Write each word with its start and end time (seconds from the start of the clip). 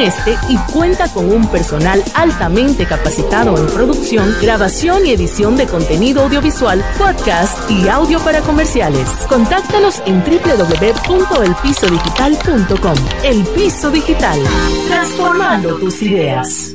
este 0.00 0.36
y 0.48 0.56
cuenta 0.72 1.12
con 1.12 1.30
un 1.32 1.46
personal 1.48 2.02
altamente 2.14 2.86
capacitado 2.86 3.56
en 3.56 3.66
producción, 3.66 4.34
grabación 4.40 5.04
y 5.06 5.12
edición 5.12 5.56
de 5.56 5.66
contenido 5.66 6.22
audiovisual, 6.22 6.84
podcast 6.98 7.70
y 7.70 7.88
audio 7.88 8.18
para 8.20 8.40
comerciales. 8.40 9.08
Contáctanos 9.28 10.02
en 10.06 10.24
www.elpisodigital.com. 10.24 12.96
El 13.24 13.44
Piso 13.48 13.90
Digital, 13.90 14.40
transformando 14.88 15.76
tus 15.76 16.00
ideas. 16.02 16.74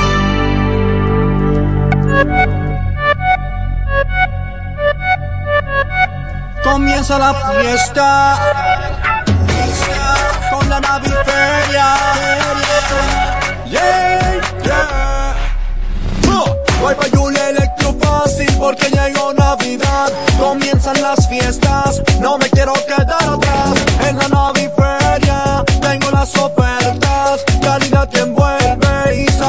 Comienza 7.01 7.17
la 7.17 7.33
fiesta 7.59 8.37
con 10.51 10.69
la 10.69 10.79
naviferia. 10.79 11.95
Yeah, 13.65 14.39
yeah. 14.63 15.35
Oh, 16.27 16.55
Wi-Fi 16.83 17.09
Yule 17.09 17.49
Electro 17.49 17.95
fácil 17.99 18.55
porque 18.59 18.87
llegó 18.91 19.33
Navidad. 19.33 20.11
Comienzan 20.39 21.01
las 21.01 21.27
fiestas, 21.27 22.03
no 22.19 22.37
me 22.37 22.47
quiero 22.51 22.73
quedar 22.85 23.23
atrás. 23.23 23.73
En 24.07 24.19
la 24.19 24.27
naviferia 24.27 25.63
tengo 25.81 26.11
las 26.11 26.37
ofertas, 26.37 27.43
calidad 27.63 28.07
que 28.09 28.19
envuelve 28.19 28.80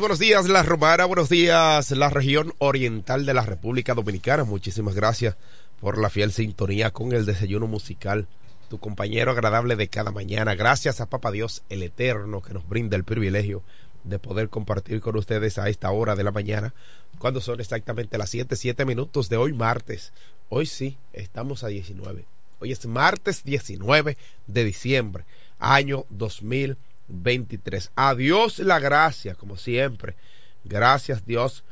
Buenos 0.00 0.18
días 0.18 0.48
La 0.48 0.62
Romana, 0.62 1.04
buenos 1.04 1.28
días 1.28 1.90
la 1.90 2.08
región 2.08 2.54
oriental 2.56 3.26
de 3.26 3.34
la 3.34 3.44
República 3.44 3.92
Dominicana. 3.92 4.44
Muchísimas 4.44 4.94
gracias 4.94 5.36
por 5.78 5.98
la 5.98 6.08
fiel 6.08 6.32
sintonía 6.32 6.90
con 6.90 7.12
el 7.12 7.26
desayuno 7.26 7.66
musical, 7.66 8.26
tu 8.70 8.78
compañero 8.78 9.30
agradable 9.30 9.76
de 9.76 9.88
cada 9.88 10.10
mañana. 10.10 10.54
Gracias 10.54 11.02
a 11.02 11.10
Papa 11.10 11.30
Dios 11.30 11.64
el 11.68 11.82
Eterno 11.82 12.40
que 12.40 12.54
nos 12.54 12.66
brinda 12.66 12.96
el 12.96 13.04
privilegio 13.04 13.62
de 14.04 14.18
poder 14.18 14.48
compartir 14.48 15.02
con 15.02 15.16
ustedes 15.16 15.58
a 15.58 15.68
esta 15.68 15.90
hora 15.90 16.16
de 16.16 16.24
la 16.24 16.32
mañana, 16.32 16.72
cuando 17.18 17.42
son 17.42 17.60
exactamente 17.60 18.16
las 18.16 18.30
7, 18.30 18.56
7 18.56 18.86
minutos 18.86 19.28
de 19.28 19.36
hoy 19.36 19.52
martes. 19.52 20.14
Hoy 20.48 20.64
sí, 20.64 20.96
estamos 21.12 21.62
a 21.62 21.68
19. 21.68 22.24
Hoy 22.60 22.72
es 22.72 22.86
martes 22.86 23.44
19 23.44 24.16
de 24.46 24.64
diciembre, 24.64 25.24
año 25.58 26.06
2020 26.08 26.89
23. 27.10 27.90
A 27.94 28.14
Dios 28.14 28.58
la 28.58 28.78
gracia, 28.78 29.34
como 29.34 29.56
siempre. 29.56 30.16
Gracias 30.64 31.26
Dios 31.26 31.64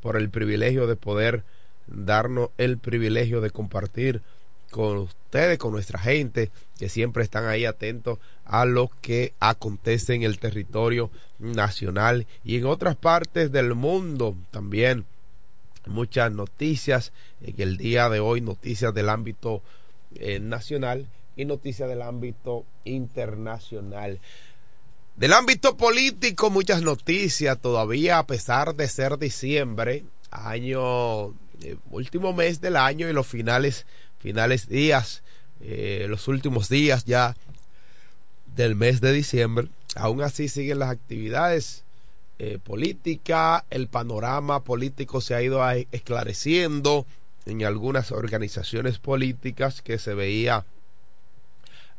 por 0.00 0.16
el 0.16 0.30
privilegio 0.30 0.86
de 0.86 0.96
poder 0.96 1.44
darnos 1.86 2.50
el 2.58 2.78
privilegio 2.78 3.40
de 3.40 3.50
compartir 3.50 4.22
con 4.70 4.98
ustedes, 4.98 5.58
con 5.58 5.72
nuestra 5.72 5.98
gente, 5.98 6.50
que 6.78 6.88
siempre 6.88 7.24
están 7.24 7.46
ahí 7.46 7.64
atentos 7.64 8.18
a 8.44 8.64
lo 8.64 8.90
que 9.00 9.34
acontece 9.40 10.14
en 10.14 10.22
el 10.22 10.38
territorio 10.38 11.10
nacional 11.38 12.26
y 12.44 12.56
en 12.56 12.66
otras 12.66 12.96
partes 12.96 13.50
del 13.50 13.74
mundo 13.74 14.36
también. 14.50 15.04
Muchas 15.86 16.30
noticias 16.30 17.12
en 17.40 17.54
el 17.58 17.76
día 17.76 18.08
de 18.08 18.20
hoy, 18.20 18.40
noticias 18.40 18.94
del 18.94 19.08
ámbito 19.08 19.62
eh, 20.14 20.38
nacional 20.38 21.08
y 21.36 21.46
noticias 21.46 21.88
del 21.88 22.02
ámbito 22.02 22.64
internacional. 22.84 24.20
Del 25.16 25.32
ámbito 25.34 25.76
político, 25.76 26.48
muchas 26.48 26.82
noticias 26.82 27.60
todavía, 27.60 28.18
a 28.18 28.26
pesar 28.26 28.74
de 28.74 28.88
ser 28.88 29.18
diciembre, 29.18 30.04
año, 30.30 31.28
eh, 31.62 31.76
último 31.90 32.32
mes 32.32 32.60
del 32.60 32.76
año 32.76 33.08
y 33.08 33.12
los 33.12 33.26
finales, 33.26 33.86
finales 34.18 34.68
días, 34.68 35.22
eh, 35.60 36.06
los 36.08 36.26
últimos 36.28 36.68
días 36.70 37.04
ya 37.04 37.36
del 38.56 38.76
mes 38.76 39.00
de 39.02 39.12
diciembre. 39.12 39.68
Aún 39.94 40.22
así 40.22 40.48
siguen 40.48 40.78
las 40.78 40.90
actividades 40.90 41.84
eh, 42.38 42.58
políticas, 42.62 43.64
el 43.68 43.88
panorama 43.88 44.64
político 44.64 45.20
se 45.20 45.34
ha 45.34 45.42
ido 45.42 45.62
esclareciendo 45.92 47.04
en 47.44 47.64
algunas 47.64 48.12
organizaciones 48.12 48.98
políticas 48.98 49.82
que 49.82 49.98
se 49.98 50.14
veía 50.14 50.64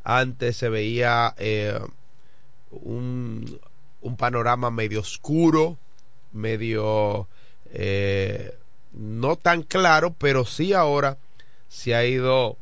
antes 0.04 0.57
se 0.57 0.69
veía 0.69 1.36
un, 2.71 3.59
un 4.01 4.18
panorama 4.18 4.71
medio 4.71 5.01
oscuro, 5.01 5.77
medio 6.31 7.27
eh, 7.73 8.56
no 8.94 9.35
tan 9.35 9.63
claro, 9.63 10.13
pero 10.18 10.45
sí 10.45 10.73
ahora 10.73 11.18
se 11.69 11.95
ha 11.95 12.06
ido 12.06 12.57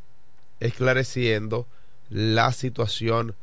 esclareciendo 0.59 1.65
la 2.09 2.51
situación 2.51 3.35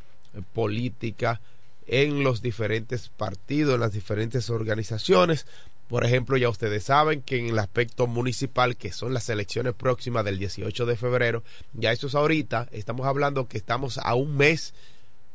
política 0.53 1.41
en 1.87 2.23
los 2.23 2.43
diferentes 2.43 3.09
partidos, 3.09 3.75
en 3.75 3.81
las 3.81 3.93
diferentes 3.93 4.51
organizaciones. 4.51 5.47
Por 5.89 6.05
ejemplo, 6.05 6.37
ya 6.37 6.49
ustedes 6.49 6.85
saben 6.85 7.23
que 7.23 7.39
en 7.39 7.47
el 7.47 7.59
aspecto 7.59 8.07
municipal, 8.09 8.77
que 8.77 8.93
son 8.93 9.15
las 9.15 9.29
elecciones 9.29 9.73
próximas 9.75 10.25
del 10.25 10.39
18 10.39 10.85
de 10.85 10.97
febrero, 10.97 11.45
ya 11.75 11.93
eso 11.93 12.09
es 12.09 12.15
ahorita, 12.17 12.69
estamos 12.73 13.07
hablando 13.07 13.47
que 13.47 13.57
estamos 13.57 13.99
a 13.99 14.15
un 14.15 14.37
mes 14.37 14.75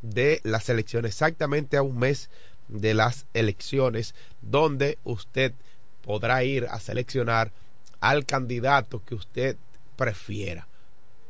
de 0.02 0.42
las 0.44 0.70
elecciones, 0.70 1.12
exactamente 1.12 1.78
a 1.78 1.84
un 1.84 2.00
mes 2.00 2.30
de 2.68 2.94
las 2.94 3.26
elecciones, 3.34 4.16
donde 4.42 4.98
usted 5.04 5.54
podrá 6.02 6.44
ir 6.44 6.68
a 6.70 6.80
seleccionar 6.80 7.52
al 8.00 8.26
candidato 8.26 9.04
que 9.06 9.16
usted 9.16 9.58
prefiera. 9.96 10.68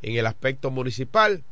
En 0.01 0.15
el 0.15 0.25
aspecto 0.25 0.71
municipal, 0.71 1.43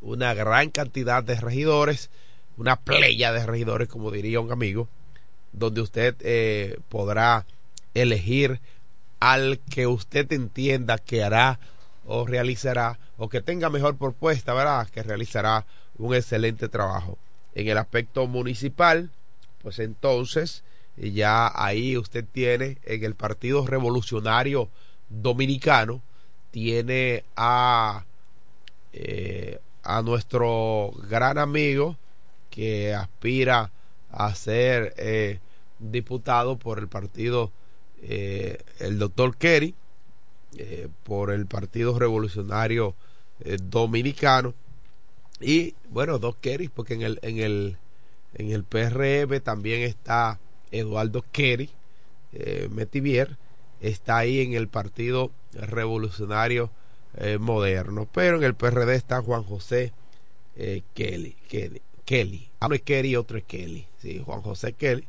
una 0.00 0.34
gran 0.34 0.70
cantidad 0.70 1.22
de 1.22 1.34
regidores, 1.36 2.10
una 2.56 2.76
playa 2.76 3.32
de 3.32 3.44
regidores, 3.44 3.88
como 3.88 4.10
diría 4.10 4.40
un 4.40 4.52
amigo, 4.52 4.88
donde 5.52 5.80
usted 5.80 6.14
eh, 6.20 6.78
podrá 6.88 7.46
elegir 7.94 8.60
al 9.20 9.58
que 9.70 9.86
usted 9.86 10.30
entienda 10.32 10.98
que 10.98 11.24
hará 11.24 11.58
o 12.06 12.26
realizará 12.26 12.98
o 13.16 13.28
que 13.28 13.40
tenga 13.40 13.70
mejor 13.70 13.96
propuesta, 13.96 14.54
¿verdad? 14.54 14.88
Que 14.88 15.02
realizará 15.02 15.66
un 15.98 16.14
excelente 16.14 16.68
trabajo. 16.68 17.18
En 17.54 17.68
el 17.68 17.78
aspecto 17.78 18.26
municipal, 18.26 19.10
pues 19.62 19.78
entonces 19.78 20.62
ya 20.96 21.50
ahí 21.54 21.96
usted 21.96 22.24
tiene 22.30 22.78
en 22.84 23.04
el 23.04 23.14
Partido 23.14 23.66
Revolucionario 23.66 24.68
Dominicano, 25.08 26.02
tiene 26.50 27.24
a, 27.36 28.04
eh, 28.92 29.58
a 29.82 30.02
nuestro 30.02 30.92
gran 31.08 31.38
amigo 31.38 31.96
que 32.50 32.94
aspira 32.94 33.70
a 34.10 34.34
ser 34.34 34.94
eh, 34.96 35.40
diputado 35.78 36.58
por 36.58 36.78
el 36.78 36.88
partido, 36.88 37.52
eh, 38.02 38.58
el 38.78 38.98
doctor 38.98 39.36
Kerry, 39.36 39.74
por 41.02 41.30
el 41.30 41.44
Partido 41.44 41.98
Revolucionario 41.98 42.94
Dominicano 43.64 44.54
y 45.40 45.74
bueno, 45.90 46.18
dos 46.18 46.36
Kerry, 46.36 46.68
porque 46.68 46.94
en 46.94 47.02
el, 47.02 47.18
en 47.22 47.38
el, 47.38 47.76
en 48.34 48.50
el 48.50 48.64
PRM 48.64 49.40
también 49.40 49.82
está 49.82 50.38
Eduardo 50.70 51.24
Kerry, 51.32 51.70
eh, 52.32 52.68
Metivier, 52.70 53.36
está 53.80 54.18
ahí 54.18 54.40
en 54.40 54.54
el 54.54 54.68
Partido 54.68 55.30
Revolucionario 55.52 56.70
eh, 57.16 57.38
Moderno, 57.38 58.08
pero 58.12 58.36
en 58.36 58.44
el 58.44 58.54
PRD 58.54 58.94
está 58.94 59.22
Juan 59.22 59.42
José 59.42 59.92
eh, 60.56 60.82
Kelly, 60.94 61.36
Kelly, 61.48 61.82
Kelly. 62.04 62.48
Uno 62.60 62.74
es 62.74 62.82
Kerry 62.82 63.10
y 63.10 63.16
otro 63.16 63.38
es 63.38 63.44
Kelly. 63.44 63.86
Sí, 64.00 64.22
Juan 64.24 64.42
José 64.42 64.72
Kelly 64.72 65.06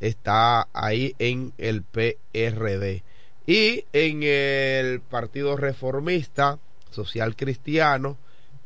está 0.00 0.68
ahí 0.72 1.14
en 1.18 1.52
el 1.58 1.82
PRD. 1.82 3.02
Y 3.46 3.84
en 3.92 4.22
el 4.22 5.00
Partido 5.00 5.56
Reformista 5.56 6.58
Social 6.90 7.34
Cristiano, 7.34 8.18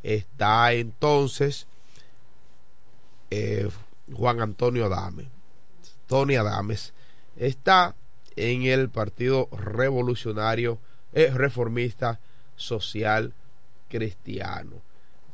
está 0.03 0.73
entonces 0.73 1.67
eh, 3.31 3.69
Juan 4.13 4.41
Antonio 4.41 4.85
Adames. 4.85 5.27
Tony 6.07 6.35
Adames 6.35 6.93
está 7.35 7.95
en 8.35 8.63
el 8.63 8.89
Partido 8.89 9.49
Revolucionario 9.51 10.77
eh, 11.13 11.31
Reformista 11.33 12.19
Social 12.55 13.33
Cristiano. 13.89 14.81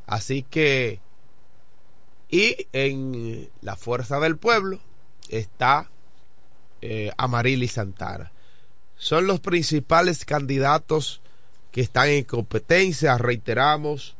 Así 0.05 0.43
que, 0.43 1.01
y 2.29 2.67
en 2.73 3.49
la 3.61 3.75
Fuerza 3.75 4.19
del 4.19 4.37
Pueblo 4.37 4.79
está 5.29 5.89
eh, 6.81 7.11
Amarilis 7.17 7.73
Santana. 7.73 8.31
Son 8.95 9.27
los 9.27 9.39
principales 9.39 10.25
candidatos 10.25 11.21
que 11.71 11.81
están 11.81 12.09
en 12.09 12.23
competencia, 12.23 13.17
reiteramos, 13.17 14.15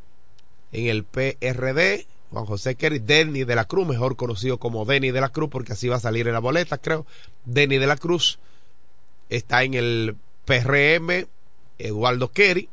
en 0.72 0.86
el 0.86 1.04
PRD, 1.04 2.06
Juan 2.30 2.46
José 2.46 2.76
Kerry, 2.76 3.00
Denny 3.00 3.44
de 3.44 3.54
la 3.56 3.64
Cruz, 3.64 3.86
mejor 3.86 4.16
conocido 4.16 4.58
como 4.58 4.84
Denny 4.84 5.10
de 5.10 5.20
la 5.20 5.30
Cruz, 5.30 5.50
porque 5.50 5.72
así 5.72 5.88
va 5.88 5.96
a 5.96 6.00
salir 6.00 6.26
en 6.28 6.34
la 6.34 6.38
boleta, 6.38 6.78
creo. 6.78 7.06
Denny 7.44 7.78
de 7.78 7.86
la 7.86 7.96
Cruz 7.96 8.38
está 9.28 9.62
en 9.64 9.74
el 9.74 10.16
PRM, 10.44 11.26
Eduardo 11.78 12.30
Kerry, 12.30 12.68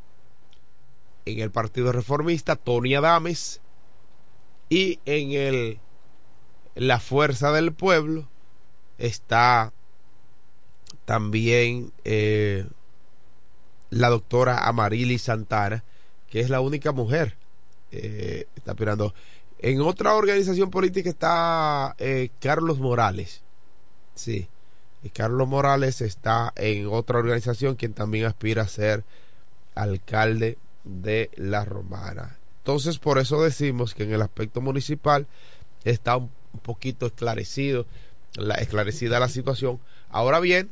en 1.26 1.40
el 1.40 1.52
Partido 1.52 1.92
Reformista, 1.92 2.56
Tony 2.56 2.96
Adames, 2.96 3.62
y 4.70 5.00
en 5.06 5.32
el 5.32 5.80
La 6.76 7.00
Fuerza 7.00 7.52
del 7.52 7.74
Pueblo 7.74 8.28
está 8.98 9.74
también 11.06 11.94
eh, 12.04 12.66
la 13.90 14.10
doctora 14.10 14.68
Amarili 14.68 15.18
Santana, 15.18 15.84
que 16.30 16.42
es 16.42 16.50
la 16.50 16.60
única 16.60 16.92
mujer, 16.92 17.38
eh, 17.92 18.48
está 18.56 18.72
aspirando. 18.72 19.14
En 19.60 19.82
otra 19.82 20.14
organización 20.14 20.70
política 20.70 21.10
está 21.10 21.96
eh, 21.98 22.30
Carlos 22.40 22.80
Morales, 22.80 23.42
sí, 24.14 24.48
Carlos 25.14 25.48
Morales 25.48 26.02
está 26.02 26.54
en 26.56 26.88
otra 26.88 27.20
organización 27.20 27.76
quien 27.76 27.94
también 27.94 28.26
aspira 28.26 28.64
a 28.64 28.68
ser 28.68 29.04
alcalde 29.76 30.58
de 30.84 31.30
La 31.36 31.66
Romana. 31.66 32.38
Entonces, 32.60 33.00
por 33.00 33.18
eso 33.18 33.42
decimos 33.42 33.94
que 33.94 34.04
en 34.04 34.14
el 34.14 34.22
aspecto 34.22 34.60
municipal 34.60 35.28
está 35.86 36.18
un 36.18 36.30
poquito 36.62 37.06
esclarecido, 37.06 37.86
la, 38.36 38.56
esclarecida 38.56 39.20
la 39.20 39.30
situación. 39.30 39.80
Ahora 40.10 40.40
bien, 40.40 40.70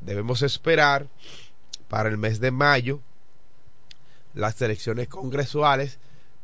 debemos 0.00 0.42
esperar 0.42 1.08
para 1.88 2.08
el 2.08 2.16
mes 2.16 2.40
de 2.40 2.50
mayo 2.50 3.00
las 4.34 4.60
elecciones 4.62 5.08
congresuales 5.08 5.98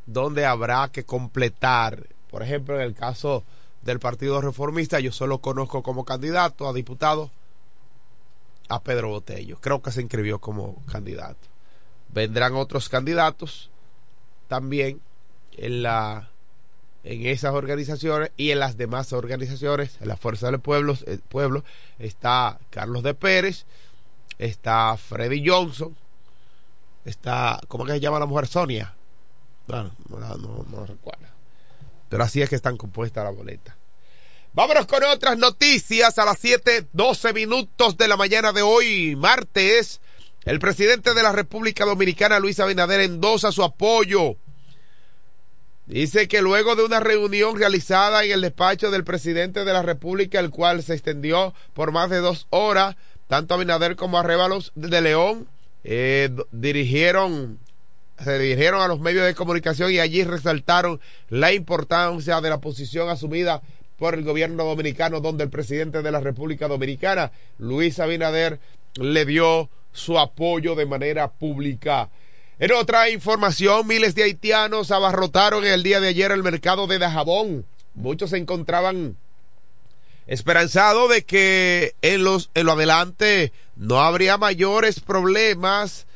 donde 0.06 0.46
habrá 0.46 0.88
que 0.88 1.04
completar, 1.04 2.06
por 2.30 2.42
ejemplo, 2.42 2.76
en 2.76 2.82
el 2.82 2.94
caso 2.94 3.44
del 3.82 4.00
Partido 4.00 4.40
Reformista, 4.40 5.00
yo 5.00 5.12
solo 5.12 5.38
conozco 5.38 5.82
como 5.82 6.04
candidato 6.04 6.68
a 6.68 6.72
diputado 6.72 7.30
a 8.68 8.80
Pedro 8.82 9.08
Botello. 9.08 9.58
Creo 9.60 9.82
que 9.82 9.92
se 9.92 10.02
inscribió 10.02 10.40
como 10.40 10.82
candidato. 10.86 11.46
Vendrán 12.08 12.54
otros 12.54 12.88
candidatos 12.88 13.70
también 14.48 15.00
en 15.52 15.82
la 15.82 16.30
en 17.06 17.24
esas 17.24 17.54
organizaciones 17.54 18.32
y 18.36 18.50
en 18.50 18.58
las 18.58 18.76
demás 18.76 19.12
organizaciones, 19.12 19.96
en 20.00 20.08
la 20.08 20.16
Fuerza 20.16 20.50
del 20.50 20.58
Pueblo, 20.58 20.96
el 21.06 21.20
pueblo 21.20 21.62
está 22.00 22.58
Carlos 22.70 23.04
de 23.04 23.14
Pérez, 23.14 23.64
está 24.38 24.96
Freddy 24.96 25.48
Johnson, 25.48 25.96
está, 27.04 27.60
¿cómo 27.68 27.84
que 27.84 27.92
se 27.92 28.00
llama 28.00 28.18
la 28.18 28.26
mujer? 28.26 28.48
Sonia. 28.48 28.95
Bueno, 29.66 29.94
no, 30.08 30.18
no, 30.36 30.66
no 30.70 30.86
recuerdo. 30.86 31.26
Pero 32.08 32.22
así 32.22 32.42
es 32.42 32.48
que 32.48 32.56
están 32.56 32.76
compuestas 32.76 33.24
la 33.24 33.30
boleta. 33.30 33.76
Vámonos 34.52 34.86
con 34.86 35.02
otras 35.04 35.36
noticias 35.36 36.18
a 36.18 36.24
las 36.24 36.42
7:12 36.42 37.34
minutos 37.34 37.96
de 37.96 38.08
la 38.08 38.16
mañana 38.16 38.52
de 38.52 38.62
hoy, 38.62 39.16
martes. 39.16 40.00
El 40.44 40.60
presidente 40.60 41.12
de 41.12 41.22
la 41.22 41.32
República 41.32 41.84
Dominicana, 41.84 42.38
Luis 42.38 42.60
Abinader, 42.60 43.00
endosa 43.00 43.50
su 43.50 43.64
apoyo 43.64 44.36
Dice 45.86 46.26
que 46.26 46.42
luego 46.42 46.74
de 46.74 46.84
una 46.84 46.98
reunión 46.98 47.56
realizada 47.56 48.24
en 48.24 48.32
el 48.32 48.40
despacho 48.40 48.90
del 48.90 49.04
presidente 49.04 49.64
de 49.64 49.72
la 49.72 49.82
República, 49.82 50.40
el 50.40 50.50
cual 50.50 50.82
se 50.82 50.94
extendió 50.94 51.54
por 51.74 51.92
más 51.92 52.10
de 52.10 52.18
dos 52.18 52.48
horas, 52.50 52.96
tanto 53.28 53.54
Abinader 53.54 53.94
como 53.94 54.18
Arrebalos 54.18 54.72
de 54.74 55.00
León 55.00 55.48
eh, 55.84 56.28
dirigieron, 56.50 57.60
se 58.22 58.38
dirigieron 58.38 58.80
a 58.80 58.88
los 58.88 59.00
medios 59.00 59.26
de 59.26 59.34
comunicación 59.34 59.92
y 59.92 59.98
allí 59.98 60.24
resaltaron 60.24 61.00
la 61.28 61.52
importancia 61.52 62.40
de 62.40 62.50
la 62.50 62.60
posición 62.60 63.08
asumida 63.08 63.62
por 63.98 64.14
el 64.14 64.24
gobierno 64.24 64.64
dominicano, 64.64 65.20
donde 65.20 65.44
el 65.44 65.50
presidente 65.50 66.02
de 66.02 66.10
la 66.10 66.20
República 66.20 66.68
Dominicana, 66.68 67.32
Luis 67.58 67.98
Abinader, 67.98 68.60
le 68.94 69.24
dio 69.24 69.70
su 69.92 70.18
apoyo 70.18 70.74
de 70.74 70.86
manera 70.86 71.28
pública. 71.28 72.10
En 72.58 72.72
otra 72.72 73.10
información, 73.10 73.86
miles 73.86 74.14
de 74.14 74.24
haitianos 74.24 74.90
abarrotaron 74.90 75.64
el 75.66 75.82
día 75.82 76.00
de 76.00 76.08
ayer 76.08 76.30
el 76.30 76.42
mercado 76.42 76.86
de 76.86 76.98
Dajabón. 76.98 77.66
Muchos 77.94 78.30
se 78.30 78.38
encontraban 78.38 79.16
esperanzados 80.26 81.10
de 81.10 81.24
que 81.24 81.94
en, 82.02 82.24
los, 82.24 82.50
en 82.54 82.66
lo 82.66 82.72
adelante 82.72 83.52
no 83.76 84.00
habría 84.00 84.38
mayores 84.38 85.00
problemas 85.00 86.06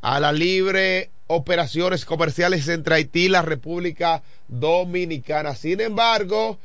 a 0.00 0.20
la 0.20 0.32
libre 0.32 1.10
operaciones 1.28 2.04
comerciales 2.04 2.66
entre 2.68 2.96
Haití 2.96 3.26
y 3.26 3.28
la 3.28 3.42
República 3.42 4.22
Dominicana. 4.48 5.54
Sin 5.54 5.80
embargo, 5.80 6.58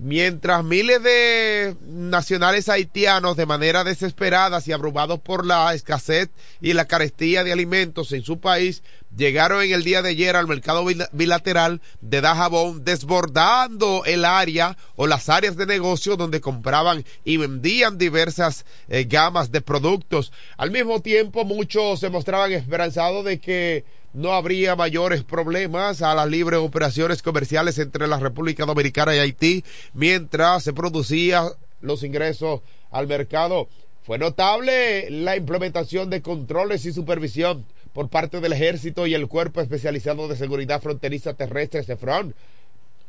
Mientras 0.00 0.64
miles 0.64 1.02
de 1.02 1.76
nacionales 1.86 2.68
haitianos 2.68 3.36
de 3.36 3.46
manera 3.46 3.84
desesperada 3.84 4.60
y 4.64 4.72
abrumados 4.72 5.20
por 5.20 5.46
la 5.46 5.72
escasez 5.72 6.30
y 6.60 6.72
la 6.72 6.86
carestía 6.86 7.44
de 7.44 7.52
alimentos 7.52 8.10
en 8.12 8.22
su 8.22 8.40
país 8.40 8.82
llegaron 9.16 9.62
en 9.62 9.72
el 9.72 9.84
día 9.84 10.02
de 10.02 10.10
ayer 10.10 10.36
al 10.36 10.48
mercado 10.48 10.84
bilateral 11.12 11.80
de 12.00 12.20
Dajabón 12.20 12.84
desbordando 12.84 14.02
el 14.04 14.24
área 14.24 14.76
o 14.96 15.06
las 15.06 15.28
áreas 15.28 15.56
de 15.56 15.66
negocio 15.66 16.16
donde 16.16 16.40
compraban 16.40 17.04
y 17.24 17.36
vendían 17.36 17.98
diversas 17.98 18.64
eh, 18.88 19.04
gamas 19.04 19.52
de 19.52 19.60
productos. 19.60 20.32
Al 20.56 20.70
mismo 20.70 21.00
tiempo 21.00 21.44
muchos 21.44 22.00
se 22.00 22.10
mostraban 22.10 22.52
esperanzados 22.52 23.24
de 23.24 23.38
que 23.38 23.84
no 24.12 24.32
habría 24.32 24.76
mayores 24.76 25.24
problemas 25.24 26.00
a 26.00 26.14
las 26.14 26.28
libres 26.28 26.60
operaciones 26.60 27.20
comerciales 27.20 27.78
entre 27.78 28.06
la 28.06 28.18
República 28.18 28.64
Dominicana 28.64 29.14
y 29.14 29.18
Haití 29.18 29.64
mientras 29.92 30.62
se 30.62 30.72
producían 30.72 31.48
los 31.80 32.02
ingresos 32.02 32.60
al 32.90 33.06
mercado. 33.06 33.68
Fue 34.04 34.18
notable 34.18 35.10
la 35.10 35.36
implementación 35.36 36.10
de 36.10 36.22
controles 36.22 36.84
y 36.84 36.92
supervisión 36.92 37.64
por 37.94 38.08
parte 38.08 38.40
del 38.40 38.52
Ejército 38.52 39.06
y 39.06 39.14
el 39.14 39.28
Cuerpo 39.28 39.60
Especializado 39.60 40.28
de 40.28 40.36
Seguridad 40.36 40.82
Fronteriza 40.82 41.32
Terrestre, 41.34 41.84
CEFRON. 41.84 42.34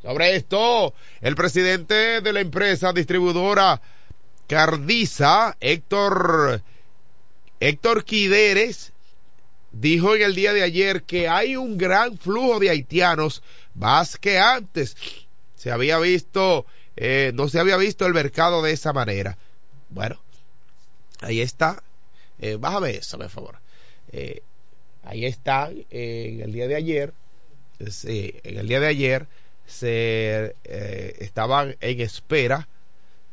Sobre 0.01 0.35
esto, 0.35 0.93
el 1.21 1.35
presidente 1.35 2.21
de 2.21 2.31
la 2.31 2.39
empresa 2.39 2.93
distribuidora 2.93 3.81
Cardiza, 4.47 5.57
Héctor, 5.59 6.61
Héctor 7.59 8.05
Quideres, 8.05 8.93
dijo 9.71 10.15
en 10.15 10.21
el 10.21 10.35
día 10.35 10.53
de 10.53 10.61
ayer 10.61 11.01
que 11.01 11.27
hay 11.27 11.55
un 11.55 11.79
gran 11.79 12.19
flujo 12.19 12.59
de 12.59 12.69
haitianos 12.69 13.41
más 13.73 14.17
que 14.17 14.37
antes. 14.37 14.95
Se 15.55 15.71
había 15.71 15.97
visto, 15.97 16.67
eh, 16.95 17.31
no 17.33 17.49
se 17.49 17.59
había 17.59 17.77
visto 17.77 18.05
el 18.05 18.13
mercado 18.13 18.61
de 18.61 18.71
esa 18.71 18.93
manera. 18.93 19.35
Bueno, 19.89 20.21
ahí 21.21 21.41
está. 21.41 21.81
Eh, 22.37 22.57
bájame 22.59 22.91
eso, 22.91 23.17
por 23.17 23.29
favor. 23.29 23.57
Eh, 24.11 24.43
ahí 25.05 25.25
está, 25.25 25.69
en 25.89 26.41
el 26.41 26.51
día 26.51 26.67
de 26.67 26.75
ayer, 26.75 27.13
en 27.79 28.57
el 28.57 28.67
día 28.67 28.79
de 28.79 28.87
ayer 28.87 29.27
se 29.65 30.55
estaban 31.19 31.75
en 31.81 32.01
espera 32.01 32.67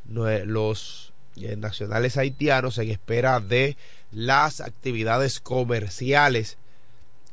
los 0.06 1.12
nacionales 1.56 2.16
haitianos 2.16 2.78
en 2.78 2.90
espera 2.90 3.40
de 3.40 3.76
las 4.10 4.60
actividades 4.60 5.40
comerciales 5.40 6.58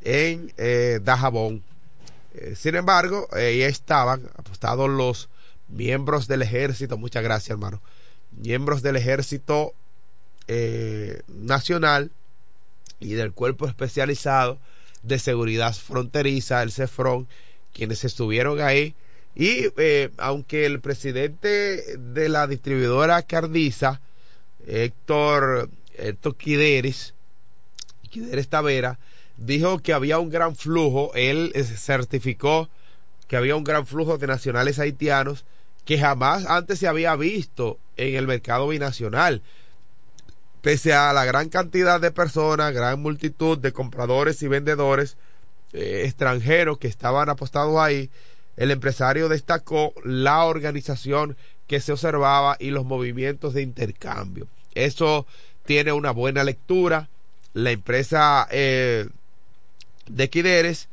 en 0.04 0.54
eh, 0.58 1.00
Dajabón. 1.04 1.64
Eh, 2.34 2.56
sin 2.56 2.76
embargo, 2.76 3.28
ahí 3.32 3.62
estaban 3.62 4.30
apostados 4.36 4.90
los 4.90 5.30
miembros 5.68 6.28
del 6.28 6.42
ejército, 6.42 6.98
muchas 6.98 7.24
gracias 7.24 7.52
hermano, 7.52 7.82
miembros 8.32 8.82
del 8.82 8.96
ejército 8.96 9.74
eh, 10.48 11.22
nacional 11.28 12.12
y 13.00 13.14
del 13.14 13.34
cuerpo 13.34 13.68
especializado 13.68 14.60
de 15.04 15.20
seguridad 15.20 15.74
fronteriza, 15.74 16.62
el 16.64 16.72
CEFRON, 16.72 17.28
quienes 17.74 18.04
estuvieron 18.04 18.62
ahí. 18.62 18.96
Y 19.36 19.68
aunque 20.18 20.66
el 20.66 20.82
presidente 20.82 21.98
de 21.98 22.30
la 22.30 22.48
distribuidora 22.48 23.22
Cardiza, 23.22 24.02
Héctor 24.68 25.70
Héctor 26.00 26.36
Quideres, 26.36 27.14
Quideres 28.10 28.48
Tavera, 28.48 29.00
dijo 29.38 29.80
que 29.80 29.94
había 29.94 30.20
un 30.20 30.30
gran 30.30 30.56
flujo. 30.56 31.12
Él 31.16 31.52
eh, 31.56 31.64
certificó 31.64 32.70
que 33.28 33.38
había 33.38 33.56
un 33.56 33.64
gran 33.64 33.86
flujo 33.86 34.18
de 34.18 34.28
nacionales 34.28 34.80
haitianos 34.80 35.46
que 35.86 36.00
jamás 36.00 36.46
antes 36.46 36.80
se 36.80 36.88
había 36.88 37.16
visto 37.16 37.80
en 37.98 38.16
el 38.16 38.28
mercado 38.28 38.68
binacional. 38.68 39.42
Pese 40.62 40.94
a 40.94 41.14
la 41.14 41.26
gran 41.26 41.50
cantidad 41.50 42.02
de 42.02 42.12
personas, 42.12 42.74
gran 42.74 43.02
multitud 43.02 43.58
de 43.58 43.72
compradores 43.72 44.42
y 44.44 44.48
vendedores 44.48 45.18
eh, 45.72 46.04
extranjeros 46.06 46.78
que 46.78 46.88
estaban 46.88 47.30
apostados 47.30 47.78
ahí, 47.78 48.10
el 48.58 48.72
empresario 48.72 49.30
destacó 49.30 49.94
la 50.04 50.44
organización 50.44 51.38
que 51.68 51.80
se 51.80 51.94
observaba 51.94 52.58
y 52.60 52.72
los 52.72 52.84
movimientos 52.84 53.54
de 53.54 53.62
intercambio. 53.62 54.48
Eso 54.76 55.26
tiene 55.66 55.94
una 55.94 56.12
buena 56.12 56.44
lectura. 56.44 57.08
La 57.54 57.72
empresa 57.72 58.48
eh, 58.52 59.08
de 60.08 60.30
Quideres 60.30 60.90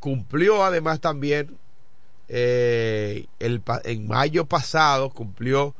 cumplió 0.00 0.64
además 0.64 1.00
también 1.00 1.56
eh, 2.28 3.26
en 3.38 4.06
mayo 4.06 4.44
pasado 4.44 5.08
cumplió 5.08 5.74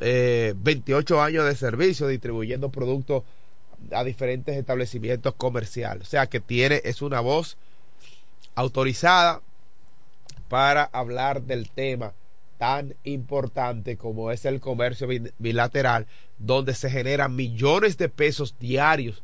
eh, 0.00 0.54
28 0.56 1.22
años 1.22 1.44
de 1.44 1.56
servicio 1.56 2.06
distribuyendo 2.06 2.70
productos 2.70 3.24
a 3.90 4.04
diferentes 4.04 4.56
establecimientos 4.56 5.34
comerciales. 5.34 6.06
O 6.06 6.10
sea 6.10 6.26
que 6.26 6.40
tiene, 6.40 6.80
es 6.84 7.02
una 7.02 7.20
voz 7.20 7.56
autorizada 8.54 9.42
para 10.48 10.84
hablar 10.84 11.42
del 11.42 11.70
tema 11.70 12.12
tan 12.58 12.94
importante 13.02 13.96
como 13.96 14.30
es 14.30 14.44
el 14.44 14.60
comercio 14.60 15.08
bilateral, 15.38 16.06
donde 16.38 16.74
se 16.74 16.90
generan 16.90 17.34
millones 17.34 17.96
de 17.98 18.08
pesos 18.08 18.54
diarios. 18.60 19.22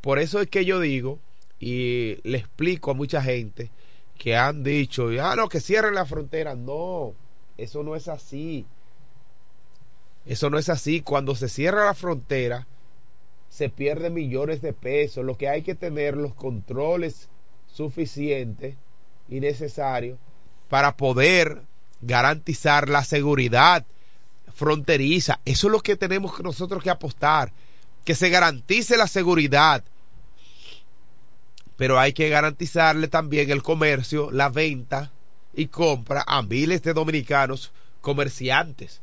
Por 0.00 0.18
eso 0.18 0.40
es 0.40 0.48
que 0.48 0.64
yo 0.64 0.80
digo 0.80 1.20
y 1.60 2.18
le 2.24 2.38
explico 2.38 2.90
a 2.90 2.94
mucha 2.94 3.22
gente 3.22 3.70
que 4.18 4.36
han 4.36 4.64
dicho, 4.64 5.08
ah, 5.20 5.36
no, 5.36 5.48
que 5.48 5.60
cierren 5.60 5.94
la 5.94 6.04
frontera. 6.04 6.54
No, 6.54 7.14
eso 7.56 7.82
no 7.82 7.94
es 7.94 8.08
así. 8.08 8.66
Eso 10.26 10.50
no 10.50 10.58
es 10.58 10.68
así. 10.68 11.00
Cuando 11.00 11.34
se 11.34 11.48
cierra 11.48 11.86
la 11.86 11.94
frontera, 11.94 12.66
se 13.48 13.68
pierden 13.68 14.14
millones 14.14 14.60
de 14.60 14.72
pesos. 14.72 15.24
Lo 15.24 15.38
que 15.38 15.48
hay 15.48 15.62
que 15.62 15.74
tener 15.74 16.16
los 16.16 16.34
controles 16.34 17.28
suficientes 17.72 18.74
y 19.28 19.40
necesario 19.40 20.18
para 20.68 20.96
poder 20.96 21.62
garantizar 22.00 22.88
la 22.88 23.04
seguridad 23.04 23.84
fronteriza. 24.54 25.40
Eso 25.44 25.68
es 25.68 25.72
lo 25.72 25.80
que 25.80 25.96
tenemos 25.96 26.40
nosotros 26.40 26.82
que 26.82 26.90
apostar, 26.90 27.52
que 28.04 28.14
se 28.14 28.28
garantice 28.28 28.96
la 28.96 29.06
seguridad. 29.06 29.84
Pero 31.76 32.00
hay 32.00 32.12
que 32.12 32.28
garantizarle 32.28 33.08
también 33.08 33.50
el 33.50 33.62
comercio, 33.62 34.30
la 34.30 34.48
venta 34.48 35.12
y 35.54 35.66
compra 35.66 36.24
a 36.26 36.42
miles 36.42 36.82
de 36.82 36.94
dominicanos 36.94 37.72
comerciantes 38.00 39.02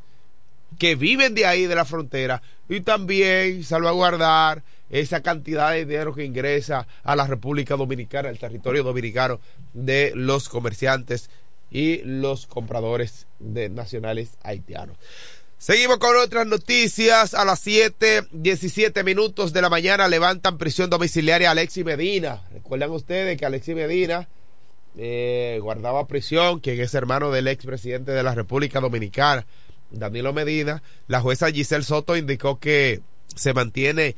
que 0.77 0.95
viven 0.95 1.33
de 1.35 1.45
ahí 1.45 1.65
de 1.65 1.75
la 1.75 1.85
frontera 1.85 2.41
y 2.69 2.81
también 2.81 3.63
salvaguardar 3.63 4.63
esa 4.89 5.21
cantidad 5.21 5.71
de 5.71 5.85
dinero 5.85 6.13
que 6.13 6.23
ingresa 6.23 6.87
a 7.03 7.15
la 7.15 7.25
República 7.25 7.75
Dominicana, 7.75 8.29
al 8.29 8.37
territorio 8.37 8.83
dominicano 8.83 9.39
de 9.73 10.11
los 10.15 10.49
comerciantes 10.49 11.29
y 11.71 12.01
los 12.03 12.45
compradores 12.45 13.25
de 13.39 13.69
nacionales 13.69 14.37
haitianos. 14.43 14.97
Seguimos 15.57 15.97
con 15.97 16.15
otras 16.17 16.45
noticias. 16.45 17.33
A 17.33 17.45
las 17.45 17.59
7, 17.61 18.27
17 18.31 19.03
minutos 19.03 19.53
de 19.53 19.61
la 19.61 19.69
mañana 19.69 20.09
levantan 20.09 20.57
prisión 20.57 20.89
domiciliaria 20.89 21.47
a 21.47 21.51
Alexi 21.51 21.83
Medina. 21.83 22.41
Recuerdan 22.51 22.91
ustedes 22.91 23.37
que 23.37 23.45
Alexi 23.45 23.73
Medina 23.73 24.27
eh, 24.97 25.59
guardaba 25.61 26.05
prisión, 26.05 26.59
quien 26.59 26.79
es 26.79 26.93
hermano 26.93 27.31
del 27.31 27.47
expresidente 27.47 28.11
de 28.11 28.23
la 28.23 28.35
República 28.35 28.79
Dominicana, 28.79 29.45
Danilo 29.93 30.33
Medina. 30.33 30.83
La 31.07 31.21
jueza 31.21 31.51
Giselle 31.51 31.83
Soto 31.83 32.17
indicó 32.17 32.59
que 32.59 33.01
se 33.35 33.53
mantiene 33.53 34.15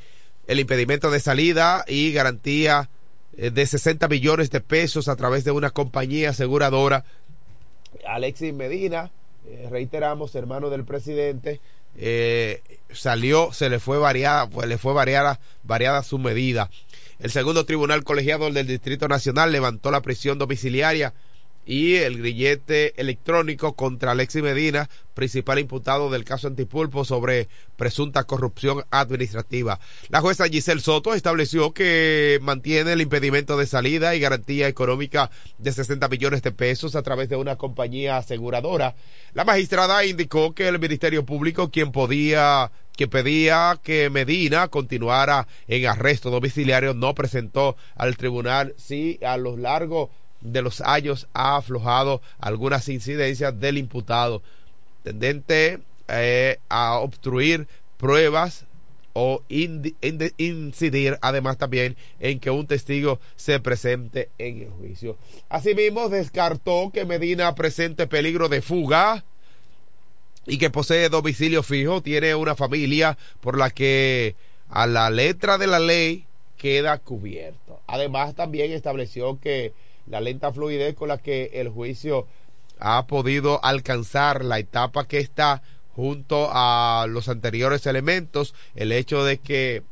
el 0.48 0.60
impedimento 0.60 1.12
de 1.12 1.20
salida 1.20 1.84
y 1.88 2.12
garantía 2.12 2.89
eh, 3.38 3.51
de 3.51 3.65
60 3.65 4.08
millones 4.08 4.50
de 4.51 4.62
pesos 4.62 5.08
a 5.08 5.15
través 5.15 5.44
de 5.44 5.51
una 5.51 5.70
compañía 5.70 6.32
aseguradora. 6.32 7.05
Alexis 8.08 8.54
Medina, 8.54 9.12
eh, 9.47 9.67
reiteramos, 9.69 10.36
hermano 10.36 10.69
del 10.69 10.86
presidente, 10.86 11.62
eh, 11.97 12.62
salió, 12.91 13.52
se 13.54 13.69
le 13.69 13.80
fue 13.80 13.97
variada, 13.97 14.50
pues 14.50 14.67
le 14.67 14.78
fue 14.78 14.93
variada, 14.93 15.39
variada 15.63 16.04
su 16.04 16.19
medida. 16.19 16.69
El 17.19 17.32
segundo 17.32 17.65
tribunal 17.65 18.04
colegiado 18.04 18.52
del 18.52 18.67
Distrito 18.67 19.08
Nacional 19.08 19.52
levantó 19.52 19.91
la 19.91 20.02
prisión 20.02 20.38
domiciliaria 20.38 21.13
y 21.65 21.95
el 21.95 22.19
grillete 22.19 22.99
electrónico 23.01 23.73
contra 23.73 24.12
Alexis 24.12 24.43
Medina, 24.43 24.89
principal 25.13 25.60
imputado 25.60 26.10
del 26.10 26.23
caso 26.23 26.47
Antipulpo 26.47 27.06
sobre 27.06 27.47
presunta 27.75 28.25
corrupción 28.25 28.84
administrativa. 28.91 29.80
La 30.10 30.21
jueza 30.21 30.47
Giselle 30.47 30.82
Soto 30.82 31.13
estableció 31.13 31.73
que 31.73 32.39
mantiene 32.41 32.93
el 32.93 33.01
impedimento 33.01 33.58
de 33.58 33.65
salida 33.65 34.15
y 34.15 34.19
garantía 34.19 34.67
económica 34.67 35.32
de 35.58 35.71
60 35.71 36.08
millones 36.08 36.41
de 36.43 36.51
pesos 36.51 36.95
a 36.95 37.01
través 37.01 37.30
de 37.30 37.36
una 37.36 37.56
compañía 37.56 38.17
aseguradora. 38.17 38.95
La 39.34 39.43
magistrada 39.43 40.06
indicó 40.06 40.54
que 40.54 40.67
el 40.67 40.80
Ministerio 40.80 41.25
Público, 41.25 41.71
quien 41.71 41.91
podía 41.91 42.71
que 42.95 43.08
pedía 43.10 43.78
que 43.84 44.10
Medina 44.10 44.69
continuara 44.69 45.47
en 45.67 45.86
arresto 45.86 46.30
domiciliario, 46.30 46.93
no 46.93 47.13
presentó 47.13 47.75
al 47.95 48.15
tribunal 48.15 48.73
si 48.78 49.19
a 49.21 49.36
lo 49.36 49.58
largo 49.58 50.12
de 50.41 50.62
los 50.62 50.82
años 50.82 51.28
ha 51.34 51.58
aflojado 51.58 52.21
algunas 52.39 52.88
incidencias 52.89 53.60
del 53.60 53.78
imputado 53.78 54.41
tendente 55.04 55.80
eh, 56.08 56.60
a 56.69 56.98
obstruir 57.00 57.67
pruebas 57.98 58.65
o 59.13 59.41
incidir 59.48 61.17
además 61.21 61.58
también 61.58 61.95
en 62.19 62.39
que 62.39 62.50
un 62.50 62.67
testigo 62.67 63.21
se 63.38 63.62
presente 63.62 64.30
en 64.38 64.63
el 64.63 64.69
juicio. 64.71 65.17
Asimismo, 65.48 66.10
descartó 66.10 66.91
que 66.93 67.06
Medina 67.06 67.56
presente 67.56 68.08
peligro 68.08 68.50
de 68.50 68.62
fuga 68.62 69.24
y 70.45 70.58
que 70.58 70.69
posee 70.69 71.08
domicilio 71.08 71.63
fijo, 71.63 72.02
tiene 72.02 72.36
una 72.36 72.56
familia 72.56 73.17
por 73.39 73.58
la 73.58 73.69
que 73.69 74.36
a 74.69 74.86
la 74.86 75.10
letra 75.10 75.58
de 75.58 75.67
la 75.67 75.80
ley 75.80 76.26
queda 76.58 76.98
cubierto. 76.98 77.80
Además, 77.88 78.36
también 78.36 78.74
estableció 78.74 79.39
que 79.39 79.71
la 80.08 80.22
lenta 80.22 80.52
fluidez 80.52 80.96
con 80.96 81.10
la 81.10 81.18
que 81.18 81.52
el 81.54 81.70
juicio 81.70 82.28
ha 82.80 83.08
podido 83.08 83.63
alcanzar 83.63 84.44
la 84.44 84.60
etapa 84.60 85.08
que 85.08 85.20
está 85.20 85.62
junto 85.96 86.50
a 86.52 87.06
los 87.10 87.30
anteriores 87.30 87.86
elementos, 87.86 88.54
el 88.76 88.91
hecho 88.91 89.24
de 89.24 89.38
que 89.38 89.84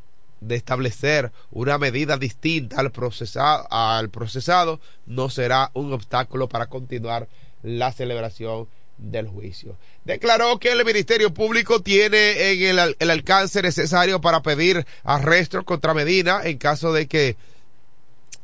de 0.42 0.56
establecer 0.56 1.32
una 1.52 1.78
medida 1.78 2.18
distinta 2.18 2.78
al 2.80 2.92
procesado, 2.92 3.66
al 3.70 4.10
procesado 4.10 4.82
no 5.06 5.30
será 5.30 5.72
un 5.74 5.94
obstáculo 5.94 6.50
para 6.50 6.68
continuar 6.68 7.30
la 7.62 7.94
celebración 7.94 8.68
del 8.98 9.28
juicio. 9.28 9.78
Declaró 10.04 10.60
que 10.60 10.72
el 10.72 10.84
Ministerio 10.84 11.34
Público 11.34 11.82
tiene 11.82 12.52
en 12.52 12.78
el, 12.78 12.96
el 13.00 13.10
alcance 13.10 13.62
necesario 13.62 14.20
para 14.20 14.42
pedir 14.42 14.86
arresto 15.04 15.64
contra 15.64 15.94
Medina 15.94 16.42
en 16.44 16.58
caso 16.58 16.92
de 16.92 17.08
que 17.08 17.38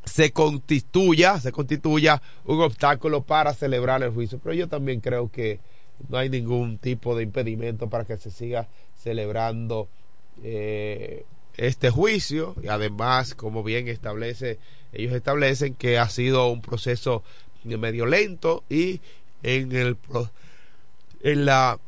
se 0.09 0.31
constituya, 0.31 1.39
se 1.39 1.51
constituya 1.51 2.21
un 2.45 2.61
obstáculo 2.61 3.21
para 3.21 3.53
celebrar 3.53 4.03
el 4.03 4.11
juicio. 4.11 4.39
Pero 4.43 4.55
yo 4.55 4.67
también 4.67 4.99
creo 4.99 5.31
que 5.31 5.59
no 6.07 6.17
hay 6.17 6.29
ningún 6.29 6.77
tipo 6.77 7.15
de 7.15 7.23
impedimento 7.23 7.89
para 7.89 8.05
que 8.05 8.17
se 8.17 8.31
siga 8.31 8.67
celebrando 8.97 9.87
eh, 10.43 11.25
este 11.57 11.89
juicio 11.89 12.55
y 12.63 12.67
además, 12.67 13.35
como 13.35 13.63
bien 13.63 13.87
establece, 13.87 14.59
ellos 14.93 15.13
establecen 15.13 15.75
que 15.75 15.97
ha 15.97 16.09
sido 16.09 16.49
un 16.49 16.61
proceso 16.61 17.23
medio 17.63 18.05
lento 18.05 18.63
y 18.69 19.01
en 19.43 19.73
el 19.73 19.97
en 21.21 21.45
la 21.45 21.79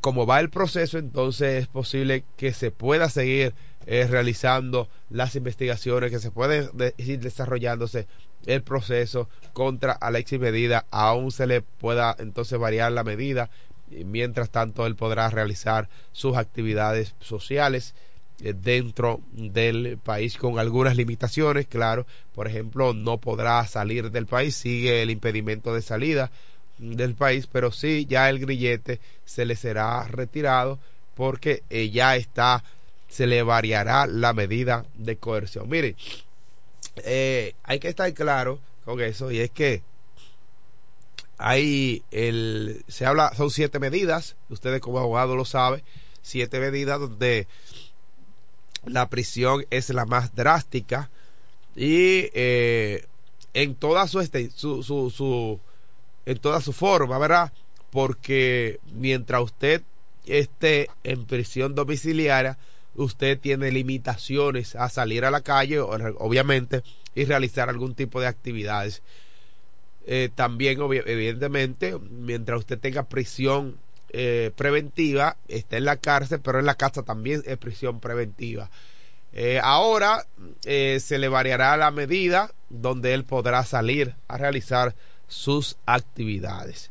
como 0.00 0.26
va 0.26 0.38
el 0.40 0.50
proceso, 0.50 0.98
entonces 0.98 1.62
es 1.62 1.66
posible 1.66 2.24
que 2.36 2.52
se 2.52 2.70
pueda 2.70 3.08
seguir 3.08 3.54
eh, 3.90 4.06
realizando 4.06 4.90
las 5.08 5.34
investigaciones, 5.34 6.10
que 6.10 6.18
se 6.18 6.30
puede 6.30 6.68
ir 6.98 7.20
desarrollándose 7.20 8.06
el 8.44 8.62
proceso 8.62 9.30
contra 9.54 9.92
Alexis 9.92 10.38
Medida, 10.38 10.84
aún 10.90 11.32
se 11.32 11.46
le 11.46 11.62
pueda 11.62 12.14
entonces 12.18 12.58
variar 12.58 12.92
la 12.92 13.02
medida, 13.02 13.48
y 13.90 14.04
mientras 14.04 14.50
tanto 14.50 14.86
él 14.86 14.94
podrá 14.94 15.30
realizar 15.30 15.88
sus 16.12 16.36
actividades 16.36 17.14
sociales 17.20 17.94
eh, 18.42 18.52
dentro 18.54 19.22
del 19.32 19.96
país 19.96 20.36
con 20.36 20.58
algunas 20.58 20.94
limitaciones, 20.94 21.66
claro, 21.66 22.06
por 22.34 22.46
ejemplo, 22.46 22.92
no 22.92 23.16
podrá 23.16 23.66
salir 23.66 24.10
del 24.10 24.26
país, 24.26 24.54
sigue 24.54 25.00
el 25.00 25.08
impedimento 25.08 25.72
de 25.72 25.80
salida 25.80 26.30
del 26.76 27.14
país, 27.14 27.46
pero 27.50 27.72
sí 27.72 28.04
ya 28.06 28.28
el 28.28 28.38
grillete 28.38 29.00
se 29.24 29.46
le 29.46 29.56
será 29.56 30.02
retirado 30.08 30.78
porque 31.14 31.62
eh, 31.70 31.88
ya 31.88 32.16
está 32.16 32.62
se 33.08 33.26
le 33.26 33.42
variará 33.42 34.06
la 34.06 34.32
medida 34.32 34.84
de 34.94 35.16
coerción. 35.16 35.68
Mire, 35.68 35.96
eh, 37.04 37.54
hay 37.64 37.78
que 37.80 37.88
estar 37.88 38.12
claro 38.14 38.60
con 38.84 39.00
eso 39.00 39.30
y 39.30 39.40
es 39.40 39.50
que 39.50 39.82
Hay 41.40 42.02
el, 42.10 42.84
se 42.88 43.06
habla, 43.06 43.32
son 43.36 43.50
siete 43.50 43.78
medidas, 43.78 44.34
ustedes 44.50 44.80
como 44.80 44.98
abogado 44.98 45.36
lo 45.36 45.44
saben, 45.44 45.82
siete 46.20 46.58
medidas 46.58 46.98
donde 46.98 47.46
la 48.84 49.08
prisión 49.08 49.64
es 49.70 49.90
la 49.90 50.04
más 50.04 50.34
drástica 50.34 51.10
y 51.76 52.28
eh, 52.34 53.06
en 53.54 53.76
toda 53.76 54.08
su, 54.08 54.18
este, 54.20 54.50
su, 54.50 54.82
su, 54.82 55.10
su, 55.10 55.60
en 56.26 56.38
toda 56.38 56.60
su 56.60 56.72
forma, 56.72 57.18
¿verdad? 57.18 57.52
Porque 57.90 58.80
mientras 58.92 59.40
usted 59.42 59.82
esté 60.26 60.90
en 61.04 61.24
prisión 61.24 61.74
domiciliaria, 61.76 62.58
usted 62.98 63.38
tiene 63.38 63.70
limitaciones 63.70 64.74
a 64.76 64.88
salir 64.88 65.24
a 65.24 65.30
la 65.30 65.40
calle, 65.40 65.80
obviamente, 65.80 66.82
y 67.14 67.24
realizar 67.24 67.68
algún 67.68 67.94
tipo 67.94 68.20
de 68.20 68.26
actividades. 68.26 69.02
Eh, 70.06 70.30
también, 70.34 70.78
evidentemente, 70.80 71.98
mientras 71.98 72.60
usted 72.60 72.78
tenga 72.78 73.04
prisión 73.04 73.78
eh, 74.10 74.50
preventiva, 74.56 75.36
está 75.48 75.76
en 75.76 75.84
la 75.84 75.96
cárcel, 75.96 76.40
pero 76.40 76.58
en 76.58 76.66
la 76.66 76.74
casa 76.74 77.02
también 77.02 77.42
es 77.46 77.56
prisión 77.58 78.00
preventiva. 78.00 78.70
Eh, 79.32 79.60
ahora 79.62 80.26
se 80.62 81.18
le 81.18 81.28
variará 81.28 81.76
la 81.76 81.90
medida 81.90 82.50
donde 82.70 83.12
él 83.12 83.24
podrá 83.24 83.64
salir 83.64 84.14
a 84.26 84.38
realizar 84.38 84.94
sus 85.28 85.76
actividades. 85.84 86.90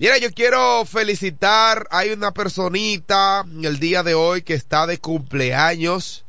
Mira, 0.00 0.16
yo 0.18 0.30
quiero 0.30 0.84
felicitar, 0.84 1.88
hay 1.90 2.10
una 2.10 2.30
personita 2.30 3.44
el 3.64 3.80
día 3.80 4.04
de 4.04 4.14
hoy 4.14 4.42
que 4.42 4.54
está 4.54 4.86
de 4.86 4.98
cumpleaños. 4.98 6.24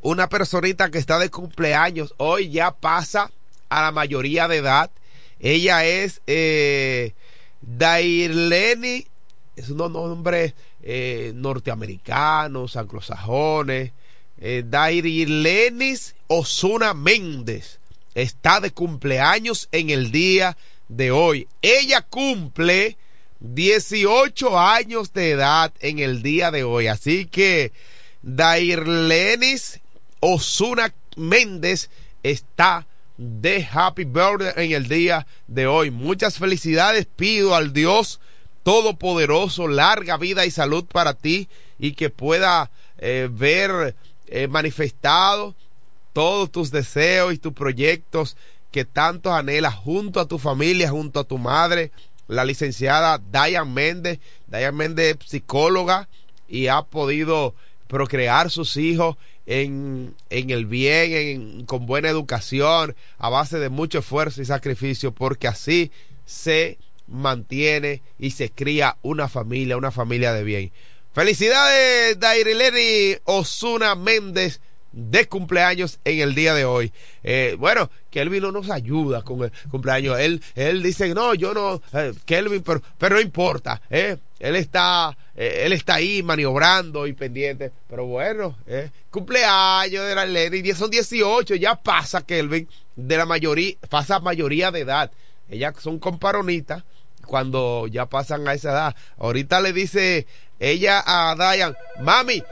una 0.00 0.26
personita 0.26 0.90
que 0.90 0.96
está 0.96 1.18
de 1.18 1.28
cumpleaños 1.28 2.14
hoy 2.16 2.48
ya 2.48 2.70
pasa 2.70 3.30
a 3.68 3.82
la 3.82 3.92
mayoría 3.92 4.48
de 4.48 4.56
edad. 4.56 4.90
Ella 5.40 5.84
es 5.84 6.22
eh, 6.26 7.12
Dairleni, 7.60 9.06
es 9.54 9.68
un 9.68 9.92
nombre 9.92 10.54
eh, 10.82 11.32
norteamericanos, 11.34 12.76
anglosajones. 12.76 13.92
Eh, 14.40 14.64
Dairlenis 14.66 16.14
Osuna 16.28 16.94
Méndez 16.94 17.78
está 18.14 18.60
de 18.60 18.70
cumpleaños 18.70 19.68
en 19.70 19.90
el 19.90 20.10
día 20.10 20.52
de 20.52 20.75
hoy. 21.10 21.48
Ella 21.62 22.02
cumple 22.02 22.96
18 23.40 24.58
años 24.58 25.12
de 25.12 25.30
edad 25.30 25.72
en 25.80 25.98
el 25.98 26.22
día 26.22 26.50
de 26.50 26.64
hoy. 26.64 26.86
Así 26.86 27.26
que 27.26 27.72
Dairlenis 28.22 29.80
Osuna 30.20 30.94
Méndez 31.16 31.90
está 32.22 32.86
de 33.16 33.66
Happy 33.70 34.04
Birthday 34.04 34.66
en 34.66 34.72
el 34.72 34.88
día 34.88 35.26
de 35.46 35.66
hoy. 35.66 35.90
Muchas 35.90 36.38
felicidades. 36.38 37.06
Pido 37.06 37.54
al 37.54 37.72
Dios 37.72 38.20
Todopoderoso 38.62 39.68
larga 39.68 40.16
vida 40.16 40.44
y 40.44 40.50
salud 40.50 40.86
para 40.86 41.14
ti 41.14 41.48
y 41.78 41.92
que 41.92 42.10
pueda 42.10 42.72
eh, 42.98 43.28
ver 43.30 43.94
eh, 44.26 44.48
manifestado 44.48 45.54
todos 46.12 46.50
tus 46.50 46.72
deseos 46.72 47.32
y 47.32 47.38
tus 47.38 47.52
proyectos 47.52 48.36
que 48.76 48.84
tanto 48.84 49.32
anhelas 49.32 49.74
junto 49.74 50.20
a 50.20 50.28
tu 50.28 50.38
familia, 50.38 50.90
junto 50.90 51.20
a 51.20 51.24
tu 51.24 51.38
madre, 51.38 51.92
la 52.28 52.44
licenciada 52.44 53.16
Diane 53.32 53.72
Méndez. 53.72 54.18
Diane 54.48 54.76
Méndez 54.76 55.16
es 55.18 55.30
psicóloga 55.30 56.10
y 56.46 56.66
ha 56.66 56.82
podido 56.82 57.54
procrear 57.86 58.50
sus 58.50 58.76
hijos 58.76 59.16
en, 59.46 60.14
en 60.28 60.50
el 60.50 60.66
bien, 60.66 61.12
en, 61.14 61.64
con 61.64 61.86
buena 61.86 62.10
educación, 62.10 62.94
a 63.16 63.30
base 63.30 63.58
de 63.58 63.70
mucho 63.70 64.00
esfuerzo 64.00 64.42
y 64.42 64.44
sacrificio, 64.44 65.10
porque 65.10 65.48
así 65.48 65.90
se 66.26 66.76
mantiene 67.06 68.02
y 68.18 68.32
se 68.32 68.50
cría 68.50 68.98
una 69.00 69.26
familia, 69.26 69.78
una 69.78 69.90
familia 69.90 70.34
de 70.34 70.44
bien. 70.44 70.72
Felicidades, 71.14 72.20
Dairileni 72.20 73.16
Osuna 73.24 73.94
Méndez 73.94 74.60
de 74.96 75.28
cumpleaños 75.28 76.00
en 76.04 76.20
el 76.20 76.34
día 76.34 76.54
de 76.54 76.64
hoy. 76.64 76.90
Eh, 77.22 77.54
bueno, 77.58 77.90
Kelvin 78.10 78.42
no 78.42 78.50
nos 78.50 78.70
ayuda 78.70 79.22
con 79.22 79.44
el 79.44 79.52
cumpleaños. 79.70 80.18
Él, 80.18 80.42
él 80.54 80.82
dice, 80.82 81.14
no, 81.14 81.34
yo 81.34 81.52
no, 81.52 81.82
eh, 81.92 82.14
Kelvin, 82.24 82.62
pero, 82.62 82.82
pero 82.98 83.16
no 83.16 83.20
importa, 83.20 83.82
eh, 83.90 84.16
él 84.38 84.56
está, 84.56 85.16
eh, 85.34 85.62
él 85.64 85.72
está 85.74 85.94
ahí 85.96 86.22
maniobrando 86.22 87.06
y 87.06 87.12
pendiente. 87.12 87.72
Pero 87.88 88.06
bueno, 88.06 88.56
eh, 88.66 88.90
cumpleaños 89.10 90.06
de 90.06 90.14
la 90.14 90.24
Lady, 90.24 90.72
son 90.72 90.90
18, 90.90 91.54
ya 91.56 91.76
pasa 91.76 92.22
Kelvin 92.24 92.66
de 92.96 93.16
la 93.18 93.26
mayoría, 93.26 93.74
pasa 93.90 94.18
mayoría 94.18 94.70
de 94.70 94.80
edad. 94.80 95.12
Ellas 95.50 95.74
son 95.78 95.98
comparonitas 95.98 96.84
cuando 97.26 97.86
ya 97.86 98.06
pasan 98.06 98.48
a 98.48 98.54
esa 98.54 98.70
edad. 98.70 98.96
Ahorita 99.18 99.60
le 99.60 99.74
dice 99.74 100.26
ella 100.58 101.02
a 101.04 101.34
Diane, 101.34 101.76
mami, 102.00 102.42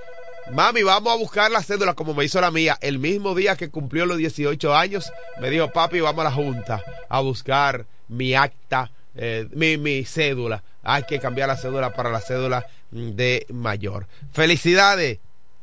Mami, 0.51 0.83
vamos 0.83 1.13
a 1.13 1.17
buscar 1.17 1.51
la 1.51 1.63
cédula 1.63 1.95
como 1.95 2.15
me 2.15 2.25
hizo 2.25 2.41
la 2.41 2.51
mía. 2.51 2.77
El 2.81 2.99
mismo 2.99 3.35
día 3.35 3.57
que 3.57 3.71
cumplió 3.71 4.07
los 4.07 4.19
18 4.19 4.75
años, 4.75 5.13
me 5.41 5.51
dijo, 5.51 5.71
papi, 5.71 6.01
vamos 6.01 6.21
a 6.21 6.25
la 6.25 6.33
junta 6.33 6.83
a 7.09 7.21
buscar 7.21 7.87
mi 8.09 8.35
acta, 8.35 8.91
eh, 9.17 9.49
mi, 9.53 9.79
mi 9.79 10.05
cédula. 10.05 10.63
Hay 10.83 11.05
que 11.05 11.19
cambiar 11.19 11.49
la 11.49 11.57
cédula 11.57 11.95
para 11.95 12.11
la 12.11 12.21
cédula 12.21 12.67
de 12.91 13.47
mayor. 13.51 14.07
Felicidades, 14.33 15.19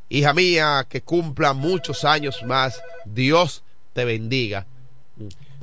hija 0.10 0.34
mía, 0.34 0.86
que 0.90 1.02
cumpla 1.02 1.54
muchos 1.54 2.04
años 2.04 2.44
más. 2.44 2.82
Dios 3.06 3.64
te 3.94 4.04
bendiga. 4.04 4.66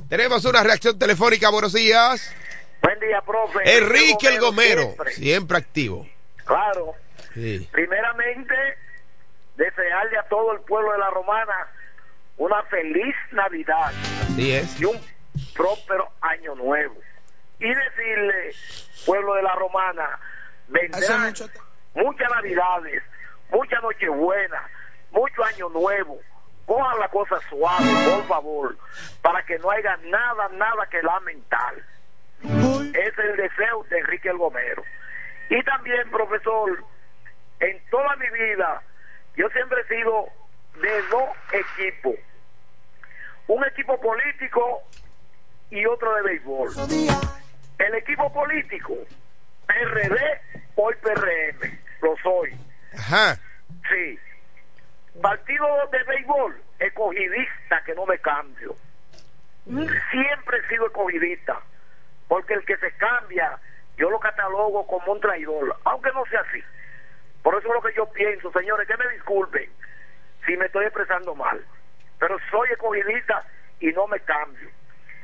Tenemos 0.07 0.45
una 0.45 0.63
reacción 0.63 0.97
telefónica, 0.97 1.49
buenos 1.49 1.73
días. 1.73 2.33
Buen 2.81 2.99
día, 2.99 3.21
profe. 3.21 3.77
Enrique 3.77 4.27
el 4.29 4.39
Gomero, 4.39 4.95
siempre, 5.11 5.57
activo. 5.57 6.07
Claro. 6.45 6.93
Primeramente, 7.71 8.55
desearle 9.59 10.17
a 10.17 10.23
todo 10.23 10.53
el 10.53 10.61
pueblo 10.61 10.93
de 10.93 10.97
la 10.99 11.09
Romana 11.09 11.67
una 12.37 12.63
feliz 12.63 13.15
Navidad 13.31 13.91
y 14.37 14.85
un 14.85 14.99
próspero 15.53 16.09
año 16.21 16.55
nuevo. 16.55 16.95
Y 17.59 17.67
decirle, 17.67 18.55
pueblo 19.05 19.35
de 19.35 19.43
la 19.43 19.53
Romana, 19.55 20.17
vendrán 20.69 21.33
muchas 21.93 22.29
Navidades, 22.31 23.03
muchas 23.51 23.83
Nochebuenas, 23.83 24.63
mucho 25.11 25.43
año 25.43 25.67
nuevo. 25.69 26.17
Cojan 26.65 26.99
la 26.99 27.09
cosa 27.09 27.35
suave, 27.49 27.85
por 28.09 28.27
favor, 28.27 28.77
para 29.21 29.43
que 29.43 29.59
no 29.59 29.71
haya 29.71 29.97
nada, 30.05 30.47
nada 30.53 30.87
que 30.89 31.01
lamentar. 31.03 31.73
Es 32.43 33.17
el 33.17 33.35
deseo 33.35 33.83
de 33.89 33.99
Enrique 33.99 34.29
el 34.29 34.37
Gomero. 34.37 34.83
Y 35.49 35.61
también, 35.63 36.09
profesor, 36.11 36.81
en 37.59 37.81
toda 37.89 38.15
mi 38.15 38.29
vida 38.29 38.81
yo 39.39 39.49
siempre 39.51 39.79
he 39.79 39.87
sido 39.87 40.27
de 40.81 41.01
dos 41.03 41.29
equipos. 41.53 42.15
Un 43.47 43.65
equipo 43.65 43.97
político 44.01 44.83
y 45.69 45.85
otro 45.85 46.13
de 46.15 46.21
béisbol. 46.23 46.69
El 47.77 47.95
equipo 47.95 48.33
político, 48.33 48.95
PRD 49.65 50.41
o 50.75 50.89
el 50.89 50.97
PRM, 50.97 51.79
lo 52.01 52.17
soy. 52.17 52.53
Ajá. 52.93 53.39
Sí. 53.89 54.19
Partido 55.21 55.65
de 55.89 56.03
béisbol, 56.03 56.61
escogidista, 56.79 57.81
que 57.85 57.95
no 57.95 58.05
me 58.05 58.19
cambio. 58.19 58.75
Siempre 59.65 60.57
he 60.57 60.67
sido 60.67 60.87
escogidista, 60.87 61.61
porque 62.27 62.55
el 62.55 62.65
que 62.65 62.75
se 62.75 62.91
cambia, 62.97 63.57
yo 63.95 64.09
lo 64.09 64.19
catalogo 64.19 64.85
como 64.85 65.13
un 65.13 65.21
traidor, 65.21 65.77
aunque 65.85 66.11
no 66.11 66.25
sea 66.25 66.41
así. 66.41 66.61
Por 67.49 67.57
eso 67.57 67.67
es 67.67 67.73
lo 67.73 67.81
que 67.81 67.95
yo 67.95 68.05
pienso, 68.11 68.51
señores, 68.51 68.87
que 68.87 68.95
me 68.95 69.09
disculpen 69.09 69.71
si 70.45 70.55
me 70.55 70.67
estoy 70.67 70.85
expresando 70.85 71.33
mal, 71.33 71.59
pero 72.19 72.37
soy 72.51 72.69
escogidista 72.69 73.43
y 73.79 73.87
no 73.87 74.05
me 74.05 74.19
cambio. 74.19 74.69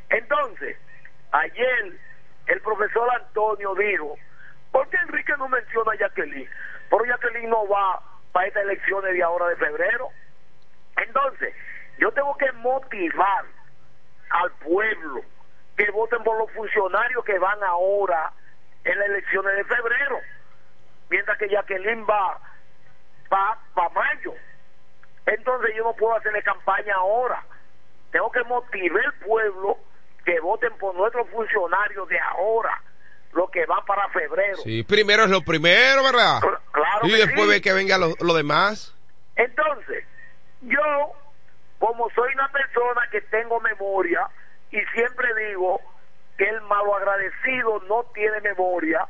Entonces, 0.09 0.75
ayer 1.31 1.93
el 2.47 2.61
profesor 2.61 3.07
Antonio 3.13 3.75
dijo, 3.75 4.17
¿por 4.71 4.89
qué 4.89 4.97
Enrique 5.03 5.33
no 5.37 5.47
menciona 5.49 5.91
a 5.91 5.97
Jacqueline? 5.97 6.49
Pero 6.89 7.05
Jacqueline 7.05 7.47
no 7.47 7.67
va 7.67 8.01
para 8.31 8.47
estas 8.47 8.63
elecciones 8.63 9.13
de 9.13 9.21
ahora 9.21 9.45
de 9.49 9.57
febrero. 9.57 10.09
Entonces, 10.97 11.53
yo 11.99 12.11
tengo 12.11 12.35
que 12.37 12.51
motivar 12.53 13.45
al 14.31 14.51
pueblo 14.63 15.21
que 15.77 15.91
voten 15.91 16.23
por 16.23 16.39
los 16.39 16.51
funcionarios 16.53 17.23
que 17.23 17.37
van 17.37 17.63
ahora 17.63 18.33
en 18.83 18.97
las 18.97 19.09
elecciones 19.09 19.57
de 19.57 19.63
febrero 19.65 20.21
mientras 21.09 21.37
que 21.37 21.49
Jacqueline 21.49 22.05
va 22.05 22.39
para 23.29 23.89
mayo. 23.89 24.33
Entonces 25.25 25.75
yo 25.75 25.83
no 25.83 25.93
puedo 25.93 26.15
hacerle 26.15 26.41
campaña 26.43 26.95
ahora. 26.95 27.43
Tengo 28.11 28.31
que 28.31 28.43
motivar 28.43 29.05
al 29.05 29.13
pueblo 29.25 29.77
que 30.23 30.39
voten 30.39 30.75
por 30.77 30.95
nuestros 30.95 31.29
funcionarios 31.29 32.07
de 32.07 32.19
ahora, 32.19 32.81
lo 33.33 33.47
que 33.49 33.65
va 33.65 33.83
para 33.85 34.07
febrero. 34.09 34.57
Sí, 34.57 34.83
primero 34.83 35.23
es 35.23 35.29
lo 35.29 35.41
primero, 35.41 36.03
¿verdad? 36.03 36.39
Claro. 36.71 37.07
Y 37.07 37.11
después 37.11 37.47
ve 37.47 37.61
que 37.61 37.73
venga 37.73 37.97
lo, 37.97 38.13
lo 38.19 38.33
demás. 38.33 38.95
Entonces, 39.35 40.05
yo, 40.61 40.81
como 41.79 42.09
soy 42.11 42.33
una 42.33 42.49
persona 42.51 43.01
que 43.11 43.21
tengo 43.21 43.59
memoria 43.59 44.27
y 44.71 44.79
siempre 44.93 45.27
digo 45.49 45.81
que 46.37 46.49
el 46.49 46.59
agradecido 46.95 47.81
no 47.87 48.03
tiene 48.13 48.41
memoria. 48.41 49.05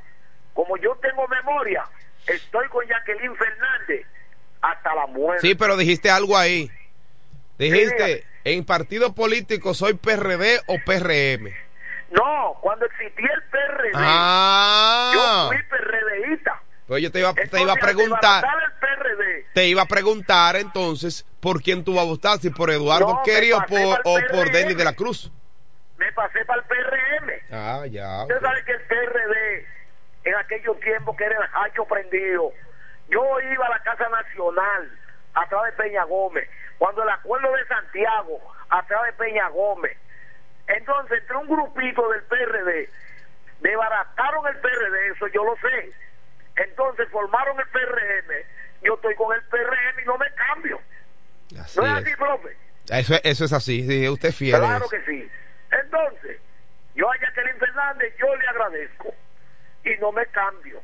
Como 0.56 0.76
yo 0.78 0.96
tengo 0.96 1.28
memoria, 1.28 1.84
estoy 2.26 2.68
con 2.70 2.88
Jacqueline 2.88 3.36
Fernández 3.36 4.08
hasta 4.62 4.96
la 4.96 5.06
muerte. 5.06 5.48
Sí, 5.48 5.54
pero 5.54 5.78
dijiste 5.78 6.10
algo 6.10 6.36
ahí. 6.36 6.72
Dijiste, 7.60 8.26
en 8.44 8.66
partido 8.66 9.14
político 9.14 9.74
soy 9.74 9.94
PRD 9.94 10.62
o 10.68 10.78
PRM. 10.84 11.54
No, 12.12 12.58
cuando 12.62 12.86
existía 12.86 13.30
el 13.34 13.44
PRD, 13.44 13.92
ah. 13.96 15.12
yo 15.14 15.48
fui 15.50 15.64
PRDista. 15.64 16.62
Pues 16.88 17.04
yo 17.04 17.12
te 17.12 17.20
iba, 17.20 17.34
te 17.34 17.62
iba 17.62 17.74
a 17.74 17.76
preguntar. 17.76 18.44
Te 19.54 19.68
iba 19.68 19.82
a 19.82 19.86
preguntar 19.86 20.56
entonces 20.56 21.26
por 21.40 21.62
quién 21.62 21.84
tú 21.84 21.96
vas 21.96 22.06
a 22.06 22.08
votar, 22.08 22.40
si 22.40 22.50
por 22.50 22.70
Eduardo 22.72 23.08
no, 23.08 23.22
o 23.22 23.66
por, 23.66 24.02
o 24.04 24.20
por 24.32 24.52
Denis 24.52 24.78
de 24.78 24.84
la 24.84 24.94
Cruz. 24.94 25.32
Me 25.98 26.12
pasé 26.14 26.44
para 26.46 26.62
el 26.62 26.68
PRM. 26.68 27.32
Ah, 27.52 27.86
ya. 27.90 28.24
Usted 28.24 28.40
sabe 28.42 28.64
que 28.66 28.72
el 28.72 28.82
PRD, 28.82 29.68
en 30.26 30.36
aquellos 30.36 30.80
tiempos 30.80 31.16
que 31.16 31.24
era 31.24 31.38
el 31.38 31.50
hacho 31.54 31.86
prendido, 31.86 32.52
yo 33.10 33.40
iba 33.40 33.66
a 33.66 33.70
la 33.70 33.80
Casa 33.80 34.10
Nacional, 34.10 35.00
atrás 35.34 35.64
de 35.66 35.72
Peña 35.84 36.04
Gómez, 36.04 36.50
cuando 36.78 37.04
el 37.04 37.10
acuerdo 37.10 37.52
de 37.54 37.66
Santiago, 37.68 38.42
atrás 38.70 39.04
de 39.06 39.14
Peña 39.14 39.48
Gómez. 39.50 39.98
Entonces, 40.68 41.22
entre 41.22 41.38
un 41.38 41.48
grupito 41.48 42.10
del 42.10 42.24
PRD, 42.24 42.90
desbarataron 43.62 44.48
el 44.48 44.58
PRD, 44.58 45.08
eso 45.12 45.28
yo 45.28 45.46
lo 45.46 45.56
sé 45.58 45.94
entonces 46.56 47.08
formaron 47.10 47.60
el 47.60 47.68
PRM, 47.68 48.34
yo 48.84 48.96
estoy 48.96 49.16
con 49.16 49.36
el 49.36 49.44
PRM 49.44 50.02
y 50.02 50.06
no 50.06 50.18
me 50.18 50.32
cambio. 50.34 50.82
¿No 51.52 51.62
es, 51.62 51.78
así, 51.78 52.16
profe? 52.16 52.58
Eso, 52.90 53.16
eso 53.24 53.46
es 53.46 53.54
así, 53.54 53.86
sí, 53.88 54.08
usted 54.08 54.30
es 54.30 54.36
fiel. 54.36 54.60
Claro 54.60 54.88
que 54.90 55.02
sí. 55.04 55.30
Entonces, 55.72 56.40
yo 56.96 57.12
a 57.12 57.18
Jacqueline 57.18 57.58
Fernández, 57.58 58.16
yo 58.18 58.36
le 58.36 58.48
agradezco 58.48 59.14
y 59.86 60.00
no 60.00 60.12
me 60.12 60.26
cambio. 60.28 60.82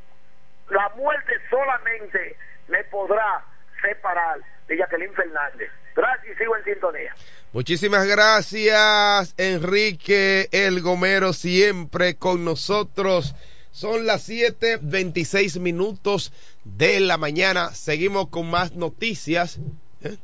La 0.70 0.88
muerte 0.96 1.32
solamente 1.50 2.36
me 2.68 2.82
podrá 2.84 3.44
separar 3.82 4.38
de 4.68 4.76
Jacqueline 4.78 5.12
Fernández. 5.14 5.70
Gracias 5.94 6.34
y 6.34 6.38
sigo 6.38 6.56
en 6.56 6.64
sintonía. 6.64 7.14
Muchísimas 7.52 8.06
gracias, 8.06 9.34
Enrique 9.36 10.48
El 10.52 10.80
Gomero, 10.80 11.34
siempre 11.34 12.16
con 12.16 12.44
nosotros. 12.44 13.34
Son 13.72 14.06
las 14.06 14.28
7:26 14.28 15.58
minutos 15.58 16.32
de 16.64 17.00
la 17.00 17.18
mañana. 17.18 17.74
Seguimos 17.74 18.28
con 18.28 18.50
más 18.50 18.72
noticias. 18.72 19.58
¿Eh? 20.02 20.16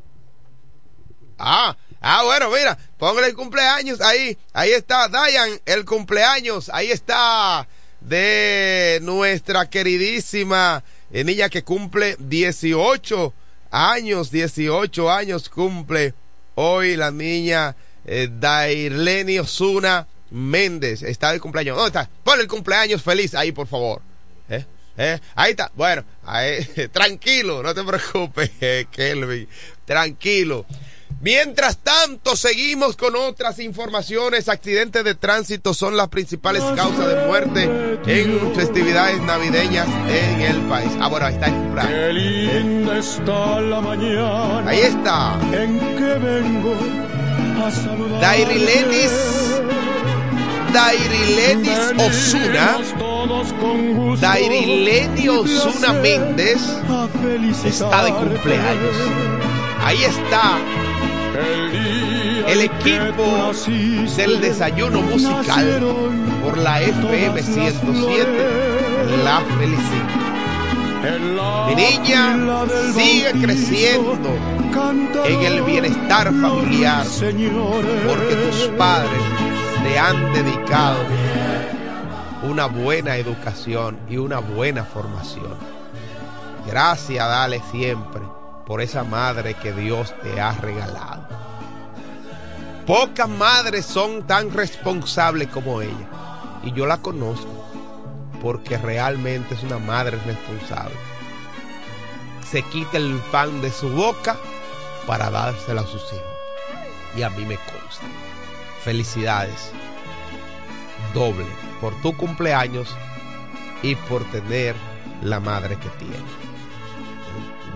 Ah, 1.38 1.76
ah, 2.00 2.22
bueno, 2.24 2.50
mira, 2.50 2.78
póngale 2.98 3.28
el 3.28 3.34
cumpleaños 3.34 4.00
ahí. 4.00 4.38
Ahí 4.52 4.70
está, 4.70 5.08
Dayan, 5.08 5.60
el 5.66 5.84
cumpleaños. 5.84 6.70
Ahí 6.72 6.90
está 6.90 7.66
de 8.00 9.00
nuestra 9.02 9.68
queridísima 9.68 10.82
eh, 11.12 11.24
niña 11.24 11.48
que 11.48 11.64
cumple 11.64 12.16
18 12.18 13.32
años. 13.70 14.30
18 14.30 15.10
años 15.10 15.48
cumple 15.48 16.14
hoy 16.54 16.96
la 16.96 17.10
niña 17.10 17.76
eh, 18.04 18.28
Dairleni 18.30 19.38
Osuna 19.38 20.06
Méndez 20.30 21.02
está 21.02 21.32
de 21.32 21.40
cumpleaños. 21.40 21.76
¿Dónde 21.76 21.88
está? 21.88 22.10
Pon 22.22 22.40
el 22.40 22.48
cumpleaños 22.48 23.02
feliz 23.02 23.34
ahí, 23.34 23.52
por 23.52 23.66
favor. 23.66 24.02
¿Eh? 24.48 24.64
¿Eh? 24.96 25.18
Ahí 25.34 25.52
está. 25.52 25.70
Bueno, 25.74 26.04
tranquilo, 26.92 27.62
no 27.62 27.74
te 27.74 27.84
preocupes, 27.84 28.50
Kelvin. 28.90 29.48
Tranquilo. 29.84 30.66
Mientras 31.20 31.78
tanto, 31.78 32.36
seguimos 32.36 32.96
con 32.96 33.16
otras 33.16 33.58
informaciones. 33.58 34.48
Accidentes 34.48 35.02
de 35.02 35.16
tránsito 35.16 35.74
son 35.74 35.96
las 35.96 36.08
principales 36.08 36.62
causas 36.76 37.08
de 37.08 37.26
muerte 37.26 37.64
en 38.06 38.54
festividades 38.54 39.20
navideñas 39.22 39.88
en 40.08 40.40
el 40.42 40.60
país. 40.68 40.92
Ah, 41.00 41.08
bueno, 41.08 41.26
ahí 41.26 41.34
está 41.34 41.46
el 41.46 41.54
cumpleaños. 41.54 43.04
está 43.04 43.60
la 43.60 43.80
mañana. 43.80 44.70
Ahí 44.70 44.80
está. 44.80 45.40
En 45.52 45.78
que 45.96 46.18
vengo 46.18 46.76
a 47.64 47.70
saludar. 47.70 48.20
Dairi 48.20 48.66
Dairilenis 50.72 51.78
Osuna, 51.98 52.78
Dairilenis 54.20 55.28
Osuna 55.28 55.94
Méndez 55.94 56.60
está 57.64 58.04
de 58.04 58.12
cumpleaños. 58.12 58.96
Ahí 59.82 60.04
está 60.04 60.58
el 62.48 62.60
equipo 62.62 63.52
del 64.16 64.40
desayuno 64.40 65.02
musical 65.02 65.80
por 66.42 66.58
la 66.58 66.80
FM 66.80 67.42
107. 67.42 68.26
La 69.24 69.40
felicidad. 69.40 70.28
Mi 71.68 71.74
niña 71.74 72.66
sigue 72.92 73.32
creciendo 73.40 74.30
en 75.24 75.42
el 75.42 75.62
bienestar 75.62 76.32
familiar 76.40 77.06
porque 78.06 78.34
tus 78.34 78.68
padres 78.76 79.20
te 79.84 79.98
han 79.98 80.32
dedicado 80.32 80.98
una 82.42 82.66
buena 82.66 83.16
educación 83.16 83.98
y 84.08 84.16
una 84.16 84.38
buena 84.38 84.84
formación. 84.84 85.54
Gracias, 86.66 87.28
dale 87.28 87.62
siempre 87.70 88.37
por 88.68 88.82
esa 88.82 89.02
madre 89.02 89.54
que 89.54 89.72
Dios 89.72 90.14
te 90.22 90.38
ha 90.42 90.52
regalado. 90.52 91.26
Pocas 92.86 93.28
madres 93.28 93.86
son 93.86 94.26
tan 94.26 94.52
responsables 94.52 95.48
como 95.48 95.80
ella. 95.80 96.60
Y 96.62 96.72
yo 96.72 96.84
la 96.84 96.98
conozco 96.98 97.48
porque 98.42 98.76
realmente 98.76 99.54
es 99.54 99.62
una 99.62 99.78
madre 99.78 100.18
responsable. 100.26 100.94
Se 102.46 102.62
quita 102.62 102.98
el 102.98 103.14
pan 103.32 103.62
de 103.62 103.70
su 103.70 103.88
boca 103.88 104.36
para 105.06 105.30
dárselo 105.30 105.80
a 105.80 105.86
sus 105.86 106.02
hijos. 106.12 107.16
Y 107.16 107.22
a 107.22 107.30
mí 107.30 107.46
me 107.46 107.56
consta 107.56 108.06
felicidades 108.84 109.72
doble 111.14 111.46
por 111.80 111.94
tu 112.02 112.14
cumpleaños 112.16 112.94
y 113.82 113.94
por 113.94 114.24
tener 114.30 114.76
la 115.22 115.40
madre 115.40 115.76
que 115.76 115.88
tiene. 115.98 116.47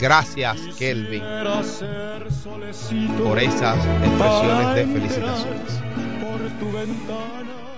Gracias, 0.02 0.58
Kelvin, 0.80 1.22
por 3.22 3.38
esas 3.38 3.78
expresiones 4.02 4.74
de 4.74 4.86
felicitaciones. 4.92 5.72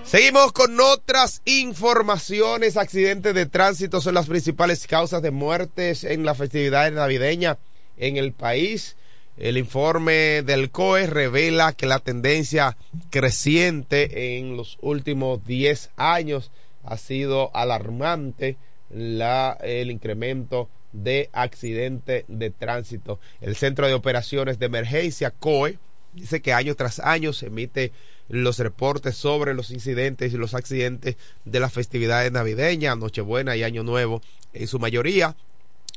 Seguimos 0.03 0.51
con 0.51 0.79
otras 0.79 1.43
informaciones. 1.45 2.77
Accidentes 2.77 3.35
de 3.35 3.45
tránsito 3.45 4.01
son 4.01 4.15
las 4.15 4.25
principales 4.25 4.87
causas 4.87 5.21
de 5.21 5.29
muertes 5.29 6.03
en 6.03 6.25
la 6.25 6.33
festividad 6.33 6.91
navideña 6.91 7.59
en 7.95 8.17
el 8.17 8.33
país. 8.33 8.95
El 9.37 9.55
informe 9.55 10.41
del 10.41 10.71
COE 10.71 11.05
revela 11.05 11.73
que 11.73 11.85
la 11.85 11.99
tendencia 11.99 12.75
creciente 13.11 14.39
en 14.39 14.57
los 14.57 14.79
últimos 14.81 15.45
10 15.45 15.91
años 15.95 16.49
ha 16.83 16.97
sido 16.97 17.55
alarmante 17.55 18.57
la, 18.89 19.59
el 19.61 19.91
incremento 19.91 20.69
de 21.03 21.29
accidentes 21.33 22.25
de 22.27 22.49
tránsito. 22.49 23.19
El 23.41 23.55
Centro 23.55 23.87
de 23.87 23.93
Operaciones 23.93 24.59
de 24.59 24.65
Emergencia, 24.65 25.31
COE, 25.31 25.79
dice 26.13 26.41
que 26.41 26.53
año 26.53 26.75
tras 26.75 26.99
año 26.99 27.33
se 27.33 27.47
emite 27.47 27.91
los 28.29 28.57
reportes 28.59 29.15
sobre 29.15 29.53
los 29.53 29.71
incidentes 29.71 30.33
y 30.33 30.37
los 30.37 30.53
accidentes 30.53 31.17
de 31.43 31.59
las 31.59 31.73
festividades 31.73 32.31
navideñas, 32.31 32.97
Nochebuena 32.97 33.55
y 33.55 33.63
Año 33.63 33.83
Nuevo 33.83 34.21
en 34.53 34.67
su 34.67 34.79
mayoría 34.79 35.35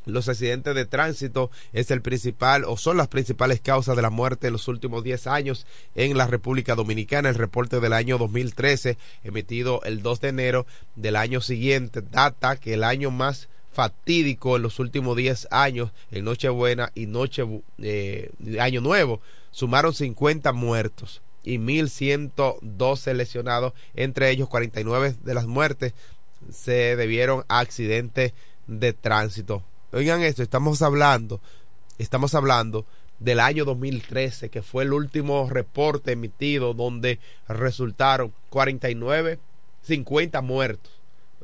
los 0.08 0.28
accidentes 0.28 0.74
de 0.74 0.87
tránsito 0.87 1.50
es 1.72 1.90
el 1.90 2.00
principal 2.00 2.64
o 2.64 2.76
son 2.76 2.96
las 2.96 3.08
principales 3.08 3.61
causas 3.61 3.94
de 3.94 4.02
la 4.02 4.11
muerte 4.11 4.46
en 4.46 4.54
los 4.54 4.66
últimos 4.68 5.04
10 5.04 5.26
años 5.26 5.66
en 5.94 6.16
la 6.16 6.26
República 6.26 6.74
Dominicana. 6.74 7.28
El 7.28 7.34
reporte 7.34 7.78
del 7.80 7.92
año 7.92 8.16
2013 8.16 8.96
emitido 9.22 9.82
el 9.84 10.02
2 10.02 10.20
de 10.20 10.28
enero 10.28 10.66
del 10.96 11.16
año 11.16 11.40
siguiente 11.40 12.00
data 12.00 12.56
que 12.56 12.74
el 12.74 12.84
año 12.84 13.11
más 13.11 13.48
fatídico 13.78 14.56
en 14.56 14.62
los 14.62 14.80
últimos 14.80 15.16
10 15.16 15.46
años 15.52 15.92
en 16.10 16.24
Nochebuena 16.24 16.90
y 16.96 17.06
Noche 17.06 17.44
eh, 17.80 18.28
Año 18.58 18.80
Nuevo 18.80 19.20
sumaron 19.52 19.94
50 19.94 20.52
muertos 20.52 21.22
y 21.44 21.58
1112 21.58 23.14
lesionados, 23.14 23.74
entre 23.94 24.30
ellos 24.30 24.48
49 24.48 25.14
de 25.22 25.32
las 25.32 25.46
muertes 25.46 25.94
se 26.50 26.96
debieron 26.96 27.44
a 27.46 27.60
accidentes 27.60 28.32
de 28.66 28.94
tránsito. 28.94 29.62
Oigan 29.92 30.22
esto, 30.22 30.42
estamos 30.42 30.82
hablando, 30.82 31.40
estamos 31.98 32.34
hablando 32.34 32.84
del 33.20 33.38
año 33.38 33.64
2013, 33.64 34.48
que 34.48 34.62
fue 34.62 34.82
el 34.82 34.92
último 34.92 35.48
reporte 35.48 36.10
emitido 36.10 36.74
donde 36.74 37.20
resultaron 37.46 38.34
49, 38.50 39.38
50 39.82 40.40
muertos. 40.40 40.90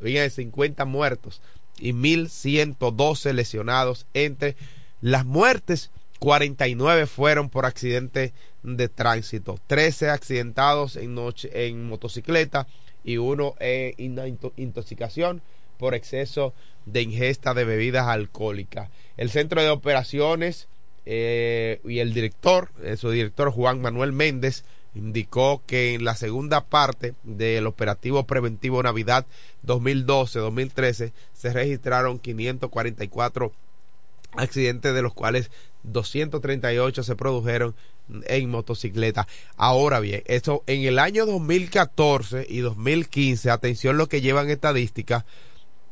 Oigan, 0.03 0.29
50 0.29 0.85
muertos 0.85 1.41
y 1.79 1.93
1112 1.93 3.33
lesionados. 3.33 4.07
Entre 4.15 4.57
las 5.01 5.25
muertes, 5.25 5.91
49 6.19 7.07
fueron 7.07 7.51
por 7.51 7.67
accidente 7.67 8.33
de 8.63 8.89
tránsito. 8.89 9.59
13 9.67 10.11
accidentados 10.11 10.97
en, 10.97 11.15
noche, 11.15 11.67
en 11.67 11.87
motocicleta 11.87 12.67
y 13.05 13.19
uno 13.19 13.55
en 13.61 14.19
intoxicación 14.57 15.43
por 15.79 15.95
exceso 15.95 16.55
de 16.87 17.03
ingesta 17.03 17.55
de 17.55 17.65
bebidas 17.65 18.07
alcohólicas. 18.07 18.89
El 19.17 19.31
centro 19.31 19.63
de 19.63 19.71
operaciones 19.71 20.69
eh, 21.07 21.81
y 21.85 21.99
el 21.99 22.15
director, 22.15 22.71
eh, 22.83 22.97
su 22.97 23.11
director 23.11 23.51
Juan 23.51 23.81
Manuel 23.81 24.13
Méndez, 24.13 24.65
indicó 24.95 25.63
que 25.67 25.95
en 25.95 26.05
la 26.05 26.15
segunda 26.15 26.65
parte 26.65 27.15
del 27.23 27.67
operativo 27.67 28.25
preventivo 28.27 28.83
Navidad 28.83 29.27
2012-2013 29.67 31.13
se 31.33 31.53
registraron 31.53 32.19
544 32.19 33.53
accidentes 34.37 34.95
de 34.95 35.03
los 35.03 35.15
cuales 35.15 35.51
238 35.85 37.03
se 37.03 37.17
produjeron 37.17 37.75
en 38.27 38.51
motocicleta. 38.51 39.27
Ahora 39.57 40.01
bien, 40.01 40.23
esto 40.27 40.63
en 40.67 40.83
el 40.83 40.99
año 40.99 41.27
2014 41.27 42.47
y 42.49 42.59
2015, 42.59 43.51
atención 43.51 43.97
lo 43.97 44.09
que 44.09 44.21
llevan 44.21 44.51
estadísticas, 44.51 45.25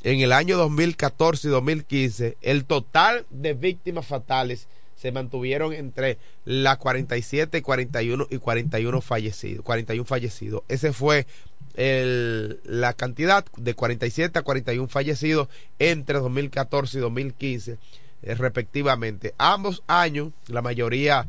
en 0.02 0.20
el 0.20 0.32
año 0.32 0.56
2014 0.56 1.48
y 1.48 1.50
2015, 1.50 2.36
el 2.40 2.64
total 2.64 3.26
de 3.30 3.54
víctimas 3.54 4.06
fatales 4.06 4.66
se 5.02 5.10
mantuvieron 5.10 5.72
entre 5.72 6.16
las 6.44 6.78
47, 6.78 7.60
41 7.60 8.28
y 8.30 8.38
41 8.38 9.00
fallecidos, 9.00 9.64
41 9.64 10.04
fallecidos. 10.04 10.62
Ese 10.68 10.92
fue 10.92 11.26
el, 11.74 12.60
la 12.62 12.92
cantidad 12.92 13.44
de 13.56 13.74
47 13.74 14.38
a 14.38 14.42
41 14.42 14.86
fallecidos 14.86 15.48
entre 15.80 16.20
2014 16.20 16.98
y 16.98 17.00
2015 17.00 17.78
eh, 18.22 18.34
respectivamente. 18.36 19.34
Ambos 19.38 19.82
años, 19.88 20.30
la 20.46 20.62
mayoría 20.62 21.26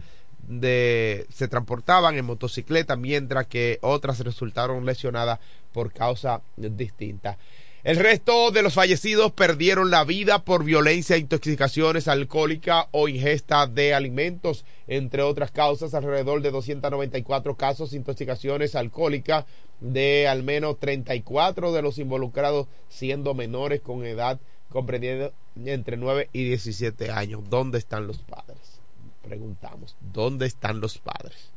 de 0.48 1.26
se 1.34 1.48
transportaban 1.48 2.16
en 2.16 2.26
motocicleta, 2.26 2.96
mientras 2.96 3.48
que 3.48 3.80
otras 3.82 4.20
resultaron 4.20 4.86
lesionadas 4.86 5.40
por 5.72 5.92
causa 5.92 6.44
distinta. 6.58 7.40
El 7.84 7.98
resto 7.98 8.52
de 8.52 8.62
los 8.62 8.76
fallecidos 8.76 9.34
perdieron 9.34 9.92
la 9.92 10.06
vida 10.06 10.46
por 10.46 10.64
violencia, 10.64 11.18
intoxicaciones 11.18 12.08
alcohólicas 12.08 12.86
o 12.92 13.10
ingesta 13.10 13.68
de 13.68 13.94
alimentos, 13.94 14.64
entre 14.88 15.22
otras 15.22 15.52
causas, 15.52 15.94
alrededor 15.94 16.42
de 16.42 16.52
294 16.52 17.56
casos 17.56 17.92
de 17.92 17.98
intoxicaciones 17.98 18.76
alcohólicas 18.76 19.44
de 19.82 20.30
al 20.30 20.44
menos 20.44 20.80
34 20.80 21.74
de 21.74 21.82
los 21.82 21.98
involucrados 21.98 22.68
siendo 22.88 23.34
menores 23.34 23.82
con 23.82 24.06
edad 24.06 24.40
comprendiendo 24.70 25.34
entre 25.66 25.98
9 25.98 26.30
y 26.32 26.46
17 26.46 27.12
años. 27.12 27.42
¿Dónde 27.50 27.80
están 27.80 28.08
los 28.08 28.20
padres? 28.20 28.80
Preguntamos, 29.24 29.98
¿dónde 30.00 30.46
están 30.46 30.80
los 30.80 31.00
padres 31.00 31.52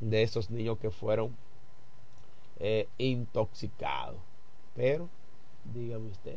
de 0.00 0.22
esos 0.22 0.50
niños 0.50 0.76
que 0.78 0.90
fueron 0.90 1.34
eh, 2.60 2.86
intoxicados? 2.98 4.20
Pero 4.76 5.08
dígame 5.74 6.10
usted. 6.10 6.36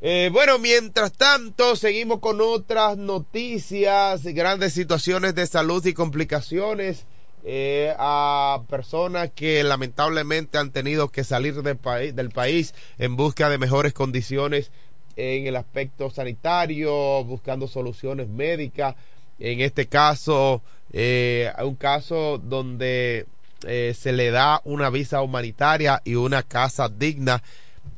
Eh, 0.00 0.30
bueno, 0.32 0.58
mientras 0.58 1.12
tanto, 1.12 1.74
seguimos 1.74 2.20
con 2.20 2.40
otras 2.40 2.96
noticias, 2.96 4.22
grandes 4.24 4.72
situaciones 4.72 5.34
de 5.34 5.46
salud 5.46 5.84
y 5.86 5.92
complicaciones 5.92 7.04
eh, 7.44 7.94
a 7.98 8.62
personas 8.68 9.30
que 9.34 9.62
lamentablemente 9.64 10.58
han 10.58 10.70
tenido 10.70 11.08
que 11.08 11.24
salir 11.24 11.62
del, 11.62 11.76
país, 11.76 12.14
del 12.14 12.30
país 12.30 12.74
en 12.98 13.16
busca 13.16 13.48
de 13.48 13.58
mejores 13.58 13.92
condiciones 13.92 14.70
en 15.16 15.46
el 15.46 15.56
aspecto 15.56 16.10
sanitario, 16.10 17.24
buscando 17.24 17.66
soluciones 17.66 18.28
médicas. 18.28 18.94
En 19.40 19.60
este 19.60 19.86
caso, 19.86 20.62
eh, 20.92 21.52
un 21.62 21.74
caso 21.74 22.38
donde 22.38 23.26
eh, 23.66 23.94
se 23.98 24.12
le 24.12 24.30
da 24.30 24.60
una 24.64 24.90
visa 24.90 25.22
humanitaria 25.22 26.00
y 26.04 26.14
una 26.14 26.42
casa 26.42 26.88
digna 26.88 27.42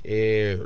eh, 0.05 0.65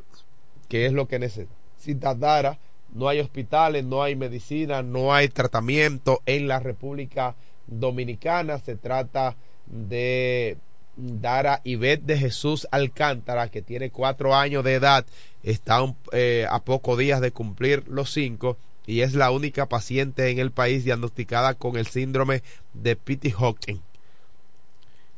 que 0.68 0.86
es 0.86 0.92
lo 0.92 1.06
que 1.06 1.18
necesita 1.18 2.14
Dara. 2.14 2.58
No 2.92 3.08
hay 3.08 3.20
hospitales, 3.20 3.84
no 3.84 4.02
hay 4.02 4.16
medicina, 4.16 4.82
no 4.82 5.12
hay 5.12 5.28
tratamiento 5.28 6.22
en 6.26 6.46
la 6.48 6.60
República 6.60 7.34
Dominicana. 7.66 8.58
Se 8.58 8.76
trata 8.76 9.36
de 9.66 10.56
Dara 10.96 11.60
Ivette 11.64 12.04
de 12.04 12.18
Jesús 12.18 12.68
Alcántara, 12.70 13.48
que 13.48 13.62
tiene 13.62 13.90
cuatro 13.90 14.34
años 14.34 14.64
de 14.64 14.74
edad, 14.74 15.04
está 15.42 15.80
eh, 16.12 16.46
a 16.48 16.62
pocos 16.62 16.98
días 16.98 17.20
de 17.20 17.32
cumplir 17.32 17.84
los 17.88 18.12
cinco 18.12 18.56
y 18.86 19.00
es 19.00 19.14
la 19.14 19.30
única 19.30 19.66
paciente 19.66 20.30
en 20.30 20.38
el 20.38 20.50
país 20.50 20.84
diagnosticada 20.84 21.54
con 21.54 21.76
el 21.76 21.86
síndrome 21.86 22.42
de 22.74 22.96
Pitti 22.96 23.30
Hawking. 23.30 23.80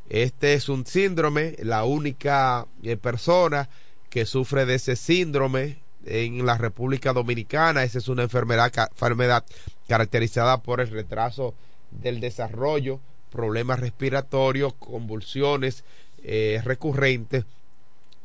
Este 0.09 0.55
es 0.55 0.69
un 0.69 0.87
síndrome, 0.87 1.57
la 1.62 1.85
única 1.85 2.66
eh, 2.83 2.97
persona 2.97 3.69
que 4.11 4.27
sufre 4.27 4.66
de 4.66 4.75
ese 4.75 4.97
síndrome 4.97 5.79
en 6.05 6.45
la 6.47 6.57
República 6.57 7.12
Dominicana. 7.12 7.83
Esa 7.83 7.99
es 7.99 8.09
una 8.09 8.23
enfermedad, 8.23 9.45
caracterizada 9.88 10.62
por 10.62 10.81
el 10.81 10.88
retraso 10.88 11.55
del 11.90 12.21
desarrollo, 12.21 13.01
problemas 13.31 13.81
respiratorios, 13.81 14.75
convulsiones 14.75 15.85
eh, 16.23 16.61
recurrentes. 16.64 17.45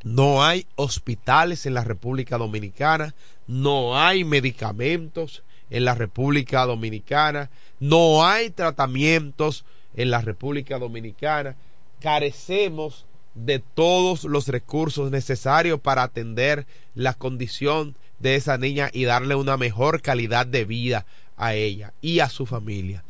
No 0.04 0.42
hay 0.44 0.66
hospitales 0.74 1.66
en 1.66 1.74
la 1.74 1.84
República 1.84 2.38
Dominicana, 2.38 3.14
no 3.46 3.98
hay 3.98 4.24
medicamentos 4.24 5.44
en 5.70 5.84
la 5.84 5.94
República 5.94 6.64
Dominicana, 6.66 7.50
no 7.78 8.24
hay 8.26 8.50
tratamientos 8.50 9.64
en 9.94 10.10
la 10.10 10.20
República 10.20 10.78
Dominicana. 10.78 11.56
Carecemos 12.00 13.06
de 13.34 13.58
todos 13.58 14.24
los 14.24 14.48
recursos 14.48 15.10
necesarios 15.10 15.80
para 15.80 16.02
atender 16.02 16.66
la 16.94 17.14
condición 17.14 17.96
de 18.18 18.36
esa 18.36 18.58
niña 18.58 18.90
y 18.92 19.04
darle 19.04 19.34
una 19.34 19.56
mejor 19.56 20.02
calidad 20.02 20.46
de 20.46 20.64
vida 20.64 21.06
a 21.36 21.54
ella 21.54 21.92
y 22.00 22.20
a 22.20 22.28
su 22.28 22.46
familia. 22.46 23.04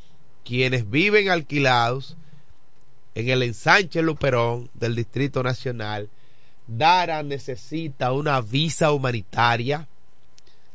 Quienes 0.44 0.88
viven 0.90 1.28
alquilados 1.28 2.16
en 3.14 3.28
el 3.28 3.42
ensanche 3.42 4.02
Luperón 4.02 4.70
del 4.74 4.94
Distrito 4.94 5.42
Nacional, 5.42 6.08
Dara 6.66 7.22
necesita 7.22 8.12
una 8.12 8.40
visa 8.40 8.92
humanitaria 8.92 9.88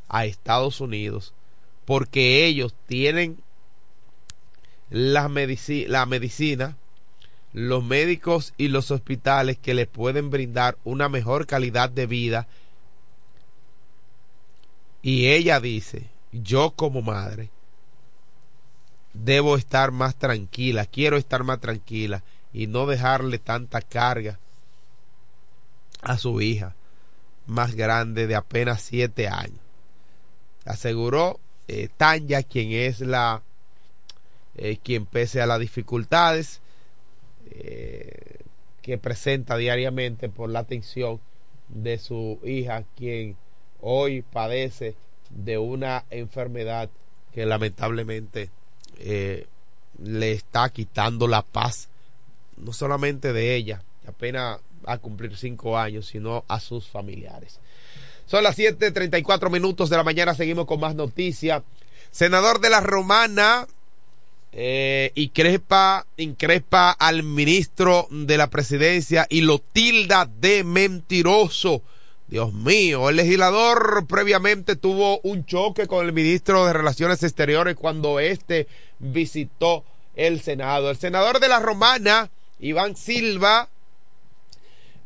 a 0.09 0.25
Estados 0.25 0.81
Unidos 0.81 1.33
porque 1.85 2.45
ellos 2.45 2.75
tienen 2.85 3.41
la, 4.89 5.29
la 5.87 6.05
medicina 6.05 6.77
los 7.53 7.83
médicos 7.83 8.53
y 8.57 8.67
los 8.67 8.91
hospitales 8.91 9.57
que 9.57 9.73
le 9.73 9.87
pueden 9.87 10.29
brindar 10.29 10.77
una 10.83 11.09
mejor 11.09 11.47
calidad 11.47 11.89
de 11.89 12.05
vida. 12.05 12.47
Y 15.01 15.27
ella 15.27 15.59
dice, 15.59 16.09
yo 16.31 16.71
como 16.71 17.01
madre 17.01 17.49
debo 19.13 19.55
estar 19.55 19.91
más 19.91 20.15
tranquila, 20.15 20.85
quiero 20.85 21.17
estar 21.17 21.43
más 21.43 21.59
tranquila 21.59 22.23
y 22.53 22.67
no 22.67 22.85
dejarle 22.85 23.39
tanta 23.39 23.81
carga 23.81 24.39
a 26.01 26.17
su 26.17 26.41
hija 26.41 26.75
más 27.45 27.75
grande 27.75 28.27
de 28.27 28.35
apenas 28.35 28.81
siete 28.81 29.27
años. 29.27 29.59
Aseguró 30.65 31.39
eh, 31.67 31.89
Tanya, 31.95 32.43
quien 32.43 32.71
es 32.71 32.99
la, 32.99 33.41
eh, 34.55 34.77
quien 34.83 35.05
pese 35.05 35.41
a 35.41 35.45
las 35.45 35.59
dificultades, 35.59 36.61
eh, 37.59 38.37
que 38.81 38.97
presenta 38.97 39.57
diariamente 39.57 40.29
por 40.29 40.49
la 40.49 40.59
atención 40.59 41.19
de 41.67 41.97
su 41.97 42.39
hija, 42.43 42.83
quien 42.95 43.35
hoy 43.81 44.21
padece 44.21 44.95
de 45.29 45.57
una 45.57 46.05
enfermedad 46.09 46.89
que 47.33 47.45
lamentablemente 47.45 48.49
eh, 48.99 49.45
le 50.01 50.31
está 50.31 50.69
quitando 50.69 51.27
la 51.27 51.41
paz, 51.41 51.89
no 52.57 52.73
solamente 52.73 53.33
de 53.33 53.55
ella, 53.55 53.81
apenas 54.07 54.59
a 54.85 54.97
cumplir 54.99 55.35
cinco 55.35 55.77
años, 55.77 56.07
sino 56.07 56.45
a 56.47 56.59
sus 56.59 56.87
familiares. 56.87 57.59
Son 58.25 58.43
las 58.43 58.57
7:34 58.57 59.49
minutos 59.49 59.89
de 59.89 59.97
la 59.97 60.03
mañana, 60.03 60.33
seguimos 60.33 60.65
con 60.65 60.79
más 60.79 60.95
noticias. 60.95 61.63
Senador 62.11 62.59
de 62.59 62.69
la 62.69 62.81
Romana, 62.81 63.67
eh, 64.59 65.11
increpa, 65.13 66.07
increpa 66.17 66.89
al 66.89 67.21
ministro 67.21 68.07
de 68.09 68.37
la 68.37 68.49
presidencia 68.49 69.27
y 69.29 69.41
lo 69.41 69.59
tilda 69.59 70.25
de 70.25 70.63
mentiroso. 70.63 71.83
Dios 72.27 72.53
mío, 72.53 73.07
el 73.07 73.17
legislador 73.17 74.07
previamente 74.07 74.75
tuvo 74.75 75.19
un 75.19 75.45
choque 75.45 75.85
con 75.85 76.03
el 76.03 76.11
ministro 76.11 76.65
de 76.65 76.73
Relaciones 76.73 77.21
Exteriores 77.21 77.75
cuando 77.75 78.19
éste 78.19 78.67
visitó 78.97 79.85
el 80.15 80.41
Senado. 80.41 80.89
El 80.89 80.97
senador 80.97 81.39
de 81.39 81.49
la 81.49 81.59
Romana, 81.59 82.31
Iván 82.59 82.95
Silva, 82.95 83.69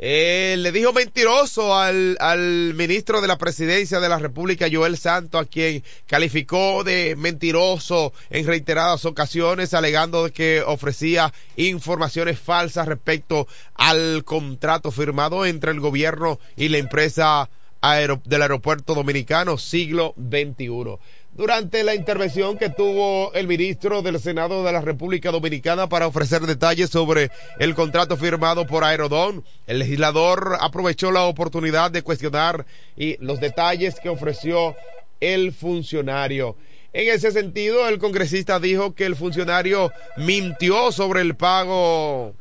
Eh, 0.03 0.55
le 0.57 0.71
dijo 0.71 0.93
mentiroso 0.93 1.77
al, 1.77 2.17
al 2.19 2.73
ministro 2.73 3.21
de 3.21 3.27
la 3.27 3.37
presidencia 3.37 3.99
de 3.99 4.09
la 4.09 4.17
República, 4.17 4.65
Joel 4.71 4.97
Santo, 4.97 5.37
a 5.37 5.45
quien 5.45 5.83
calificó 6.07 6.83
de 6.83 7.15
mentiroso 7.15 8.11
en 8.31 8.47
reiteradas 8.47 9.05
ocasiones, 9.05 9.75
alegando 9.75 10.33
que 10.33 10.63
ofrecía 10.65 11.31
informaciones 11.55 12.39
falsas 12.39 12.87
respecto 12.87 13.47
al 13.75 14.23
contrato 14.23 14.89
firmado 14.89 15.45
entre 15.45 15.69
el 15.69 15.79
gobierno 15.79 16.39
y 16.55 16.69
la 16.69 16.79
empresa 16.79 17.47
del 18.25 18.41
aeropuerto 18.41 18.95
dominicano 18.95 19.59
siglo 19.59 20.15
XXI 20.17 20.97
durante 21.33 21.83
la 21.83 21.95
intervención 21.95 22.57
que 22.57 22.69
tuvo 22.69 23.33
el 23.33 23.47
ministro 23.47 24.01
del 24.01 24.19
Senado 24.19 24.63
de 24.63 24.71
la 24.71 24.81
República 24.81 25.31
Dominicana 25.31 25.87
para 25.87 26.07
ofrecer 26.07 26.41
detalles 26.41 26.89
sobre 26.89 27.31
el 27.59 27.73
contrato 27.73 28.17
firmado 28.17 28.67
por 28.67 28.83
Aerodón. 28.83 29.43
El 29.67 29.79
legislador 29.79 30.57
aprovechó 30.59 31.11
la 31.11 31.23
oportunidad 31.23 31.91
de 31.91 32.03
cuestionar 32.03 32.65
y 32.97 33.17
los 33.23 33.39
detalles 33.39 33.99
que 33.99 34.09
ofreció 34.09 34.75
el 35.19 35.53
funcionario. 35.53 36.57
En 36.93 37.13
ese 37.13 37.31
sentido, 37.31 37.87
el 37.87 37.99
congresista 37.99 38.59
dijo 38.59 38.93
que 38.93 39.05
el 39.05 39.15
funcionario 39.15 39.93
mintió 40.17 40.91
sobre 40.91 41.21
el 41.21 41.35
pago 41.35 42.35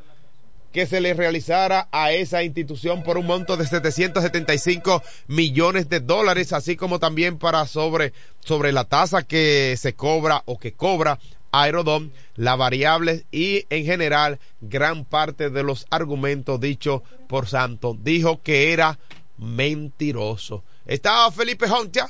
que 0.72 0.86
se 0.86 1.00
le 1.00 1.14
realizara 1.14 1.88
a 1.90 2.12
esa 2.12 2.42
institución 2.42 3.02
por 3.02 3.18
un 3.18 3.26
monto 3.26 3.56
de 3.56 3.66
775 3.66 5.02
millones 5.26 5.88
de 5.88 6.00
dólares, 6.00 6.52
así 6.52 6.76
como 6.76 6.98
también 6.98 7.38
para 7.38 7.66
sobre, 7.66 8.12
sobre 8.40 8.72
la 8.72 8.84
tasa 8.84 9.22
que 9.22 9.74
se 9.78 9.94
cobra 9.94 10.42
o 10.46 10.58
que 10.58 10.72
cobra 10.72 11.18
Aerodom, 11.52 12.10
la 12.36 12.54
variable 12.54 13.24
y 13.32 13.66
en 13.70 13.84
general 13.84 14.38
gran 14.60 15.04
parte 15.04 15.50
de 15.50 15.62
los 15.62 15.86
argumentos 15.90 16.60
dichos 16.60 17.02
por 17.28 17.48
Santos. 17.48 17.96
Dijo 18.02 18.40
que 18.42 18.72
era 18.72 18.98
mentiroso. 19.38 20.62
¿Estaba 20.86 21.30
Felipe 21.32 21.66
Hunt 21.66 21.92
ya? 21.92 22.08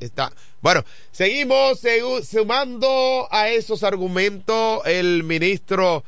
Está. 0.00 0.32
Bueno, 0.60 0.84
seguimos 1.10 1.80
sumando 2.28 3.28
a 3.30 3.48
esos 3.48 3.82
argumentos 3.82 4.80
el 4.86 5.24
ministro 5.24 6.04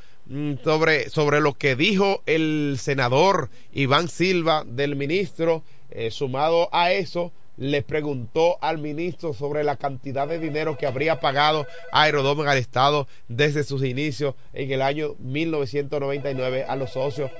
sobre, 0.63 1.09
sobre 1.11 1.41
lo 1.41 1.55
que 1.55 1.77
dijo 1.77 2.23
el 2.27 2.77
senador 2.79 3.51
Iván 3.73 4.09
Silva 4.09 4.65
del 4.67 4.97
ministro, 4.97 5.65
eh, 5.91 6.11
sumado 6.11 6.69
a 6.73 6.93
eso, 6.93 7.33
le 7.57 7.83
preguntó 7.83 8.57
al 8.63 8.79
ministro 8.79 9.35
sobre 9.35 9.65
la 9.65 9.77
cantidad 9.77 10.27
de 10.27 10.39
dinero 10.39 10.79
que 10.79 10.87
habría 10.87 11.21
pagado 11.21 11.67
Aerodome 11.93 12.49
al 12.49 12.59
Estado 12.59 13.07
desde 13.29 13.65
sus 13.65 13.85
inicios 13.85 14.35
en 14.53 14.71
el 14.71 14.83
año 14.83 15.15
1999 15.19 16.65
a 16.67 16.77
los 16.77 16.93
socios 16.93 17.31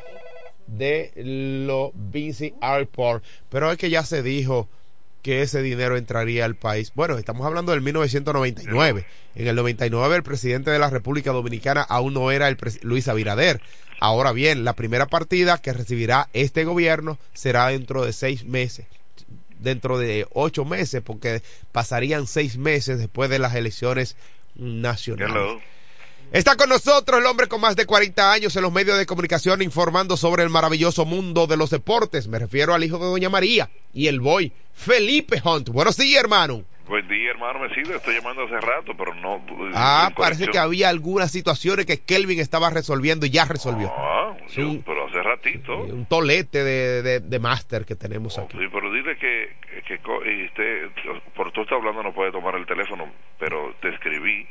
de 0.67 1.13
los 1.17 1.93
Vinci 1.95 2.55
Airport. 2.61 3.25
Pero 3.49 3.71
es 3.71 3.79
que 3.79 3.89
ya 3.89 4.05
se 4.05 4.23
dijo 4.23 4.69
que 5.23 5.43
ese 5.43 5.63
dinero 5.63 5.97
entraría 5.97 6.45
al 6.45 6.55
país. 6.55 6.93
Bueno, 6.95 7.19
estamos 7.19 7.47
hablando 7.47 7.73
del 7.73 7.81
1999. 7.81 9.07
En 9.35 9.47
el 9.47 9.57
99 9.57 10.17
el 10.17 10.23
presidente 10.23 10.71
de 10.71 10.79
la 10.79 10.91
República 10.91 11.33
Dominicana 11.33 11.83
aún 11.83 12.15
no 12.15 12.31
era 12.31 12.49
el 12.49 12.57
Luis 12.83 13.09
Abinader. 13.09 13.61
Ahora 14.01 14.33
bien, 14.33 14.65
la 14.65 14.75
primera 14.75 15.07
partida 15.07 15.59
que 15.59 15.73
recibirá 15.73 16.29
este 16.33 16.65
gobierno 16.65 17.19
será 17.35 17.69
dentro 17.69 18.05
de 18.05 18.15
seis 18.15 18.45
meses, 18.45 18.87
dentro 19.59 19.99
de 19.99 20.27
ocho 20.33 20.65
meses, 20.65 21.03
porque 21.03 21.43
pasarían 21.71 22.27
seis 22.27 22.57
meses 22.57 22.99
después 22.99 23.29
de 23.29 23.39
las 23.39 23.55
elecciones 23.55 24.17
nacionales. 24.55 25.63
Está 26.33 26.55
con 26.55 26.69
nosotros 26.69 27.19
el 27.19 27.27
hombre 27.27 27.49
con 27.49 27.61
más 27.61 27.75
de 27.75 27.87
40 27.87 28.33
años 28.33 28.55
en 28.55 28.63
los 28.63 28.73
medios 28.73 28.97
de 28.97 29.05
comunicación 29.05 29.63
informando 29.63 30.17
sobre 30.17 30.45
el 30.45 30.49
maravilloso 30.49 31.05
mundo 31.05 31.49
de 31.49 31.57
los 31.57 31.71
deportes. 31.71 32.29
Me 32.29 32.39
refiero 32.39 32.73
al 32.73 32.85
hijo 32.85 32.99
de 32.99 33.07
Doña 33.07 33.29
María 33.29 33.69
y 33.93 34.07
el 34.07 34.21
boy 34.21 34.53
Felipe 34.73 35.43
Hunt. 35.45 35.71
Buenos 35.71 35.97
días, 35.97 36.23
hermano. 36.23 36.63
Buen 36.87 37.09
día, 37.09 37.31
hermano 37.31 37.59
Mesido. 37.59 37.97
Estoy 37.97 38.15
llamando 38.15 38.45
hace 38.45 38.61
rato, 38.61 38.93
pero 38.97 39.13
no. 39.17 39.45
Ah, 39.75 40.13
parece 40.17 40.47
que 40.47 40.59
había 40.59 40.89
algunas 40.89 41.33
situaciones 41.33 41.85
que 41.85 41.99
Kelvin 41.99 42.39
estaba 42.39 42.71
resolviendo 42.71 43.27
y 43.27 43.31
ya 43.31 43.45
resolvió. 43.45 43.93
Ah, 43.93 44.37
pero 44.55 45.09
hace 45.09 45.23
ratito. 45.25 45.79
Un 45.83 46.07
tolete 46.07 46.63
de, 46.63 47.19
de, 47.19 47.39
máster 47.41 47.85
que 47.85 47.97
tenemos 47.97 48.39
aquí. 48.39 48.57
Sí, 48.57 48.65
pero 48.73 48.93
dile 48.93 49.17
que, 49.19 49.51
que, 49.85 49.95
usted, 49.95 50.91
por 51.35 51.51
tú 51.51 51.63
estás 51.63 51.77
hablando, 51.77 52.05
no 52.05 52.15
puede 52.15 52.31
tomar 52.31 52.55
el 52.55 52.67
teléfono, 52.67 53.11
pero 53.37 53.75
te 53.81 53.89
escribí 53.89 54.47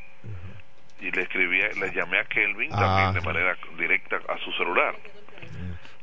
y 1.01 1.11
le 1.11 1.21
escribí, 1.21 1.59
le 1.59 1.91
llamé 1.93 2.19
a 2.19 2.25
Kelvin 2.25 2.69
también 2.69 3.07
ah. 3.07 3.11
de 3.13 3.21
manera 3.21 3.57
directa 3.77 4.17
a 4.27 4.37
su 4.39 4.51
celular. 4.53 4.95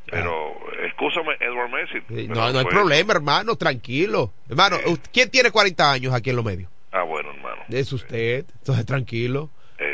Pero, 0.09 0.55
escúchame, 0.85 1.35
Edward 1.41 1.71
Messi. 1.71 2.29
no, 2.29 2.53
no 2.53 2.59
hay 2.61 2.65
problema, 2.65 3.13
hermano, 3.13 3.57
tranquilo. 3.57 4.33
Hermano, 4.49 4.77
¿quién 5.13 5.31
tiene 5.31 5.51
40 5.51 5.93
años 5.93 6.15
aquí 6.15 6.31
en 6.31 6.37
los 6.37 6.45
medios? 6.45 6.71
Ah, 6.93 7.03
bueno, 7.03 7.31
hermano. 7.31 7.63
Es 7.69 7.93
usted, 7.93 8.47
entonces 8.59 8.87
tranquilo. 8.87 9.51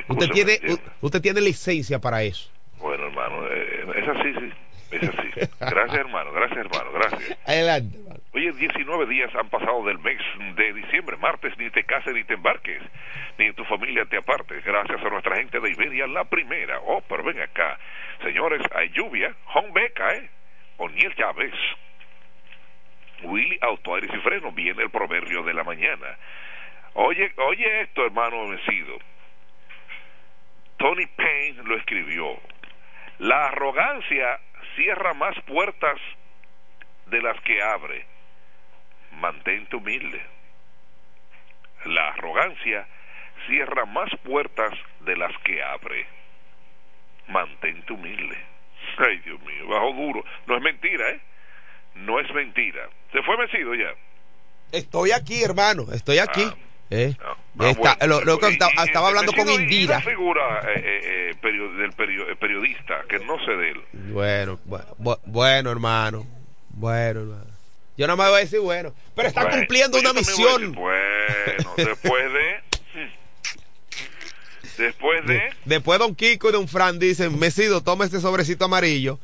usted 0.09 0.29
tiene 0.29 0.59
usted 1.01 1.21
tiene 1.23 1.41
licencia 1.41 1.99
para 1.99 2.23
eso. 2.23 2.51
Bueno, 2.79 3.07
hermano, 3.07 3.47
eh, 3.49 3.87
es 3.97 4.09
así, 4.09 4.35
sí. 4.35 4.97
Es 4.97 5.09
así. 5.09 5.51
Gracias, 5.61 5.99
hermano, 5.99 6.33
gracias, 6.33 6.59
hermano, 6.59 6.93
gracias. 6.93 7.39
Adelante, 7.47 7.99
Oye, 8.35 8.51
19 8.51 9.07
días 9.07 9.35
han 9.35 9.51
pasado 9.51 9.85
del 9.85 9.99
mes 9.99 10.19
de 10.55 10.73
diciembre, 10.73 11.19
martes, 11.19 11.53
ni 11.59 11.69
te 11.69 11.85
cases 11.85 12.15
ni 12.15 12.25
te 12.25 12.33
embarques, 12.33 12.81
ni 13.37 13.53
tu 13.53 13.63
familia 13.67 14.07
te 14.07 14.17
apartes, 14.17 14.65
gracias 14.65 15.05
a 15.05 15.09
nuestra 15.11 15.37
gente 15.37 15.61
de 15.61 15.71
Iberia, 15.71 16.07
la 16.07 16.25
primera. 16.25 16.81
Oh, 16.81 17.03
pero 17.07 17.25
ven 17.25 17.39
acá. 17.43 17.79
Señores, 18.23 18.63
hay 18.75 18.89
lluvia, 18.89 19.35
Beca, 19.75 20.15
¿eh? 20.15 20.31
O'Neill 20.79 21.15
Chávez. 21.15 21.53
Willy 23.25 23.59
Auto 23.61 23.99
y 23.99 24.09
Freno, 24.23 24.51
viene 24.51 24.83
el 24.83 24.91
proverbio 24.91 25.43
de 25.43 25.53
la 25.53 25.63
mañana. 25.63 26.17
Oye, 26.95 27.33
oye 27.37 27.83
esto, 27.83 28.07
hermano 28.07 28.49
vencido. 28.49 28.97
Tony 30.79 31.07
Payne 31.07 31.65
lo 31.65 31.77
escribió. 31.77 32.41
La 33.19 33.49
arrogancia 33.49 34.41
cierra 34.75 35.13
más 35.13 35.39
puertas 35.43 36.01
de 37.07 37.21
las 37.21 37.39
que 37.43 37.63
abre 37.63 38.12
mantente 39.23 39.77
humilde. 39.77 40.21
La 41.87 42.09
arrogancia 42.09 42.87
cierra 43.47 43.87
más 43.87 44.11
puertas 44.25 44.73
de 45.01 45.17
las 45.17 45.33
que 45.45 45.63
abre. 45.63 46.07
Mantente 47.29 47.93
humilde. 47.93 48.37
Ay, 48.99 49.19
Dios 49.19 49.41
mío, 49.41 49.69
bajo 49.69 49.93
duro. 49.93 50.25
No 50.47 50.57
es 50.57 50.63
mentira, 50.63 51.11
¿eh? 51.11 51.21
No 51.95 52.19
es 52.19 52.33
mentira. 52.35 52.89
¿Se 53.13 53.23
fue 53.23 53.37
vencido 53.37 53.75
ya? 53.75 53.95
Estoy 54.73 55.13
aquí, 55.13 55.43
hermano, 55.43 55.87
estoy 55.93 56.19
aquí. 56.19 56.45
Ah, 56.45 56.57
¿Eh? 56.91 57.15
Ah, 57.25 57.37
ah, 58.01 58.07
lo, 58.07 58.39
que 58.39 58.49
estaba, 58.49 59.09
hablando 59.09 59.33
con 59.33 59.49
Indira. 59.49 59.99
Y 59.99 60.03
figura 60.03 60.61
eh, 60.69 60.83
eh, 60.85 61.31
eh 61.31 61.73
del 61.79 61.93
periodista, 62.37 63.03
que 63.09 63.19
no 63.21 63.39
sé 63.45 63.53
de 63.53 63.71
él. 63.71 63.83
Bueno, 64.13 64.59
bueno, 64.65 65.19
bueno, 65.25 65.71
hermano. 65.71 66.27
Bueno, 66.71 67.21
hermano. 67.21 67.52
Yo 67.97 68.07
no 68.07 68.17
me 68.17 68.25
voy 68.25 68.37
a 68.37 68.39
decir 68.39 68.61
bueno, 68.61 68.95
pero 69.15 69.29
está 69.29 69.49
cumpliendo 69.51 69.99
una 69.99 70.13
misión. 70.13 70.73
bueno, 70.73 71.75
después 71.77 72.33
de. 72.33 72.73
Después 74.79 75.27
de. 75.27 75.43
Después 75.67 75.99
Don 75.99 76.15
Kiko 76.15 76.49
y 76.49 76.53
Don 76.53 76.69
Fran 76.69 76.99
dicen, 76.99 77.39
Mesido, 77.39 77.83
toma 77.83 78.05
este 78.07 78.21
sobrecito 78.21 78.65
amarillo. 78.65 79.19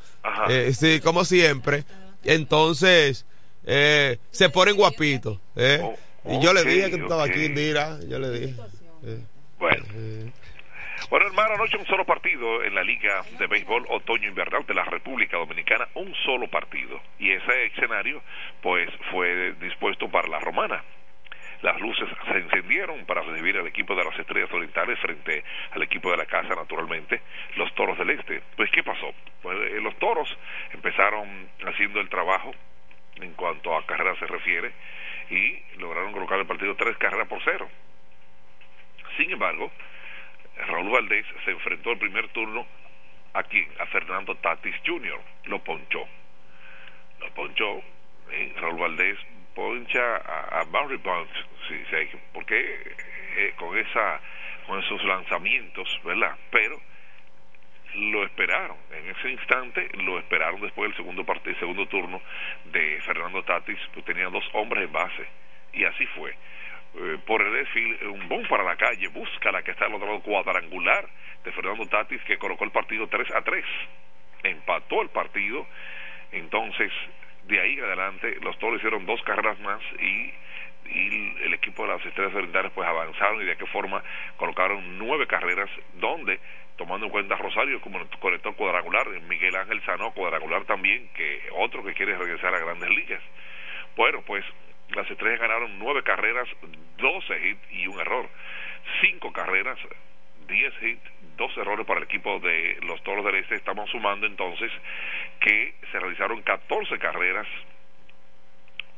Eh, 0.49 0.73
sí, 0.77 0.99
como 0.99 1.25
siempre. 1.25 1.83
Entonces, 2.23 3.25
eh, 3.65 4.19
se 4.29 4.49
ponen 4.49 4.75
guapitos. 4.75 5.39
Eh. 5.55 5.79
Oh, 5.81 5.95
y 6.25 6.39
yo 6.39 6.53
le 6.53 6.63
dije 6.63 6.91
que 6.91 6.97
tú 6.97 7.03
estabas 7.03 7.29
aquí, 7.29 7.45
Indira. 7.45 7.97
Yo 8.07 8.19
le 8.19 8.29
dije. 8.31 8.55
bueno. 9.57 9.83
Bueno, 11.09 11.25
hermano, 11.25 11.55
anoche 11.55 11.75
un 11.75 11.87
solo 11.87 12.05
partido 12.05 12.63
en 12.63 12.75
la 12.75 12.83
Liga 12.83 13.23
de 13.39 13.47
Béisbol 13.47 13.87
Otoño 13.89 14.29
Invernal 14.29 14.63
de 14.67 14.75
la 14.75 14.83
República 14.83 15.37
Dominicana, 15.37 15.87
un 15.95 16.13
solo 16.23 16.47
partido. 16.47 17.01
Y 17.17 17.31
ese 17.31 17.65
escenario, 17.65 18.21
pues, 18.61 18.87
fue 19.09 19.53
dispuesto 19.53 20.07
para 20.07 20.27
la 20.27 20.37
Romana. 20.37 20.83
Las 21.63 21.81
luces 21.81 22.07
se 22.31 22.37
encendieron 22.37 23.07
para 23.07 23.23
recibir 23.23 23.57
al 23.57 23.65
equipo 23.65 23.95
de 23.95 24.03
las 24.03 24.19
Estrellas 24.19 24.53
Orientales 24.53 24.99
frente 24.99 25.43
al 25.71 25.81
equipo 25.81 26.11
de 26.11 26.17
la 26.17 26.27
casa, 26.27 26.53
naturalmente, 26.53 27.23
los 27.55 27.73
Toros 27.73 27.97
del 27.97 28.11
Este. 28.11 28.43
Pues, 28.55 28.69
¿qué 28.69 28.83
pasó? 28.83 29.11
Pues, 29.41 29.57
eh, 29.57 29.81
los 29.81 29.97
Toros 29.97 30.37
empezaron 30.73 31.49
haciendo 31.65 32.01
el 32.01 32.09
trabajo 32.09 32.51
en 33.15 33.33
cuanto 33.33 33.75
a 33.75 33.83
carreras 33.83 34.19
se 34.19 34.27
refiere 34.27 34.71
y 35.31 35.59
lograron 35.79 36.11
colocar 36.11 36.37
el 36.37 36.45
partido 36.45 36.75
tres 36.75 36.95
carreras 36.97 37.27
por 37.27 37.41
cero. 37.43 37.67
Sin 39.17 39.31
embargo, 39.31 39.71
Raúl 40.67 40.89
Valdés 40.89 41.25
se 41.45 41.51
enfrentó 41.51 41.91
el 41.91 41.97
primer 41.97 42.27
turno 42.29 42.65
a 43.33 43.43
quién? 43.43 43.67
A 43.79 43.85
Fernando 43.87 44.35
Tatis 44.35 44.75
Jr. 44.85 45.19
Lo 45.45 45.59
ponchó. 45.63 46.07
Lo 47.19 47.29
ponchó. 47.31 47.81
Y 48.31 48.53
Raúl 48.53 48.79
Valdés 48.79 49.17
poncha 49.55 50.17
a, 50.17 50.63
Barry 50.65 50.97
Bonds, 50.97 51.33
sí, 51.67 51.83
sí, 51.89 52.17
porque 52.33 52.95
eh, 53.37 53.53
con 53.57 53.77
esa 53.77 54.21
con 54.67 54.79
esos 54.79 55.03
lanzamientos, 55.03 55.99
¿verdad? 56.03 56.37
Pero 56.51 56.79
lo 57.95 58.23
esperaron. 58.23 58.77
En 58.91 59.09
ese 59.09 59.31
instante 59.31 59.89
lo 59.93 60.19
esperaron 60.19 60.61
después 60.61 60.89
del 60.89 60.97
segundo 60.97 61.25
partido, 61.25 61.57
segundo 61.59 61.87
turno 61.87 62.21
de 62.65 63.01
Fernando 63.01 63.43
Tatis, 63.43 63.79
pues 63.93 64.05
tenía 64.05 64.29
dos 64.29 64.47
hombres 64.53 64.85
en 64.85 64.91
base. 64.91 65.27
Y 65.73 65.85
así 65.85 66.05
fue. 66.07 66.35
Eh, 66.95 67.17
por 67.25 67.41
el 67.41 67.53
desfile, 67.53 68.07
un 68.07 68.27
bon 68.27 68.47
para 68.47 68.63
la 68.63 68.75
calle, 68.75 69.07
busca 69.09 69.51
la 69.51 69.61
que 69.61 69.71
está 69.71 69.85
al 69.85 69.93
otro 69.93 70.07
lado 70.07 70.21
cuadrangular 70.21 71.07
de 71.43 71.51
Fernando 71.51 71.85
Tatis 71.87 72.21
que 72.23 72.37
colocó 72.37 72.63
el 72.63 72.71
partido 72.71 73.07
3 73.07 73.35
a 73.35 73.41
3. 73.41 73.65
Empató 74.43 75.01
el 75.01 75.09
partido. 75.09 75.67
Entonces, 76.31 76.91
de 77.47 77.59
ahí 77.59 77.73
en 77.73 77.83
adelante, 77.83 78.37
los 78.41 78.57
toros 78.59 78.77
hicieron 78.77 79.05
dos 79.05 79.21
carreras 79.23 79.59
más 79.59 79.81
y 79.99 80.33
el 81.43 81.53
equipo 81.53 81.83
de 81.83 81.93
las 81.93 82.05
estrellas 82.05 82.33
orientales 82.33 82.71
pues 82.73 82.87
avanzaron 82.87 83.41
y 83.41 83.45
de 83.45 83.55
qué 83.57 83.65
forma 83.67 84.03
colocaron 84.37 84.97
nueve 84.97 85.27
carreras 85.27 85.69
donde 85.93 86.39
tomando 86.77 87.05
en 87.05 87.11
cuenta 87.11 87.35
Rosario 87.35 87.81
como 87.81 87.99
conector 88.19 88.55
cuadrangular, 88.55 89.07
Miguel 89.27 89.55
Ángel 89.55 89.83
Sano 89.83 90.11
cuadrangular 90.13 90.63
también, 90.63 91.09
que 91.13 91.41
otro 91.57 91.83
que 91.83 91.93
quiere 91.93 92.17
regresar 92.17 92.55
a 92.55 92.59
grandes 92.59 92.89
ligas. 92.89 93.21
Bueno, 93.97 94.23
pues 94.25 94.45
las 94.95 95.09
estrellas 95.09 95.39
ganaron 95.39 95.77
nueve 95.79 96.03
carreras, 96.03 96.47
doce 96.97 97.47
hits 97.47 97.71
y 97.71 97.87
un 97.87 97.99
error. 97.99 98.27
Cinco 99.01 99.31
carreras, 99.31 99.77
diez 100.47 100.73
hits, 100.81 101.03
dos 101.37 101.55
errores 101.57 101.85
para 101.85 101.99
el 101.99 102.05
equipo 102.05 102.39
de 102.39 102.77
los 102.81 103.01
Toros 103.03 103.23
del 103.25 103.35
Este. 103.35 103.55
Estamos 103.55 103.89
sumando 103.89 104.25
entonces 104.25 104.71
que 105.39 105.73
se 105.91 105.99
realizaron 105.99 106.41
catorce 106.41 106.97
carreras, 106.97 107.47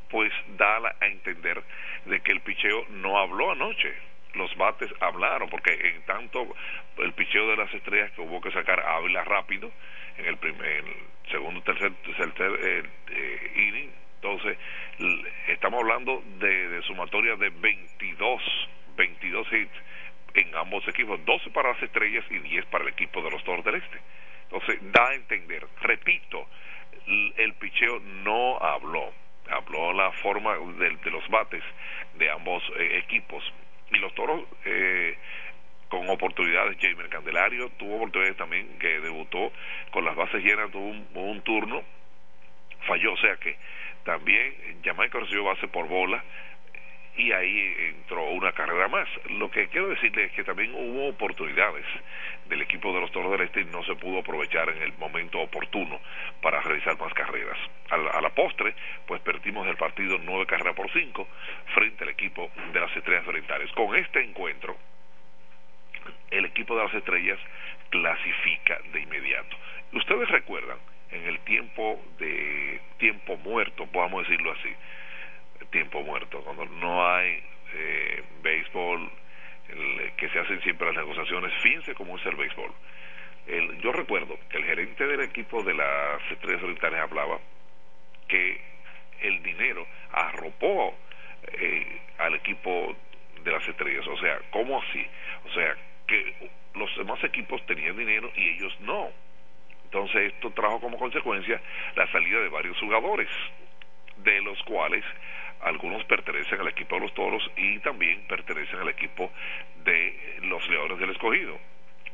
pues 0.09 0.31
da 0.57 0.95
a 0.99 1.05
entender 1.07 1.61
de 2.05 2.19
que 2.21 2.31
el 2.31 2.41
picheo 2.41 2.85
no 2.89 3.17
habló 3.17 3.51
anoche. 3.51 3.93
Los 4.33 4.55
bates 4.55 4.89
hablaron, 5.01 5.49
porque 5.49 5.73
en 5.73 6.03
tanto 6.03 6.55
el 6.97 7.11
picheo 7.13 7.47
de 7.47 7.57
las 7.57 7.73
estrellas 7.73 8.11
que 8.11 8.21
hubo 8.21 8.39
que 8.39 8.51
sacar 8.51 8.79
a 8.79 8.95
Ávila 8.95 9.25
rápido 9.25 9.69
en 10.17 10.25
el 10.25 10.37
primer, 10.37 10.85
segundo, 11.29 11.61
tercer, 11.63 11.91
tercer 11.95 12.31
eh, 12.39 12.83
eh, 13.09 13.51
inning, 13.55 13.91
entonces 14.21 14.57
estamos 15.47 15.81
hablando 15.81 16.23
de, 16.39 16.81
sumatoria 16.83 17.35
de 17.35 17.49
22, 17.49 18.41
22 18.95 19.47
hits 19.53 19.71
en 20.33 20.55
ambos 20.55 20.87
equipos, 20.87 21.23
12 21.25 21.49
para 21.49 21.73
las 21.73 21.81
estrellas 21.83 22.23
y 22.29 22.39
10 22.39 22.65
para 22.67 22.83
el 22.83 22.91
equipo 22.91 23.21
de 23.21 23.31
los 23.31 23.43
Toros 23.43 23.65
del 23.65 23.75
Este. 23.75 23.99
Entonces 24.43 24.79
da 24.91 25.09
a 25.09 25.15
entender, 25.15 25.65
repito, 25.81 26.47
el 27.37 27.53
picheo 27.55 27.99
no 27.99 28.57
habló 28.59 29.11
habló 29.51 29.93
la 29.93 30.11
forma 30.13 30.53
de, 30.53 31.11
los 31.11 31.27
bates 31.29 31.63
de 32.15 32.29
ambos 32.29 32.63
eh, 32.77 32.99
equipos. 33.03 33.43
Y 33.91 33.97
los 33.97 34.13
toros, 34.15 34.43
eh, 34.65 35.17
con 35.89 36.09
oportunidades, 36.09 36.77
Jamer 36.79 37.09
Candelario 37.09 37.69
tuvo 37.77 37.97
oportunidades 37.97 38.37
también 38.37 38.79
que 38.79 38.99
debutó 39.01 39.51
con 39.91 40.05
las 40.05 40.15
bases 40.15 40.41
llenas, 40.43 40.71
tuvo 40.71 40.87
un, 40.87 41.41
turno, 41.41 41.83
falló, 42.87 43.13
o 43.13 43.17
sea 43.17 43.35
que 43.37 43.57
también 44.03 44.81
Jamaica 44.83 45.19
recibió 45.19 45.43
base 45.43 45.67
por 45.67 45.87
bola 45.87 46.23
y 47.15 47.31
ahí 47.33 47.75
entró 47.79 48.23
una 48.29 48.51
carrera 48.53 48.87
más. 48.87 49.07
Lo 49.29 49.51
que 49.51 49.67
quiero 49.67 49.89
decirle 49.89 50.25
es 50.25 50.31
que 50.31 50.43
también 50.43 50.73
hubo 50.73 51.09
oportunidades 51.09 51.85
del 52.45 52.61
equipo 52.61 52.93
de 52.93 53.01
los 53.01 53.11
Toros 53.11 53.31
del 53.31 53.41
Este 53.41 53.61
y 53.61 53.65
no 53.65 53.83
se 53.83 53.95
pudo 53.95 54.19
aprovechar 54.19 54.69
en 54.69 54.81
el 54.81 54.93
momento 54.93 55.39
oportuno 55.39 55.99
para 56.41 56.61
realizar 56.61 56.97
más 56.99 57.13
carreras. 57.13 57.57
A 57.89 58.21
la, 58.21 58.29
postre, 58.29 58.73
pues 59.05 59.21
perdimos 59.21 59.67
el 59.67 59.75
partido 59.75 60.17
nueve 60.19 60.45
carreras 60.45 60.75
por 60.75 60.89
cinco 60.91 61.27
frente 61.73 62.03
al 62.03 62.11
equipo 62.11 62.49
de 62.71 62.79
las 62.79 62.95
Estrellas 62.95 63.27
Orientales. 63.27 63.71
Con 63.73 63.95
este 63.95 64.23
encuentro, 64.23 64.77
el 66.29 66.45
equipo 66.45 66.77
de 66.77 66.83
las 66.85 66.93
Estrellas 66.93 67.39
clasifica 67.89 68.79
de 68.93 69.01
inmediato. 69.01 69.57
Ustedes 69.93 70.29
recuerdan, 70.29 70.77
en 71.11 71.25
el 71.27 71.39
tiempo 71.39 72.01
de 72.17 72.79
tiempo 72.97 73.37
muerto, 73.37 73.85
podamos 73.87 74.27
decirlo 74.27 74.51
así, 74.51 74.69
tiempo 75.69 76.01
muerto, 76.01 76.41
cuando 76.43 76.65
no 76.65 77.07
hay 77.07 77.43
eh, 77.73 78.23
béisbol, 78.41 79.11
que 80.17 80.27
se 80.29 80.39
hacen 80.39 80.61
siempre 80.63 80.87
las 80.87 80.97
negociaciones, 80.97 81.53
fíjense 81.61 81.93
cómo 81.95 82.17
es 82.17 82.25
el 82.25 82.35
béisbol. 82.35 82.71
El, 83.47 83.81
yo 83.81 83.91
recuerdo 83.91 84.37
que 84.49 84.57
el 84.57 84.65
gerente 84.65 85.07
del 85.07 85.21
equipo 85.21 85.63
de 85.63 85.73
las 85.73 86.21
Estrellas 86.31 86.61
Orientales 86.61 86.99
hablaba 86.99 87.39
que 88.27 88.61
el 89.21 89.41
dinero 89.43 89.87
arropó 90.11 90.95
eh, 91.53 92.01
al 92.17 92.35
equipo 92.35 92.95
de 93.43 93.51
las 93.51 93.67
estrellas. 93.67 94.05
O 94.07 94.17
sea, 94.17 94.39
¿cómo 94.51 94.81
así? 94.81 95.05
O 95.45 95.53
sea, 95.53 95.75
que 96.07 96.49
los 96.75 96.95
demás 96.97 97.23
equipos 97.23 97.65
tenían 97.65 97.97
dinero 97.97 98.31
y 98.35 98.49
ellos 98.49 98.73
no. 98.81 99.09
Entonces 99.91 100.33
esto 100.33 100.51
trajo 100.51 100.79
como 100.79 100.97
consecuencia 100.97 101.61
la 101.95 102.09
salida 102.13 102.39
de 102.39 102.47
varios 102.47 102.79
jugadores, 102.79 103.27
de 104.15 104.41
los 104.41 104.57
cuales 104.63 105.03
algunos 105.63 106.05
pertenecen 106.05 106.61
al 106.61 106.69
equipo 106.69 106.95
de 106.95 107.01
los 107.01 107.13
toros 107.13 107.51
y 107.57 107.77
también 107.79 108.25
pertenecen 108.25 108.79
al 108.79 108.87
equipo 108.87 109.29
de 109.83 110.39
los 110.43 110.65
leones 110.69 110.97
del 110.97 111.09
escogido. 111.09 111.59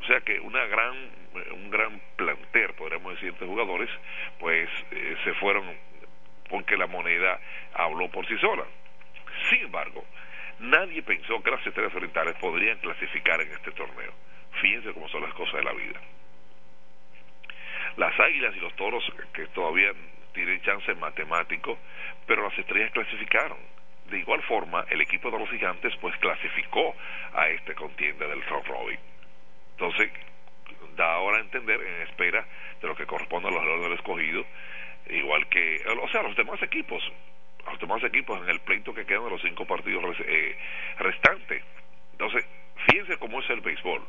O 0.01 0.05
sea 0.05 0.21
que 0.21 0.39
una 0.39 0.65
gran, 0.65 0.95
un 1.53 1.69
gran 1.69 2.01
planter, 2.15 2.73
podríamos 2.73 3.13
decir, 3.13 3.35
de 3.35 3.45
jugadores, 3.45 3.89
pues 4.39 4.67
eh, 4.89 5.15
se 5.23 5.33
fueron 5.35 5.63
porque 6.49 6.77
la 6.77 6.87
moneda 6.87 7.39
habló 7.75 8.09
por 8.09 8.27
sí 8.27 8.39
sola. 8.39 8.65
Sin 9.51 9.61
embargo, 9.61 10.03
nadie 10.57 11.03
pensó 11.03 11.43
que 11.43 11.51
las 11.51 11.65
estrellas 11.67 11.93
orientales 11.93 12.35
podrían 12.37 12.79
clasificar 12.79 13.39
en 13.39 13.51
este 13.51 13.71
torneo. 13.73 14.13
Fíjense 14.61 14.93
cómo 14.93 15.07
son 15.09 15.21
las 15.21 15.33
cosas 15.35 15.53
de 15.53 15.63
la 15.63 15.73
vida. 15.73 16.01
Las 17.95 18.19
águilas 18.19 18.55
y 18.55 18.59
los 18.59 18.75
toros, 18.75 19.03
que 19.33 19.47
todavía 19.47 19.91
tienen 20.33 20.61
chance 20.61 20.93
matemático, 20.95 21.77
pero 22.25 22.43
las 22.43 22.57
estrellas 22.57 22.91
clasificaron. 22.91 23.57
De 24.09 24.19
igual 24.19 24.41
forma, 24.43 24.85
el 24.89 25.01
equipo 25.01 25.31
de 25.31 25.39
los 25.39 25.49
gigantes 25.49 25.95
pues 25.97 26.15
clasificó 26.17 26.95
a 27.33 27.49
este 27.49 27.73
contienda 27.75 28.27
del 28.27 28.43
round 28.43 28.67
robin. 28.67 28.99
Entonces, 29.71 30.11
da 30.95 31.13
ahora 31.13 31.37
a 31.37 31.41
entender, 31.41 31.81
en 31.81 32.01
espera 32.03 32.45
de 32.81 32.87
lo 32.87 32.95
que 32.95 33.05
corresponde 33.05 33.49
a 33.49 33.51
los 33.51 33.63
leones 33.63 33.83
del 33.83 33.93
escogido, 33.93 34.45
igual 35.09 35.47
que, 35.47 35.81
o 36.01 36.09
sea, 36.09 36.23
los 36.23 36.35
demás 36.35 36.61
equipos, 36.61 37.03
los 37.65 37.79
demás 37.79 38.03
equipos 38.03 38.41
en 38.41 38.49
el 38.49 38.59
pleito 38.61 38.93
que 38.93 39.05
quedan 39.05 39.25
de 39.25 39.29
los 39.31 39.41
cinco 39.41 39.65
partidos 39.65 40.15
eh, 40.25 40.57
restantes. 40.99 41.63
Entonces, 42.13 42.47
fíjense 42.87 43.17
cómo 43.17 43.39
es 43.41 43.49
el 43.49 43.61
béisbol. 43.61 44.01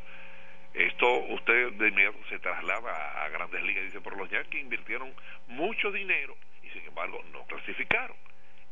Esto 0.75 1.13
usted 1.31 1.73
de 1.73 1.89
inmediato 1.89 2.19
se 2.29 2.39
traslada 2.39 3.25
a, 3.25 3.29
grandes 3.31 3.63
ligas 3.63 3.85
dice, 3.85 4.01
pero 4.01 4.17
los 4.17 4.31
Yankees 4.31 4.63
invirtieron 4.63 5.13
mucho 5.49 5.91
dinero 5.91 6.37
y 6.63 6.69
sin 6.71 6.85
embargo 6.85 7.23
no 7.33 7.45
clasificaron. 7.47 8.17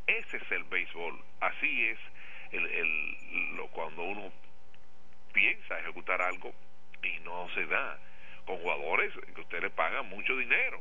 Ese 0.07 0.37
es 0.37 0.51
el 0.53 0.65
béisbol. 0.65 1.19
Así 1.41 1.89
es 1.89 1.99
el, 2.53 2.67
el, 2.67 3.57
lo, 3.57 3.67
cuando 3.69 4.03
uno 4.03 4.33
piensa 5.33 5.81
ejecutar 5.81 6.23
algo 6.23 6.55
y 7.03 7.19
no 7.21 7.49
se 7.55 7.67
da. 7.67 7.99
Con 8.45 8.59
jugadores 8.59 9.13
que 9.35 9.41
usted 9.41 9.61
le 9.61 9.71
paga 9.71 10.03
mucho 10.03 10.37
dinero. 10.37 10.81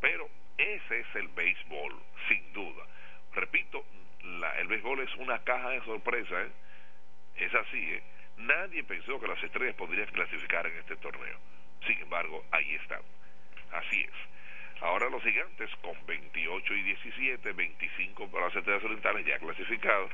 Pero 0.00 0.28
ese 0.58 1.00
es 1.00 1.06
el 1.14 1.28
béisbol, 1.28 1.94
sin 2.28 2.52
duda. 2.52 2.84
Repito, 3.32 3.84
la, 4.22 4.58
el 4.58 4.66
béisbol 4.68 5.00
es 5.00 5.14
una 5.16 5.42
caja 5.44 5.70
de 5.70 5.80
sorpresa. 5.84 6.42
¿eh? 6.42 6.50
Es 7.36 7.54
así, 7.54 7.78
¿eh? 7.78 8.02
Nadie 8.40 8.82
pensó 8.84 9.20
que 9.20 9.28
las 9.28 9.42
estrellas 9.42 9.74
podrían 9.76 10.06
clasificar 10.08 10.66
en 10.66 10.76
este 10.78 10.96
torneo. 10.96 11.38
Sin 11.86 11.98
embargo, 12.00 12.44
ahí 12.50 12.74
están. 12.76 13.02
Así 13.72 14.00
es. 14.00 14.80
Ahora 14.80 15.10
los 15.10 15.22
gigantes 15.22 15.70
con 15.82 15.94
28 16.06 16.74
y 16.74 16.82
17, 16.82 17.52
25 17.52 18.30
para 18.30 18.46
las 18.46 18.56
estrellas 18.56 18.84
orientales 18.84 19.26
ya 19.26 19.38
clasificados. 19.38 20.10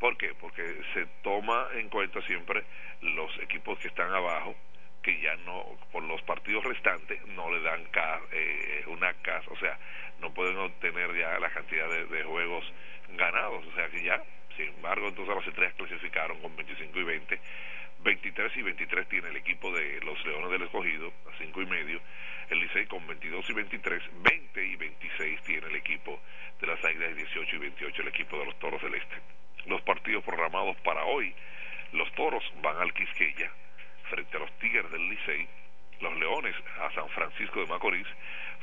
¿Por 0.00 0.16
qué? 0.16 0.32
Porque 0.40 0.80
se 0.94 1.06
toma 1.22 1.68
en 1.74 1.88
cuenta 1.90 2.22
siempre 2.22 2.64
los 3.02 3.36
equipos 3.40 3.78
que 3.80 3.88
están 3.88 4.10
abajo, 4.12 4.56
que 5.02 5.20
ya 5.20 5.36
no, 5.44 5.76
por 5.92 6.02
los 6.04 6.22
partidos 6.22 6.64
restantes, 6.64 7.24
no 7.26 7.50
le 7.50 7.60
dan 7.60 7.84
eh, 8.32 8.84
una 8.86 9.12
casa, 9.14 9.50
o 9.50 9.58
sea, 9.58 9.78
no 10.20 10.32
pueden 10.32 10.56
obtener 10.56 11.14
ya 11.16 11.38
la 11.38 11.50
cantidad 11.50 11.88
de 11.88 12.22
juegos 12.22 12.64
ganados, 13.10 13.66
o 13.66 13.72
sea 13.74 13.88
que 13.88 14.02
ya 14.02 14.22
sin 14.58 14.74
embargo, 14.74 15.06
entonces 15.06 15.36
las 15.36 15.46
estrellas 15.46 15.74
clasificaron 15.74 16.40
con 16.40 16.54
25 16.56 16.98
y 16.98 17.04
20. 17.04 17.40
23 18.00 18.56
y 18.56 18.62
23 18.62 19.08
tiene 19.08 19.28
el 19.28 19.36
equipo 19.36 19.70
de 19.70 20.00
los 20.00 20.24
Leones 20.26 20.50
del 20.50 20.62
Escogido, 20.62 21.12
a 21.32 21.38
5 21.38 21.62
y 21.62 21.66
medio. 21.66 22.00
El 22.50 22.58
Licey 22.58 22.86
con 22.86 23.06
22 23.06 23.50
y 23.50 23.52
23. 23.52 24.02
20 24.20 24.66
y 24.66 24.76
26 24.76 25.42
tiene 25.42 25.66
el 25.68 25.76
equipo 25.76 26.20
de 26.60 26.66
las 26.66 26.84
Águilas, 26.84 27.14
18 27.14 27.54
y 27.54 27.58
28 27.58 28.02
el 28.02 28.08
equipo 28.08 28.36
de 28.36 28.46
los 28.46 28.58
Toros 28.58 28.82
del 28.82 28.94
Este. 28.94 29.16
Los 29.66 29.80
partidos 29.82 30.24
programados 30.24 30.76
para 30.78 31.04
hoy. 31.04 31.32
Los 31.92 32.12
Toros 32.14 32.42
van 32.60 32.78
al 32.78 32.92
Quisqueya 32.92 33.52
frente 34.10 34.36
a 34.36 34.40
los 34.40 34.58
Tigres 34.58 34.90
del 34.90 35.08
Licey. 35.08 35.46
Los 36.00 36.16
Leones 36.18 36.56
a 36.80 36.92
San 36.94 37.08
Francisco 37.10 37.60
de 37.60 37.66
Macorís 37.66 38.06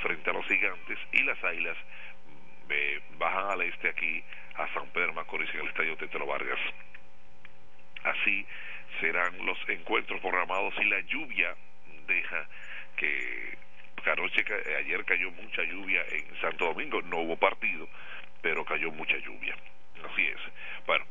frente 0.02 0.30
a 0.30 0.34
los 0.34 0.46
Gigantes. 0.46 1.00
Y 1.14 1.24
las 1.24 1.42
Águilas 1.42 1.78
eh, 2.70 3.00
bajan 3.18 3.52
al 3.52 3.62
este 3.62 3.90
aquí 3.90 4.24
a 4.58 4.68
San 4.74 4.88
Pedro 4.90 5.14
Macorís 5.14 5.50
en 5.54 5.62
el 5.62 5.68
estadio 5.68 5.98
Tetelo 5.98 6.26
Vargas. 6.26 6.60
Así 8.04 8.46
serán 9.00 9.46
los 9.46 9.58
encuentros 9.70 10.22
programados 10.22 10.74
si 10.76 10.84
la 10.86 11.00
lluvia 11.02 11.56
deja 12.08 12.48
que 12.96 13.58
anoche, 14.06 14.44
ca- 14.44 14.78
ayer 14.80 15.04
cayó 15.06 15.32
mucha 15.32 15.64
lluvia 15.64 16.04
en 16.12 16.40
Santo 16.40 16.66
Domingo, 16.66 17.02
no 17.02 17.18
hubo 17.22 17.36
partido, 17.38 17.90
pero 18.42 18.64
cayó 18.64 18.92
mucha 18.92 19.18
lluvia. 19.18 19.56
Así 20.12 20.28
es. 20.28 20.38
Bueno, 20.86 21.04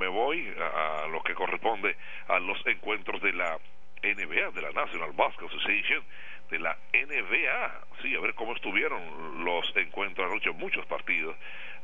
me 0.00 0.08
voy 0.08 0.52
a, 0.58 1.04
a 1.04 1.06
lo 1.06 1.22
que 1.22 1.34
corresponde 1.34 1.96
a 2.26 2.40
los 2.40 2.66
encuentros 2.66 3.22
de 3.22 3.32
la 3.32 3.56
NBA, 4.02 4.50
de 4.50 4.62
la 4.62 4.72
National 4.72 5.12
Basketball 5.12 5.48
Association, 5.50 6.02
de 6.50 6.58
la 6.58 6.76
NBA. 6.92 7.80
Sí, 8.02 8.16
a 8.16 8.20
ver 8.20 8.34
cómo 8.34 8.56
estuvieron 8.56 9.44
los 9.44 9.76
encuentros 9.76 10.28
anoche, 10.28 10.50
muchos 10.50 10.84
partidos. 10.86 11.36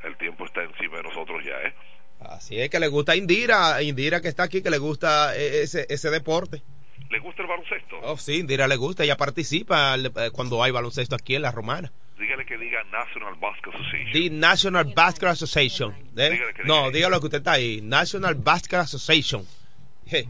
El 0.05 0.17
tiempo 0.17 0.47
está 0.47 0.63
encima 0.63 0.99
de 0.99 1.03
nosotros 1.05 1.43
ya, 1.45 1.69
¿eh? 1.69 1.75
Así 2.21 2.59
es 2.61 2.71
que 2.71 2.81
le 2.81 2.89
gusta 2.89 3.15
Indira, 3.15 3.83
Indira 3.83 4.21
que 4.21 4.29
está 4.29 4.45
aquí, 4.45 4.63
que 4.63 4.71
le 4.71 4.79
gusta 4.79 5.37
eh, 5.37 5.63
ese, 5.63 5.87
ese 5.89 6.11
deporte. 6.11 6.63
¿Le 7.11 7.19
gusta 7.21 7.43
el 7.43 7.49
baloncesto? 7.49 8.01
Oh, 8.03 8.17
sí, 8.17 8.39
Indira 8.39 8.67
le 8.67 8.77
gusta, 8.77 9.05
ella 9.05 9.17
participa 9.17 9.97
eh, 9.97 10.31
cuando 10.33 10.63
hay 10.63 10.73
baloncesto 10.73 11.15
aquí 11.15 11.35
en 11.35 11.43
la 11.43 11.53
Romana. 11.53 11.93
Dígale 12.19 12.47
que 12.47 12.57
diga 12.57 12.83
National 12.85 13.35
Basketball 13.35 13.75
Association. 13.81 14.13
The 14.13 14.31
National 14.31 14.85
Basketball 14.95 15.33
Association. 15.33 15.95
¿eh? 16.17 16.31
Dígale 16.31 16.55
que 16.55 16.65
No, 16.65 16.91
dígalo 16.91 17.21
que 17.21 17.27
usted 17.27 17.39
está 17.39 17.53
ahí. 17.53 17.81
National 17.83 18.35
Basketball 18.35 18.81
Association. 18.81 19.47
Je, 20.07 20.27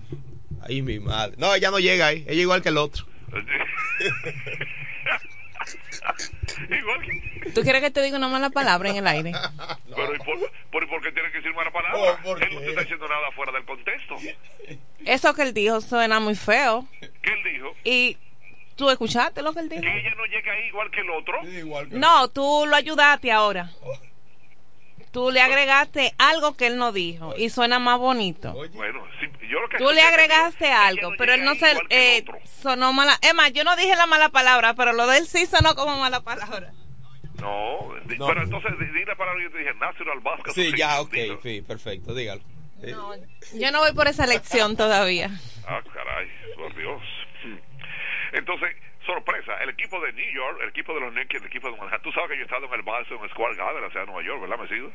Ahí 0.63 0.83
mi 0.83 0.99
madre. 0.99 1.37
No, 1.39 1.55
ella 1.55 1.71
no 1.71 1.79
llega 1.79 2.09
ahí. 2.09 2.25
Ella 2.27 2.41
igual 2.41 2.63
que 2.63 2.71
el 2.71 2.79
otro. 2.79 3.07
Igual 6.71 7.03
que... 7.03 7.51
¿Tú 7.51 7.63
quieres 7.63 7.83
que 7.83 7.91
te 7.91 8.03
diga 8.03 8.17
una 8.17 8.29
mala 8.29 8.51
palabra 8.51 8.91
en 8.91 8.97
el 8.97 9.07
aire? 9.07 9.33
Pero 9.95 10.15
¿y 10.15 10.19
por, 10.19 10.51
por, 10.71 10.83
¿y 10.85 10.87
por 10.87 11.03
qué 11.03 11.13
tiene 11.13 11.31
que 11.31 11.39
decir 11.39 11.55
mala 11.55 11.71
palabra? 11.71 12.21
Oh, 12.25 12.37
él 12.37 12.55
no 12.55 12.61
te 12.61 12.69
está 12.69 12.81
diciendo 12.83 13.09
nada 13.09 13.31
fuera 13.33 13.53
del 13.53 13.65
contexto. 13.65 14.17
Eso 15.05 15.35
que 15.35 15.43
él 15.43 15.55
dijo 15.55 15.81
suena 15.81 16.21
muy 16.21 16.35
feo. 16.35 16.87
¿Qué 17.01 17.33
él 17.33 17.43
dijo? 17.53 17.75
Y 17.85 18.17
tú 18.77 18.91
escuchaste 18.91 19.43
lo 19.43 19.53
que 19.53 19.61
él 19.61 19.69
dijo. 19.69 19.83
Que 19.83 19.99
ella 19.99 20.15
no 20.17 20.25
llega 20.27 20.53
ahí 20.53 20.67
igual 20.67 20.91
que 20.91 21.01
el 21.01 21.11
otro. 21.11 21.43
No, 21.91 22.29
tú 22.29 22.65
lo 22.67 22.77
ayudaste 22.77 23.31
ahora. 23.33 23.71
Tú 25.17 25.31
le 25.31 25.41
agregaste 25.41 26.13
algo 26.19 26.59
que 26.59 26.67
él 26.67 26.77
no 26.77 26.93
dijo 26.93 27.33
y 27.39 27.49
suena 27.49 27.79
más 27.79 27.99
bonito. 27.99 28.53
Bueno, 28.53 29.03
sí, 29.19 29.27
yo 29.49 29.61
lo 29.61 29.69
que 29.71 29.79
Tú 29.79 29.91
le 29.91 30.03
agregaste 30.03 30.71
algo, 30.71 31.11
pero 31.17 31.33
él 31.33 31.43
no 31.43 31.55
se 31.55 31.73
eh, 31.89 32.23
sonó 32.61 32.93
mala. 32.93 33.17
Es 33.23 33.33
más, 33.33 33.51
yo 33.55 33.65
no 33.65 33.75
dije 33.77 33.97
la 33.97 34.05
mala 34.05 34.29
palabra, 34.29 34.75
pero 34.75 34.93
lo 34.93 35.07
de 35.07 35.17
él 35.17 35.27
sí 35.27 35.47
sonó 35.47 35.75
como 35.75 35.97
mala 35.97 36.21
palabra. 36.21 36.71
No, 37.41 37.95
pero 38.07 38.43
entonces 38.43 38.73
di- 38.79 39.05
la 39.07 39.17
palabra 39.17 39.39
que 39.39 39.45
yo 39.45 39.51
te 39.53 39.59
dije, 39.61 39.73
National 39.81 40.21
Basketball 40.21 40.55
Sí, 40.55 40.73
ya, 40.77 41.01
ok, 41.01 41.11
dilo. 41.11 41.41
sí, 41.43 41.63
perfecto, 41.63 42.15
dígalo. 42.15 42.43
Eh, 42.83 42.95
Yo 43.55 43.71
no 43.73 43.79
voy 43.79 43.95
por 43.95 44.09
esa 44.09 44.25
elección 44.25 44.77
todavía. 44.77 45.31
Ah, 45.67 45.81
caray, 45.95 46.29
por 46.57 46.77
Dios. 46.77 47.01
Entonces, 48.35 48.69
sorpresa, 49.07 49.53
el 49.63 49.71
equipo 49.71 50.01
de 50.01 50.13
New 50.13 50.35
York, 50.35 50.59
el 50.63 50.69
equipo 50.71 50.93
de 50.95 51.01
los 51.01 51.13
Knicks, 51.13 51.35
el 51.37 51.47
equipo 51.47 51.71
de 51.71 51.77
Manhattan. 51.79 52.03
Tú 52.03 52.13
sabes 52.13 52.31
que 52.31 52.37
yo 52.37 52.43
he 52.43 52.45
estado 52.45 52.67
en 52.67 52.75
el 52.75 52.83
Madison 52.85 53.29
Square 53.31 53.57
Garden, 53.57 53.85
o 53.85 53.91
sea, 53.91 54.03
en 54.03 54.07
Nueva 54.09 54.23
York, 54.25 54.41
¿verdad, 54.43 54.59
Mesido? 54.59 54.93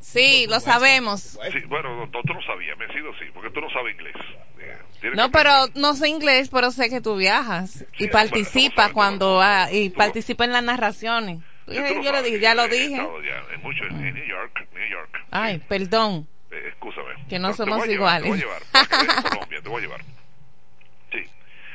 Sí, 0.00 0.46
lo 0.48 0.60
sabemos. 0.60 1.38
Sí, 1.52 1.60
bueno, 1.66 2.06
no, 2.06 2.10
tú 2.10 2.32
no 2.32 2.42
sabías, 2.42 2.76
Mesido 2.78 3.12
sí, 3.18 3.26
porque 3.34 3.50
tú 3.50 3.60
no 3.60 3.68
sabes 3.70 3.94
inglés. 3.94 4.14
Eh, 4.58 5.10
No, 5.14 5.30
pero 5.30 5.50
no 5.74 5.94
sé 5.94 6.08
inglés, 6.08 6.48
pero 6.50 6.70
sé 6.70 6.88
que 6.88 7.00
tú 7.02 7.16
viajas 7.16 7.84
y 7.98 8.08
participa 8.08 8.92
cuando 8.92 9.40
ah, 9.42 9.68
y 9.70 9.90
participa 9.90 10.44
en 10.44 10.52
las 10.52 10.62
narraciones. 10.64 11.38
Sí, 11.68 11.74
tú 11.76 11.80
lo 11.80 11.88
Yo 11.88 12.00
le 12.00 12.04
sabes, 12.04 12.24
dije, 12.24 12.40
ya 12.40 12.54
lo 12.54 12.68
dije. 12.68 12.96
ya 12.96 13.54
en 13.54 13.62
mucho 13.62 13.84
en, 13.84 14.06
en 14.06 14.14
New 14.14 14.26
York, 14.26 14.66
New 14.74 14.88
York. 14.90 15.20
Ay, 15.30 15.58
perdón. 15.68 16.26
Eh, 16.50 16.68
excúsame. 16.68 17.14
Que 17.28 17.38
no 17.38 17.50
Te 17.50 17.54
somos 17.56 17.78
voy 17.78 17.88
a 17.88 17.90
llevar, 17.92 18.24
iguales. 18.24 18.40
Te 18.40 18.46
voy 18.46 18.54
a 18.54 19.02
llevar, 19.02 19.22
Colombia, 19.30 19.60
te 19.62 19.68
voy 19.68 19.78
a 19.78 19.80
llevar. 19.86 20.00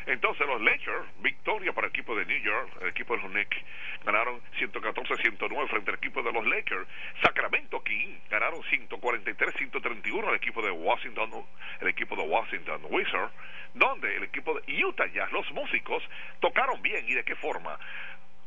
Entonces 0.09 0.47
los 0.47 0.59
Lakers, 0.59 1.05
victoria 1.21 1.71
para 1.71 1.85
el 1.85 1.91
equipo 1.91 2.15
de 2.15 2.25
New 2.25 2.41
York, 2.41 2.71
el 2.81 2.87
equipo 2.87 3.15
de 3.15 3.21
los 3.21 3.31
Knicks, 3.31 3.57
ganaron 4.03 4.41
114-109 4.57 5.69
frente 5.69 5.91
al 5.91 5.97
equipo 5.97 6.23
de 6.23 6.33
los 6.33 6.47
Lakers. 6.47 6.87
Sacramento 7.21 7.83
King 7.83 8.17
ganaron 8.27 8.59
143-131 8.63 10.27
al 10.27 10.33
equipo 10.33 10.63
de 10.63 10.71
Washington, 10.71 11.45
el 11.79 11.87
equipo 11.89 12.15
de 12.15 12.23
Washington 12.23 12.81
Wizards, 12.89 13.31
donde 13.75 14.15
el 14.15 14.23
equipo 14.23 14.59
de 14.59 14.83
Utah 14.83 15.05
Jazz, 15.13 15.31
los 15.31 15.47
músicos, 15.51 16.01
tocaron 16.39 16.81
bien 16.81 17.07
y 17.07 17.13
de 17.13 17.23
qué 17.23 17.35
forma. 17.35 17.77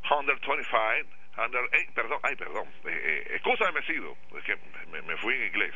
125, 0.09 0.67
100, 0.67 1.07
eh, 1.47 1.89
perdón, 1.95 2.19
ay, 2.25 2.35
perdón, 2.35 2.67
eh, 2.87 2.91
eh, 2.91 3.35
excúsame, 3.37 3.79
Mesido, 3.79 4.17
es 4.37 4.43
que 4.43 4.57
me, 4.91 5.01
me 5.03 5.17
fui 5.19 5.35
en 5.35 5.47
inglés. 5.47 5.75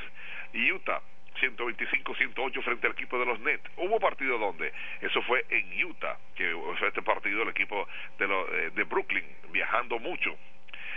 Utah 0.53 1.01
125-108 1.37 2.62
frente 2.62 2.87
al 2.87 2.93
equipo 2.93 3.18
de 3.18 3.26
los 3.26 3.41
Nets. 3.41 3.64
Hubo 3.76 3.99
partido 4.01 4.39
donde, 4.39 4.72
eso 5.01 5.22
fue 5.22 5.45
en 5.51 5.84
Utah, 5.84 6.18
que 6.34 6.53
fue 6.78 6.89
este 6.89 7.03
partido 7.03 7.43
el 7.43 7.49
equipo 7.49 7.87
de, 8.18 8.26
los, 8.26 8.49
eh, 8.51 8.70
de 8.74 8.84
Brooklyn, 8.84 9.24
viajando 9.53 9.99
mucho. 9.99 10.37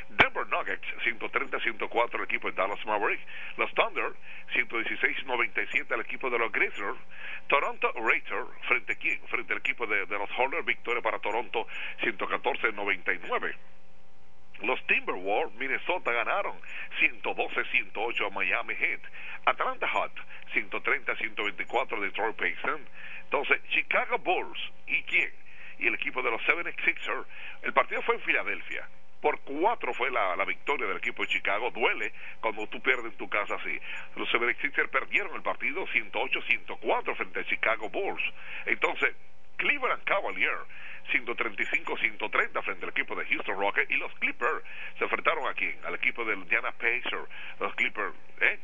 Denver 0.10 0.48
Nuggets 0.48 0.88
130-104 1.06 2.16
al 2.16 2.24
equipo 2.24 2.50
de 2.50 2.56
Dallas 2.56 2.84
Mavericks. 2.86 3.24
Los 3.58 3.72
Thunder 3.74 4.12
116-97 4.54 5.92
al 5.92 6.02
equipo 6.02 6.30
de 6.30 6.40
los 6.40 6.52
Grizzlies. 6.52 6.98
Toronto 7.48 7.94
Raptors 7.96 8.50
frente 8.68 8.96
quién? 8.98 9.20
Frente 9.28 9.54
al 9.54 9.60
equipo 9.60 9.86
de, 9.86 10.06
de 10.08 10.18
los 10.18 10.30
Hornets. 10.38 10.66
Victoria 10.66 11.02
para 11.02 11.20
Toronto 11.20 11.68
114-99. 12.02 13.56
Los 14.62 14.86
Timberwolves, 14.88 15.56
Minnesota 15.56 16.12
ganaron 16.12 16.56
112-108 17.00 18.28
a 18.28 18.30
Miami 18.30 18.76
Heat. 18.76 19.00
Atlanta 19.46 19.88
Hot 19.88 20.12
130-124 20.54 22.00
Detroit 22.02 22.36
Pistons. 22.36 22.88
Entonces, 23.24 23.62
Chicago 23.70 24.18
Bulls, 24.18 24.60
¿y 24.88 25.02
quién? 25.04 25.32
Y 25.80 25.88
el 25.88 25.96
equipo 25.96 26.22
de 26.22 26.32
los 26.32 26.42
76ers. 26.42 27.26
El 27.62 27.74
partido 27.74 28.02
fue 28.02 28.16
en 28.16 28.22
Filadelfia. 28.22 28.88
Por 29.22 29.40
cuatro 29.42 29.94
fue 29.94 30.12
la, 30.12 30.36
la 30.36 30.46
victoria 30.46 30.88
del 30.88 30.98
equipo 30.98 31.24
de 31.24 31.30
Chicago. 31.30 31.72
Duele 31.72 32.14
cuando 32.42 32.68
tú 32.68 32.82
pierdes 32.82 33.06
en 33.06 33.18
tu 33.18 33.30
casa 33.30 33.56
así. 33.56 33.80
Los 34.16 34.30
76ers 34.30 34.90
perdieron 34.90 35.36
el 35.36 35.42
partido 35.42 35.86
108-104 35.88 37.16
frente 37.16 37.40
a 37.40 37.46
Chicago 37.46 37.90
Bulls. 37.90 38.24
Entonces, 38.66 39.16
Cleveland 39.58 40.04
Cavaliers 40.06 40.66
135-130 41.10 42.64
frente 42.64 42.86
al 42.86 42.92
equipo 42.92 43.16
de 43.16 43.26
Houston 43.26 43.60
Rockets 43.60 43.92
y 43.92 43.96
los 43.96 44.14
Clippers 44.16 44.64
se 44.98 45.04
enfrentaron 45.04 45.48
aquí 45.48 45.70
al 45.86 45.96
equipo 45.96 46.24
del 46.26 46.40
Indiana 46.40 46.72
Pacers 46.72 47.30
los 47.60 47.74
Clippers 47.76 48.14
¿eh? 48.42 48.60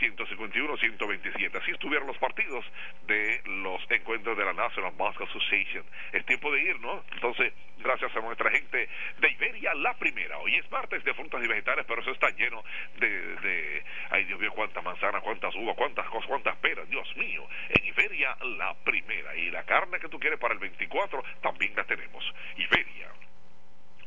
151-127 0.00 1.56
así 1.56 1.70
estuvieron 1.70 2.06
los 2.06 2.18
partidos 2.18 2.64
de 3.06 3.40
los 3.44 3.80
encuentros 3.90 4.36
de 4.36 4.44
la 4.44 4.52
National 4.52 4.92
Basketball 4.96 5.28
Association. 5.28 5.84
Es 6.12 6.24
tiempo 6.26 6.52
de 6.52 6.62
ir 6.62 6.80
¿no? 6.80 7.04
entonces 7.12 7.52
gracias 7.78 8.14
a 8.16 8.20
nuestra 8.20 8.50
gente 8.50 8.88
de 9.18 9.30
Iberia 9.30 9.74
la 9.74 9.94
primera. 9.94 10.38
Hoy 10.38 10.56
es 10.56 10.70
martes 10.70 11.04
de 11.04 11.14
frutas 11.14 11.42
y 11.42 11.46
vegetales 11.46 11.84
pero 11.86 12.02
eso 12.02 12.10
está 12.10 12.30
lleno 12.30 12.62
de, 12.98 13.08
de 13.08 13.84
ay 14.10 14.24
Dios 14.24 14.40
mío 14.40 14.52
cuántas 14.54 14.84
manzanas 14.84 15.22
cuántas 15.22 15.54
uvas 15.54 15.76
cuántas 15.76 16.06
cosas 16.08 16.28
cuántas 16.28 16.56
peras. 16.56 16.88
Dios 16.88 17.16
mío 17.16 17.46
en 17.68 17.84
Iberia 17.84 18.36
la 18.58 18.74
primera. 18.84 19.34
Y 19.36 19.50
la 19.50 19.64
carne 19.64 19.98
que 19.98 20.08
tú 20.08 20.18
quieres 20.18 20.38
para 20.38 20.54
el 20.54 20.60
24 20.60 21.22
también 21.40 21.74
la 21.76 21.84
tenemos. 21.84 22.24
Iberia 22.56 23.10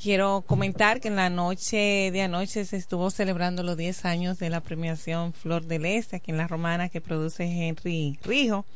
quiero 0.00 0.42
comentar 0.46 1.00
que 1.00 1.08
en 1.08 1.16
la 1.16 1.30
noche 1.30 2.10
de 2.12 2.22
anoche 2.22 2.64
se 2.64 2.76
estuvo 2.76 3.10
celebrando 3.10 3.62
los 3.62 3.76
10 3.76 4.04
años 4.04 4.38
de 4.38 4.50
la 4.50 4.60
premiación 4.60 5.32
Flor 5.32 5.64
del 5.64 5.86
Este, 5.86 6.16
aquí 6.16 6.30
en 6.30 6.36
La 6.36 6.48
Romana, 6.48 6.88
que 6.88 7.00
produce 7.00 7.44
Henry 7.44 8.18
Rijo. 8.22 8.66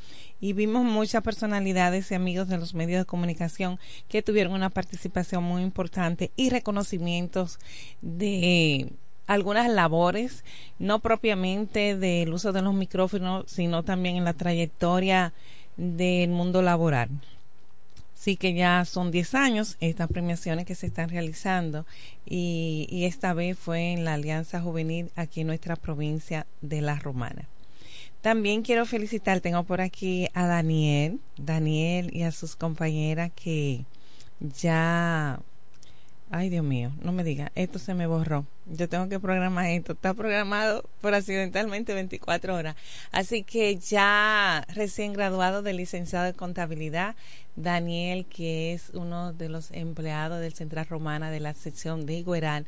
Y 0.40 0.54
vimos 0.54 0.84
muchas 0.84 1.22
personalidades 1.22 2.10
y 2.10 2.14
amigos 2.14 2.48
de 2.48 2.58
los 2.58 2.74
medios 2.74 3.00
de 3.00 3.06
comunicación 3.06 3.78
que 4.08 4.22
tuvieron 4.22 4.54
una 4.54 4.70
participación 4.70 5.44
muy 5.44 5.62
importante 5.62 6.32
y 6.36 6.50
reconocimientos 6.50 7.58
de 8.00 8.92
algunas 9.26 9.70
labores, 9.70 10.44
no 10.78 11.00
propiamente 11.00 11.96
del 11.96 12.32
uso 12.32 12.52
de 12.52 12.62
los 12.62 12.74
micrófonos, 12.74 13.44
sino 13.46 13.82
también 13.82 14.16
en 14.16 14.24
la 14.24 14.32
trayectoria 14.32 15.32
del 15.76 16.30
mundo 16.30 16.62
laboral. 16.62 17.08
Sí 18.14 18.36
que 18.36 18.54
ya 18.54 18.84
son 18.84 19.10
10 19.10 19.34
años 19.34 19.76
estas 19.80 20.08
premiaciones 20.08 20.64
que 20.64 20.76
se 20.76 20.86
están 20.86 21.08
realizando 21.08 21.86
y, 22.24 22.86
y, 22.88 23.04
esta 23.06 23.34
vez 23.34 23.58
fue 23.58 23.92
en 23.92 24.04
la 24.04 24.14
Alianza 24.14 24.60
Juvenil 24.60 25.10
aquí 25.16 25.40
en 25.40 25.48
nuestra 25.48 25.74
provincia 25.74 26.46
de 26.60 26.82
La 26.82 26.96
Romana. 26.96 27.48
También 28.20 28.62
quiero 28.62 28.86
felicitar, 28.86 29.40
tengo 29.40 29.64
por 29.64 29.80
aquí 29.80 30.28
a 30.34 30.46
Daniel, 30.46 31.18
Daniel 31.36 32.10
y 32.14 32.22
a 32.22 32.30
sus 32.30 32.54
compañeras 32.54 33.32
que 33.34 33.84
ya 34.38 35.40
Ay, 36.34 36.48
Dios 36.48 36.64
mío, 36.64 36.92
no 37.02 37.12
me 37.12 37.24
diga, 37.24 37.52
esto 37.54 37.78
se 37.78 37.92
me 37.92 38.06
borró. 38.06 38.46
Yo 38.66 38.88
tengo 38.88 39.08
que 39.08 39.18
programar 39.18 39.66
esto. 39.66 39.92
Está 39.92 40.14
programado 40.14 40.84
por 41.00 41.14
accidentalmente 41.14 41.94
24 41.94 42.54
horas. 42.54 42.76
Así 43.10 43.42
que 43.42 43.76
ya 43.76 44.64
recién 44.74 45.12
graduado 45.12 45.62
de 45.62 45.72
licenciado 45.72 46.26
de 46.26 46.34
contabilidad, 46.34 47.16
Daniel, 47.56 48.24
que 48.26 48.72
es 48.72 48.90
uno 48.94 49.32
de 49.32 49.48
los 49.48 49.72
empleados 49.72 50.40
del 50.40 50.54
Central 50.54 50.86
Romana 50.86 51.30
de 51.30 51.40
la 51.40 51.54
sección 51.54 52.06
de 52.06 52.14
Igueral, 52.14 52.66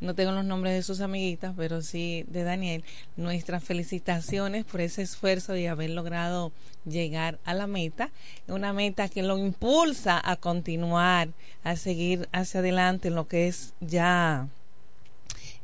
no 0.00 0.14
tengo 0.14 0.32
los 0.32 0.44
nombres 0.44 0.74
de 0.74 0.82
sus 0.82 1.00
amiguitas, 1.00 1.54
pero 1.56 1.82
sí 1.82 2.24
de 2.28 2.42
Daniel, 2.42 2.84
nuestras 3.16 3.62
felicitaciones 3.62 4.64
por 4.64 4.80
ese 4.80 5.02
esfuerzo 5.02 5.56
y 5.56 5.66
haber 5.66 5.90
logrado 5.90 6.50
llegar 6.84 7.38
a 7.44 7.54
la 7.54 7.68
meta, 7.68 8.10
una 8.48 8.72
meta 8.72 9.08
que 9.08 9.22
lo 9.22 9.38
impulsa 9.38 10.20
a 10.24 10.36
continuar, 10.36 11.28
a 11.62 11.76
seguir 11.76 12.28
hacia 12.32 12.60
adelante 12.60 13.08
en 13.08 13.14
lo 13.14 13.28
que 13.28 13.46
es 13.46 13.74
ya 13.80 14.48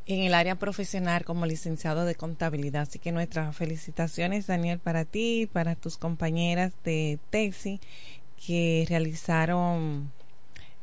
en 0.08 0.22
el 0.22 0.34
área 0.34 0.56
profesional 0.56 1.24
como 1.24 1.46
licenciado 1.46 2.04
de 2.06 2.14
contabilidad. 2.14 2.82
Así 2.82 2.98
que 2.98 3.12
nuestras 3.12 3.54
felicitaciones, 3.54 4.46
Daniel, 4.46 4.78
para 4.78 5.04
ti 5.04 5.48
para 5.52 5.76
tus 5.76 5.98
compañeras 5.98 6.72
de 6.82 7.18
TEXI 7.30 7.80
que 8.44 8.86
realizaron 8.88 10.10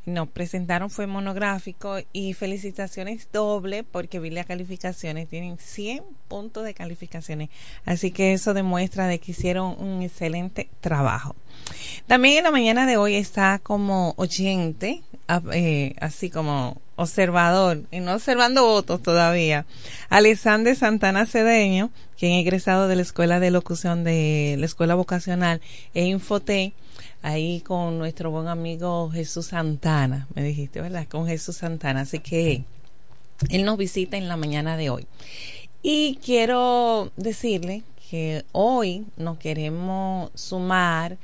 nos 0.05 0.30
presentaron 0.30 0.91
fue 0.91 1.07
monográfico 1.07 1.97
y 2.13 2.34
felicitaciones 2.34 3.28
doble 3.34 3.84
porque 3.84 4.19
vi 4.19 4.30
las 4.30 4.45
calificaciones, 4.45 5.28
tienen 5.28 5.57
100 5.57 6.03
puntos 6.28 6.63
de 6.63 6.76
calificaciones, 6.76 7.49
así 7.86 8.11
que 8.11 8.34
eso 8.34 8.53
demuestra 8.53 9.07
de 9.07 9.17
que 9.17 9.32
hicieron 9.32 9.76
un 9.80 10.03
excelente 10.03 10.69
trabajo. 10.80 11.36
También 12.05 12.38
en 12.38 12.43
la 12.43 12.51
mañana 12.51 12.86
de 12.86 12.97
hoy 12.97 13.15
está 13.15 13.57
como 13.57 14.13
oyente, 14.17 15.01
eh, 15.51 15.95
así 15.99 16.30
como 16.30 16.80
observador, 16.95 17.83
y 17.91 17.99
no 17.99 18.13
observando 18.13 18.65
votos 18.65 19.01
todavía, 19.01 19.65
Alexander 20.09 20.75
Santana 20.75 21.25
Cedeño, 21.25 21.91
quien 22.17 22.33
es 22.33 22.41
egresado 22.41 22.87
de 22.87 22.95
la 22.95 23.01
Escuela 23.01 23.39
de 23.39 23.51
Locución 23.51 24.03
de 24.03 24.55
la 24.59 24.65
Escuela 24.65 24.95
Vocacional 24.95 25.61
e 25.93 26.05
Infote, 26.05 26.73
ahí 27.21 27.61
con 27.61 27.97
nuestro 27.97 28.31
buen 28.31 28.47
amigo 28.47 29.09
Jesús 29.11 29.47
Santana, 29.47 30.27
me 30.35 30.43
dijiste, 30.43 30.81
¿verdad? 30.81 31.07
Con 31.07 31.27
Jesús 31.27 31.57
Santana. 31.57 32.01
Así 32.01 32.19
que 32.19 32.63
él 33.49 33.65
nos 33.65 33.77
visita 33.77 34.15
en 34.17 34.27
la 34.27 34.37
mañana 34.37 34.77
de 34.77 34.89
hoy. 34.89 35.07
Y 35.81 36.19
quiero 36.23 37.11
decirle 37.17 37.83
que 38.09 38.45
hoy 38.51 39.05
nos 39.17 39.37
queremos 39.37 40.31
sumar 40.35 41.17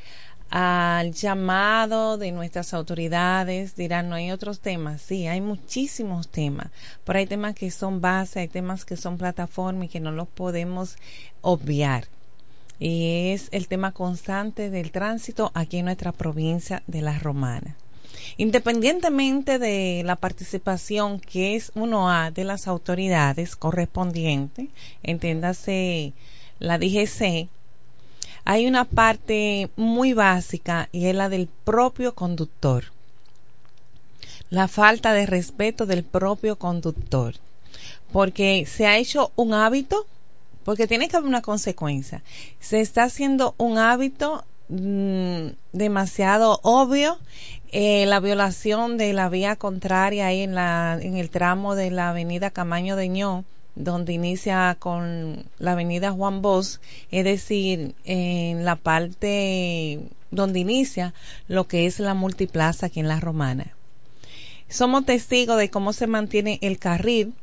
al 0.52 1.14
llamado 1.14 2.18
de 2.18 2.32
nuestras 2.32 2.74
autoridades. 2.74 3.76
Dirán, 3.76 4.10
no 4.10 4.16
hay 4.16 4.32
otros 4.32 4.60
temas. 4.60 5.02
Sí, 5.02 5.28
hay 5.28 5.41
muchísimos 5.41 6.28
temas, 6.28 6.68
pero 7.04 7.20
hay 7.20 7.26
temas 7.26 7.56
que 7.56 7.72
son 7.72 8.02
base, 8.02 8.41
hay 8.41 8.47
temas 8.47 8.86
que 8.86 8.97
son 8.97 9.18
plataforma 9.18 9.86
y 9.86 9.88
que 9.88 9.99
no 9.99 10.12
los 10.12 10.28
podemos 10.28 10.97
obviar 11.41 12.06
y 12.82 13.30
es 13.30 13.47
el 13.52 13.68
tema 13.68 13.91
constante 13.91 14.72
del 14.72 14.89
tránsito 14.89 15.52
aquí 15.54 15.78
en 15.78 15.86
nuestra 15.86 16.12
provincia 16.12 16.82
de 16.88 17.04
La 17.04 17.20
Romana. 17.20 17.76
Independientemente 18.38 19.60
de 19.60 20.02
la 20.04 20.16
participación 20.16 21.20
que 21.20 21.56
es 21.56 21.72
uno 21.76 22.10
a 22.10 22.32
de 22.32 22.43
las 22.43 22.68
autoridades 22.68 23.56
correspondientes, 23.56 24.70
entiéndase 25.04 26.14
la 26.58 26.80
DGC, 26.80 27.49
hay 28.46 28.68
una 28.68 28.86
parte 28.86 29.70
muy 29.76 30.14
básica 30.14 30.89
y 30.92 31.08
es 31.08 31.16
la 31.16 31.30
del 31.30 31.48
propio 31.64 32.16
conductor. 32.16 32.86
La 34.50 34.68
falta 34.68 35.14
de 35.14 35.26
respeto 35.26 35.86
del 35.86 36.04
propio 36.04 36.58
conductor. 36.58 37.36
Porque 38.12 38.66
se 38.66 38.86
ha 38.88 38.98
hecho 38.98 39.32
un 39.36 39.54
hábito 39.54 40.06
porque 40.64 40.88
tiene 40.88 41.08
que 41.08 41.18
haber 41.18 41.28
una 41.28 41.42
consecuencia. 41.42 42.22
Se 42.60 42.82
está 42.82 43.04
haciendo 43.04 43.56
un 43.58 43.78
hábito 43.78 44.44
mm, 44.70 45.48
demasiado 45.74 46.60
obvio 46.64 47.18
eh, 47.72 48.06
la 48.06 48.20
violación 48.20 48.98
de 48.98 49.14
la 49.14 49.30
vía 49.30 49.56
contraria 49.56 50.28
ahí 50.28 50.42
en 50.42 50.56
la 50.56 51.00
en 51.02 51.16
el 51.16 51.30
tramo 51.30 51.76
de 51.76 51.89
la 51.89 52.10
avenida 52.10 52.52
Camaño 52.52 52.96
de 52.96 53.08
Ño 53.08 53.46
donde 53.76 54.13
inicia 54.13 54.76
con 54.80 55.45
la 55.59 55.74
avenida 55.74 56.11
Juan 56.11 56.41
Bosch, 56.41 56.80
es 57.09 57.24
decir, 57.24 57.95
en 58.03 58.65
la 58.65 58.76
parte 58.76 59.99
donde 60.32 60.59
inicia 60.59 61.13
lo 61.47 61.67
que 61.67 61.86
es 61.86 61.99
la 61.99 62.13
multiplaza 62.13 62.88
aquí 62.88 62.99
en 62.99 63.07
La 63.07 63.19
Romana. 63.19 63.76
Somos 64.69 65.05
testigos 65.05 65.57
de 65.57 65.69
cómo 65.69 65.93
se 65.93 66.07
mantiene 66.07 66.57
el 66.61 66.80
carril 66.80 67.34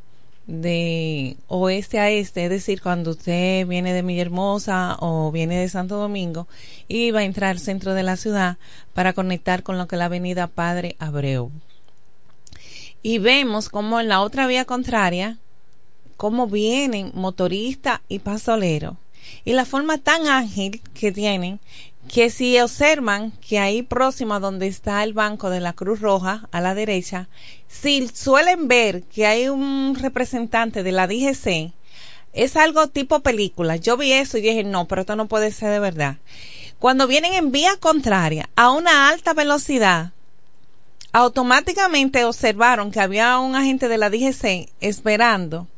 de 0.47 1.37
oeste 1.47 1.99
a 1.99 2.09
este, 2.09 2.45
es 2.45 2.51
decir, 2.51 2.81
cuando 2.81 3.11
usted 3.11 3.66
viene 3.66 3.93
de 3.93 4.01
Villahermosa 4.01 4.97
o 5.01 5.31
viene 5.31 5.59
de 5.59 5.68
Santo 5.68 5.99
Domingo 5.99 6.49
y 6.89 7.11
va 7.11 7.20
a 7.20 7.24
entrar 7.24 7.51
al 7.51 7.59
centro 7.59 7.93
de 7.93 8.03
la 8.03 8.16
ciudad 8.16 8.57
para 8.95 9.12
conectar 9.12 9.62
con 9.62 9.76
lo 9.76 9.87
que 9.87 9.97
es 9.97 9.99
la 9.99 10.07
avenida 10.07 10.47
Padre 10.47 10.97
Abreu. 10.99 11.51
Y 13.03 13.18
vemos 13.18 13.68
como 13.68 14.01
en 14.01 14.09
la 14.09 14.22
otra 14.22 14.47
vía 14.47 14.64
contraria, 14.64 15.39
cómo 16.19 16.49
vienen 16.49 17.12
motoristas 17.14 18.01
y 18.09 18.19
pasoleros. 18.19 18.97
Y 19.45 19.53
la 19.53 19.64
forma 19.64 19.99
tan 19.99 20.27
ágil 20.27 20.83
que 20.93 21.12
tienen 21.12 21.61
que 22.12 22.31
si 22.31 22.59
observan 22.59 23.31
que 23.47 23.59
ahí 23.59 23.83
próximo 23.83 24.35
a 24.35 24.41
donde 24.41 24.66
está 24.66 25.05
el 25.05 25.12
banco 25.12 25.49
de 25.49 25.61
la 25.61 25.75
Cruz 25.75 26.01
Roja, 26.01 26.49
a 26.51 26.61
la 26.61 26.75
derecha, 26.75 27.29
si 27.69 28.09
suelen 28.09 28.66
ver 28.66 29.05
que 29.05 29.27
hay 29.27 29.49
un 29.49 29.95
representante 29.95 30.83
de 30.83 30.93
la 30.93 31.07
DGC, 31.07 31.73
es 32.33 32.57
algo 32.57 32.89
tipo 32.89 33.21
película. 33.21 33.77
Yo 33.77 33.97
vi 33.97 34.12
eso 34.12 34.39
y 34.39 34.43
dije, 34.43 34.64
no, 34.64 34.89
pero 34.89 35.03
esto 35.03 35.16
no 35.16 35.29
puede 35.29 35.53
ser 35.53 35.71
de 35.71 35.79
verdad. 35.79 36.16
Cuando 36.81 37.07
vienen 37.07 37.35
en 37.35 37.53
vía 37.53 37.77
contraria 37.79 38.49
a 38.57 38.71
una 38.71 39.09
alta 39.09 39.35
velocidad, 39.35 40.12
automáticamente 41.12 42.25
observaron 42.25 42.91
que 42.91 43.01
había 43.01 43.39
un 43.39 43.55
agente 43.55 43.87
de 43.87 43.99
la 43.99 44.11
DGC 44.11 44.69
esperando. 44.81 45.69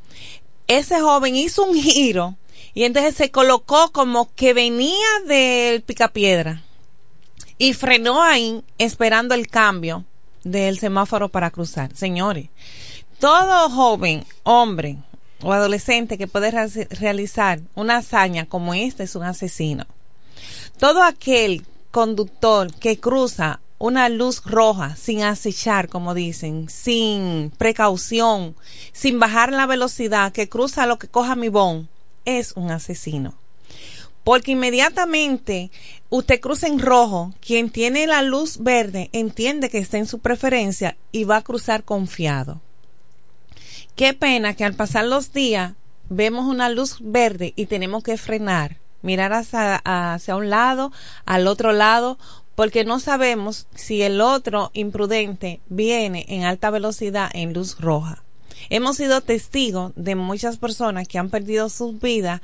Ese 0.70 1.00
joven 1.00 1.34
hizo 1.34 1.64
un 1.64 1.74
giro 1.74 2.36
y 2.74 2.84
entonces 2.84 3.16
se 3.16 3.32
colocó 3.32 3.90
como 3.90 4.32
que 4.36 4.54
venía 4.54 5.08
del 5.26 5.82
picapiedra 5.82 6.62
y 7.58 7.72
frenó 7.72 8.22
ahí 8.22 8.62
esperando 8.78 9.34
el 9.34 9.48
cambio 9.48 10.04
del 10.44 10.78
semáforo 10.78 11.28
para 11.28 11.50
cruzar. 11.50 11.96
Señores, 11.96 12.50
todo 13.18 13.68
joven, 13.68 14.24
hombre, 14.44 14.98
o 15.42 15.52
adolescente 15.52 16.16
que 16.16 16.28
puede 16.28 16.52
realizar 16.90 17.58
una 17.74 17.96
hazaña 17.96 18.46
como 18.46 18.72
esta 18.72 19.02
es 19.02 19.16
un 19.16 19.24
asesino. 19.24 19.86
Todo 20.78 21.02
aquel 21.02 21.66
conductor 21.90 22.72
que 22.74 23.00
cruza 23.00 23.58
una 23.80 24.10
luz 24.10 24.42
roja 24.44 24.94
sin 24.94 25.22
acechar, 25.22 25.88
como 25.88 26.12
dicen, 26.12 26.68
sin 26.68 27.50
precaución, 27.56 28.54
sin 28.92 29.18
bajar 29.18 29.52
la 29.52 29.64
velocidad, 29.64 30.32
que 30.32 30.50
cruza 30.50 30.84
lo 30.84 30.98
que 30.98 31.08
coja 31.08 31.34
mi 31.34 31.48
bon, 31.48 31.88
es 32.26 32.52
un 32.56 32.70
asesino. 32.70 33.34
Porque 34.22 34.52
inmediatamente 34.52 35.70
usted 36.10 36.40
cruza 36.40 36.66
en 36.66 36.78
rojo, 36.78 37.32
quien 37.40 37.70
tiene 37.70 38.06
la 38.06 38.20
luz 38.20 38.58
verde 38.58 39.08
entiende 39.14 39.70
que 39.70 39.78
está 39.78 39.96
en 39.96 40.06
su 40.06 40.18
preferencia 40.18 40.98
y 41.10 41.24
va 41.24 41.38
a 41.38 41.42
cruzar 41.42 41.82
confiado. 41.82 42.60
Qué 43.96 44.12
pena 44.12 44.54
que 44.54 44.64
al 44.64 44.74
pasar 44.74 45.06
los 45.06 45.32
días 45.32 45.72
vemos 46.10 46.44
una 46.44 46.68
luz 46.68 46.98
verde 47.00 47.54
y 47.56 47.64
tenemos 47.64 48.02
que 48.02 48.18
frenar, 48.18 48.76
mirar 49.00 49.32
hacia, 49.32 49.80
hacia 49.84 50.36
un 50.36 50.50
lado, 50.50 50.92
al 51.24 51.46
otro 51.46 51.72
lado, 51.72 52.18
porque 52.54 52.84
no 52.84 53.00
sabemos 53.00 53.66
si 53.74 54.02
el 54.02 54.20
otro 54.20 54.70
imprudente 54.74 55.60
viene 55.68 56.26
en 56.28 56.44
alta 56.44 56.70
velocidad 56.70 57.30
en 57.32 57.52
luz 57.52 57.78
roja. 57.80 58.22
Hemos 58.68 58.96
sido 58.96 59.20
testigos 59.20 59.92
de 59.96 60.14
muchas 60.14 60.58
personas 60.58 61.08
que 61.08 61.18
han 61.18 61.30
perdido 61.30 61.68
sus 61.68 62.00
vidas 62.00 62.40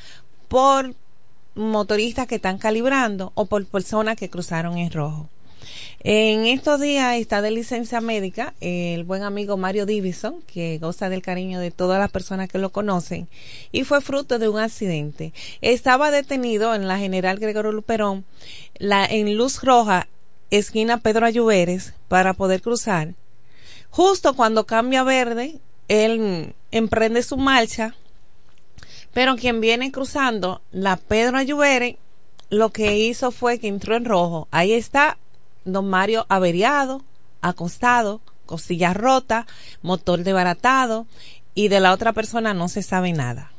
por 0.49 0.95
motoristas 1.55 2.27
que 2.27 2.37
están 2.37 2.59
calibrando 2.59 3.33
o 3.35 3.47
por 3.47 3.65
personas 3.67 4.17
que 4.17 4.31
cruzaron 4.31 4.79
en 4.79 4.91
rojo. 4.91 5.29
En 6.09 6.47
estos 6.47 6.81
días 6.81 7.17
está 7.17 7.43
de 7.43 7.51
licencia 7.51 8.01
médica 8.01 8.55
el 8.61 9.03
buen 9.03 9.25
amigo 9.25 9.57
Mario 9.57 9.87
Divison, 9.87 10.41
que 10.43 10.79
goza 10.79 11.09
del 11.09 11.21
cariño 11.21 11.59
de 11.59 11.73
todas 11.73 11.99
las 11.99 12.13
personas 12.13 12.49
que 12.49 12.59
lo 12.59 12.71
conocen, 12.71 13.27
y 13.73 13.83
fue 13.83 14.01
fruto 14.01 14.39
de 14.39 14.49
un 14.49 14.61
accidente. 14.61 15.33
Estaba 15.63 16.13
detenido 16.13 16.77
en 16.77 16.87
la 16.87 16.97
General 16.97 17.41
Gregorio 17.41 17.73
Luperón, 17.73 18.25
la, 18.79 19.05
en 19.05 19.37
luz 19.37 19.65
roja, 19.65 20.07
esquina 20.53 20.99
Pedro 20.99 21.27
Ayuberes, 21.27 21.95
para 22.07 22.35
poder 22.35 22.63
cruzar. 22.63 23.15
Justo 23.91 24.37
cuando 24.37 24.65
cambia 24.65 25.03
verde, 25.03 25.59
él 25.89 26.55
emprende 26.71 27.25
su 27.25 27.37
marcha, 27.37 27.97
pero 29.13 29.35
quien 29.35 29.61
viene 29.61 29.91
cruzando 29.91 30.63
la 30.71 30.99
Pedro 30.99 31.37
Ayuberes, 31.37 31.97
lo 32.49 32.71
que 32.71 32.97
hizo 32.97 33.33
fue 33.33 33.59
que 33.59 33.67
entró 33.67 33.97
en 33.97 34.05
rojo. 34.05 34.47
Ahí 34.53 34.73
está 34.73 35.19
don 35.67 35.91
Mario 35.91 36.25
averiado, 36.31 37.05
acostado, 37.43 38.23
costilla 38.47 38.95
rota, 38.95 39.47
motor 39.83 40.23
desbaratado 40.23 41.07
y 41.55 41.69
de 41.69 41.81
la 41.81 41.93
otra 41.93 42.15
persona 42.15 42.55
no 42.55 42.69
se 42.69 42.83
sabe 42.83 43.13
nada. 43.13 43.53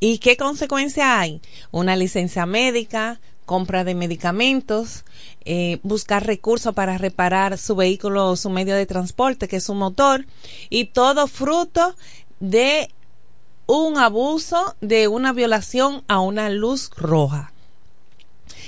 ¿Y 0.00 0.18
qué 0.18 0.36
consecuencia 0.36 1.20
hay? 1.20 1.40
Una 1.70 1.94
licencia 1.94 2.46
médica, 2.46 3.20
compra 3.44 3.84
de 3.84 3.94
medicamentos, 3.94 5.04
eh, 5.44 5.78
buscar 5.82 6.26
recursos 6.26 6.74
para 6.74 6.98
reparar 6.98 7.58
su 7.58 7.76
vehículo 7.76 8.28
o 8.28 8.36
su 8.36 8.50
medio 8.50 8.74
de 8.74 8.86
transporte, 8.86 9.46
que 9.46 9.56
es 9.56 9.64
su 9.64 9.74
motor, 9.74 10.26
y 10.70 10.86
todo 10.86 11.26
fruto 11.26 11.94
de 12.40 12.88
un 13.66 13.96
abuso, 13.98 14.74
de 14.80 15.08
una 15.08 15.32
violación 15.32 16.02
a 16.08 16.20
una 16.20 16.50
luz 16.50 16.90
roja. 16.96 17.51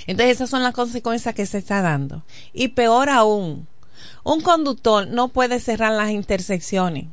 Entonces 0.07 0.35
esas 0.35 0.49
son 0.49 0.63
las 0.63 0.73
consecuencias 0.73 1.35
que 1.35 1.45
se 1.45 1.57
está 1.57 1.81
dando. 1.81 2.23
Y 2.53 2.69
peor 2.69 3.09
aún, 3.09 3.67
un 4.23 4.41
conductor 4.41 5.07
no 5.07 5.29
puede 5.29 5.59
cerrar 5.59 5.93
las 5.93 6.11
intersecciones. 6.11 7.05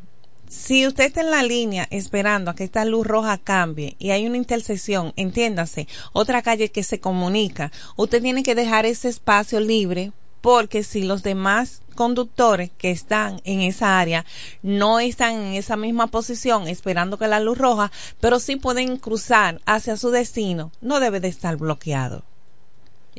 Si 0.48 0.86
usted 0.86 1.04
está 1.04 1.22
en 1.22 1.30
la 1.30 1.42
línea 1.42 1.88
esperando 1.90 2.50
a 2.50 2.54
que 2.54 2.64
esta 2.64 2.84
luz 2.84 3.06
roja 3.06 3.38
cambie 3.38 3.96
y 3.98 4.10
hay 4.10 4.26
una 4.26 4.36
intersección, 4.36 5.14
entiéndase, 5.16 5.88
otra 6.12 6.42
calle 6.42 6.70
que 6.70 6.82
se 6.82 7.00
comunica, 7.00 7.72
usted 7.96 8.20
tiene 8.20 8.42
que 8.42 8.54
dejar 8.54 8.84
ese 8.84 9.08
espacio 9.08 9.60
libre 9.60 10.12
porque 10.42 10.82
si 10.82 11.04
los 11.04 11.22
demás 11.22 11.80
conductores 11.94 12.70
que 12.76 12.90
están 12.90 13.40
en 13.44 13.62
esa 13.62 13.98
área 13.98 14.26
no 14.62 15.00
están 15.00 15.34
en 15.36 15.54
esa 15.54 15.76
misma 15.76 16.08
posición 16.08 16.68
esperando 16.68 17.16
que 17.16 17.28
la 17.28 17.40
luz 17.40 17.56
roja, 17.56 17.90
pero 18.20 18.38
sí 18.38 18.56
pueden 18.56 18.98
cruzar 18.98 19.62
hacia 19.64 19.96
su 19.96 20.10
destino, 20.10 20.70
no 20.82 21.00
debe 21.00 21.20
de 21.20 21.28
estar 21.28 21.56
bloqueado. 21.56 22.24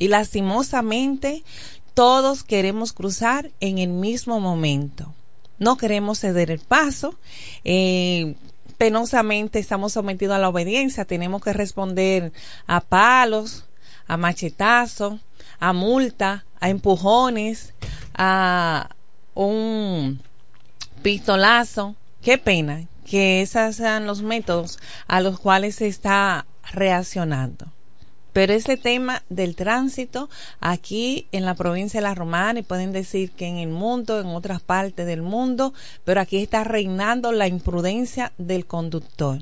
Y 0.03 0.09
lastimosamente 0.09 1.45
todos 1.93 2.43
queremos 2.43 2.91
cruzar 2.91 3.51
en 3.61 3.77
el 3.77 3.87
mismo 3.87 4.41
momento. 4.41 5.13
No 5.59 5.77
queremos 5.77 6.19
ceder 6.19 6.51
el 6.51 6.59
paso. 6.59 7.15
Eh, 7.63 8.35
penosamente 8.77 9.59
estamos 9.59 9.93
sometidos 9.93 10.35
a 10.35 10.39
la 10.39 10.49
obediencia. 10.49 11.05
Tenemos 11.05 11.41
que 11.41 11.53
responder 11.53 12.33
a 12.67 12.81
palos, 12.81 13.63
a 14.05 14.17
machetazos, 14.17 15.21
a 15.61 15.71
multa, 15.71 16.43
a 16.59 16.69
empujones, 16.69 17.73
a 18.13 18.89
un 19.35 20.19
pistolazo. 21.01 21.95
Qué 22.21 22.37
pena 22.37 22.89
que 23.09 23.41
esos 23.41 23.77
sean 23.77 24.05
los 24.05 24.21
métodos 24.21 24.79
a 25.07 25.21
los 25.21 25.39
cuales 25.39 25.75
se 25.75 25.87
está 25.87 26.45
reaccionando. 26.73 27.67
Pero 28.33 28.53
ese 28.53 28.77
tema 28.77 29.23
del 29.29 29.55
tránsito 29.55 30.29
aquí 30.59 31.27
en 31.31 31.45
la 31.45 31.53
provincia 31.53 31.99
de 31.99 32.07
La 32.07 32.15
Romana, 32.15 32.59
y 32.59 32.63
pueden 32.63 32.91
decir 32.91 33.31
que 33.31 33.47
en 33.47 33.57
el 33.57 33.69
mundo, 33.69 34.19
en 34.19 34.27
otras 34.27 34.61
partes 34.61 35.05
del 35.05 35.21
mundo, 35.21 35.73
pero 36.03 36.19
aquí 36.19 36.37
está 36.37 36.63
reinando 36.63 37.31
la 37.31 37.47
imprudencia 37.47 38.33
del 38.37 38.65
conductor. 38.65 39.39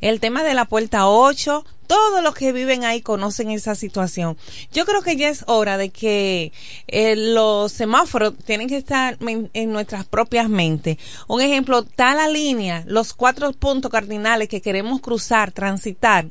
El 0.00 0.18
tema 0.18 0.42
de 0.42 0.54
la 0.54 0.64
puerta 0.64 1.08
8, 1.08 1.64
todos 1.86 2.22
los 2.22 2.34
que 2.34 2.52
viven 2.52 2.84
ahí 2.84 3.02
conocen 3.02 3.50
esa 3.50 3.74
situación. 3.74 4.38
Yo 4.72 4.86
creo 4.86 5.02
que 5.02 5.16
ya 5.16 5.28
es 5.28 5.44
hora 5.46 5.76
de 5.76 5.90
que 5.90 6.52
eh, 6.86 7.16
los 7.16 7.72
semáforos 7.72 8.34
tienen 8.46 8.68
que 8.68 8.78
estar 8.78 9.18
en 9.20 9.72
nuestras 9.72 10.06
propias 10.06 10.48
mentes. 10.48 10.96
Un 11.28 11.42
ejemplo, 11.42 11.80
está 11.80 12.14
la 12.14 12.28
línea, 12.28 12.82
los 12.86 13.12
cuatro 13.12 13.52
puntos 13.52 13.90
cardinales 13.90 14.48
que 14.48 14.62
queremos 14.62 15.00
cruzar, 15.00 15.52
transitar 15.52 16.26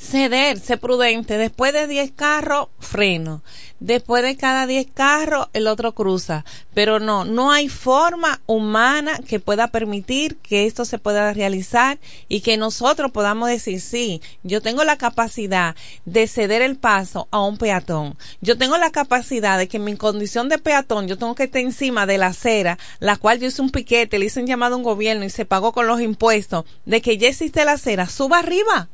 ceder, 0.00 0.58
ser 0.58 0.80
prudente. 0.80 1.36
Después 1.36 1.72
de 1.72 1.86
10 1.86 2.12
carros, 2.12 2.68
freno. 2.78 3.42
Después 3.80 4.22
de 4.22 4.36
cada 4.36 4.66
10 4.66 4.88
carros, 4.92 5.48
el 5.52 5.66
otro 5.66 5.92
cruza. 5.92 6.44
Pero 6.74 7.00
no, 7.00 7.24
no 7.24 7.52
hay 7.52 7.68
forma 7.68 8.40
humana 8.46 9.20
que 9.28 9.40
pueda 9.40 9.68
permitir 9.68 10.38
que 10.38 10.66
esto 10.66 10.84
se 10.84 10.98
pueda 10.98 11.32
realizar 11.32 11.98
y 12.28 12.40
que 12.40 12.56
nosotros 12.56 13.10
podamos 13.10 13.48
decir, 13.48 13.80
sí, 13.80 14.22
yo 14.42 14.62
tengo 14.62 14.84
la 14.84 14.96
capacidad 14.96 15.76
de 16.06 16.26
ceder 16.26 16.62
el 16.62 16.76
paso 16.76 17.28
a 17.30 17.42
un 17.42 17.58
peatón. 17.58 18.16
Yo 18.40 18.56
tengo 18.56 18.78
la 18.78 18.90
capacidad 18.90 19.58
de 19.58 19.68
que 19.68 19.76
en 19.76 19.84
mi 19.84 19.96
condición 19.96 20.48
de 20.48 20.58
peatón 20.58 21.08
yo 21.08 21.18
tengo 21.18 21.34
que 21.34 21.44
estar 21.44 21.60
encima 21.60 22.06
de 22.06 22.18
la 22.18 22.28
acera, 22.28 22.78
la 23.00 23.16
cual 23.16 23.38
yo 23.38 23.48
hice 23.48 23.62
un 23.62 23.70
piquete, 23.70 24.18
le 24.18 24.26
hice 24.26 24.40
un 24.40 24.46
llamado 24.46 24.74
a 24.74 24.78
un 24.78 24.84
gobierno 24.84 25.24
y 25.24 25.30
se 25.30 25.44
pagó 25.44 25.72
con 25.72 25.86
los 25.86 26.00
impuestos, 26.00 26.64
de 26.86 27.02
que 27.02 27.18
ya 27.18 27.28
existe 27.28 27.64
la 27.64 27.72
acera, 27.72 28.08
suba 28.08 28.38
arriba 28.38 28.88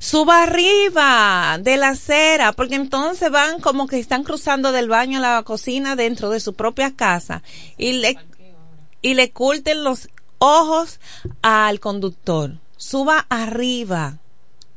suba 0.00 0.42
arriba 0.42 1.58
de 1.60 1.76
la 1.76 1.90
acera, 1.90 2.52
porque 2.52 2.74
entonces 2.74 3.30
van 3.30 3.60
como 3.60 3.86
que 3.86 4.00
están 4.00 4.24
cruzando 4.24 4.72
del 4.72 4.88
baño 4.88 5.18
a 5.18 5.36
la 5.36 5.42
cocina 5.44 5.94
dentro 5.94 6.30
de 6.30 6.40
su 6.40 6.54
propia 6.54 6.96
casa 6.96 7.44
y 7.76 7.92
le, 7.92 8.18
y 9.02 9.14
le 9.14 9.30
culten 9.30 9.84
los 9.84 10.08
ojos 10.38 10.98
al 11.42 11.78
conductor. 11.78 12.58
Suba 12.76 13.26
arriba 13.28 14.18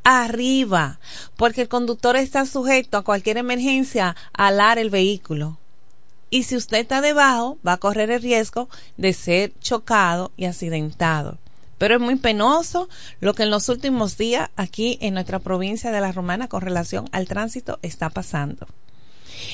arriba, 0.04 1.00
porque 1.38 1.62
el 1.62 1.70
conductor 1.70 2.18
está 2.18 2.46
sujeto 2.46 2.98
a 2.98 3.04
cualquier 3.04 3.38
emergencia 3.38 4.18
alar 4.34 4.78
el 4.78 4.90
vehículo. 4.90 5.58
Y 6.30 6.44
si 6.44 6.58
usted 6.58 6.80
está 6.80 7.00
debajo, 7.00 7.58
va 7.66 7.74
a 7.74 7.78
correr 7.78 8.12
el 8.12 8.22
riesgo 8.22 8.68
de 8.98 9.14
ser 9.14 9.54
chocado 9.60 10.32
y 10.36 10.46
accidentado. 10.46 11.38
Pero 11.84 11.96
es 11.96 12.02
muy 12.02 12.16
penoso 12.16 12.88
lo 13.20 13.34
que 13.34 13.44
en 13.44 13.50
los 13.50 13.68
últimos 13.68 14.18
días 14.18 14.50
aquí 14.56 14.98
en 15.02 15.16
nuestra 15.16 15.40
provincia 15.40 15.92
de 15.92 16.00
La 16.00 16.14
Romana 16.14 16.48
con 16.48 16.62
relación 16.62 17.10
al 17.12 17.28
tránsito 17.28 17.78
está 17.82 18.10
pasando. 18.10 18.68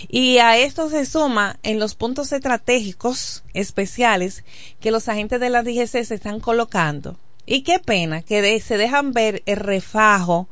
Y 0.10 0.38
a 0.38 0.56
esto 0.56 0.92
se 0.92 1.08
suma 1.08 1.58
en 1.64 1.80
los 1.80 1.96
puntos 1.96 2.32
estratégicos 2.32 3.44
especiales 3.56 4.44
que 4.80 4.92
los 4.92 5.10
agentes 5.10 5.40
de 5.40 5.50
la 5.50 5.64
DGC 5.64 6.04
se 6.04 6.14
están 6.14 6.40
colocando. 6.40 7.18
Y 7.48 7.64
qué 7.64 7.80
pena 7.80 8.22
que 8.22 8.60
se 8.60 8.78
dejan 8.78 9.12
ver 9.12 9.42
el 9.48 9.58
refajo 9.58 10.50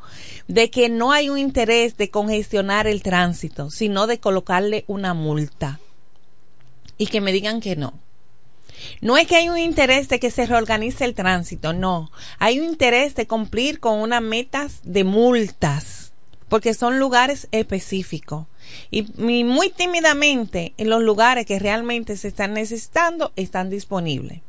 de 0.47 0.71
que 0.71 0.89
no 0.89 1.11
hay 1.11 1.29
un 1.29 1.37
interés 1.37 1.95
de 1.95 2.09
congestionar 2.09 2.87
el 2.87 3.03
tránsito, 3.03 3.69
sino 3.69 4.07
de 4.07 4.19
colocarle 4.19 4.83
una 4.87 5.13
multa. 5.13 5.79
Y 6.97 7.05
que 7.05 7.21
me 7.21 7.31
digan 7.31 7.61
que 7.61 7.75
no. 7.75 8.06
No 9.01 9.17
es 9.17 9.27
que 9.27 9.35
hay 9.35 9.49
un 9.49 9.57
interés 9.57 10.07
de 10.09 10.19
que 10.19 10.31
se 10.31 10.45
reorganice 10.45 11.05
el 11.05 11.13
tránsito, 11.13 11.73
no. 11.73 12.11
Hay 12.39 12.59
un 12.59 12.65
interés 12.65 13.15
de 13.15 13.27
cumplir 13.27 13.79
con 13.79 13.99
unas 13.99 14.21
metas 14.21 14.79
de 14.83 15.03
multas, 15.03 16.13
porque 16.49 16.73
son 16.73 16.99
lugares 16.99 17.47
específicos. 17.51 18.45
Y, 18.91 19.03
muy 19.43 19.69
tímidamente 19.69 20.73
en 20.77 20.89
los 20.89 21.01
lugares 21.01 21.45
que 21.45 21.59
realmente 21.59 22.17
se 22.17 22.27
están 22.27 22.53
necesitando 22.53 23.31
están 23.35 23.69
disponibles. 23.69 24.41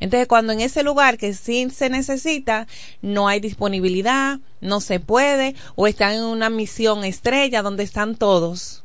Entonces, 0.00 0.26
cuando 0.26 0.52
en 0.52 0.60
ese 0.60 0.82
lugar 0.82 1.16
que 1.16 1.32
sí 1.32 1.70
se 1.70 1.88
necesita, 1.88 2.66
no 3.02 3.28
hay 3.28 3.38
disponibilidad, 3.38 4.40
no 4.60 4.80
se 4.80 4.98
puede, 4.98 5.54
o 5.76 5.86
están 5.86 6.14
en 6.14 6.24
una 6.24 6.50
misión 6.50 7.04
estrella 7.04 7.62
donde 7.62 7.84
están 7.84 8.16
todos. 8.16 8.82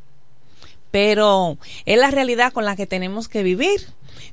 Pero 0.91 1.57
es 1.85 1.97
la 1.97 2.11
realidad 2.11 2.53
con 2.53 2.65
la 2.65 2.75
que 2.75 2.85
tenemos 2.85 3.27
que 3.27 3.41
vivir. 3.41 3.87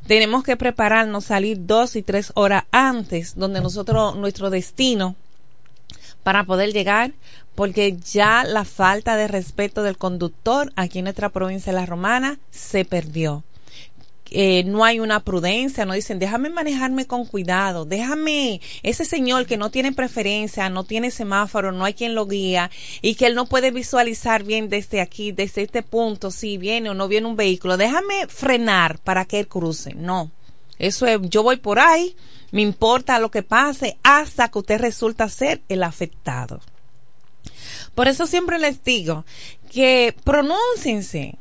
Tenemos 0.06 0.44
que 0.44 0.56
prepararnos, 0.56 1.24
salir 1.24 1.66
dos 1.66 1.96
y 1.96 2.02
tres 2.02 2.32
horas 2.34 2.64
antes, 2.72 3.36
donde 3.36 3.60
nosotros, 3.60 4.16
nuestro 4.16 4.50
destino, 4.50 5.16
para 6.22 6.44
poder 6.44 6.72
llegar, 6.72 7.12
porque 7.54 7.96
ya 7.96 8.44
la 8.44 8.64
falta 8.64 9.16
de 9.16 9.28
respeto 9.28 9.82
del 9.82 9.96
conductor 9.96 10.72
aquí 10.76 10.98
en 10.98 11.04
nuestra 11.04 11.30
provincia 11.30 11.72
de 11.72 11.78
La 11.78 11.86
Romana 11.86 12.38
se 12.50 12.84
perdió. 12.84 13.44
Eh, 14.30 14.64
no 14.64 14.84
hay 14.84 15.00
una 15.00 15.20
prudencia, 15.20 15.84
no 15.84 15.92
dicen, 15.92 16.18
déjame 16.18 16.48
manejarme 16.48 17.06
con 17.06 17.26
cuidado, 17.26 17.84
déjame, 17.84 18.60
ese 18.82 19.04
señor 19.04 19.46
que 19.46 19.58
no 19.58 19.70
tiene 19.70 19.92
preferencia, 19.92 20.70
no 20.70 20.84
tiene 20.84 21.10
semáforo, 21.10 21.72
no 21.72 21.84
hay 21.84 21.92
quien 21.94 22.14
lo 22.14 22.26
guía 22.26 22.70
y 23.02 23.16
que 23.16 23.26
él 23.26 23.34
no 23.34 23.46
puede 23.46 23.70
visualizar 23.70 24.42
bien 24.42 24.70
desde 24.70 25.02
aquí, 25.02 25.32
desde 25.32 25.62
este 25.62 25.82
punto, 25.82 26.30
si 26.30 26.56
viene 26.56 26.90
o 26.90 26.94
no 26.94 27.06
viene 27.06 27.26
un 27.26 27.36
vehículo, 27.36 27.76
déjame 27.76 28.26
frenar 28.28 28.98
para 28.98 29.26
que 29.26 29.40
él 29.40 29.46
cruce. 29.46 29.94
No, 29.94 30.30
eso 30.78 31.06
es, 31.06 31.18
yo 31.24 31.42
voy 31.42 31.58
por 31.58 31.78
ahí, 31.78 32.16
me 32.50 32.62
importa 32.62 33.18
lo 33.18 33.30
que 33.30 33.42
pase 33.42 33.98
hasta 34.02 34.48
que 34.48 34.58
usted 34.58 34.80
resulta 34.80 35.28
ser 35.28 35.60
el 35.68 35.82
afectado. 35.82 36.60
Por 37.94 38.08
eso 38.08 38.26
siempre 38.26 38.58
les 38.58 38.82
digo 38.82 39.24
que 39.70 40.14
pronúnciense. 40.24 41.36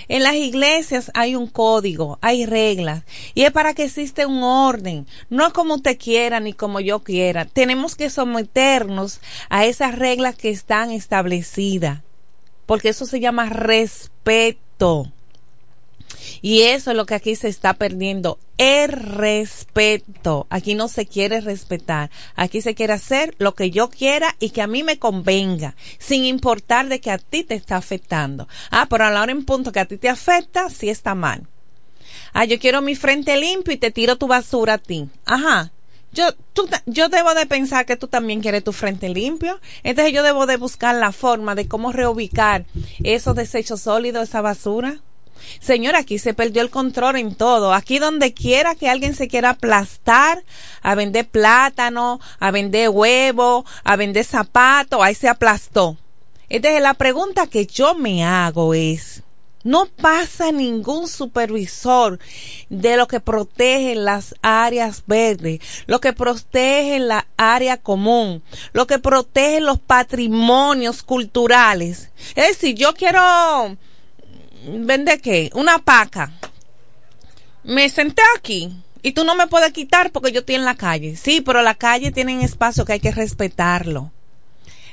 En 0.08 0.24
las 0.24 0.34
iglesias 0.34 1.12
hay 1.14 1.36
un 1.36 1.46
código, 1.46 2.18
hay 2.20 2.48
reglas, 2.48 3.04
y 3.36 3.44
es 3.44 3.52
para 3.52 3.76
que 3.76 3.84
exista 3.84 4.26
un 4.26 4.42
orden, 4.42 5.06
no 5.30 5.54
como 5.54 5.76
usted 5.76 6.00
quiera 6.00 6.40
ni 6.40 6.54
como 6.54 6.80
yo 6.80 7.04
quiera. 7.04 7.46
Tenemos 7.46 7.96
que 7.96 8.10
someternos 8.10 9.22
a 9.50 9.66
esas 9.66 9.96
reglas 9.96 10.36
que 10.36 10.50
están 10.50 10.90
establecidas 10.90 12.02
porque 12.66 12.90
eso 12.90 13.06
se 13.06 13.20
llama 13.20 13.50
respeto. 13.50 15.12
Y 16.42 16.64
eso 16.64 16.92
es 16.92 16.98
lo 16.98 17.06
que 17.06 17.16
aquí 17.16 17.36
se 17.36 17.48
está 17.48 17.74
perdiendo, 17.74 18.38
el 18.58 18.92
respeto. 18.92 20.48
Aquí 20.50 20.76
no 20.76 20.88
se 20.88 21.06
quiere 21.06 21.42
respetar, 21.42 22.12
aquí 22.36 22.62
se 22.62 22.76
quiere 22.76 22.94
hacer 22.94 23.36
lo 23.38 23.56
que 23.56 23.72
yo 23.72 23.90
quiera 23.90 24.36
y 24.40 24.52
que 24.52 24.62
a 24.62 24.68
mí 24.68 24.84
me 24.84 25.00
convenga, 25.00 25.76
sin 26.00 26.26
importar 26.26 26.88
de 26.88 27.00
que 27.00 27.12
a 27.12 27.18
ti 27.18 27.44
te 27.44 27.56
está 27.56 27.78
afectando. 27.78 28.48
Ah, 28.72 28.88
pero 28.90 29.06
a 29.06 29.12
la 29.12 29.22
hora 29.22 29.32
en 29.32 29.46
punto 29.46 29.72
que 29.72 29.80
a 29.80 29.86
ti 29.86 29.98
te 29.98 30.10
afecta, 30.10 30.70
sí 30.70 30.90
está 30.90 31.16
mal. 31.16 31.48
Ah, 32.32 32.46
yo 32.46 32.60
quiero 32.60 32.82
mi 32.82 32.96
frente 32.96 33.38
limpio 33.38 33.74
y 33.74 33.78
te 33.78 33.92
tiro 33.92 34.18
tu 34.18 34.28
basura 34.28 34.74
a 34.76 34.78
ti. 34.78 35.08
Ajá, 35.26 35.73
yo, 36.14 36.34
tú, 36.54 36.68
yo 36.86 37.10
debo 37.10 37.34
de 37.34 37.46
pensar 37.46 37.86
que 37.86 37.98
tú 37.98 38.08
también 38.08 38.42
quieres 38.42 38.64
tu 38.64 38.72
frente 38.72 39.10
limpio. 39.10 39.60
Entonces 39.84 40.14
yo 40.14 40.24
debo 40.24 40.46
de 40.46 40.58
buscar 40.58 40.96
la 40.96 41.12
forma 41.12 41.56
de 41.56 41.68
cómo 41.68 41.92
reubicar 41.92 42.66
esos 43.04 43.36
desechos 43.36 43.82
sólidos, 43.82 44.30
esa 44.30 44.42
basura. 44.42 45.00
Señor, 45.60 45.96
aquí 45.96 46.20
se 46.20 46.34
perdió 46.34 46.62
el 46.62 46.70
control 46.70 47.18
en 47.18 47.36
todo. 47.36 47.74
Aquí 47.74 48.00
donde 48.00 48.34
quiera 48.34 48.76
que 48.76 48.90
alguien 48.90 49.16
se 49.16 49.28
quiera 49.28 49.52
aplastar 49.52 50.44
a 50.82 50.96
vender 50.96 51.28
plátano, 51.28 52.20
a 52.40 52.52
vender 52.52 52.90
huevo, 52.90 53.66
a 53.84 53.96
vender 53.96 54.24
zapatos, 54.24 55.02
ahí 55.02 55.16
se 55.16 55.28
aplastó. 55.28 55.98
Entonces 56.50 56.82
la 56.82 56.94
pregunta 56.94 57.48
que 57.48 57.66
yo 57.66 57.96
me 57.96 58.24
hago 58.24 58.74
es, 58.74 59.24
no 59.64 59.86
pasa 59.86 60.52
ningún 60.52 61.08
supervisor 61.08 62.20
de 62.70 62.98
lo 62.98 63.08
que 63.08 63.20
protege 63.20 63.96
las 63.96 64.36
áreas 64.42 65.04
verdes, 65.08 65.60
lo 65.86 66.00
que 66.00 66.14
protege 66.14 67.00
la 67.00 67.28
área 67.38 67.78
común, 67.78 68.44
lo 68.74 68.88
que 68.88 69.00
protege 69.00 69.62
los 69.62 69.80
patrimonios 69.80 71.04
culturales. 71.04 72.12
Es 72.36 72.48
decir, 72.50 72.76
yo 72.76 72.94
quiero 72.94 73.78
vender 74.68 75.22
qué? 75.22 75.50
Una 75.54 75.80
paca. 75.80 76.32
Me 77.64 77.90
senté 77.90 78.22
aquí 78.38 78.76
y 79.02 79.14
tú 79.14 79.24
no 79.24 79.36
me 79.36 79.48
puedes 79.48 79.72
quitar 79.72 80.12
porque 80.12 80.32
yo 80.32 80.42
estoy 80.42 80.56
en 80.56 80.66
la 80.66 80.76
calle. 80.76 81.16
Sí, 81.16 81.42
pero 81.42 81.62
la 81.62 81.76
calle 81.76 82.12
tiene 82.12 82.36
un 82.36 82.42
espacio 82.42 82.86
que 82.86 82.94
hay 82.94 83.00
que 83.00 83.12
respetarlo. 83.12 84.12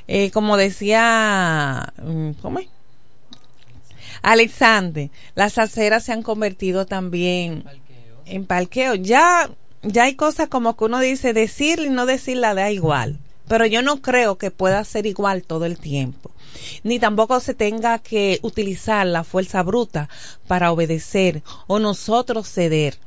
Eh, 0.07 0.31
como 0.33 0.57
decía, 0.57 1.93
mm, 2.03 2.33
¿cómo 2.43 2.59
es? 2.59 2.67
Alexander, 4.23 5.11
las 5.35 5.59
aceras 5.59 6.05
se 6.05 6.13
han 6.13 6.23
convertido 6.23 6.87
también 6.87 7.65
en 8.27 8.47
parqueo. 8.47 8.95
Ya, 8.95 9.51
ya 9.83 10.05
hay 10.05 10.15
cosas 10.15 10.49
como 10.49 10.77
que 10.77 10.85
uno 10.85 11.01
dice 11.01 11.33
decir 11.33 11.81
y 11.81 11.91
no 11.91 12.07
decirla 12.07 12.55
da 12.55 12.71
igual. 12.71 13.19
Pero 13.49 13.67
yo 13.67 13.83
no 13.83 14.01
creo 14.01 14.39
que 14.39 14.53
pueda 14.53 14.85
ser 14.85 15.07
igual 15.07 15.43
todo 15.43 15.65
el 15.65 15.79
tiempo. 15.79 16.31
Ni 16.85 16.99
tampoco 16.99 17.41
se 17.41 17.55
tenga 17.55 17.99
que 17.99 18.39
utilizar 18.43 19.07
la 19.07 19.25
fuerza 19.25 19.63
bruta 19.63 20.09
para 20.47 20.71
obedecer 20.71 21.43
o 21.67 21.79
nosotros 21.79 22.49
ceder. 22.49 22.99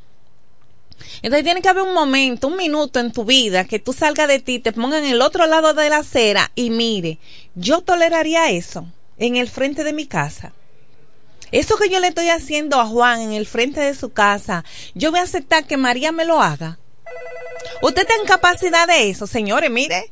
Entonces 1.22 1.43
tiene 1.43 1.61
que 1.61 1.70
haber 1.70 1.84
un 1.84 1.93
momento, 1.93 2.47
un 2.47 2.57
minuto 2.57 2.99
en 2.99 3.11
tu 3.11 3.26
vida 3.26 3.66
que 3.66 3.80
tú 3.80 3.93
salgas 3.93 4.28
de 4.28 4.39
ti, 4.39 4.59
te 4.59 4.74
pongan 4.74 5.03
en 5.03 5.11
el 5.11 5.22
otro 5.22 5.47
lado 5.47 5.74
de 5.74 5.89
la 5.89 5.97
acera 5.97 6.51
y 6.55 6.70
mire, 6.70 7.20
yo 7.55 7.82
toleraría 7.82 8.51
eso 8.51 8.86
en 9.18 9.36
el 9.36 9.49
frente 9.49 9.84
de 9.84 9.93
mi 9.93 10.05
casa. 10.05 10.53
Eso 11.54 11.78
que 11.78 11.88
yo 11.88 11.99
le 11.99 12.08
estoy 12.08 12.32
haciendo 12.32 12.80
a 12.80 12.86
Juan 12.88 13.22
en 13.22 13.32
el 13.32 13.45
frente 13.45 13.80
de 13.80 13.93
su 13.93 14.12
casa, 14.12 14.66
yo 14.95 15.12
voy 15.12 15.20
a 15.20 15.24
aceptar 15.24 15.68
que 15.68 15.78
María 15.78 16.12
me 16.12 16.26
lo 16.26 16.41
haga. 16.41 16.80
Usted 17.84 18.08
tiene 18.08 18.24
capacidad 18.26 18.88
de 18.88 19.12
eso, 19.12 19.28
señores, 19.28 19.70
mire. 19.70 20.12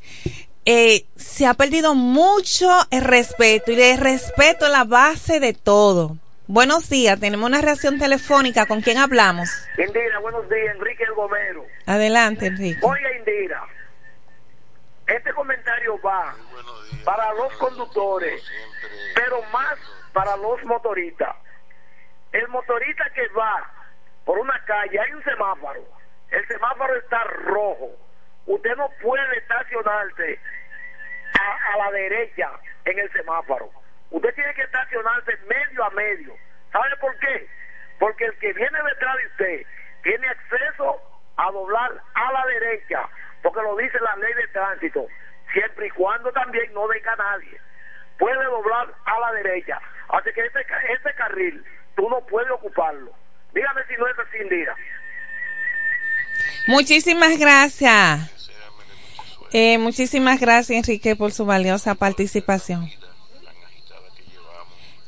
Eh, 0.65 1.05
se 1.15 1.47
ha 1.47 1.55
perdido 1.55 1.95
mucho 1.95 2.69
el 2.91 3.03
respeto 3.03 3.71
y 3.71 3.81
el 3.81 3.97
respeto 3.97 4.67
es 4.67 4.71
la 4.71 4.83
base 4.83 5.39
de 5.39 5.53
todo. 5.53 6.15
Buenos 6.45 6.89
días, 6.89 7.19
tenemos 7.19 7.49
una 7.49 7.59
reacción 7.59 7.97
telefónica. 7.97 8.67
¿Con 8.67 8.81
quién 8.81 8.99
hablamos? 8.99 9.49
Indira, 9.79 10.19
buenos 10.19 10.47
días, 10.47 10.75
Enrique 10.75 11.05
El 11.05 11.13
Gomero. 11.15 11.65
Adelante, 11.87 12.45
Enrique. 12.45 12.79
Oye, 12.83 13.17
Indira, 13.17 13.67
este 15.07 15.33
comentario 15.33 15.99
va 16.05 16.35
para 17.03 17.33
los 17.33 17.51
conductores, 17.53 18.43
pero 19.15 19.41
más 19.51 19.79
para 20.13 20.35
los 20.37 20.63
motoristas. 20.65 21.35
El 22.31 22.47
motorista 22.47 23.09
que 23.13 23.27
va 23.29 23.69
por 24.25 24.39
una 24.39 24.57
calle, 24.65 24.99
hay 24.99 25.13
un 25.13 25.23
semáforo, 25.23 25.83
el 26.29 26.47
semáforo 26.47 26.95
está 26.95 27.23
rojo, 27.23 27.91
usted 28.45 28.75
no 28.77 28.89
puede 29.01 29.37
estacionarse 29.37 30.39
a, 31.73 31.77
la 31.77 31.91
derecha 31.91 32.51
en 32.85 32.99
el 32.99 33.11
semáforo, 33.11 33.69
usted 34.11 34.33
tiene 34.35 34.53
que 34.53 34.61
estacionarse 34.61 35.37
medio 35.47 35.83
a 35.83 35.89
medio. 35.91 36.35
¿Sabe 36.71 36.95
por 36.97 37.17
qué? 37.19 37.49
Porque 37.99 38.25
el 38.25 38.37
que 38.39 38.53
viene 38.53 38.79
detrás 38.83 39.17
de 39.17 39.27
usted 39.27 39.67
tiene 40.03 40.27
acceso 40.27 41.01
a 41.37 41.51
doblar 41.51 42.01
a 42.13 42.31
la 42.31 42.45
derecha, 42.45 43.09
porque 43.41 43.61
lo 43.61 43.75
dice 43.75 43.99
la 43.99 44.15
ley 44.15 44.33
de 44.33 44.47
tránsito, 44.49 45.07
siempre 45.51 45.87
y 45.87 45.91
cuando 45.91 46.31
también 46.31 46.73
no 46.73 46.87
deja 46.87 47.13
a 47.13 47.15
nadie. 47.17 47.59
Puede 48.17 48.43
doblar 48.45 48.93
a 49.05 49.19
la 49.19 49.31
derecha. 49.33 49.81
Así 50.11 50.29
que 50.33 50.41
ese, 50.41 50.59
ese 50.59 51.15
carril 51.15 51.63
tú 51.95 52.09
no 52.09 52.19
puedes 52.25 52.51
ocuparlo. 52.51 53.11
Dígame 53.53 53.81
si 53.87 53.93
no 53.99 54.07
es 54.07 54.19
así, 54.19 54.37
Indira. 54.41 54.75
Muchísimas 56.67 57.37
gracias. 57.37 58.49
Eh, 59.53 59.77
muchísimas 59.77 60.39
gracias, 60.39 60.77
Enrique, 60.77 61.15
por 61.15 61.31
su 61.31 61.45
valiosa 61.45 61.95
participación. 61.95 62.89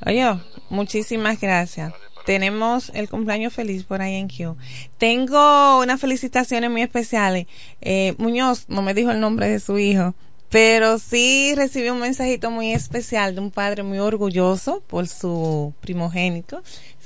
Oye, 0.05 0.25
muchísimas 0.69 1.39
gracias. 1.39 1.93
tenemos 2.25 2.89
el 2.93 3.09
cumpleaños 3.09 3.53
feliz 3.53 3.83
por 3.83 4.01
ahí 4.01 4.15
en 4.15 4.29
Q. 4.29 4.57
Tengo 4.97 5.79
unas 5.79 5.99
felicitaciones 5.99 6.69
muy 6.69 6.81
especiales. 6.81 7.47
Eh, 7.81 8.15
Muñoz 8.17 8.69
no 8.69 8.81
me 8.81 8.93
dijo 8.93 9.11
el 9.11 9.19
nombre 9.19 9.47
de 9.49 9.59
su 9.59 9.77
hijo, 9.77 10.13
pero 10.53 10.99
sí 10.99 11.55
recibí 11.55 11.89
un 11.89 11.99
mensajito 11.99 12.51
muy 12.51 12.73
especial 12.73 13.33
de 13.33 13.41
un 13.41 13.49
padre 13.49 13.81
muy 13.81 13.97
orgulloso 13.97 14.83
por 14.85 15.07
su 15.07 15.73
primogénito 15.81 16.61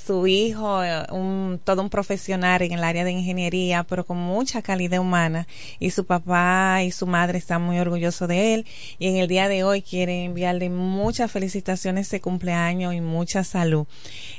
su 0.07 0.25
hijo, 0.25 0.83
eh, 0.83 1.05
un, 1.11 1.59
todo 1.63 1.81
un 1.81 1.89
profesional 1.89 2.61
en 2.61 2.71
el 2.71 2.83
área 2.83 3.03
de 3.03 3.11
ingeniería, 3.11 3.83
pero 3.83 4.05
con 4.05 4.17
mucha 4.17 4.61
calidad 4.61 4.99
humana. 4.99 5.47
Y 5.79 5.91
su 5.91 6.05
papá 6.05 6.81
y 6.83 6.91
su 6.91 7.05
madre 7.05 7.37
están 7.37 7.61
muy 7.61 7.77
orgullosos 7.77 8.27
de 8.29 8.53
él. 8.53 8.65
Y 8.99 9.09
en 9.09 9.17
el 9.17 9.27
día 9.27 9.49
de 9.49 9.65
hoy 9.65 9.81
quieren 9.81 10.23
enviarle 10.23 10.69
muchas 10.69 11.29
felicitaciones 11.29 12.09
de 12.09 12.21
cumpleaños 12.21 12.93
y 12.93 13.01
mucha 13.01 13.43
salud. 13.43 13.85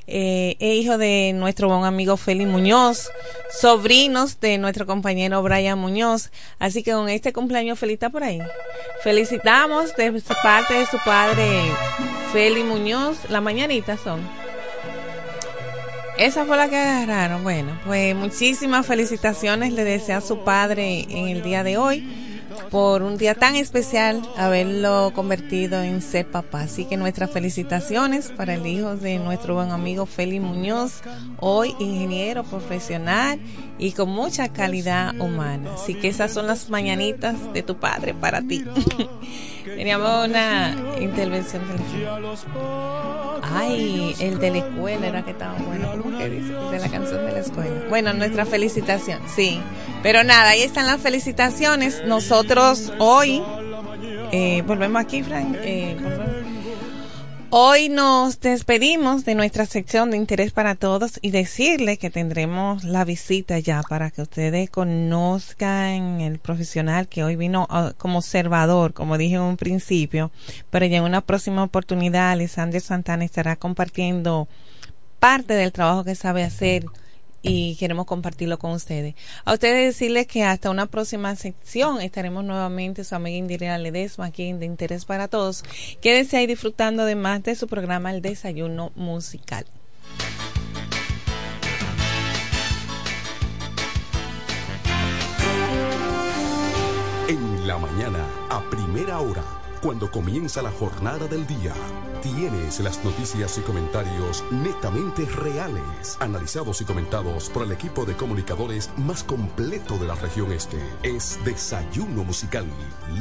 Eh, 0.07 0.57
es 0.59 0.83
hijo 0.83 0.97
de 0.97 1.33
nuestro 1.35 1.69
buen 1.69 1.85
amigo 1.85 2.17
Félix 2.17 2.49
Muñoz, 2.49 3.11
sobrinos 3.61 4.41
de 4.41 4.57
nuestro 4.57 4.87
compañero 4.87 5.43
Brian 5.43 5.79
Muñoz. 5.79 6.31
Así 6.59 6.83
que 6.83 6.93
con 6.93 7.11
este 7.11 7.35
cumpleaños 7.35 7.79
feliz 7.79 7.95
está 7.95 8.09
por 8.09 8.25
ahí. 8.25 8.41
Felicitamos 9.03 9.95
de 9.97 10.23
parte 10.43 10.75
de 10.75 10.87
su 10.87 10.97
padre 11.05 11.63
Félix 12.33 12.65
Muñoz. 12.65 13.19
La 13.29 13.43
mañanita 13.43 13.99
son. 13.99 14.48
Esa 16.19 16.45
fue 16.45 16.57
la 16.57 16.69
que 16.69 16.77
agarraron. 16.77 17.45
Bueno, 17.45 17.79
pues 17.87 18.15
muchísimas 18.17 18.85
felicitaciones 18.85 19.73
le 19.73 19.85
desea 19.85 20.17
a 20.17 20.21
su 20.21 20.41
padre 20.41 21.07
en 21.09 21.29
el 21.29 21.43
día 21.43 21.63
de 21.63 21.79
hoy 21.79 22.05
por 22.71 23.03
un 23.03 23.17
día 23.17 23.35
tan 23.35 23.55
especial 23.57 24.23
haberlo 24.37 25.13
convertido 25.15 25.81
en 25.83 26.03
ser 26.03 26.29
papá. 26.29 26.63
Así 26.63 26.85
que 26.85 26.97
nuestras 26.97 27.31
felicitaciones 27.31 28.31
para 28.31 28.55
el 28.55 28.67
hijo 28.67 28.97
de 28.97 29.19
nuestro 29.19 29.55
buen 29.55 29.71
amigo 29.71 30.07
Félix 30.07 30.43
Muñoz, 30.43 31.03
hoy 31.39 31.75
ingeniero 31.79 32.43
profesional 32.43 33.39
y 33.79 33.93
con 33.93 34.11
mucha 34.11 34.49
calidad 34.49 35.19
humana. 35.21 35.75
Así 35.75 35.95
que 35.95 36.09
esas 36.09 36.33
son 36.33 36.47
las 36.47 36.69
mañanitas 36.69 37.37
de 37.53 37.63
tu 37.63 37.79
padre 37.79 38.13
para 38.13 38.43
ti. 38.43 38.65
Teníamos 39.77 40.29
una 40.29 40.75
intervención 41.01 41.63
Ay, 43.43 44.15
el 44.21 44.39
de 44.39 44.51
la 44.51 44.59
escuela 44.59 45.07
era 45.07 45.25
que 45.25 45.31
estaba 45.31 45.55
bueno. 45.59 45.91
¿Cómo 46.03 46.19
que 46.19 46.29
dice? 46.29 46.53
De 46.53 46.79
la 46.79 46.89
canción 46.89 47.27
de 47.27 47.33
la 47.33 47.39
escuela. 47.39 47.83
Bueno, 47.89 48.13
nuestra 48.13 48.45
felicitación, 48.45 49.21
sí. 49.35 49.61
Pero 50.03 50.25
nada, 50.25 50.51
ahí 50.51 50.63
están 50.63 50.87
las 50.87 51.01
felicitaciones. 51.01 52.03
Nosotros 52.07 52.93
hoy, 52.99 53.43
eh, 54.33 54.63
volvemos 54.67 55.01
aquí, 55.01 55.23
Frank. 55.23 55.57
Eh, 55.61 55.97
Hoy 57.51 57.89
nos 57.89 58.41
despedimos 58.41 59.25
de 59.25 59.35
nuestra 59.35 59.65
sección 59.65 60.11
de 60.11 60.19
interés 60.19 60.53
para 60.53 60.75
todos 60.75 61.19
y 61.23 61.31
decirle 61.31 61.97
que 61.97 62.11
tendremos 62.11 62.85
la 62.85 63.07
visita 63.07 63.59
ya 63.59 63.83
para 63.89 64.11
que 64.11 64.21
ustedes 64.21 64.69
conozcan 64.69 66.21
el 66.21 66.41
profesional 66.41 67.09
que 67.09 67.25
hoy 67.25 67.37
vino 67.37 67.67
ah, 67.71 67.95
como 67.97 68.19
observador, 68.19 68.93
como 68.93 69.17
dije 69.17 69.37
en 69.37 69.41
un 69.41 69.57
principio, 69.57 70.31
pero 70.69 70.85
ya 70.85 70.99
en 70.99 71.05
una 71.05 71.23
próxima 71.23 71.65
oportunidad 71.65 72.33
Alexander 72.33 72.83
Santana 72.83 73.25
estará 73.25 73.57
compartiendo 73.57 74.47
parte 75.19 75.55
del 75.55 75.73
trabajo 75.73 76.05
que 76.05 76.17
sabe 76.17 76.45
hacer 76.45 76.85
y 77.49 77.77
queremos 77.77 78.07
compartirlo 78.07 78.59
con 78.59 78.73
ustedes. 78.73 79.15
A 79.45 79.55
ustedes 79.55 79.95
decirles 79.95 80.27
que 80.27 80.45
hasta 80.45 80.71
una 80.71 80.87
próxima 80.87 81.35
sección 81.35 82.01
estaremos 82.01 82.45
nuevamente 82.45 83.05
su 83.05 83.15
amiga 83.15 83.37
Indira 83.37 83.79
Ledesma 83.79 84.27
aquí 84.27 84.53
De 84.53 84.67
Interés 84.67 85.05
para 85.05 85.29
Todos. 85.29 85.65
Quédense 86.01 86.37
ahí 86.37 86.47
disfrutando 86.47 87.03
además 87.03 87.43
de 87.43 87.55
su 87.55 87.67
programa 87.67 88.11
El 88.11 88.23
Desayuno 88.23 88.93
Musical. 88.95 89.65
En 97.29 97.67
la 97.67 97.79
mañana, 97.79 98.25
a 98.49 98.63
primera 98.71 99.21
hora, 99.21 99.43
cuando 99.81 100.11
comienza 100.11 100.63
la 100.63 100.71
jornada 100.71 101.27
del 101.27 101.47
día 101.47 101.75
Tienes 102.23 102.81
las 102.81 103.05
noticias 103.05 103.59
y 103.59 103.61
comentarios 103.61 104.45
netamente 104.51 105.25
reales, 105.25 106.17
analizados 106.19 106.81
y 106.81 106.85
comentados 106.85 107.49
por 107.49 107.63
el 107.63 107.71
equipo 107.71 108.05
de 108.05 108.17
comunicadores 108.17 108.91
más 108.97 109.23
completo 109.23 109.97
de 109.99 110.09
la 110.09 110.17
región 110.17 110.51
este. 110.51 110.79
Es 111.05 111.39
Desayuno 111.45 112.25
Musical, 112.25 112.67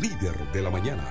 líder 0.01 0.51
de 0.51 0.61
la 0.63 0.71
mañana. 0.71 1.03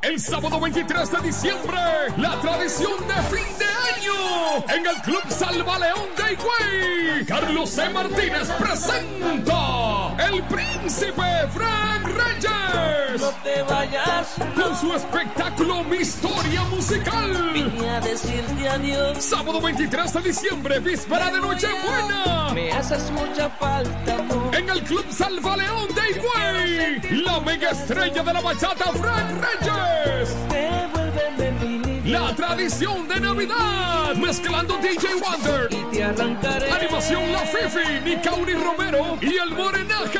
El 0.00 0.18
sábado 0.18 0.58
23 0.58 1.12
de 1.12 1.20
diciembre, 1.20 1.78
la 2.16 2.40
tradición 2.40 2.92
de 3.06 3.36
fin 3.36 3.58
de 3.58 3.67
año 4.08 4.64
en 4.68 4.86
el 4.86 5.02
Club 5.02 5.22
Salva 5.28 5.78
León 5.78 6.08
de 6.16 6.32
Higüey. 6.32 7.26
Carlos 7.26 7.70
C. 7.70 7.88
Martínez 7.90 8.48
presenta 8.58 10.16
El 10.18 10.42
Príncipe 10.44 11.48
Frank 11.52 12.04
Reyes. 12.06 13.20
No 13.20 13.30
te 13.42 13.62
vayas. 13.62 14.34
Con 14.54 14.76
su 14.76 14.94
espectáculo 14.94 15.84
Mi 15.84 15.98
Historia 15.98 16.62
Musical. 16.64 17.50
Vine 17.52 17.90
a 17.90 18.00
decirte 18.00 18.68
adiós. 18.68 19.24
Sábado 19.24 19.60
23 19.60 20.12
de 20.12 20.20
diciembre, 20.22 20.80
víspera 20.80 21.30
de 21.30 21.40
Nochebuena. 21.40 22.50
Me 22.54 22.72
haces 22.72 23.10
mucha 23.10 23.48
falta, 23.50 24.14
amor. 24.14 24.54
En 24.54 24.68
el 24.68 24.82
Club 24.82 25.06
Salva 25.10 25.56
León 25.56 25.88
de 25.94 26.10
Higüey. 26.10 27.22
La 27.22 27.40
mega 27.40 27.70
estrella 27.70 28.22
de 28.22 28.32
la 28.32 28.40
bachata 28.40 28.92
Frank 28.92 29.44
Reyes. 29.44 30.57
La 32.08 32.34
tradición 32.34 33.06
de 33.06 33.20
Navidad, 33.20 34.14
mezclando 34.14 34.78
DJ 34.78 35.16
Wonder, 35.16 35.68
y 35.70 35.84
te 35.94 36.04
arrancaré. 36.04 36.72
Animación 36.72 37.30
La 37.30 37.40
Fifi, 37.40 38.00
Nicauri 38.02 38.54
Romero 38.54 39.18
y 39.20 39.36
el 39.36 39.50
Morenaje. 39.50 40.18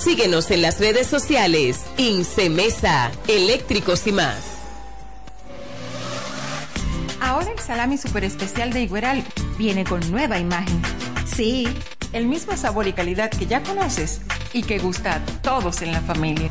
Síguenos 0.00 0.50
en 0.50 0.62
las 0.62 0.80
redes 0.80 1.06
sociales. 1.06 1.84
Incemesa, 1.98 3.12
eléctricos 3.28 4.06
y 4.06 4.12
más. 4.12 4.38
Ahora 7.20 7.52
el 7.52 7.58
salami 7.58 7.98
super 7.98 8.24
especial 8.24 8.72
de 8.72 8.80
Igueral 8.80 9.22
viene 9.58 9.84
con 9.84 10.00
nueva 10.10 10.38
imagen. 10.38 10.80
Sí, 11.26 11.68
el 12.14 12.26
mismo 12.26 12.56
sabor 12.56 12.88
y 12.88 12.94
calidad 12.94 13.30
que 13.30 13.44
ya 13.44 13.62
conoces 13.62 14.22
y 14.54 14.62
que 14.62 14.78
gusta 14.78 15.16
a 15.16 15.24
todos 15.42 15.82
en 15.82 15.92
la 15.92 16.00
familia. 16.00 16.50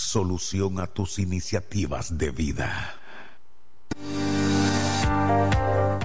solución 0.00 0.80
a 0.80 0.86
tus 0.86 1.18
iniciativas 1.18 2.16
de 2.16 2.30
vida. 2.30 2.96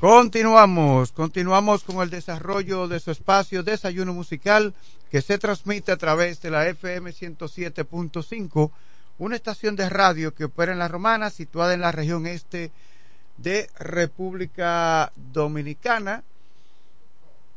Continuamos, 0.00 1.12
continuamos 1.12 1.84
con 1.84 2.00
el 2.00 2.08
desarrollo 2.08 2.88
de 2.88 3.00
su 3.00 3.10
espacio 3.10 3.62
Desayuno 3.62 4.14
Musical 4.14 4.72
que 5.10 5.20
se 5.20 5.36
transmite 5.36 5.92
a 5.92 5.98
través 5.98 6.40
de 6.40 6.50
la 6.50 6.66
FM 6.66 7.10
107.5, 7.10 8.70
una 9.18 9.36
estación 9.36 9.76
de 9.76 9.90
radio 9.90 10.32
que 10.32 10.44
opera 10.44 10.72
en 10.72 10.78
La 10.78 10.88
Romana, 10.88 11.28
situada 11.28 11.74
en 11.74 11.82
la 11.82 11.92
región 11.92 12.26
este 12.26 12.72
de 13.36 13.68
República 13.78 15.12
Dominicana. 15.16 16.24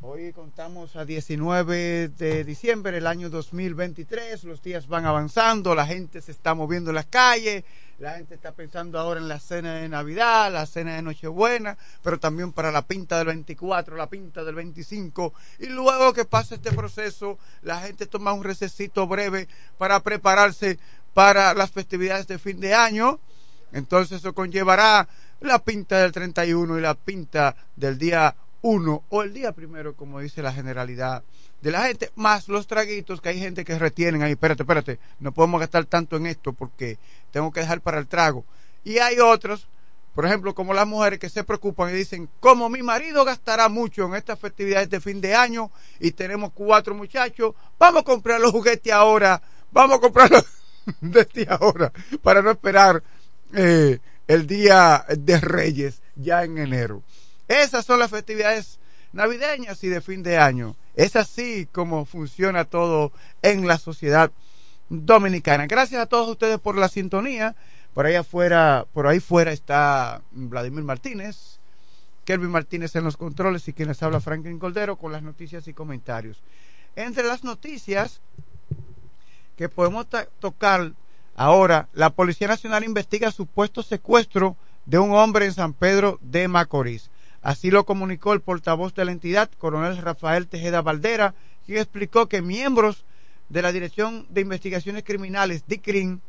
Hoy 0.06 0.34
contamos 0.34 0.98
a 0.98 1.06
19 1.06 2.10
de 2.10 2.44
diciembre 2.44 2.92
del 2.92 3.08
año 3.08 3.30
2023, 3.30 4.44
los 4.44 4.62
días 4.62 4.88
van 4.90 5.06
avanzando, 5.06 5.74
la 5.76 5.88
gente 5.88 6.22
se 6.22 6.34
está 6.34 6.54
moviendo 6.54 6.90
en 6.92 6.96
las 6.96 7.06
calles, 7.06 7.64
la 8.00 8.16
gente 8.16 8.36
está 8.36 8.52
pensando 8.52 9.00
ahora 9.00 9.22
en 9.22 9.30
la 9.30 9.40
cena 9.40 9.76
de 9.76 9.88
Navidad, 9.88 10.52
la 10.52 10.66
cena 10.66 10.96
de 10.96 11.02
Nochebuena, 11.04 11.78
pero 12.02 12.20
también 12.20 12.52
para 12.52 12.70
la 12.74 12.86
pinta 12.86 13.18
del 13.18 13.28
24, 13.28 13.96
la 13.96 14.08
pinta 14.08 14.44
del 14.44 14.56
25. 14.56 15.34
Y 15.60 15.68
luego 15.68 16.12
que 16.12 16.26
pasa 16.26 16.56
este 16.56 16.74
proceso, 16.74 17.38
la 17.62 17.80
gente 17.80 18.06
toma 18.06 18.34
un 18.34 18.44
recesito 18.44 19.08
breve 19.08 19.48
para 19.78 20.02
prepararse 20.02 20.80
para 21.14 21.54
las 21.54 21.72
festividades 21.72 22.28
de 22.28 22.40
fin 22.40 22.60
de 22.60 22.74
año. 22.74 23.22
Entonces 23.72 24.20
eso 24.20 24.34
conllevará 24.34 25.08
la 25.40 25.60
pinta 25.60 26.00
del 26.00 26.12
31 26.12 26.78
y 26.78 26.82
la 26.82 26.94
pinta 26.94 27.56
del 27.78 27.98
día 27.98 28.36
1 28.64 29.04
o 29.10 29.22
el 29.22 29.34
día 29.34 29.52
primero, 29.52 29.96
como 29.96 30.22
dice 30.22 30.42
la 30.42 30.54
generalidad 30.54 31.22
de 31.62 31.72
la 31.72 31.84
gente, 31.84 32.12
más 32.16 32.48
los 32.48 32.66
traguitos 32.66 33.22
que 33.22 33.30
hay 33.30 33.40
gente 33.40 33.64
que 33.64 33.78
retienen 33.78 34.24
ahí, 34.24 34.32
espérate, 34.32 34.64
espérate, 34.64 35.00
no 35.20 35.34
podemos 35.34 35.60
gastar 35.60 35.86
tanto 35.86 36.16
en 36.16 36.26
esto 36.26 36.54
porque 36.54 36.98
tengo 37.32 37.52
que 37.52 37.60
dejar 37.60 37.82
para 37.82 38.00
el 38.00 38.08
trago. 38.08 38.46
Y 38.86 39.00
hay 39.00 39.20
otros, 39.20 39.68
por 40.16 40.26
ejemplo, 40.26 40.56
como 40.56 40.74
las 40.74 40.88
mujeres 40.88 41.20
que 41.20 41.30
se 41.30 41.44
preocupan 41.44 41.90
y 41.90 41.98
dicen, 41.98 42.30
como 42.40 42.70
mi 42.70 42.82
marido 42.82 43.26
gastará 43.26 43.68
mucho 43.68 44.06
en 44.06 44.16
estas 44.16 44.40
festividades 44.40 44.90
de 44.90 45.02
fin 45.02 45.20
de 45.20 45.36
año 45.36 45.70
y 46.00 46.12
tenemos 46.12 46.52
cuatro 46.54 46.96
muchachos, 46.96 47.54
vamos 47.78 48.02
a 48.02 48.06
comprar 48.06 48.40
los 48.40 48.52
juguetes 48.52 48.94
ahora, 48.94 49.42
vamos 49.72 49.98
a 49.98 50.02
comprarlos 50.02 50.46
desde 51.02 51.48
ahora, 51.50 51.92
para 52.22 52.42
no 52.42 52.52
esperar 52.52 53.04
eh, 53.54 54.00
el 54.28 54.48
día 54.48 55.06
de 55.18 55.40
Reyes 55.42 56.02
ya 56.16 56.46
en 56.46 56.58
enero. 56.58 57.04
Esas 57.48 57.86
son 57.86 58.00
las 58.00 58.12
festividades 58.12 58.80
navideñas 59.12 59.84
y 59.84 59.90
de 59.90 60.02
fin 60.02 60.24
de 60.24 60.38
año. 60.38 60.76
Es 60.96 61.16
así 61.16 61.68
como 61.72 62.06
funciona 62.06 62.66
todo 62.66 63.12
en 63.42 63.68
la 63.68 63.78
sociedad 63.78 64.32
dominicana. 64.90 65.68
Gracias 65.68 66.02
a 66.02 66.06
todos 66.06 66.30
ustedes 66.30 66.60
por 66.60 66.78
la 66.78 66.90
sintonía. 66.90 67.56
Por 67.94 68.08
ahí 68.08 68.16
afuera, 68.16 68.88
por 68.92 69.06
ahí 69.06 69.20
fuera 69.20 69.52
está 69.52 70.22
Vladimir 70.32 70.84
Martínez, 70.84 71.60
Kelvin 72.26 72.50
Martínez 72.50 72.96
en 72.96 73.04
los 73.04 73.18
controles 73.18 73.68
y 73.68 73.74
quienes 73.74 74.02
habla 74.02 74.20
Franklin 74.20 74.58
Coldero 74.58 74.96
con 74.96 75.12
las 75.12 75.22
noticias 75.22 75.68
y 75.68 75.74
comentarios. 75.74 76.42
Entre 76.96 77.24
las 77.24 77.44
noticias 77.44 78.20
que 79.58 79.70
podemos 79.70 80.08
tocar 80.40 80.94
ahora, 81.36 81.88
la 81.94 82.10
Policía 82.10 82.48
Nacional 82.48 82.84
investiga 82.84 83.32
supuesto 83.32 83.84
secuestro 83.84 84.56
de 84.86 84.98
un 84.98 85.12
hombre 85.12 85.46
en 85.46 85.54
San 85.54 85.74
Pedro 85.74 86.18
de 86.22 86.48
Macorís. 86.48 87.12
Así 87.44 87.70
lo 87.70 87.86
comunicó 87.86 88.32
el 88.32 88.42
portavoz 88.42 88.96
de 88.96 89.04
la 89.04 89.12
entidad, 89.12 89.52
coronel 89.58 89.98
Rafael 89.98 90.48
Tejeda 90.48 90.82
Valdera, 90.82 91.36
quien 91.66 91.78
explicó 91.78 92.30
que 92.30 92.42
miembros 92.42 93.04
de 93.50 93.62
la 93.62 93.74
Dirección 93.74 94.26
de 94.30 94.42
Investigaciones 94.42 95.04
Criminales, 95.04 95.66
DICRIN, 95.68 96.22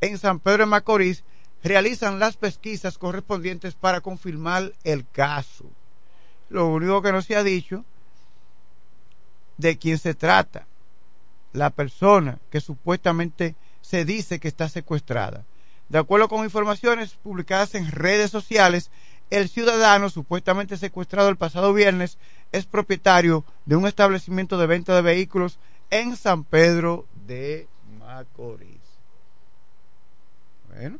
en 0.00 0.18
San 0.18 0.40
Pedro 0.40 0.64
de 0.64 0.66
Macorís, 0.66 1.22
realizan 1.62 2.18
las 2.18 2.36
pesquisas 2.36 2.98
correspondientes 2.98 3.74
para 3.74 4.00
confirmar 4.00 4.72
el 4.82 5.08
caso. 5.08 5.70
Lo 6.48 6.66
único 6.66 7.00
que 7.00 7.12
no 7.12 7.22
se 7.22 7.36
ha 7.36 7.44
dicho 7.44 7.84
de 9.56 9.78
quién 9.78 9.98
se 9.98 10.14
trata, 10.14 10.66
la 11.52 11.70
persona 11.70 12.38
que 12.50 12.60
supuestamente 12.60 13.54
se 13.80 14.04
dice 14.04 14.40
que 14.40 14.48
está 14.48 14.68
secuestrada. 14.68 15.44
De 15.88 15.98
acuerdo 15.98 16.28
con 16.28 16.44
informaciones 16.44 17.14
publicadas 17.14 17.76
en 17.76 17.90
redes 17.90 18.32
sociales, 18.32 18.90
el 19.30 19.48
ciudadano 19.48 20.08
supuestamente 20.08 20.76
secuestrado 20.76 21.28
el 21.28 21.36
pasado 21.36 21.72
viernes 21.72 22.18
es 22.52 22.66
propietario 22.66 23.44
de 23.64 23.76
un 23.76 23.86
establecimiento 23.86 24.58
de 24.58 24.66
venta 24.66 24.94
de 24.94 25.02
vehículos 25.02 25.58
en 25.90 26.16
San 26.16 26.44
Pedro 26.44 27.06
de 27.26 27.68
Macorís. 27.98 28.80
Bueno, 30.68 30.98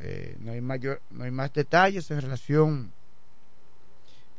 eh, 0.00 0.36
no, 0.40 0.52
hay 0.52 0.60
mayor, 0.60 1.00
no 1.10 1.24
hay 1.24 1.30
más 1.30 1.52
detalles 1.52 2.10
en 2.10 2.20
relación 2.20 2.92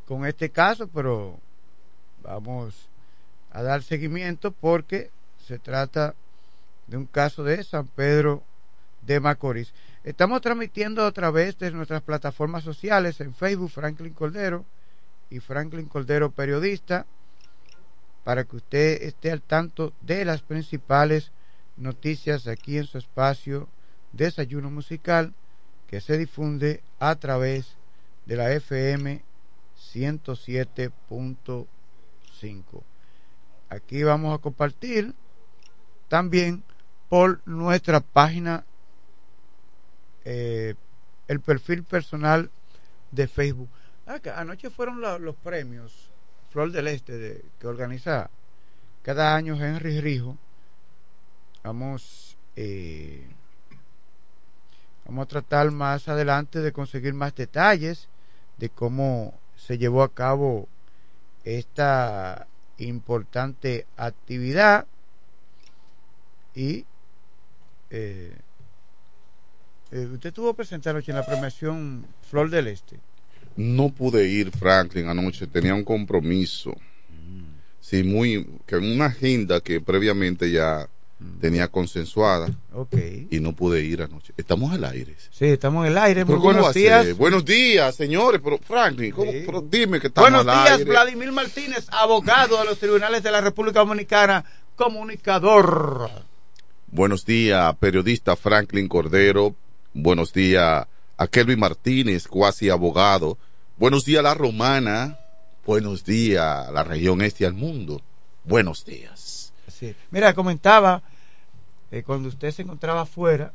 con 0.05 0.25
este 0.25 0.49
caso, 0.49 0.87
pero 0.87 1.39
vamos 2.21 2.89
a 3.51 3.61
dar 3.63 3.81
seguimiento 3.81 4.51
porque 4.51 5.09
se 5.45 5.59
trata 5.59 6.15
de 6.87 6.97
un 6.97 7.05
caso 7.05 7.43
de 7.43 7.63
San 7.63 7.87
Pedro 7.87 8.43
de 9.01 9.19
Macorís. 9.19 9.73
Estamos 10.03 10.41
transmitiendo 10.41 11.05
a 11.05 11.11
través 11.13 11.57
de 11.57 11.71
nuestras 11.71 12.01
plataformas 12.01 12.65
sociales 12.65 13.21
en 13.21 13.33
Facebook 13.33 13.71
Franklin 13.71 14.13
Coldero 14.13 14.65
y 15.29 15.39
Franklin 15.39 15.85
Coldero 15.85 16.29
Periodista 16.29 17.05
para 18.25 18.43
que 18.43 18.57
usted 18.57 19.03
esté 19.03 19.31
al 19.31 19.41
tanto 19.41 19.93
de 20.01 20.25
las 20.25 20.41
principales 20.41 21.31
noticias 21.77 22.47
aquí 22.47 22.77
en 22.77 22.85
su 22.85 22.97
espacio 22.97 23.69
Desayuno 24.11 24.69
Musical 24.69 25.33
que 25.87 26.01
se 26.01 26.17
difunde 26.17 26.83
a 26.99 27.15
través 27.15 27.77
de 28.25 28.35
la 28.35 28.51
FM 28.51 29.23
107.5. 29.93 32.83
Aquí 33.69 34.03
vamos 34.03 34.37
a 34.37 34.41
compartir 34.41 35.15
también 36.09 36.61
por 37.07 37.39
nuestra 37.47 38.01
página 38.01 38.65
eh, 40.25 40.75
el 41.27 41.39
perfil 41.39 41.83
personal 41.83 42.49
de 43.11 43.27
Facebook. 43.27 43.69
Ah, 44.05 44.19
anoche 44.35 44.69
fueron 44.69 45.01
los 45.01 45.35
premios 45.35 46.09
Flor 46.49 46.71
del 46.71 46.87
Este 46.87 47.43
que 47.59 47.67
organiza 47.67 48.29
cada 49.01 49.35
año 49.35 49.55
Henry 49.55 50.01
Rijo. 50.01 50.37
Vamos, 51.63 52.37
eh, 52.55 53.25
vamos 55.05 55.23
a 55.23 55.27
tratar 55.27 55.71
más 55.71 56.07
adelante 56.07 56.59
de 56.59 56.71
conseguir 56.71 57.13
más 57.13 57.33
detalles 57.35 58.09
de 58.57 58.69
cómo 58.69 59.33
se 59.55 59.77
llevó 59.77 60.03
a 60.03 60.13
cabo 60.13 60.67
esta 61.43 62.47
importante 62.77 63.85
actividad 63.97 64.85
y 66.53 66.85
eh, 67.89 68.35
eh, 69.93 70.09
usted 70.11 70.29
estuvo 70.29 70.53
presente 70.55 70.89
anoche 70.89 71.11
en 71.11 71.17
la 71.17 71.25
premiación 71.25 72.05
Flor 72.29 72.49
del 72.49 72.67
Este. 72.67 72.99
No 73.55 73.89
pude 73.89 74.27
ir, 74.27 74.51
Franklin, 74.51 75.07
anoche. 75.07 75.45
Tenía 75.45 75.75
un 75.75 75.83
compromiso. 75.83 76.75
Sí, 77.79 78.03
muy. 78.03 78.47
que 78.65 78.77
una 78.77 79.05
agenda 79.05 79.59
que 79.61 79.79
previamente 79.81 80.49
ya 80.49 80.89
tenía 81.39 81.67
consensuada. 81.67 82.49
Ok. 82.73 82.95
Y 83.29 83.39
no 83.39 83.53
pude 83.53 83.83
ir 83.83 84.01
anoche. 84.01 84.33
Estamos 84.35 84.73
al 84.73 84.83
aire. 84.85 85.15
Sí, 85.29 85.45
estamos 85.45 85.85
en 85.85 85.91
el 85.91 85.97
aire. 85.99 86.25
Muy 86.25 86.33
Pero 86.33 86.41
¿cómo 86.41 86.53
va 86.53 86.59
buenos 86.59 86.73
días. 86.73 87.17
Buenos 87.17 87.45
días, 87.45 87.95
señores. 87.95 88.41
Pero, 88.43 88.57
Franklin, 88.57 89.11
¿cómo? 89.11 89.31
Pero 89.31 89.61
dime 89.61 89.99
que 89.99 90.07
estamos 90.07 90.31
Buenos 90.31 90.47
al 90.47 90.63
días, 90.63 90.79
aire. 90.79 90.89
Vladimir 90.89 91.31
Martínez, 91.31 91.87
abogado 91.91 92.57
de 92.57 92.65
los 92.65 92.79
tribunales 92.79 93.21
de 93.21 93.29
la 93.29 93.41
República 93.41 93.79
Dominicana, 93.79 94.43
comunicador. 94.75 96.09
Buenos 96.87 97.25
días, 97.25 97.75
periodista 97.77 98.35
Franklin 98.35 98.87
Cordero. 98.87 99.55
Buenos 99.95 100.33
días 100.33 100.87
a 101.17 101.27
Kelvin 101.27 101.59
Martínez, 101.59 102.27
cuasi 102.27 102.71
abogado. 102.71 103.37
Buenos 103.77 104.05
días 104.05 104.21
a 104.21 104.23
la 104.23 104.33
Romana. 104.33 105.19
Buenos 105.67 106.03
días 106.03 106.67
a 106.67 106.71
la 106.71 106.83
región 106.83 107.21
este 107.21 107.45
al 107.45 107.53
mundo. 107.53 108.01
Buenos 108.43 108.85
días. 108.85 109.53
Sí. 109.67 109.95
Mira, 110.09 110.33
comentaba 110.33 111.03
eh, 111.91 112.01
cuando 112.01 112.29
usted 112.29 112.49
se 112.49 112.63
encontraba 112.63 113.01
afuera 113.01 113.53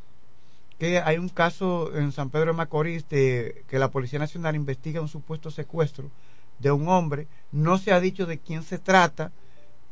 que 0.78 1.00
hay 1.00 1.18
un 1.18 1.28
caso 1.28 1.92
en 1.96 2.12
San 2.12 2.30
Pedro 2.30 2.52
de 2.52 2.58
Macorís 2.58 3.08
de 3.08 3.64
que 3.68 3.80
la 3.80 3.90
Policía 3.90 4.20
Nacional 4.20 4.54
investiga 4.54 5.00
un 5.00 5.08
supuesto 5.08 5.50
secuestro 5.50 6.08
de 6.60 6.70
un 6.70 6.88
hombre. 6.88 7.26
No 7.50 7.78
se 7.78 7.90
ha 7.90 7.98
dicho 7.98 8.26
de 8.26 8.38
quién 8.38 8.62
se 8.62 8.78
trata, 8.78 9.32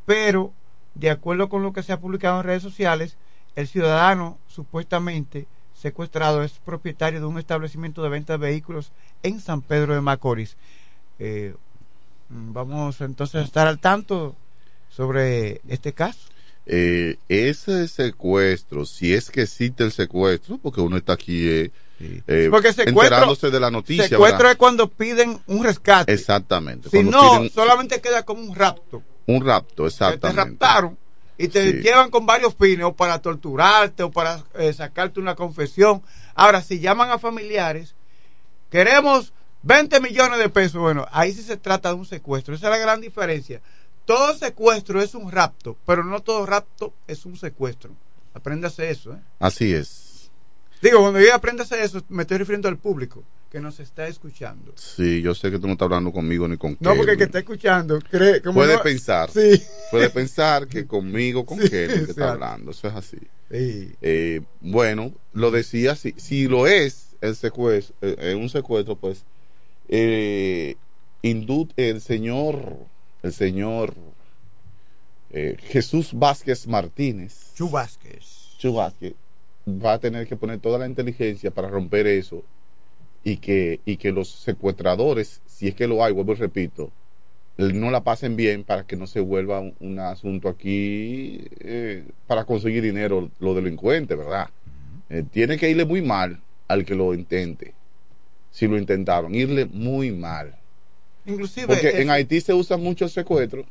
pero 0.04 0.52
de 0.94 1.10
acuerdo 1.10 1.48
con 1.48 1.64
lo 1.64 1.72
que 1.72 1.82
se 1.82 1.92
ha 1.92 1.98
publicado 1.98 2.38
en 2.38 2.46
redes 2.46 2.62
sociales, 2.62 3.16
el 3.56 3.66
ciudadano 3.66 4.38
supuestamente 4.46 5.48
secuestrado 5.80 6.42
es 6.42 6.52
propietario 6.64 7.20
de 7.20 7.26
un 7.26 7.38
establecimiento 7.38 8.02
de 8.02 8.08
venta 8.08 8.34
de 8.34 8.38
vehículos 8.38 8.92
en 9.22 9.40
San 9.40 9.62
Pedro 9.62 9.94
de 9.94 10.00
Macorís. 10.00 10.56
Eh, 11.18 11.54
mm, 12.28 12.52
vamos 12.52 13.00
entonces 13.00 13.42
a 13.42 13.44
estar 13.44 13.66
al 13.66 13.78
tanto 13.78 14.34
sobre 14.88 15.60
este 15.68 15.92
caso. 15.92 16.28
Eh, 16.66 17.16
ese 17.28 17.86
secuestro, 17.86 18.84
si 18.84 19.14
es 19.14 19.30
que 19.30 19.42
existe 19.42 19.84
el 19.84 19.92
secuestro, 19.92 20.58
porque 20.58 20.80
uno 20.80 20.96
está 20.96 21.12
aquí 21.12 21.46
eh, 21.48 21.70
eh, 22.00 22.48
Porque 22.50 22.74
enterándose 22.76 23.50
de 23.50 23.60
la 23.60 23.70
noticia. 23.70 24.08
secuestro 24.08 24.38
¿verdad? 24.38 24.52
es 24.52 24.58
cuando 24.58 24.88
piden 24.88 25.38
un 25.46 25.64
rescate. 25.64 26.12
Exactamente. 26.12 26.90
Si 26.90 27.02
no, 27.02 27.36
piden 27.36 27.50
solamente 27.50 28.00
queda 28.00 28.24
como 28.24 28.42
un 28.42 28.54
rapto. 28.54 29.02
un 29.26 29.44
rapto, 29.44 29.84
Te 29.84 29.88
exactamente. 29.88 30.42
raptaron 30.42 30.98
y 31.38 31.48
te 31.48 31.70
Sí. 31.72 31.78
llevan 31.82 32.10
con 32.10 32.24
varios 32.26 32.54
fines, 32.54 32.84
o 32.86 32.94
para 32.94 33.20
torturarte, 33.20 34.02
o 34.02 34.10
para 34.10 34.42
eh, 34.54 34.72
sacarte 34.72 35.20
una 35.20 35.34
confesión. 35.34 36.02
Ahora, 36.34 36.62
si 36.62 36.80
llaman 36.80 37.10
a 37.10 37.18
familiares, 37.18 37.94
queremos 38.70 39.32
20 39.62 40.00
millones 40.00 40.38
de 40.38 40.48
pesos. 40.48 40.80
Bueno, 40.80 41.06
ahí 41.12 41.32
sí 41.32 41.42
se 41.42 41.56
trata 41.56 41.90
de 41.90 41.94
un 41.96 42.06
secuestro. 42.06 42.54
Esa 42.54 42.66
es 42.66 42.70
la 42.70 42.78
gran 42.78 43.00
diferencia. 43.00 43.60
Todo 44.04 44.34
secuestro 44.34 45.02
es 45.02 45.14
un 45.14 45.30
rapto, 45.32 45.76
pero 45.84 46.04
no 46.04 46.20
todo 46.20 46.46
rapto 46.46 46.94
es 47.06 47.26
un 47.26 47.36
secuestro. 47.36 47.90
Apréndase 48.34 48.90
eso, 48.90 49.12
¿eh? 49.14 49.18
Así 49.40 49.74
es. 49.74 50.05
Digo, 50.82 51.00
cuando 51.00 51.20
yo 51.20 51.34
apréndase 51.34 51.82
eso, 51.82 52.02
me 52.08 52.22
estoy 52.22 52.38
refiriendo 52.38 52.68
al 52.68 52.76
público 52.78 53.24
que 53.50 53.60
nos 53.60 53.80
está 53.80 54.06
escuchando. 54.08 54.72
Sí, 54.76 55.22
yo 55.22 55.34
sé 55.34 55.50
que 55.50 55.58
tú 55.58 55.66
no 55.66 55.72
estás 55.72 55.86
hablando 55.86 56.12
conmigo 56.12 56.46
ni 56.48 56.56
con 56.58 56.76
No, 56.80 56.94
porque 56.94 57.12
el 57.12 57.18
que 57.18 57.24
está 57.24 57.38
escuchando 57.38 57.98
cree 58.10 58.42
como 58.42 58.56
Puede 58.60 58.76
no- 58.76 58.82
pensar. 58.82 59.30
Sí. 59.30 59.62
Puede 59.90 60.10
pensar 60.10 60.66
que 60.68 60.86
conmigo, 60.86 61.46
con 61.46 61.58
Sí, 61.62 61.70
Kelvin, 61.70 62.04
que 62.04 62.10
está 62.10 62.32
hablando. 62.32 62.70
Eso 62.72 62.88
es 62.88 62.94
así. 62.94 63.18
Sí. 63.50 63.92
Eh, 64.02 64.42
bueno, 64.60 65.12
lo 65.32 65.50
decía, 65.50 65.94
si, 65.96 66.12
si 66.18 66.46
lo 66.48 66.66
es 66.66 67.16
el 67.20 67.34
secuestro, 67.36 67.94
eh, 68.02 68.34
un 68.34 68.48
secuestro, 68.50 68.96
pues, 68.96 69.24
eh, 69.88 70.76
el 71.22 72.00
señor, 72.00 72.76
el 73.22 73.32
señor 73.32 73.94
eh, 75.30 75.56
Jesús 75.68 76.10
Vázquez 76.12 76.66
Martínez, 76.66 77.52
Chu 77.54 77.68
Vázquez. 77.70 78.24
Chu 78.58 78.74
Vázquez, 78.74 79.14
va 79.68 79.94
a 79.94 79.98
tener 79.98 80.26
que 80.26 80.36
poner 80.36 80.60
toda 80.60 80.78
la 80.78 80.86
inteligencia 80.86 81.50
para 81.50 81.68
romper 81.68 82.06
eso 82.06 82.44
y 83.24 83.38
que, 83.38 83.80
y 83.84 83.96
que 83.96 84.12
los 84.12 84.30
secuestradores, 84.30 85.42
si 85.46 85.68
es 85.68 85.74
que 85.74 85.88
lo 85.88 86.04
hay, 86.04 86.12
vuelvo 86.12 86.32
y 86.32 86.36
repito, 86.36 86.92
no 87.58 87.90
la 87.90 88.04
pasen 88.04 88.36
bien 88.36 88.64
para 88.64 88.86
que 88.86 88.96
no 88.96 89.06
se 89.06 89.20
vuelva 89.20 89.60
un, 89.60 89.74
un 89.80 89.98
asunto 89.98 90.48
aquí 90.48 91.44
eh, 91.60 92.04
para 92.26 92.44
conseguir 92.44 92.82
dinero 92.82 93.30
los 93.40 93.56
delincuentes, 93.56 94.16
¿verdad? 94.16 94.48
Eh, 95.08 95.24
tiene 95.30 95.56
que 95.56 95.70
irle 95.70 95.84
muy 95.84 96.02
mal 96.02 96.40
al 96.68 96.84
que 96.84 96.94
lo 96.94 97.14
intente. 97.14 97.74
Si 98.50 98.66
lo 98.66 98.78
intentaron, 98.78 99.34
irle 99.34 99.66
muy 99.66 100.12
mal. 100.12 100.56
Inclusive 101.24 101.66
Porque 101.66 102.00
en 102.00 102.10
Haití 102.10 102.40
se 102.40 102.54
usa 102.54 102.76
mucho 102.76 103.04
el 103.04 103.10
secuestro, 103.10 103.64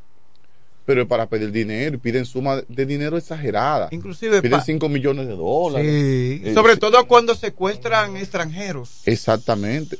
pero 0.86 1.08
para 1.08 1.28
pedir 1.28 1.52
dinero 1.52 1.98
piden 2.00 2.26
suma 2.26 2.62
de 2.68 2.86
dinero 2.86 3.18
exagerada. 3.18 3.90
Inclusive 3.92 4.42
piden 4.42 4.60
pa- 4.60 4.64
5 4.64 4.88
millones 4.90 5.28
de 5.28 5.36
dólares. 5.36 5.92
Sí, 5.92 6.42
Eh, 6.46 6.54
sobre 6.54 6.74
sí, 6.74 6.80
todo 6.80 7.06
cuando 7.08 7.34
secuestran 7.36 8.16
extranjeros. 8.18 9.02
Exactamente. 9.06 9.98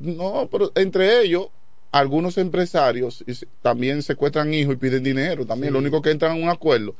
No, 0.00 0.48
pero 0.50 0.70
entre 0.76 1.22
ellos, 1.22 1.48
algunos 1.90 2.38
empresarios 2.38 3.24
también 3.62 4.02
secuestran 4.02 4.54
hijos 4.54 4.74
y 4.74 4.78
piden 4.78 5.02
dinero. 5.02 5.44
También 5.44 5.70
Sí. 5.70 5.72
lo 5.74 5.78
único 5.80 6.00
que 6.00 6.10
entran 6.10 6.36
en 6.36 6.44
un 6.44 6.48
acuerdo. 6.50 6.94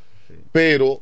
Pero 0.50 1.00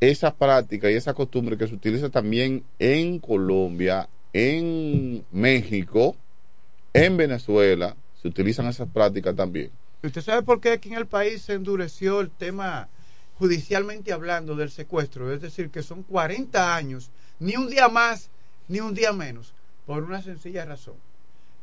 esa 0.00 0.34
práctica 0.34 0.90
y 0.90 0.94
esa 0.94 1.14
costumbre 1.14 1.56
que 1.56 1.66
se 1.66 1.74
utiliza 1.74 2.10
también 2.10 2.62
en 2.78 3.18
Colombia, 3.18 4.08
en 4.34 5.24
México, 5.32 6.16
en 6.92 7.16
Venezuela, 7.16 7.96
se 8.20 8.28
utilizan 8.28 8.66
esas 8.66 8.88
prácticas 8.88 9.34
también. 9.34 9.70
¿Usted 10.04 10.20
sabe 10.20 10.42
por 10.42 10.60
qué 10.60 10.72
aquí 10.72 10.90
en 10.90 10.96
el 10.96 11.06
país 11.06 11.42
se 11.42 11.54
endureció 11.54 12.20
el 12.20 12.30
tema 12.30 12.88
judicialmente 13.38 14.12
hablando 14.12 14.54
del 14.54 14.70
secuestro? 14.70 15.32
Es 15.32 15.40
decir, 15.40 15.70
que 15.70 15.82
son 15.82 16.02
40 16.02 16.76
años, 16.76 17.10
ni 17.38 17.56
un 17.56 17.70
día 17.70 17.88
más, 17.88 18.28
ni 18.68 18.80
un 18.80 18.92
día 18.92 19.12
menos, 19.14 19.54
por 19.86 20.02
una 20.04 20.20
sencilla 20.20 20.66
razón. 20.66 20.96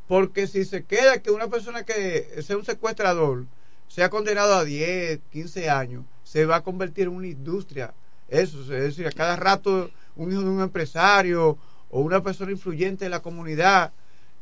Porque 0.08 0.48
si 0.48 0.64
se 0.64 0.82
queda 0.84 1.22
que 1.22 1.30
una 1.30 1.46
persona 1.46 1.84
que 1.84 2.42
sea 2.42 2.56
un 2.56 2.64
secuestrador 2.64 3.46
sea 3.86 4.10
condenado 4.10 4.54
a 4.56 4.64
10, 4.64 5.20
15 5.30 5.70
años, 5.70 6.04
se 6.24 6.44
va 6.44 6.56
a 6.56 6.62
convertir 6.64 7.04
en 7.04 7.14
una 7.14 7.28
industria. 7.28 7.94
Eso, 8.28 8.60
es 8.62 8.68
decir, 8.68 9.06
a 9.06 9.12
cada 9.12 9.36
rato 9.36 9.90
un 10.16 10.32
hijo 10.32 10.40
de 10.42 10.48
un 10.48 10.60
empresario 10.62 11.56
o 11.90 12.00
una 12.00 12.22
persona 12.22 12.50
influyente 12.50 13.04
en 13.04 13.12
la 13.12 13.20
comunidad 13.20 13.92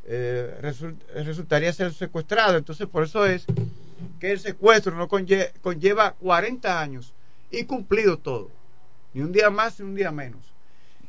eh, 0.05 0.57
resul- 0.63 0.97
resultaría 1.25 1.73
ser 1.73 1.93
secuestrado. 1.93 2.57
Entonces, 2.57 2.87
por 2.87 3.03
eso 3.05 3.27
es 3.27 3.45
que 4.19 4.33
el 4.33 4.41
secuestro 4.41 4.95
no 4.97 5.09
conlle- 5.09 5.53
conlleva 5.61 6.13
40 6.13 6.81
años 6.81 7.13
y 7.51 7.65
cumplido 7.65 8.19
todo. 8.19 8.51
Ni 9.15 9.23
un 9.23 9.33
día 9.33 9.51
más 9.51 9.79
ni 9.81 9.87
un 9.87 9.95
día 9.95 10.11
menos. 10.11 10.43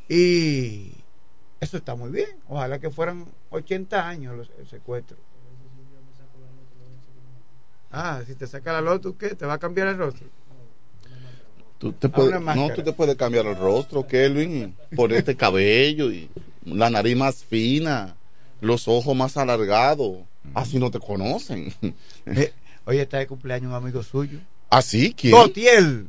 Y 0.10 0.92
eso 1.60 1.78
está 1.78 1.96
muy 1.96 2.10
bien. 2.12 2.30
Ojalá 2.48 2.80
que 2.80 2.90
fueran 2.90 3.26
80 3.50 4.08
años 4.08 4.36
los- 4.38 4.52
el 4.60 4.68
secuestro. 4.68 5.18
Ah, 7.92 8.22
si 8.26 8.36
te 8.36 8.48
saca 8.48 8.72
la 8.74 8.82
loto, 8.82 9.18
¿qué? 9.18 9.36
¿Te 9.36 9.46
va 9.46 9.54
a 9.56 9.60
cambiar 9.60 9.88
el 9.88 9.98
rostro? 9.98 10.26
Tú 11.78 11.92
te 11.94 12.08
A 12.08 12.12
puedes- 12.12 12.36
una 12.40 12.56
no, 12.56 12.70
tú 12.74 12.84
te 12.84 12.94
puedes 12.94 13.16
cambiar 13.16 13.46
el 13.48 13.56
rostro, 13.58 14.06
Kelvin, 14.08 14.76
ponerte 14.96 15.36
cabello 15.36 16.12
y 16.12 16.30
la 16.64 16.90
nariz 16.90 17.18
más 17.18 17.44
fina, 17.44 18.16
los 18.62 18.88
ojos 18.88 19.16
más 19.16 19.36
alargados. 19.36 20.20
Así 20.54 20.80
no 20.80 20.90
te 20.92 21.00
conocen. 21.00 21.74
Eh, 22.26 22.54
hoy 22.92 23.00
está 23.00 23.20
de 23.20 23.28
cumpleaños 23.28 23.70
un 23.70 23.76
amigo 23.76 24.04
suyo. 24.04 24.40
¿Así? 24.70 25.14
¿Quién? 25.14 25.34
Gotiel. 25.34 26.08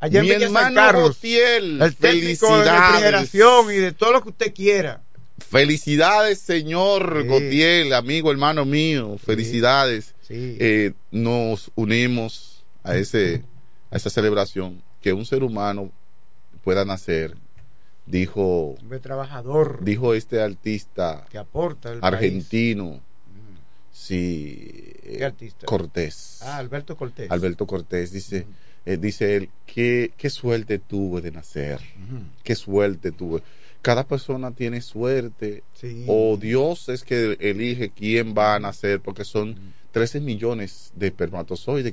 Allá 0.00 0.20
en 0.20 0.26
Mi 0.26 0.32
hermano 0.32 0.74
Carlos. 0.74 1.08
Gotiel. 1.10 1.80
El 1.80 1.94
técnico 1.94 2.58
de 2.58 2.70
refrigeración 2.70 3.72
y 3.72 3.76
de 3.76 3.92
todo 3.92 4.12
lo 4.12 4.22
que 4.22 4.30
usted 4.30 4.52
quiera. 4.52 5.02
Felicidades, 5.38 6.40
señor 6.40 7.20
Sí. 7.22 7.28
Gotiel, 7.28 7.92
amigo, 7.92 8.32
hermano 8.32 8.64
mío. 8.64 9.18
Felicidades. 9.24 10.14
Sí. 10.26 10.56
Eh, 10.58 10.92
nos 11.12 11.70
unimos 11.76 12.64
a 12.82 12.96
ese 12.96 13.44
a 13.92 13.96
esa 13.96 14.10
celebración 14.10 14.82
que 15.00 15.12
un 15.12 15.24
ser 15.24 15.44
humano 15.44 15.92
pueda 16.64 16.84
nacer, 16.84 17.36
dijo 18.06 18.74
Hombre 18.80 18.98
trabajador 18.98 19.78
dijo 19.84 20.14
este 20.14 20.40
artista 20.40 21.24
que 21.30 21.38
aporta 21.38 21.92
argentino, 22.02 23.00
sí, 23.96 24.92
¿Qué 25.02 25.18
eh, 25.20 25.24
artista? 25.24 25.66
Cortés. 25.66 26.40
Ah, 26.42 26.58
Alberto 26.58 26.96
Cortés. 26.96 27.30
Alberto 27.30 27.66
Cortés 27.66 28.12
dice, 28.12 28.46
eh, 28.84 28.96
dice 28.98 29.36
él, 29.36 29.50
qué, 29.64 30.12
qué 30.16 30.28
suerte 30.30 30.78
tuve 30.78 31.20
de 31.22 31.30
nacer, 31.32 31.80
qué 32.44 32.54
suerte 32.54 33.12
tuve. 33.12 33.42
Cada 33.80 34.06
persona 34.06 34.50
tiene 34.50 34.80
suerte, 34.80 35.62
Sí. 35.74 36.04
o 36.08 36.36
Dios 36.36 36.88
es 36.88 37.04
que 37.04 37.36
elige 37.40 37.90
quién 37.90 38.34
va 38.36 38.56
a 38.56 38.58
nacer, 38.58 39.00
porque 39.00 39.24
son 39.24 39.56
13 39.92 40.20
millones 40.20 40.92
de 40.94 41.06
espermatozoides 41.06 41.92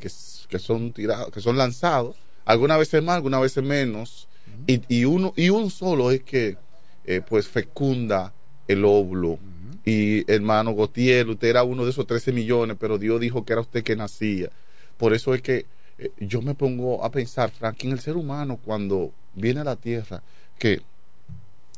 que, 0.49 0.59
son 0.59 0.91
tirados, 0.91 1.31
que 1.31 1.39
son 1.39 1.57
lanzados, 1.57 2.17
algunas 2.45 2.79
veces 2.79 3.01
más, 3.01 3.15
algunas 3.15 3.41
veces 3.41 3.63
menos, 3.63 4.27
y, 4.67 4.81
y 4.93 5.05
uno 5.05 5.33
y 5.37 5.49
un 5.49 5.69
solo 5.69 6.11
es 6.11 6.21
que 6.23 6.57
eh, 7.05 7.21
pues 7.27 7.47
fecunda 7.47 8.33
el 8.67 8.85
óvulo. 8.85 9.39
Y 9.85 10.29
hermano 10.31 10.75
Gautier, 10.75 11.27
usted 11.27 11.49
era 11.49 11.63
uno 11.63 11.83
de 11.83 11.91
esos 11.91 12.07
13 12.07 12.31
millones, 12.31 12.77
pero 12.79 12.97
Dios 12.97 13.19
dijo 13.19 13.43
que 13.43 13.53
era 13.53 13.61
usted 13.61 13.83
que 13.83 13.95
nacía. 13.95 14.49
Por 14.97 15.13
eso 15.13 15.33
es 15.33 15.41
que 15.41 15.65
eh, 15.97 16.11
yo 16.19 16.41
me 16.41 16.55
pongo 16.55 17.03
a 17.03 17.11
pensar, 17.11 17.51
Frank, 17.51 17.83
en 17.83 17.91
el 17.91 17.99
ser 17.99 18.15
humano 18.15 18.59
cuando 18.63 19.11
viene 19.35 19.59
a 19.59 19.65
la 19.65 19.75
tierra, 19.75 20.23
que 20.57 20.81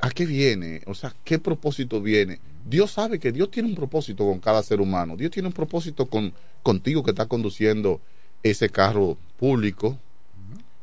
¿a 0.01 0.09
qué 0.11 0.25
viene? 0.25 0.81
O 0.85 0.93
sea, 0.93 1.15
¿qué 1.23 1.39
propósito 1.39 2.01
viene? 2.01 2.39
Dios 2.65 2.91
sabe 2.91 3.19
que 3.19 3.31
Dios 3.31 3.51
tiene 3.51 3.69
un 3.69 3.75
propósito 3.75 4.25
con 4.25 4.39
cada 4.39 4.61
ser 4.63 4.81
humano. 4.81 5.15
Dios 5.15 5.31
tiene 5.31 5.47
un 5.47 5.53
propósito 5.53 6.07
con 6.07 6.33
contigo 6.63 7.03
que 7.03 7.11
está 7.11 7.27
conduciendo 7.27 8.01
ese 8.43 8.69
carro 8.69 9.17
público. 9.37 9.97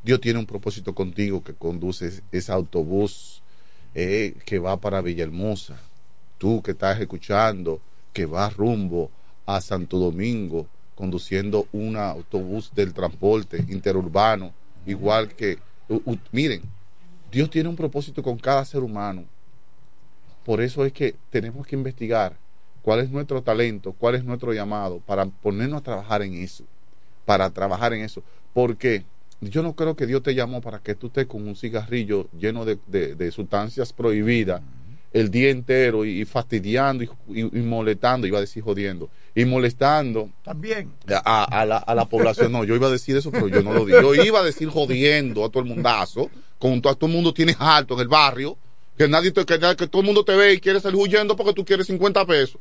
Dios 0.05 0.21
tiene 0.21 0.39
un 0.39 0.47
propósito 0.47 0.95
contigo 0.95 1.43
que 1.45 1.55
conduces 1.55 2.23
ese 2.33 2.53
autobús 2.53 3.43
eh, 3.95 4.35
que 4.45 4.59
va 4.59 4.77
para 4.77 5.01
Villahermosa. 5.01 5.79
Tú 6.43 6.61
que 6.61 6.73
estás 6.73 6.99
escuchando, 6.99 7.81
que 8.13 8.27
vas 8.27 8.57
rumbo 8.57 9.13
a 9.47 9.61
Santo 9.61 9.97
Domingo, 9.97 10.67
conduciendo 10.97 11.69
un 11.71 11.97
autobús 11.97 12.73
del 12.75 12.93
transporte 12.93 13.65
interurbano, 13.69 14.53
igual 14.85 15.29
que, 15.29 15.61
miren, 16.33 16.63
Dios 17.31 17.49
tiene 17.49 17.69
un 17.69 17.77
propósito 17.77 18.25
con 18.25 18.39
cada 18.39 18.65
ser 18.65 18.81
humano. 18.81 19.23
Por 20.45 20.61
eso 20.61 20.85
es 20.85 20.93
que 20.93 21.15
tenemos 21.31 21.65
que 21.65 21.77
investigar 21.77 22.37
cuál 22.83 22.99
es 22.99 23.11
nuestro 23.13 23.41
talento, 23.41 23.93
cuál 23.93 24.17
es 24.17 24.25
nuestro 24.25 24.53
llamado, 24.53 24.99
para 24.99 25.25
ponernos 25.27 25.79
a 25.79 25.85
trabajar 25.85 26.23
en 26.23 26.35
eso, 26.35 26.65
para 27.25 27.51
trabajar 27.51 27.93
en 27.93 28.01
eso. 28.01 28.21
Porque 28.53 29.05
yo 29.41 29.63
no 29.63 29.77
creo 29.77 29.95
que 29.95 30.07
Dios 30.07 30.25
te 30.25 30.35
llamó 30.35 30.61
para 30.61 30.81
que 30.81 30.97
tú 30.97 31.07
estés 31.07 31.27
con 31.27 31.47
un 31.47 31.55
cigarrillo 31.55 32.27
lleno 32.37 32.65
de 32.65 33.31
sustancias 33.31 33.93
prohibidas 33.93 34.61
el 35.13 35.31
día 35.31 35.51
entero 35.51 36.05
y, 36.05 36.25
fastidiando 36.25 37.05
y, 37.05 37.11
y- 37.29 37.41
y 37.41 37.63
molestando, 37.63 38.27
iba 38.27 38.39
a 38.39 38.41
decir 38.41 38.63
jodiendo, 38.63 39.11
y 39.35 39.45
molestando 39.45 40.31
También. 40.43 40.93
a, 41.25 41.45
a 41.45 41.67
la, 41.67 41.79
a 41.79 41.95
la 41.95 42.05
población. 42.07 42.53
No, 42.53 42.65
yo 42.65 42.75
iba 42.75 42.87
a 42.89 42.91
decir 42.91 43.17
eso, 43.17 43.31
pero 43.31 43.49
yo 43.49 43.63
no 43.63 43.73
lo 43.73 43.85
digo. 43.85 44.15
Yo 44.15 44.25
iba 44.25 44.41
a 44.41 44.43
decir 44.43 44.69
jodiendo 44.69 45.45
a 45.45 45.51
todo 45.51 45.63
el 45.63 45.69
mundazo, 45.69 46.31
con 46.59 46.81
todo, 46.81 46.95
todo 46.95 47.09
el 47.09 47.15
mundo 47.17 47.33
tienes 47.35 47.57
alto 47.59 47.95
en 47.95 48.01
el 48.01 48.09
barrio, 48.09 48.57
que 48.97 49.09
nadie 49.09 49.31
te, 49.33 49.45
que, 49.45 49.59
que 49.77 49.87
todo 49.87 50.01
el 50.01 50.07
mundo 50.07 50.25
te 50.25 50.35
ve 50.35 50.55
y 50.55 50.61
quiere 50.61 50.81
salir 50.81 50.97
huyendo 50.99 51.35
porque 51.37 51.53
tú 51.55 51.65
quieres 51.65 51.87
50 51.87 52.25
pesos. 52.27 52.61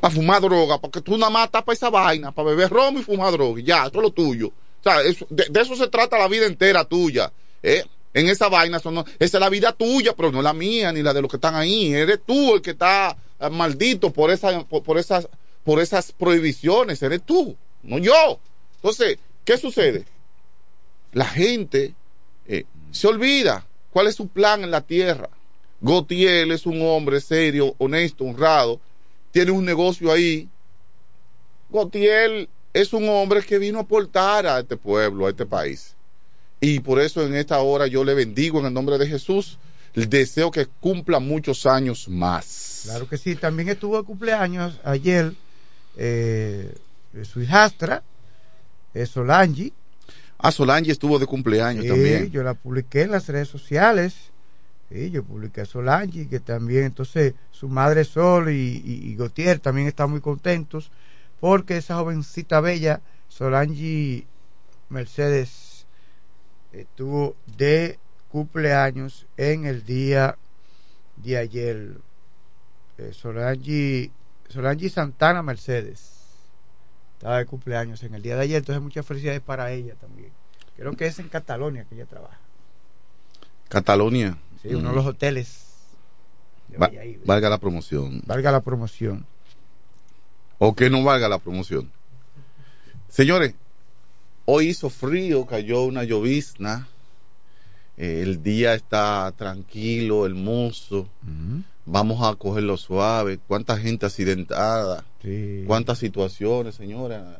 Para 0.00 0.14
fumar 0.14 0.40
droga, 0.40 0.78
porque 0.78 1.02
tú 1.02 1.18
nada 1.18 1.28
más 1.30 1.48
para 1.50 1.72
esa 1.72 1.90
vaina, 1.90 2.32
para 2.32 2.48
beber 2.50 2.70
romo 2.70 2.98
y 3.00 3.02
fumar 3.02 3.32
droga, 3.32 3.60
y 3.60 3.64
ya, 3.64 3.86
eso 3.86 3.98
es 3.98 4.02
lo 4.02 4.10
tuyo. 4.10 4.48
O 4.48 4.82
sea, 4.82 5.02
eso- 5.02 5.26
de, 5.28 5.44
de 5.50 5.60
eso 5.60 5.76
se 5.76 5.88
trata 5.88 6.18
la 6.18 6.26
vida 6.28 6.46
entera 6.46 6.84
tuya. 6.84 7.30
¿eh? 7.62 7.84
En 8.12 8.28
esa 8.28 8.48
vaina, 8.48 8.78
eso 8.78 8.90
no- 8.90 9.04
esa 9.18 9.36
es 9.38 9.40
la 9.40 9.48
vida 9.48 9.72
tuya, 9.72 10.14
pero 10.16 10.32
no 10.32 10.42
la 10.42 10.52
mía 10.52 10.92
ni 10.92 11.02
la 11.02 11.14
de 11.14 11.22
los 11.22 11.30
que 11.30 11.36
están 11.36 11.54
ahí. 11.54 11.92
Eres 11.94 12.20
tú 12.26 12.54
el 12.54 12.62
que 12.62 12.70
está 12.72 13.16
eh, 13.38 13.50
maldito 13.50 14.12
por, 14.12 14.30
esa, 14.30 14.64
por, 14.64 14.98
esas, 14.98 15.28
por 15.64 15.80
esas 15.80 16.12
prohibiciones, 16.12 17.02
eres 17.02 17.22
tú, 17.22 17.56
no 17.82 17.98
yo. 17.98 18.38
Entonces, 18.76 19.18
¿qué 19.44 19.56
sucede? 19.58 20.04
La 21.12 21.24
gente 21.26 21.94
eh, 22.48 22.64
se 22.90 23.06
olvida 23.06 23.66
cuál 23.92 24.08
es 24.08 24.16
su 24.16 24.28
plan 24.28 24.64
en 24.64 24.70
la 24.70 24.80
tierra. 24.80 25.28
Gautier 25.80 26.50
es 26.52 26.66
un 26.66 26.82
hombre 26.82 27.20
serio, 27.20 27.74
honesto, 27.78 28.24
honrado, 28.24 28.80
tiene 29.30 29.52
un 29.52 29.64
negocio 29.64 30.12
ahí. 30.12 30.48
Gautier 31.70 32.48
es 32.72 32.92
un 32.92 33.08
hombre 33.08 33.42
que 33.42 33.58
vino 33.58 33.78
a 33.78 33.82
aportar 33.82 34.46
a 34.46 34.60
este 34.60 34.76
pueblo, 34.76 35.26
a 35.26 35.30
este 35.30 35.46
país. 35.46 35.94
Y 36.60 36.80
por 36.80 37.00
eso 37.00 37.24
en 37.24 37.34
esta 37.34 37.58
hora 37.60 37.86
yo 37.86 38.04
le 38.04 38.14
bendigo 38.14 38.60
en 38.60 38.66
el 38.66 38.74
nombre 38.74 38.98
de 38.98 39.06
Jesús. 39.06 39.58
Deseo 39.94 40.50
que 40.50 40.66
cumpla 40.66 41.18
muchos 41.18 41.66
años 41.66 42.08
más. 42.08 42.82
Claro 42.84 43.08
que 43.08 43.18
sí, 43.18 43.34
también 43.34 43.68
estuvo 43.68 43.96
de 43.96 44.04
cumpleaños 44.04 44.78
ayer 44.84 45.32
eh, 45.96 46.72
su 47.24 47.42
hijastra, 47.42 48.02
eh, 48.94 49.06
Solange. 49.06 49.72
Ah, 50.38 50.52
Solange 50.52 50.92
estuvo 50.92 51.18
de 51.18 51.26
cumpleaños 51.26 51.82
Sí, 51.84 51.88
también. 51.88 52.30
Yo 52.30 52.42
la 52.42 52.54
publiqué 52.54 53.02
en 53.02 53.10
las 53.10 53.28
redes 53.28 53.48
sociales. 53.48 54.14
Sí, 54.88 55.10
yo 55.10 55.22
publiqué 55.22 55.62
a 55.62 55.66
Solange, 55.66 56.28
que 56.28 56.40
también, 56.40 56.84
entonces, 56.84 57.34
su 57.50 57.68
madre 57.68 58.04
Sol 58.04 58.50
y, 58.50 58.82
y, 58.84 59.10
y 59.10 59.16
Gautier 59.16 59.58
también 59.58 59.86
están 59.88 60.10
muy 60.10 60.20
contentos 60.20 60.90
porque 61.40 61.78
esa 61.78 61.96
jovencita 61.96 62.60
bella, 62.60 63.00
Solange 63.28 64.26
Mercedes, 64.88 65.48
estuvo 66.72 67.36
de 67.56 67.98
cumpleaños 68.28 69.26
en 69.36 69.66
el 69.66 69.84
día 69.84 70.36
de 71.16 71.36
ayer. 71.36 71.96
Eh, 72.98 73.12
Solange, 73.12 74.10
Solange 74.48 74.88
Santana 74.90 75.42
Mercedes 75.42 76.16
estaba 77.14 77.38
de 77.38 77.46
cumpleaños 77.46 78.02
en 78.02 78.14
el 78.14 78.22
día 78.22 78.36
de 78.36 78.42
ayer, 78.42 78.58
entonces 78.58 78.82
muchas 78.82 79.04
felicidades 79.04 79.40
para 79.40 79.70
ella 79.72 79.94
también. 79.94 80.30
Creo 80.76 80.96
que 80.96 81.06
es 81.06 81.18
en 81.18 81.28
Catalonia 81.28 81.84
que 81.84 81.94
ella 81.94 82.06
trabaja. 82.06 82.38
Catalonia. 83.68 84.38
Sí, 84.62 84.74
uno 84.74 84.88
de 84.90 84.94
los 84.94 85.06
hoteles. 85.06 85.66
de 86.68 86.78
Va- 86.78 86.90
valga 87.26 87.50
la 87.50 87.58
promoción. 87.58 88.22
Valga 88.26 88.50
la 88.52 88.60
promoción. 88.60 89.26
O 90.58 90.74
que 90.74 90.88
no 90.90 91.02
valga 91.04 91.28
la 91.28 91.38
promoción. 91.38 91.90
Señores, 93.08 93.54
hoy 94.44 94.68
hizo 94.68 94.90
frío, 94.90 95.46
cayó 95.46 95.82
una 95.84 96.04
llovizna. 96.04 96.88
eh, 97.96 98.22
el 98.22 98.42
día 98.42 98.74
está 98.74 99.30
tranquilo, 99.36 100.24
hermoso. 100.24 101.06
Vamos 101.84 102.22
a 102.26 102.34
cogerlo 102.36 102.76
suave. 102.76 103.38
¿Cuánta 103.46 103.76
gente 103.76 104.06
accidentada? 104.06 105.04
¿Cuántas 105.66 105.98
situaciones, 105.98 106.76
señora? 106.76 107.38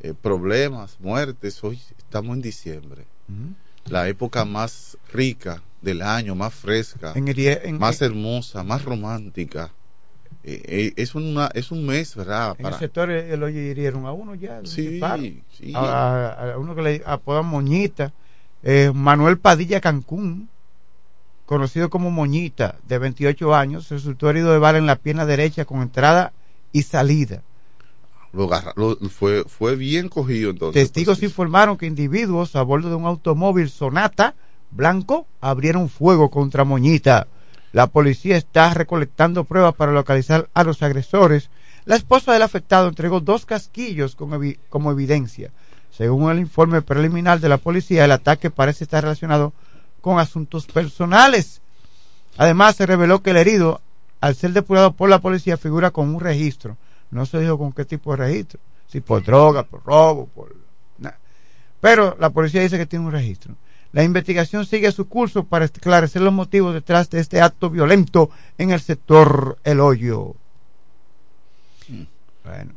Eh, 0.00 0.14
problemas, 0.14 0.96
muertes. 1.00 1.62
Hoy 1.62 1.78
estamos 1.98 2.36
en 2.36 2.42
diciembre. 2.42 3.04
La 3.86 4.08
época 4.08 4.44
más 4.46 4.96
rica 5.12 5.62
del 5.82 6.00
año, 6.02 6.34
más 6.34 6.54
fresca, 6.54 7.12
En 7.14 7.28
el 7.28 7.34
día- 7.34 7.60
en- 7.62 7.78
más 7.78 8.00
hermosa, 8.00 8.62
más 8.62 8.82
romántica. 8.84 9.72
Eh, 10.42 10.62
eh, 10.64 10.92
es, 10.96 11.14
una, 11.14 11.48
es 11.54 11.70
un 11.70 11.84
mes, 11.84 12.16
¿verdad? 12.16 12.56
En 12.58 12.64
el 12.66 12.78
sector 12.78 13.10
eh, 13.10 13.32
el 13.34 13.42
hoy 13.42 13.56
hirieron 13.56 14.06
a 14.06 14.12
uno 14.12 14.34
ya. 14.34 14.60
Sí, 14.64 14.98
sí. 15.52 15.72
A, 15.74 16.32
a- 16.32 16.52
a 16.54 16.58
uno 16.58 16.74
que 16.74 16.82
le 16.82 17.02
apodan 17.04 17.46
Moñita. 17.46 18.12
Eh, 18.62 18.90
Manuel 18.94 19.38
Padilla 19.38 19.80
Cancún, 19.80 20.48
conocido 21.46 21.90
como 21.90 22.10
Moñita, 22.10 22.76
de 22.88 22.98
28 22.98 23.54
años, 23.54 23.88
resultó 23.90 24.30
herido 24.30 24.52
de 24.52 24.58
bala 24.58 24.78
en 24.78 24.86
la 24.86 24.96
pierna 24.96 25.26
derecha 25.26 25.64
con 25.64 25.82
entrada 25.82 26.32
y 26.72 26.82
salida. 26.82 27.42
Lo 28.32 28.44
agarra- 28.44 28.72
lo- 28.76 28.96
fue, 29.10 29.44
fue 29.44 29.74
bien 29.76 30.08
cogido 30.08 30.50
entonces. 30.50 30.82
Testigos 30.84 31.22
informaron 31.22 31.76
que 31.76 31.86
individuos 31.86 32.54
a 32.54 32.62
bordo 32.62 32.88
de 32.88 32.94
un 32.94 33.04
automóvil 33.06 33.68
Sonata 33.68 34.34
blanco 34.70 35.26
abrieron 35.40 35.88
fuego 35.88 36.30
contra 36.30 36.64
Moñita. 36.64 37.26
La 37.72 37.86
policía 37.86 38.36
está 38.36 38.74
recolectando 38.74 39.44
pruebas 39.44 39.74
para 39.74 39.92
localizar 39.92 40.48
a 40.54 40.64
los 40.64 40.82
agresores. 40.82 41.50
La 41.84 41.96
esposa 41.96 42.32
del 42.32 42.42
afectado 42.42 42.88
entregó 42.88 43.20
dos 43.20 43.46
casquillos 43.46 44.16
como, 44.16 44.36
evi- 44.36 44.58
como 44.68 44.90
evidencia. 44.90 45.50
Según 45.92 46.30
el 46.30 46.38
informe 46.38 46.82
preliminar 46.82 47.40
de 47.40 47.48
la 47.48 47.58
policía, 47.58 48.04
el 48.04 48.12
ataque 48.12 48.50
parece 48.50 48.84
estar 48.84 49.02
relacionado 49.04 49.52
con 50.00 50.18
asuntos 50.18 50.66
personales. 50.66 51.60
Además, 52.36 52.76
se 52.76 52.86
reveló 52.86 53.22
que 53.22 53.30
el 53.30 53.36
herido, 53.36 53.80
al 54.20 54.34
ser 54.34 54.52
depurado 54.52 54.92
por 54.92 55.08
la 55.08 55.20
policía, 55.20 55.56
figura 55.56 55.90
con 55.90 56.12
un 56.14 56.20
registro. 56.20 56.76
No 57.10 57.26
se 57.26 57.38
dijo 57.40 57.58
con 57.58 57.72
qué 57.72 57.84
tipo 57.84 58.12
de 58.12 58.16
registro. 58.18 58.60
Si 58.88 59.00
por 59.00 59.22
droga, 59.22 59.62
por 59.64 59.84
robo, 59.84 60.26
por... 60.26 60.54
na- 60.98 61.16
Pero 61.80 62.16
la 62.18 62.30
policía 62.30 62.62
dice 62.62 62.78
que 62.78 62.86
tiene 62.86 63.04
un 63.06 63.12
registro. 63.12 63.54
La 63.92 64.04
investigación 64.04 64.64
sigue 64.66 64.92
su 64.92 65.08
curso 65.08 65.44
para 65.44 65.64
esclarecer 65.64 66.22
los 66.22 66.32
motivos 66.32 66.72
detrás 66.74 67.10
de 67.10 67.18
este 67.20 67.40
acto 67.40 67.70
violento 67.70 68.30
en 68.56 68.70
el 68.70 68.80
sector 68.80 69.58
El 69.64 69.80
Hoyo. 69.80 70.34
Bueno, 72.44 72.72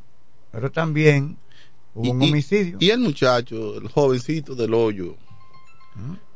pero 0.51 0.71
también 0.71 1.37
hubo 1.93 2.11
un 2.11 2.21
Y- 2.21 2.29
homicidio. 2.29 2.77
Y 2.79 2.89
el 2.89 2.99
muchacho, 2.99 3.77
el 3.77 3.87
jovencito 3.89 4.55
del 4.55 4.73
hoyo, 4.73 5.15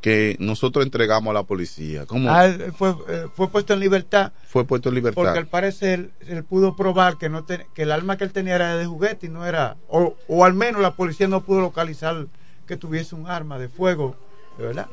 que 0.02 0.36
nosotros 0.40 0.86
entregamos 0.86 1.32
a 1.32 1.34
la 1.34 1.44
policía. 1.44 2.06
¿Cómo 2.06 2.30
Ah, 2.30 2.48
fue, 2.78 2.95
eh, 3.10 3.26
fue 3.34 3.49
puesto 3.49 3.74
en 3.74 3.80
libertad 3.80 4.32
fue 4.48 4.64
puesto 4.66 4.90
en 4.90 4.95
libertad? 4.95 5.16
porque 5.22 5.40
al 5.40 5.48
parecer 5.48 6.12
él 6.28 6.44
pudo 6.44 6.76
probar 6.76 7.18
que 7.18 7.28
no 7.30 7.44
que 7.48 7.66
el 7.82 7.91
arma 7.91 8.18
que 8.18 8.24
él 8.26 8.32
tenía 8.32 8.54
era 8.56 8.78
de 8.78 8.86
juguete 8.86 9.26
y 9.26 9.30
no 9.30 9.45
era 9.48 9.76
o, 9.90 10.16
o 10.28 10.45
al 10.45 10.54
menos 10.54 10.82
la 10.84 10.95
policía 10.95 11.28
no 11.28 11.41
pudo 11.44 11.62
localizar 11.62 12.28
que 12.68 12.78
tuviese 12.78 13.16
un 13.16 13.28
arma 13.28 13.58
de 13.58 13.68
fuego, 13.68 14.16
¿verdad? 14.58 14.88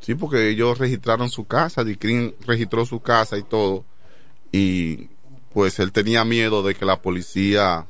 Sí, 0.00 0.14
porque 0.14 0.48
ellos 0.50 0.78
registraron 0.78 1.28
su 1.30 1.44
casa, 1.46 1.84
Dicrin 1.84 2.34
registró 2.46 2.84
su 2.86 3.00
casa 3.00 3.36
y 3.36 3.42
todo. 3.42 3.84
Y 4.52 5.08
pues 5.52 5.78
él 5.80 5.92
tenía 5.92 6.24
miedo 6.24 6.62
de 6.62 6.74
que 6.74 6.84
la 6.84 7.00
policía 7.00 7.86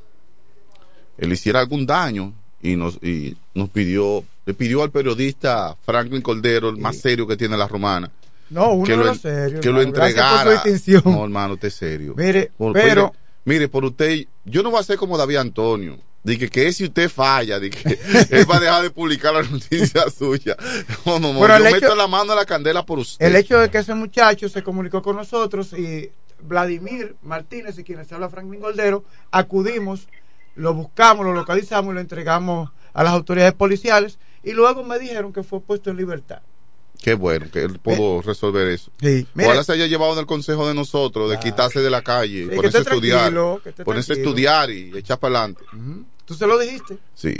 él 1.18 1.32
hiciera 1.32 1.60
algún 1.60 1.86
daño 1.86 2.32
y 2.62 2.76
nos, 2.76 2.96
y 3.02 3.36
nos 3.54 3.68
pidió, 3.70 4.24
le 4.46 4.54
pidió 4.54 4.82
al 4.82 4.90
periodista 4.90 5.76
Franklin 5.84 6.22
Cordero, 6.22 6.68
el 6.70 6.76
más 6.78 6.96
serio 6.98 7.26
que 7.26 7.36
tiene 7.36 7.56
la 7.56 7.68
romana, 7.68 8.10
No, 8.50 8.72
uno 8.72 8.84
que 8.84 8.96
lo, 8.96 9.04
los 9.04 9.18
serios. 9.20 9.60
que 9.60 9.70
lo 9.70 9.80
hermano. 9.80 9.96
Entregara. 10.06 10.62
No, 11.04 11.24
hermano, 11.24 11.54
usted 11.54 11.68
es 11.68 11.74
serio. 11.74 12.14
Mire, 12.16 12.50
Por- 12.56 12.72
pero- 12.72 13.12
mire, 13.44 13.58
mire, 13.60 13.68
por 13.68 13.84
usted, 13.84 14.26
yo 14.44 14.62
no 14.62 14.70
voy 14.70 14.80
a 14.80 14.84
ser 14.84 14.96
como 14.96 15.16
David 15.18 15.36
Antonio. 15.36 15.98
Dije 16.24 16.48
que 16.50 16.72
si 16.72 16.84
usted 16.84 17.08
falla, 17.08 17.60
que 17.60 17.68
él 18.30 18.50
va 18.50 18.56
a 18.56 18.60
dejar 18.60 18.82
de 18.82 18.90
publicar 18.90 19.34
la 19.34 19.42
noticia 19.42 20.10
suya. 20.18 20.56
No, 21.06 21.18
no, 21.18 21.32
no, 21.32 21.40
Pero 21.40 21.58
yo 21.58 21.66
hecho- 21.66 21.74
meto 21.80 21.96
la 21.96 22.06
mano 22.06 22.32
a 22.32 22.36
la 22.36 22.44
candela 22.44 22.84
por 22.84 22.98
usted. 22.98 23.24
El 23.24 23.36
hecho 23.36 23.58
de 23.58 23.70
que 23.70 23.78
ese 23.78 23.94
muchacho 23.94 24.48
se 24.48 24.62
comunicó 24.62 25.00
con 25.00 25.16
nosotros 25.16 25.72
y 25.72 26.10
Vladimir 26.40 27.16
Martínez 27.22 27.78
y 27.78 27.84
quienes 27.84 28.12
habla 28.12 28.28
Franklin 28.28 28.60
Goldero, 28.60 29.04
acudimos, 29.30 30.08
lo 30.54 30.74
buscamos, 30.74 31.24
lo 31.24 31.32
localizamos 31.32 31.92
y 31.92 31.94
lo 31.94 32.00
entregamos 32.00 32.70
a 32.92 33.02
las 33.04 33.12
autoridades 33.12 33.54
policiales 33.54 34.18
y 34.42 34.52
luego 34.52 34.82
me 34.84 34.98
dijeron 34.98 35.32
que 35.32 35.42
fue 35.42 35.60
puesto 35.60 35.90
en 35.90 35.96
libertad. 35.96 36.42
Qué 37.02 37.14
bueno 37.14 37.46
que 37.52 37.62
él 37.62 37.78
pudo 37.78 38.22
resolver 38.22 38.66
eso. 38.68 38.90
Sí. 39.00 39.26
Ojalá 39.36 39.62
se 39.64 39.72
haya 39.72 39.86
llevado 39.86 40.12
en 40.14 40.18
el 40.20 40.26
consejo 40.26 40.66
de 40.66 40.74
nosotros 40.74 41.30
de 41.30 41.38
quitarse 41.38 41.80
de 41.80 41.90
la 41.90 42.02
calle, 42.02 42.48
Sí, 42.50 42.56
ponerse 42.56 42.78
a 42.78 42.80
estudiar, 42.80 43.32
ponerse 43.84 44.12
a 44.12 44.16
estudiar 44.16 44.70
y 44.70 44.96
echar 44.98 45.18
para 45.18 45.38
adelante. 45.38 45.64
¿Tú 46.24 46.34
se 46.34 46.46
lo 46.46 46.58
dijiste? 46.58 46.98
Sí. 47.14 47.34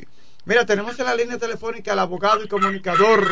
Mira, 0.45 0.65
tenemos 0.65 0.99
en 0.99 1.05
la 1.07 1.15
línea 1.15 1.37
telefónica 1.39 1.93
al 1.93 1.99
abogado 1.99 2.43
y 2.43 2.49
comunicador 2.49 3.27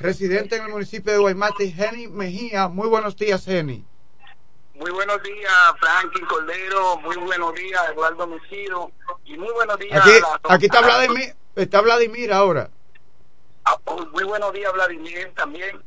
residente 0.00 0.56
en 0.56 0.64
el 0.64 0.70
municipio 0.70 1.12
de 1.12 1.18
Guaymate, 1.18 1.70
Jenny 1.72 2.08
Mejía. 2.08 2.68
Muy 2.68 2.88
buenos 2.88 3.14
días, 3.16 3.44
Jenny. 3.44 3.84
Muy 4.74 4.90
buenos 4.92 5.22
días, 5.22 5.52
Franklin 5.78 6.24
Cordero. 6.26 6.96
Muy 7.00 7.16
buenos 7.18 7.54
días, 7.54 7.82
Eduardo 7.92 8.26
Mesido. 8.26 8.90
Y 9.26 9.36
muy 9.36 9.52
buenos 9.52 9.78
días. 9.78 10.00
Aquí, 10.00 10.10
a 10.10 10.20
la- 10.20 10.54
aquí 10.54 10.64
está 10.64 10.78
a 10.78 10.80
la- 10.80 10.86
Vladimir, 10.88 11.34
está 11.54 11.80
Vladimir 11.82 12.32
ahora. 12.32 12.70
A- 13.64 13.76
Muy 14.12 14.24
buenos 14.24 14.52
días, 14.52 14.72
Vladimir, 14.72 15.32
también. 15.34 15.82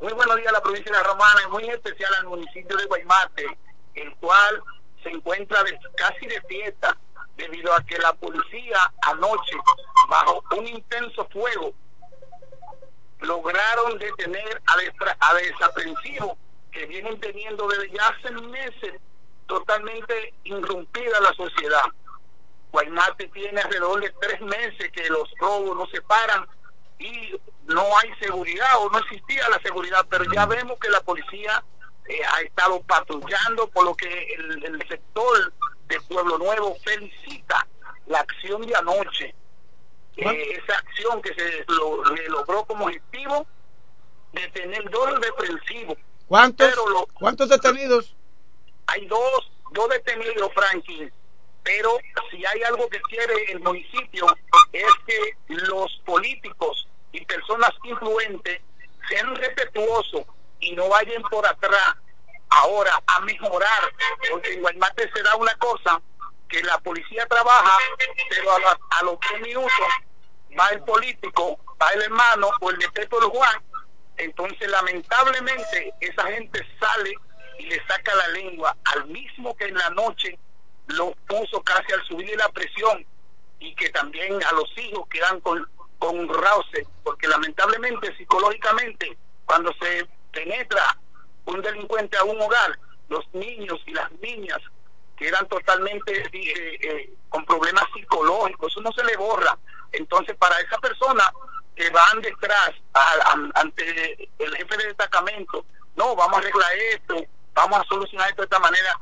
Muy 0.00 0.12
buenos 0.12 0.36
días 0.36 0.48
a 0.48 0.52
la 0.52 0.62
provincia 0.62 0.92
de 0.92 0.98
La 0.98 1.04
Romana 1.04 1.40
y 1.46 1.50
muy 1.50 1.68
especial 1.70 2.12
al 2.18 2.26
municipio 2.26 2.76
de 2.76 2.84
Guaymate, 2.86 3.58
el 3.94 4.14
cual 4.16 4.62
se 5.02 5.10
encuentra 5.10 5.62
casi 5.96 6.26
de 6.26 6.40
fiesta 6.42 6.96
debido 7.36 7.72
a 7.72 7.82
que 7.84 7.98
la 7.98 8.12
policía 8.14 8.92
anoche, 9.02 9.56
bajo 10.08 10.42
un 10.56 10.66
intenso 10.66 11.26
fuego, 11.32 11.72
lograron 13.20 13.98
detener 13.98 14.62
a, 14.66 14.76
destra- 14.76 15.16
desaprensivos 15.42 16.36
que 16.70 16.86
vienen 16.86 17.18
teniendo 17.20 17.66
desde 17.68 17.90
ya 17.90 18.08
hace 18.08 18.30
meses 18.32 19.00
totalmente 19.46 20.34
irrumpida 20.44 21.20
la 21.20 21.32
sociedad. 21.34 21.84
Guaymate 22.72 23.28
tiene 23.28 23.60
alrededor 23.60 24.00
de 24.00 24.10
tres 24.20 24.40
meses 24.40 24.90
que 24.92 25.08
los 25.08 25.30
robos 25.38 25.76
no 25.76 25.86
se 25.86 26.02
paran 26.02 26.46
y 26.98 27.34
no 27.66 27.82
hay 27.98 28.12
seguridad 28.20 28.78
o 28.78 28.90
no 28.90 28.98
existía 28.98 29.48
la 29.48 29.60
seguridad, 29.60 30.06
pero 30.08 30.24
ya 30.32 30.46
vemos 30.46 30.78
que 30.78 30.88
la 30.90 31.00
policía 31.00 31.62
eh, 32.08 32.20
ha 32.32 32.40
estado 32.42 32.80
patrullando, 32.82 33.68
por 33.68 33.84
lo 33.84 33.94
que 33.94 34.06
el, 34.34 34.64
el 34.64 34.88
sector 34.88 35.52
de 35.86 36.00
Pueblo 36.02 36.38
Nuevo 36.38 36.76
felicita 36.84 37.66
la 38.06 38.20
acción 38.20 38.62
de 38.66 38.74
anoche. 38.76 39.34
Eh, 40.16 40.60
esa 40.62 40.78
acción 40.78 41.20
que 41.22 41.34
se 41.34 41.64
lo- 41.68 42.04
le 42.14 42.28
logró 42.28 42.64
como 42.64 42.84
objetivo 42.84 43.46
detener 44.32 44.88
dos 44.90 45.20
defensivos. 45.20 45.96
¿Cuántos, 46.28 46.68
Pero 46.68 46.88
lo- 46.88 47.06
¿cuántos 47.14 47.48
detenidos? 47.48 48.14
hay 48.86 49.06
dos, 49.06 49.50
dos 49.72 49.88
detenidos, 49.88 50.52
Franklin, 50.54 51.12
pero 51.64 51.98
si 52.30 52.44
hay 52.46 52.62
algo 52.62 52.88
que 52.88 53.00
quiere 53.02 53.50
el 53.52 53.60
municipio 53.60 54.26
es 54.72 54.86
que 55.06 55.36
los 55.48 55.90
políticos 56.04 56.88
y 57.12 57.24
personas 57.24 57.70
influentes 57.84 58.60
sean 59.08 59.34
respetuosos 59.34 60.24
y 60.60 60.72
no 60.72 60.88
vayan 60.88 61.22
por 61.22 61.46
atrás. 61.46 61.96
Ahora 62.50 63.02
a 63.08 63.20
mejorar, 63.20 63.92
porque 64.30 64.52
en 64.52 64.60
Guaymate 64.60 65.10
se 65.12 65.22
da 65.24 65.34
una 65.34 65.54
cosa, 65.56 66.00
que 66.48 66.62
la 66.62 66.78
policía 66.78 67.26
trabaja, 67.26 67.78
pero 68.30 68.52
a, 68.54 68.60
la- 68.60 68.78
a 68.90 69.02
los 69.02 69.18
tres 69.20 69.40
minutos 69.40 69.72
va 70.56 70.68
el 70.68 70.80
político, 70.84 71.58
va 71.82 71.88
el 71.90 72.02
hermano 72.02 72.50
o 72.60 72.70
el 72.70 72.78
detector 72.78 73.24
Juan, 73.24 73.60
entonces 74.18 74.68
lamentablemente 74.70 75.92
esa 76.00 76.24
gente 76.28 76.64
sale 76.78 77.12
y 77.58 77.64
le 77.66 77.84
saca 77.88 78.14
la 78.14 78.28
lengua 78.28 78.76
al 78.84 79.06
mismo 79.06 79.56
que 79.56 79.64
en 79.64 79.74
la 79.74 79.90
noche 79.90 80.38
lo 80.88 81.12
puso 81.26 81.62
casi 81.62 81.92
al 81.92 82.04
subirle 82.04 82.36
la 82.36 82.48
presión 82.50 83.04
y 83.58 83.74
que 83.74 83.90
también 83.90 84.42
a 84.44 84.52
los 84.52 84.70
hijos 84.78 85.06
quedan 85.08 85.40
con, 85.40 85.66
con 85.98 86.28
roce, 86.28 86.86
porque 87.02 87.28
lamentablemente 87.28 88.14
psicológicamente 88.16 89.16
cuando 89.46 89.72
se 89.80 90.06
penetra 90.32 90.98
un 91.46 91.60
delincuente 91.62 92.16
a 92.16 92.24
un 92.24 92.40
hogar, 92.40 92.78
los 93.08 93.24
niños 93.32 93.80
y 93.86 93.92
las 93.92 94.10
niñas 94.20 94.58
quedan 95.16 95.46
totalmente 95.48 96.12
eh, 96.32 96.78
eh, 96.82 97.12
con 97.28 97.44
problemas 97.44 97.84
psicológicos, 97.94 98.72
eso 98.72 98.80
no 98.80 98.90
se 98.92 99.04
le 99.04 99.16
borra. 99.16 99.56
Entonces, 99.92 100.36
para 100.36 100.58
esa 100.60 100.76
persona 100.78 101.30
que 101.76 101.88
van 101.90 102.20
detrás 102.20 102.70
a- 102.94 103.36
ante 103.54 104.28
el 104.38 104.56
jefe 104.56 104.76
de 104.76 104.86
destacamento, 104.86 105.64
no, 105.96 106.16
vamos 106.16 106.34
a 106.36 106.38
arreglar 106.38 106.72
esto, 106.92 107.16
vamos 107.52 107.78
a 107.80 107.84
solucionar 107.84 108.28
esto 108.30 108.42
de 108.42 108.46
esta 108.46 108.58
manera. 108.58 108.98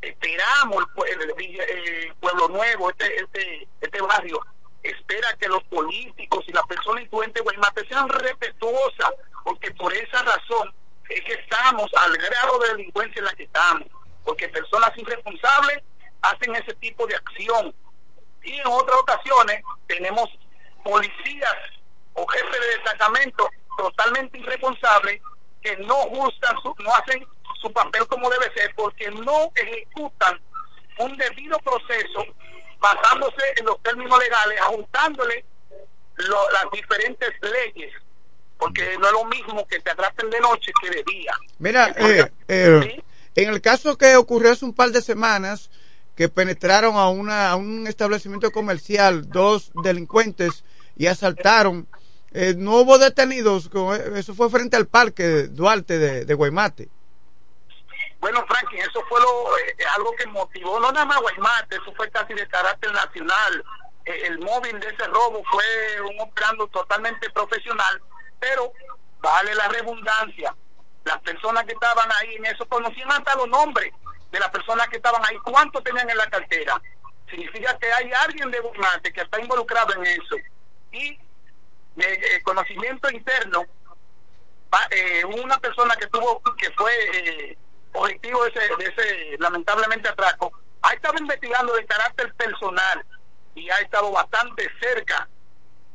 Esperamos 0.00 0.84
el, 1.08 1.60
el 1.60 2.14
Pueblo 2.16 2.48
Nuevo, 2.48 2.90
este, 2.90 3.16
este, 3.16 3.68
este 3.80 4.00
barrio, 4.02 4.40
espera 4.82 5.34
que 5.38 5.48
los 5.48 5.62
políticos 5.64 6.44
y 6.46 6.52
las 6.52 6.66
personas 6.66 7.02
influentes 7.02 7.34
de 7.34 7.40
Guaymate 7.42 7.88
sean 7.88 8.08
respetuosas, 8.08 9.10
porque 9.44 9.70
por 9.72 9.92
esa 9.92 10.22
razón 10.22 10.72
es 11.08 11.20
que 11.22 11.34
estamos 11.34 11.90
al 11.94 12.16
grado 12.16 12.58
de 12.60 12.68
delincuencia 12.70 13.18
en 13.20 13.24
la 13.26 13.34
que 13.34 13.44
estamos, 13.44 13.88
porque 14.24 14.48
personas 14.48 14.90
irresponsables 14.96 15.82
hacen 16.22 16.54
ese 16.56 16.74
tipo 16.74 17.06
de 17.06 17.16
acción. 17.16 17.74
Y 18.42 18.54
en 18.54 18.66
otras 18.66 18.98
ocasiones 18.98 19.62
tenemos 19.86 20.28
policías 20.84 21.56
o 22.14 22.26
jefes 22.26 22.60
de 22.60 22.66
destacamento 22.68 23.48
totalmente 23.76 24.38
irresponsables 24.38 25.20
que 25.62 25.76
no 25.78 25.94
justan, 25.94 26.56
no 26.78 26.94
hacen 26.94 27.26
su 27.66 27.72
papel 27.72 28.06
como 28.06 28.30
debe 28.30 28.52
ser, 28.54 28.72
porque 28.76 29.10
no 29.10 29.50
ejecutan 29.54 30.40
un 30.98 31.16
debido 31.16 31.58
proceso 31.58 32.24
basándose 32.78 33.42
en 33.56 33.66
los 33.66 33.82
términos 33.82 34.18
legales, 34.18 34.60
ajustándole 34.60 35.44
lo- 36.16 36.50
las 36.50 36.64
diferentes 36.72 37.30
leyes, 37.42 37.92
porque 38.58 38.96
no 38.98 39.06
es 39.06 39.12
lo 39.12 39.24
mismo 39.24 39.66
que 39.66 39.80
te 39.80 39.90
atrapen 39.90 40.30
de 40.30 40.40
noche 40.40 40.72
que 40.80 40.90
de 40.90 41.02
día. 41.06 41.32
Mira, 41.58 41.92
eh, 41.98 42.30
eh, 42.48 43.02
en 43.34 43.48
el 43.50 43.60
caso 43.60 43.98
que 43.98 44.16
ocurrió 44.16 44.52
hace 44.52 44.64
un 44.64 44.74
par 44.74 44.90
de 44.90 45.02
semanas, 45.02 45.70
que 46.14 46.28
penetraron 46.30 46.96
a, 46.96 47.08
una, 47.10 47.50
a 47.50 47.56
un 47.56 47.86
establecimiento 47.86 48.50
comercial, 48.50 49.30
dos 49.30 49.70
delincuentes, 49.74 50.64
y 50.96 51.08
asaltaron, 51.08 51.86
eh, 52.32 52.54
no 52.56 52.76
hubo 52.76 52.96
detenidos, 52.98 53.68
con- 53.68 54.16
eso 54.16 54.34
fue 54.34 54.48
frente 54.48 54.76
al 54.76 54.86
parque 54.86 55.48
Duarte 55.48 55.98
de, 55.98 56.24
de 56.24 56.34
Guaymate. 56.34 56.88
Bueno, 58.26 58.44
Franklin, 58.48 58.80
eso 58.80 59.04
fue 59.08 59.20
lo, 59.20 59.56
eh, 59.56 59.76
algo 59.94 60.10
que 60.16 60.26
motivó, 60.26 60.80
no 60.80 60.90
nada 60.90 61.06
más 61.06 61.20
Guaymate, 61.20 61.76
eso 61.76 61.94
fue 61.94 62.10
casi 62.10 62.34
de 62.34 62.48
carácter 62.48 62.92
nacional. 62.92 63.64
Eh, 64.04 64.22
el 64.24 64.40
móvil 64.40 64.80
de 64.80 64.88
ese 64.88 65.06
robo 65.06 65.44
fue 65.48 66.00
un 66.00 66.20
operando 66.20 66.66
totalmente 66.66 67.30
profesional, 67.30 68.02
pero 68.40 68.72
vale 69.20 69.54
la 69.54 69.68
redundancia. 69.68 70.52
Las 71.04 71.20
personas 71.20 71.62
que 71.66 71.74
estaban 71.74 72.08
ahí 72.18 72.34
en 72.34 72.46
eso 72.46 72.66
conocían 72.66 73.12
hasta 73.12 73.36
los 73.36 73.46
nombres 73.46 73.92
de 74.32 74.40
las 74.40 74.50
personas 74.50 74.88
que 74.88 74.96
estaban 74.96 75.24
ahí, 75.24 75.36
cuánto 75.44 75.80
tenían 75.82 76.10
en 76.10 76.16
la 76.16 76.26
cartera. 76.26 76.82
Significa 77.30 77.78
que 77.78 77.92
hay 77.92 78.10
alguien 78.12 78.50
de 78.50 78.58
Guaymate 78.58 79.12
que 79.12 79.20
está 79.20 79.40
involucrado 79.40 79.94
en 79.94 80.04
eso. 80.04 80.34
Y 80.90 81.16
de 81.94 82.12
eh, 82.12 82.42
conocimiento 82.42 83.08
interno, 83.08 83.62
una 85.38 85.60
persona 85.60 85.94
que 85.94 86.08
tuvo, 86.08 86.42
que 86.58 86.72
fue 86.72 87.56
objetivo 87.96 88.42
de 88.44 88.50
ese, 88.50 88.60
de 88.60 88.84
ese 88.86 89.36
lamentablemente 89.38 90.08
atraco, 90.08 90.52
ha 90.82 90.92
estado 90.92 91.14
investigando 91.18 91.74
de 91.74 91.84
carácter 91.86 92.32
personal 92.34 93.04
y 93.54 93.68
ha 93.70 93.78
estado 93.80 94.10
bastante 94.12 94.68
cerca 94.80 95.28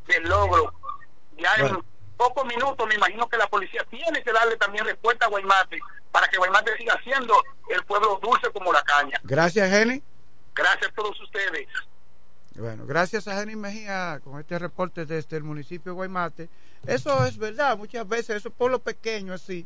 del 0.08 0.24
logro. 0.28 0.74
Ya 1.38 1.54
en 1.56 1.78
pocos 2.18 2.46
minutos 2.46 2.88
me 2.88 2.96
imagino 2.96 3.28
que 3.30 3.38
la 3.38 3.48
policía 3.48 3.84
tiene 3.90 4.22
que 4.24 4.32
darle 4.32 4.58
también 4.58 4.86
respuesta 4.86 5.26
a 5.26 5.30
Guaymate 5.30 5.80
para 6.12 6.28
que 6.28 6.38
Guaymate 6.38 6.76
siga 6.78 7.00
siendo 7.04 7.34
el 7.70 7.84
pueblo 7.86 8.20
dulce 8.22 8.52
como 8.52 8.72
la 8.74 8.84
caña. 8.84 9.20
Gracias, 9.24 9.70
Jenny. 9.70 10.04
Gracias 10.54 10.92
a 10.92 10.94
todos 10.94 11.20
ustedes. 11.22 11.68
Bueno, 12.56 12.86
gracias 12.86 13.28
a 13.30 13.36
Jenny 13.40 13.56
Mejía 13.56 14.20
con 14.24 14.38
este 14.40 14.60
reporte 14.60 15.06
desde 15.06 15.38
el 15.38 15.44
municipio 15.44 15.94
de 15.94 15.96
Guaymate. 15.96 16.50
Eso 16.86 17.26
es 17.26 17.38
verdad, 17.38 17.78
muchas 17.78 18.06
veces, 18.08 18.36
eso 18.38 18.50
por 18.52 18.70
lo 18.70 18.80
pequeño 18.80 19.34
así, 19.34 19.66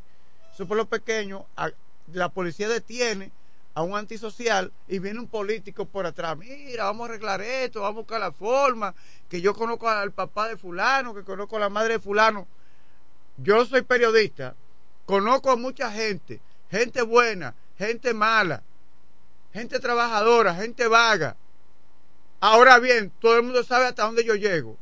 eso 0.53 0.68
por 0.68 0.78
lo 0.78 0.86
pequeño, 0.86 1.48
a- 1.57 1.72
la 2.14 2.30
policía 2.30 2.69
detiene 2.69 3.32
a 3.73 3.82
un 3.82 3.98
antisocial 3.98 4.72
y 4.88 4.99
viene 4.99 5.19
un 5.19 5.27
político 5.27 5.86
por 5.86 6.06
atrás, 6.06 6.38
mira, 6.38 6.86
vamos 6.86 7.07
a 7.07 7.11
arreglar 7.11 7.41
esto, 7.41 7.82
vamos 7.82 7.98
a 7.98 8.02
buscar 8.02 8.19
la 8.22 8.32
forma, 8.32 8.95
que 9.30 9.41
yo 9.41 9.53
conozco 9.53 9.90
al 9.90 10.11
papá 10.11 10.48
de 10.48 10.57
fulano, 10.57 11.14
que 11.14 11.23
conozco 11.23 11.57
a 11.57 11.60
la 11.60 11.69
madre 11.69 11.94
de 11.94 11.99
fulano. 11.99 12.48
Yo 13.38 13.65
soy 13.65 13.82
periodista, 13.82 14.56
conozco 15.06 15.52
a 15.52 15.57
mucha 15.57 15.91
gente, 15.91 16.40
gente 16.72 17.02
buena, 17.02 17.53
gente 17.77 18.14
mala, 18.14 18.64
gente 19.52 19.80
trabajadora, 19.80 20.56
gente 20.56 20.88
vaga. 20.88 21.36
Ahora 22.40 22.80
bien, 22.80 23.11
todo 23.19 23.36
el 23.36 23.44
mundo 23.44 23.64
sabe 23.64 23.88
hasta 23.88 24.03
dónde 24.03 24.23
yo 24.23 24.36
llego. 24.36 24.77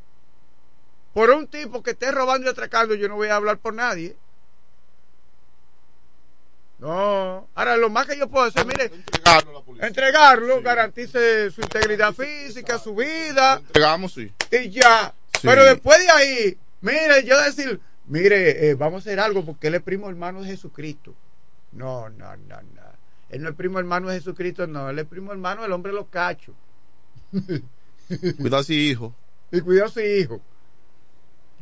Por 1.13 1.29
un 1.31 1.47
tipo 1.47 1.81
que 1.81 1.91
esté 1.91 2.11
robando 2.11 2.47
y 2.47 2.49
atracando, 2.49 2.93
yo 2.93 3.07
no 3.07 3.15
voy 3.15 3.29
a 3.29 3.35
hablar 3.35 3.57
por 3.57 3.73
nadie. 3.73 4.15
No, 6.83 7.47
ahora 7.55 7.77
lo 7.77 7.89
más 7.89 8.05
que 8.05 8.17
yo 8.17 8.27
puedo 8.27 8.45
hacer, 8.45 8.65
mire, 8.65 8.91
entregarlo, 9.79 10.61
garantice 10.61 11.49
su 11.49 11.61
integridad 11.61 12.13
física, 12.13 12.77
su 12.77 12.93
vida. 12.93 13.61
Entregamos, 13.67 14.13
sí. 14.13 14.29
Y 14.51 14.69
ya. 14.69 15.13
Sí. 15.39 15.47
Pero 15.47 15.63
después 15.63 15.97
de 15.99 16.11
ahí, 16.11 16.57
mire, 16.81 17.23
yo 17.23 17.41
decir, 17.41 17.79
mire, 18.07 18.67
eh, 18.67 18.73
vamos 18.73 18.97
a 18.97 19.09
hacer 19.09 19.21
algo 19.21 19.45
porque 19.45 19.67
él 19.67 19.75
es 19.75 19.81
primo 19.81 20.09
hermano 20.09 20.41
de 20.41 20.49
Jesucristo. 20.49 21.15
No, 21.71 22.09
no, 22.09 22.35
no, 22.35 22.61
no. 22.61 22.81
Él 23.29 23.43
no 23.43 23.51
es 23.51 23.55
primo 23.55 23.79
hermano 23.79 24.09
de 24.09 24.17
Jesucristo, 24.17 24.67
no. 24.67 24.89
Él 24.89 24.99
es 24.99 25.05
primo 25.05 25.31
hermano 25.31 25.61
del 25.61 25.71
hombre 25.71 25.93
de 25.93 25.99
los 25.99 26.09
cachos. 26.09 26.53
Cuidado 28.37 28.57
a 28.57 28.63
su 28.65 28.73
hijo. 28.73 29.15
Y 29.53 29.61
cuidado 29.61 29.87
a 29.87 29.91
su 29.91 30.01
hijo. 30.01 30.41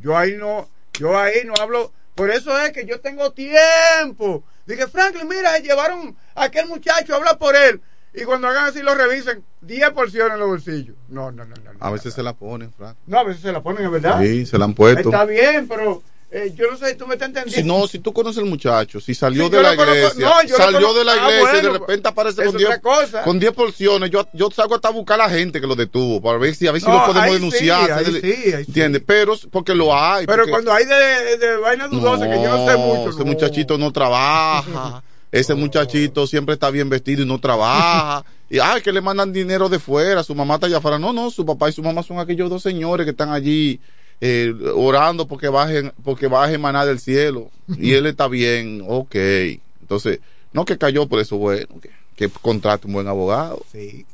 Yo 0.00 0.18
ahí 0.18 0.36
no, 0.36 0.68
yo 0.94 1.16
ahí 1.16 1.44
no 1.44 1.54
hablo. 1.60 1.92
Por 2.16 2.28
eso 2.30 2.58
es 2.60 2.72
que 2.72 2.86
yo 2.86 3.00
tengo 3.00 3.30
tiempo. 3.30 4.42
Dije, 4.66 4.86
Franklin, 4.86 5.28
mira, 5.28 5.58
llevaron 5.58 6.16
a 6.34 6.44
aquel 6.44 6.66
muchacho, 6.66 7.14
habla 7.14 7.38
por 7.38 7.56
él. 7.56 7.80
Y 8.14 8.24
cuando 8.24 8.48
hagan 8.48 8.66
así 8.66 8.82
lo 8.82 8.94
revisen, 8.94 9.42
10 9.62 9.90
porciones 9.90 10.34
en 10.34 10.40
los 10.40 10.48
bolsillos. 10.48 10.96
No, 11.08 11.32
no, 11.32 11.44
no, 11.44 11.54
no. 11.56 11.70
A 11.80 11.90
veces 11.90 12.12
se 12.12 12.22
la 12.22 12.34
ponen, 12.34 12.72
Frank. 12.72 12.96
No, 13.06 13.18
a 13.18 13.24
veces 13.24 13.42
se 13.42 13.52
la 13.52 13.62
ponen, 13.62 13.86
es 13.86 13.90
verdad. 13.90 14.20
Sí, 14.20 14.44
se 14.44 14.58
la 14.58 14.66
han 14.66 14.74
puesto. 14.74 15.08
Está 15.08 15.24
bien, 15.24 15.66
pero 15.66 16.02
eh, 16.34 16.52
yo 16.56 16.70
no 16.70 16.78
sé 16.78 16.88
si 16.90 16.94
tú 16.96 17.06
me 17.06 17.14
estás 17.14 17.28
entendiendo. 17.28 17.60
Si 17.60 17.62
no, 17.80 17.86
si 17.86 17.98
tú 17.98 18.12
conoces 18.12 18.38
al 18.42 18.46
muchacho, 18.48 19.00
si 19.00 19.14
salió 19.14 19.44
Sí, 19.44 19.50
de 19.50 19.62
la 19.62 19.76
conozco- 19.76 19.94
iglesia, 19.94 20.26
no, 20.28 20.42
yo 20.44 20.56
lo 20.58 20.64
salió 20.64 20.94
de 20.94 21.04
la 21.04 21.12
Ah, 21.12 21.30
iglesia 21.30 21.58
y 21.58 21.62
de 21.62 21.70
repente 21.70 22.08
aparece 22.08 22.40
es 22.42 22.48
con 22.48 22.56
10 22.56 22.68
otra 22.70 22.80
cosa. 22.80 23.22
con 23.22 23.38
10 23.38 23.52
porciones, 23.52 24.10
yo, 24.10 24.26
yo 24.32 24.48
salgo 24.50 24.74
hasta 24.76 24.88
a 24.88 24.92
buscar 24.92 25.20
a 25.20 25.28
la 25.28 25.30
gente 25.30 25.60
que 25.60 25.66
lo 25.66 25.74
detuvo, 25.76 26.20
para 26.22 26.38
ver 26.38 26.54
si 26.54 26.66
a 26.66 26.72
ver 26.72 26.80
si 26.80 26.86
No, 26.86 26.94
lo 27.00 27.06
podemos 27.06 27.32
denunciar. 27.34 28.04
sí, 28.04 28.10
ahí 28.14 28.20
sí. 28.20 28.50
¿Entiendes? 28.66 29.02
Pero, 29.06 29.36
porque 29.50 29.74
lo 29.74 29.94
hay. 29.94 30.24
Pero 30.26 30.38
porque- 30.44 30.50
cuando 30.52 30.72
hay 30.72 30.84
de, 30.86 31.36
de 31.36 31.56
vaina 31.58 31.86
dudosa, 31.88 32.26
que 32.28 32.36
yo 32.42 32.48
no 32.56 32.66
sé 32.66 32.76
mucho. 32.78 33.10
ese 33.10 33.24
muchachito 33.24 33.76
no 33.78 33.92
trabaja. 33.92 35.02
Ese 35.32 35.54
muchachito 35.54 36.26
siempre 36.26 36.52
está 36.52 36.68
bien 36.70 36.90
vestido 36.90 37.22
y 37.22 37.26
no 37.26 37.38
trabaja. 37.40 38.22
Y 38.50 38.58
ay, 38.58 38.82
que 38.82 38.92
le 38.92 39.00
mandan 39.00 39.32
dinero 39.32 39.70
de 39.70 39.78
fuera. 39.78 40.22
Su 40.22 40.34
mamá 40.34 40.56
está 40.56 40.66
allá 40.66 40.76
afuera. 40.76 40.98
No, 40.98 41.14
no, 41.14 41.30
su 41.30 41.46
papá 41.46 41.70
y 41.70 41.72
su 41.72 41.82
mamá 41.82 42.02
son 42.02 42.18
aquellos 42.18 42.50
dos 42.50 42.62
señores 42.62 43.06
que 43.06 43.12
están 43.12 43.32
allí 43.32 43.80
eh, 44.24 44.54
orando 44.76 45.26
porque 45.26 45.48
bajen, 45.48 45.92
porque 46.04 46.28
baje 46.28 46.56
maná 46.56 46.86
del 46.86 47.00
cielo. 47.00 47.50
Y 47.76 47.94
él 47.94 48.06
está 48.06 48.28
bien, 48.28 48.82
ok. 48.86 49.16
Entonces, 49.80 50.20
no 50.52 50.64
que 50.64 50.78
cayó 50.78 51.08
por 51.08 51.18
eso, 51.18 51.36
bueno, 51.38 51.66
que, 51.80 51.90
que 52.14 52.28
contrate 52.28 52.86
un 52.86 52.92
buen 52.92 53.08
abogado. 53.08 53.64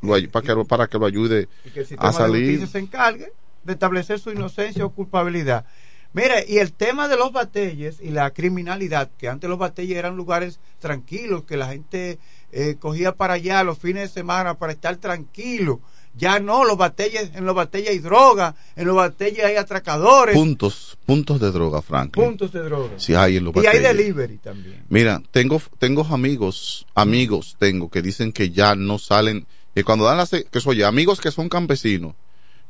Lo 0.00 0.14
ay- 0.14 0.26
para, 0.26 0.46
que, 0.46 0.64
para 0.64 0.86
que 0.86 0.98
lo 0.98 1.04
ayude 1.04 1.48
y 1.64 1.70
que 1.70 1.80
el 1.80 1.86
sistema 1.86 2.08
a 2.08 2.12
de 2.12 2.16
salir. 2.18 2.50
justicia 2.58 2.66
se 2.66 2.78
encargue 2.78 3.32
de 3.64 3.72
establecer 3.74 4.18
su 4.18 4.30
inocencia 4.30 4.86
o 4.86 4.90
culpabilidad. 4.90 5.66
Mire, 6.14 6.46
y 6.48 6.56
el 6.56 6.72
tema 6.72 7.06
de 7.06 7.16
los 7.18 7.32
batelles 7.32 8.00
y 8.00 8.08
la 8.10 8.30
criminalidad, 8.30 9.10
que 9.18 9.28
antes 9.28 9.50
los 9.50 9.58
batelles 9.58 9.98
eran 9.98 10.16
lugares 10.16 10.58
tranquilos, 10.78 11.44
que 11.44 11.58
la 11.58 11.68
gente 11.68 12.18
eh, 12.50 12.76
cogía 12.80 13.12
para 13.12 13.34
allá 13.34 13.62
los 13.62 13.78
fines 13.78 14.04
de 14.04 14.08
semana 14.08 14.54
para 14.54 14.72
estar 14.72 14.96
tranquilo. 14.96 15.80
Ya 16.16 16.40
no, 16.40 16.64
los 16.64 16.76
batelles, 16.76 17.30
en 17.34 17.44
los 17.46 17.54
batelles 17.54 17.90
hay 17.90 17.98
droga, 17.98 18.56
en 18.74 18.86
los 18.88 18.96
batelles 18.96 19.44
hay 19.44 19.56
atracadores, 19.56 20.34
Puntos, 20.34 20.98
puntos 21.06 21.38
de 21.40 21.50
droga, 21.52 21.80
Franklin. 21.82 22.24
puntos 22.26 22.52
de 22.52 22.60
droga. 22.62 22.94
Sí, 22.96 23.14
hay 23.14 23.36
en 23.36 23.44
los 23.44 23.54
y 23.54 23.58
hay 23.60 23.64
batalles. 23.66 23.96
delivery 23.96 24.38
también. 24.38 24.84
Mira, 24.88 25.22
tengo, 25.30 25.60
tengo 25.78 26.04
amigos, 26.10 26.86
amigos 26.94 27.56
tengo 27.58 27.88
que 27.88 28.02
dicen 28.02 28.32
que 28.32 28.50
ya 28.50 28.74
no 28.74 28.98
salen, 28.98 29.46
que 29.74 29.84
cuando 29.84 30.06
dan 30.06 30.16
las 30.16 30.30
seis, 30.30 30.46
que 30.50 30.60
soy 30.60 30.82
amigos 30.82 31.20
que 31.20 31.30
son 31.30 31.48
campesinos, 31.48 32.14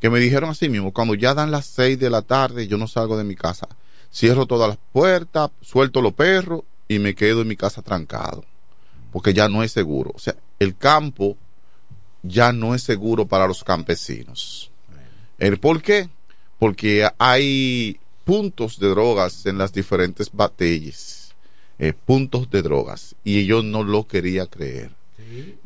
que 0.00 0.10
me 0.10 0.20
dijeron 0.20 0.50
así 0.50 0.68
mismo, 0.68 0.92
cuando 0.92 1.14
ya 1.14 1.32
dan 1.34 1.50
las 1.50 1.64
seis 1.66 1.98
de 1.98 2.10
la 2.10 2.22
tarde, 2.22 2.66
yo 2.68 2.76
no 2.76 2.86
salgo 2.86 3.16
de 3.16 3.24
mi 3.24 3.34
casa. 3.34 3.66
Cierro 4.12 4.46
todas 4.46 4.68
las 4.68 4.78
puertas, 4.92 5.50
suelto 5.60 6.00
los 6.02 6.12
perros 6.12 6.62
y 6.86 6.98
me 6.98 7.14
quedo 7.14 7.42
en 7.42 7.48
mi 7.48 7.56
casa 7.56 7.82
trancado. 7.82 8.44
Porque 9.10 9.32
ya 9.32 9.48
no 9.48 9.62
es 9.62 9.72
seguro. 9.72 10.12
O 10.14 10.18
sea, 10.18 10.34
el 10.58 10.76
campo 10.76 11.36
ya 12.22 12.52
no 12.52 12.74
es 12.74 12.82
seguro 12.82 13.26
para 13.26 13.46
los 13.46 13.64
campesinos. 13.64 14.70
¿El 15.38 15.58
por 15.58 15.82
qué? 15.82 16.08
Porque 16.58 17.08
hay 17.18 17.98
puntos 18.24 18.78
de 18.78 18.88
drogas 18.88 19.46
en 19.46 19.58
las 19.58 19.72
diferentes 19.72 20.30
batallas. 20.32 21.34
eh, 21.78 21.92
puntos 21.92 22.50
de 22.50 22.62
drogas. 22.62 23.14
Y 23.24 23.46
yo 23.46 23.62
no 23.62 23.84
lo 23.84 24.06
quería 24.06 24.46
creer. 24.46 24.90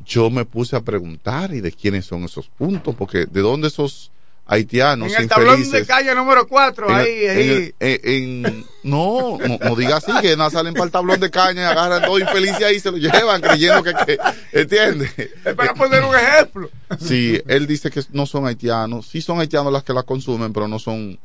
Yo 0.04 0.28
me 0.30 0.44
puse 0.44 0.76
a 0.76 0.80
preguntar 0.80 1.54
y 1.54 1.60
de 1.60 1.72
quiénes 1.72 2.06
son 2.06 2.24
esos 2.24 2.48
puntos, 2.48 2.94
porque 2.96 3.26
de 3.26 3.40
dónde 3.40 3.68
esos 3.68 4.10
haitianos 4.46 5.12
en 5.14 5.22
el 5.22 5.28
tablón 5.28 5.70
de 5.70 5.86
calle 5.86 6.14
número 6.14 6.46
4, 6.46 6.88
en, 6.90 6.94
ahí, 6.94 7.24
en 7.24 7.38
ahí. 7.38 7.74
en- 7.80 8.44
en- 8.46 8.66
no, 8.82 9.38
no, 9.38 9.58
no 9.62 9.76
diga 9.76 9.96
así, 9.98 10.12
que 10.20 10.36
no 10.36 10.50
salen 10.50 10.74
para 10.74 10.86
el 10.86 10.90
tablón 10.90 11.20
de 11.20 11.30
caña 11.30 11.62
y 11.62 11.64
agarran 11.64 12.02
dos 12.02 12.20
infelices 12.20 12.62
ahí 12.62 12.76
y 12.76 12.80
se 12.80 12.90
lo 12.90 12.96
llevan 12.98 13.40
creyendo 13.40 13.82
que, 13.82 13.94
que 14.04 14.18
¿entiendes? 14.52 15.12
Es 15.44 15.54
para 15.54 15.72
poner 15.74 16.02
un 16.04 16.14
ejemplo. 16.14 16.68
Sí, 17.00 17.40
él 17.46 17.66
dice 17.66 17.90
que 17.90 18.02
no 18.12 18.26
son 18.26 18.46
haitianos, 18.46 19.06
sí 19.06 19.22
son 19.22 19.38
haitianos 19.40 19.72
las 19.72 19.84
que 19.84 19.92
la 19.92 20.02
consumen, 20.02 20.52
pero 20.52 20.66
no 20.68 20.78
son, 20.78 21.18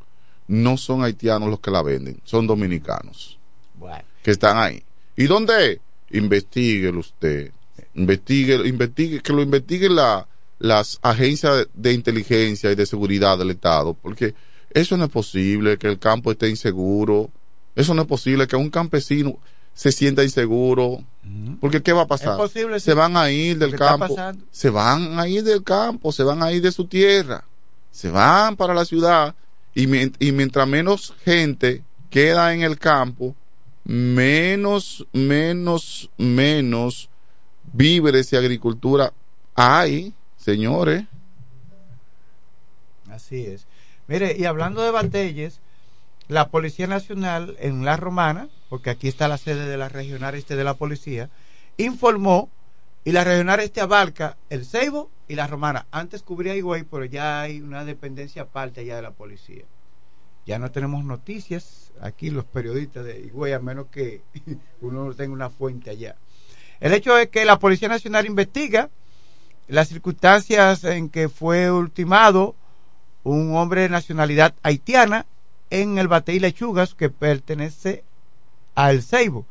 no 0.47 0.77
son 0.77 1.03
haitianos 1.03 1.49
los 1.49 1.59
que 1.59 1.71
la 1.71 1.81
venden, 1.81 2.19
son 2.23 2.45
dominicanos 2.47 3.37
Bueno. 3.75 4.03
que 4.23 4.31
están 4.31 4.57
ahí. 4.57 4.83
¿Y 5.15 5.25
dónde? 5.25 5.81
Investíguelo 6.11 6.99
usted. 6.99 7.51
Investigue, 7.95 8.55
investigue, 8.67 9.21
que 9.21 9.33
lo 9.33 9.41
investiguen 9.41 9.95
la, 9.95 10.27
las 10.59 10.99
agencias 11.01 11.67
de, 11.73 11.93
inteligencia 11.93 12.71
y 12.71 12.75
de 12.75 12.85
seguridad 12.85 13.37
del 13.37 13.51
Estado, 13.51 13.93
porque 13.93 14.33
eso 14.71 14.97
no 14.97 15.05
es 15.05 15.11
posible, 15.11 15.77
que 15.77 15.87
el 15.87 15.99
campo 15.99 16.31
esté 16.31 16.49
inseguro. 16.49 17.29
Eso 17.75 17.93
no 17.93 18.03
es 18.03 18.07
posible, 18.07 18.47
que 18.47 18.55
un 18.55 18.69
campesino 18.69 19.37
se 19.73 19.91
sienta 19.91 20.23
inseguro. 20.23 21.03
Porque 21.61 21.81
¿qué 21.83 21.93
va 21.93 22.03
a 22.03 22.07
pasar? 22.07 22.31
Es 22.31 22.37
posible, 22.37 22.79
se 22.79 22.93
van 22.93 23.15
a 23.17 23.29
ir 23.29 23.57
del 23.57 23.69
¿Qué 23.69 23.75
está 23.75 23.97
campo. 23.97 24.15
Se 24.51 24.69
van 24.69 25.19
a 25.19 25.27
ir 25.27 25.43
del 25.43 25.63
campo, 25.63 26.11
se 26.11 26.23
van 26.23 26.41
a 26.41 26.51
ir 26.51 26.61
de 26.61 26.71
su 26.71 26.85
tierra. 26.85 27.43
Se 27.91 28.09
van 28.09 28.55
para 28.55 28.73
la 28.73 28.85
ciudad. 28.85 29.35
Y, 29.75 29.83
y 29.83 30.31
mientras 30.31 30.67
menos 30.67 31.13
gente 31.23 31.83
queda 32.09 32.53
en 32.53 32.61
el 32.63 32.79
campo, 32.79 33.35
menos, 33.83 35.05
menos, 35.13 36.09
menos 36.17 37.09
víveres 37.73 38.33
y 38.33 38.35
agricultura 38.35 39.13
hay, 39.55 40.13
señores. 40.47 41.03
Así 43.11 43.45
es. 43.45 43.67
Mire, 44.07 44.37
y 44.37 44.45
hablando 44.45 44.81
de 44.81 44.91
batelles, 44.91 45.59
la 46.29 46.47
Policía 46.47 46.87
Nacional 46.87 47.57
en 47.59 47.83
La 47.83 47.97
Romana, 47.97 48.47
porque 48.69 48.89
aquí 48.89 49.09
está 49.09 49.27
la 49.27 49.37
sede 49.37 49.65
de 49.65 49.75
la 49.75 49.89
Regional 49.89 50.35
Este 50.35 50.55
de 50.55 50.63
la 50.63 50.75
Policía, 50.75 51.29
informó, 51.75 52.49
y 53.03 53.11
la 53.11 53.25
Regional 53.25 53.59
Este 53.59 53.81
abarca 53.81 54.37
el 54.49 54.65
Ceibo 54.65 55.11
y 55.27 55.35
La 55.35 55.47
Romana. 55.47 55.85
Antes 55.91 56.23
cubría 56.23 56.55
Higüey, 56.55 56.83
pero 56.83 57.03
ya 57.03 57.41
hay 57.41 57.59
una 57.59 57.83
dependencia 57.83 58.43
aparte 58.43 58.79
allá 58.79 58.95
de 58.95 59.01
la 59.01 59.11
policía. 59.11 59.65
Ya 60.45 60.59
no 60.59 60.71
tenemos 60.71 61.03
noticias 61.03 61.91
aquí 61.99 62.29
los 62.29 62.45
periodistas 62.45 63.03
de 63.03 63.19
Higüey, 63.19 63.51
a 63.51 63.59
menos 63.59 63.87
que 63.87 64.21
uno 64.79 65.07
no 65.07 65.13
tenga 65.13 65.33
una 65.33 65.49
fuente 65.49 65.89
allá. 65.89 66.15
El 66.79 66.93
hecho 66.93 67.17
es 67.17 67.27
que 67.27 67.43
la 67.43 67.59
Policía 67.59 67.89
Nacional 67.89 68.25
investiga 68.25 68.89
las 69.67 69.89
circunstancias 69.89 70.83
en 70.83 71.09
que 71.09 71.29
fue 71.29 71.71
ultimado 71.71 72.55
un 73.23 73.55
hombre 73.55 73.81
de 73.81 73.89
nacionalidad 73.89 74.53
haitiana 74.63 75.25
en 75.69 75.97
el 75.97 76.07
Batey 76.07 76.39
Lechugas 76.39 76.95
que 76.95 77.09
pertenece 77.09 78.03
al 78.75 79.03
Ceibo. 79.03 79.45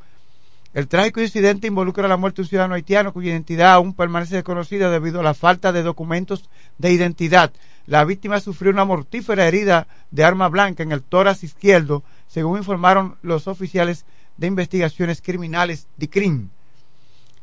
El 0.73 0.89
trágico 0.89 1.21
incidente 1.21 1.67
involucra 1.67 2.09
la 2.09 2.17
muerte 2.17 2.37
de 2.37 2.43
un 2.43 2.49
ciudadano 2.49 2.75
haitiano 2.75 3.13
cuya 3.13 3.31
identidad 3.31 3.73
aún 3.73 3.95
permanece 3.95 4.37
desconocida 4.37 4.91
debido 4.91 5.21
a 5.21 5.23
la 5.23 5.35
falta 5.35 5.73
de 5.73 5.83
documentos 5.83 6.49
de 6.79 6.93
identidad. 6.93 7.53
La 7.87 8.05
víctima 8.05 8.41
sufrió 8.41 8.73
una 8.73 8.85
mortífera 8.85 9.47
herida 9.47 9.87
de 10.11 10.25
arma 10.25 10.49
blanca 10.49 10.83
en 10.83 10.93
el 10.93 11.03
tórax 11.03 11.45
izquierdo, 11.45 12.03
según 12.27 12.59
informaron 12.59 13.17
los 13.23 13.49
oficiales 13.49 14.05
de 14.37 14.49
investigaciones 14.49 15.23
criminales 15.23 15.87
de 15.97 16.09
CRIM. 16.09 16.51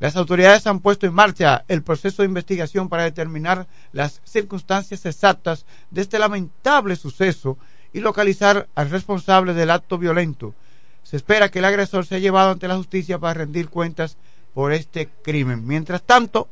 Las 0.03 0.17
autoridades 0.17 0.67
han 0.67 0.81
puesto 0.81 1.05
en 1.05 1.13
marcha 1.13 1.63
el 1.69 1.81
proceso 1.81 2.21
de 2.23 2.27
investigación 2.27 2.89
para 2.89 3.03
determinar 3.03 3.67
las 3.93 4.19
circunstancias 4.25 5.05
exactas 5.05 5.65
de 5.91 6.01
este 6.01 6.19
lamentable 6.19 6.97
suceso 6.97 7.57
y 7.93 8.01
localizar 8.01 8.67
al 8.75 8.89
responsable 8.89 9.53
del 9.53 9.71
acto 9.71 9.97
violento. 9.97 10.55
Se 11.03 11.15
espera 11.15 11.47
que 11.47 11.59
el 11.59 11.63
agresor 11.63 12.05
sea 12.05 12.19
llevado 12.19 12.51
ante 12.51 12.67
la 12.67 12.75
justicia 12.75 13.17
para 13.17 13.33
rendir 13.35 13.69
cuentas 13.69 14.17
por 14.53 14.73
este 14.73 15.07
crimen. 15.07 15.65
Mientras 15.65 16.03
tanto, 16.03 16.49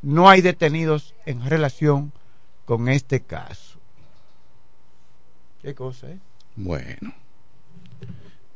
no 0.00 0.30
hay 0.30 0.40
detenidos 0.40 1.14
en 1.26 1.44
relación 1.44 2.14
con 2.64 2.88
este 2.88 3.20
caso. 3.20 3.78
¿Qué 5.60 5.74
cosa, 5.74 6.08
eh? 6.08 6.18
Bueno, 6.56 7.12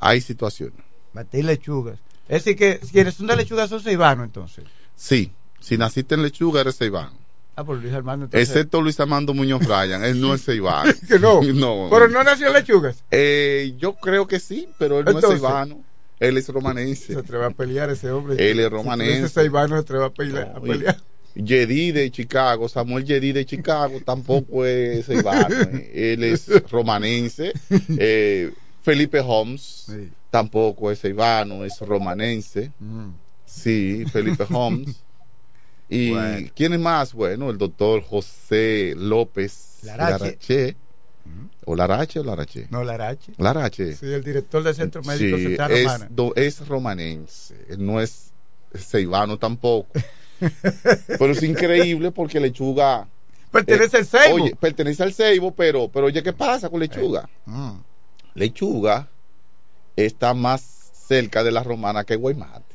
hay 0.01 0.23
situaciones. 0.23 0.81
Batir 1.13 1.45
lechugas. 1.45 2.01
Es 2.29 2.45
decir, 2.45 2.57
que 2.57 2.81
quienes 2.93 3.15
son 3.15 3.27
de 3.27 3.37
lechugas 3.37 3.69
son 3.71 3.81
ceibanos, 3.81 4.25
entonces. 4.27 4.65
Sí, 4.97 5.33
si 5.61 5.77
naciste 5.77 6.15
en 6.15 6.23
lechuga 6.23 6.61
eres 6.63 6.77
ceibano. 6.79 7.13
Ah, 7.57 7.63
por 7.65 7.77
Luis 7.79 7.93
Armando. 7.95 8.25
entonces- 8.25 8.49
Excepto 8.49 8.81
Luis 8.81 8.99
Armando 8.99 9.33
Muñoz 9.35 9.61
Bryan, 9.65 10.03
él 10.05 10.21
no 10.21 10.35
es 10.35 10.43
ceibano. 10.45 10.93
que 11.09 11.19
no. 11.19 11.41
no. 11.55 11.89
Pero 11.91 12.09
no 12.09 12.25
nació 12.25 12.49
en 12.49 12.55
lechugas. 12.55 13.05
Eh, 13.11 13.75
yo 13.79 13.95
creo 13.95 14.27
que 14.27 14.41
sí, 14.41 14.69
pero 14.79 14.99
él 15.01 15.05
no 15.05 15.19
es 15.19 15.25
ceibano. 15.27 15.83
Él 16.21 16.37
es 16.39 16.49
romanense. 16.49 17.13
Se 17.13 17.19
atreve 17.19 17.45
a 17.45 17.51
pelear 17.51 17.91
ese 17.91 18.11
hombre. 18.11 18.35
Él 18.51 18.59
es 18.61 18.67
Si 18.67 18.71
romanense. 18.71 19.17
tuviese 19.17 19.35
ceibano 19.41 19.77
se 19.77 19.83
atreve 19.83 20.05
a 20.07 20.11
pelear. 20.11 20.53
a 20.57 20.61
pelear. 20.61 20.97
Yedí 21.35 21.91
de 21.91 22.11
Chicago, 22.13 22.69
Samuel 22.69 23.05
Yedí 23.05 23.33
de 23.33 23.45
Chicago 23.45 24.01
tampoco 24.05 24.65
es 24.65 25.05
ceibano. 25.07 25.55
eh. 25.73 26.15
Él 26.15 26.25
es 26.25 26.47
romanense. 26.71 27.53
Eh, 27.99 28.53
Felipe 28.85 29.19
Holmes 29.21 29.87
tampoco 30.31 30.91
es 30.93 31.01
ceibano, 31.01 31.65
es 31.65 31.81
romanense. 31.81 32.71
Mm. 32.79 33.09
Sí, 33.47 34.05
Felipe 34.13 34.45
Holmes. 34.51 35.03
¿Y 35.89 36.11
Bueno. 36.11 36.49
quién 36.55 36.73
es 36.75 36.81
más? 36.81 37.13
Bueno, 37.13 37.51
el 37.51 37.59
doctor 37.59 38.03
José 38.03 38.95
López 38.97 39.79
Larache. 39.83 40.25
Larache. 40.25 40.77
¿O 41.67 41.75
Larache 41.75 42.21
o 42.21 42.25
Larache? 42.25 42.67
No, 42.71 42.85
Larache. 42.85 43.33
Larache. 43.39 43.97
Sí, 43.97 44.07
el 44.13 44.23
director 44.23 44.63
del 44.63 44.75
Centro 44.75 45.03
Médico 45.03 45.37
Sí, 45.39 45.45
Central 45.45 45.73
es, 45.73 45.85
Romana. 45.85 46.07
do- 46.11 46.33
es 46.37 46.69
romanense, 46.69 47.55
no 47.79 48.01
es 48.03 48.33
ceibano 48.75 49.39
tampoco. 49.39 49.89
pero 51.19 51.33
es 51.33 51.43
increíble 51.43 52.11
porque 52.11 52.39
Lechuga... 52.39 53.09
Pertenece 53.51 53.97
eh, 53.97 54.01
al 54.01 54.07
Seibo. 54.07 54.35
Oye, 54.45 54.57
pertenece 54.57 55.03
al 55.03 55.13
Seibo, 55.15 55.55
pero, 55.55 55.89
pero 55.89 56.07
oye, 56.07 56.23
¿qué 56.23 56.33
pasa 56.35 56.69
con 56.69 56.81
Lechuga? 56.81 57.27
Mm. 57.47 57.77
Lechuga 58.35 59.09
está 59.97 60.35
más 60.35 60.63
cerca 60.93 61.45
de 61.45 61.53
la 61.53 61.63
romana 61.63 62.05
que 62.05 62.17
Guaymate. 62.17 62.75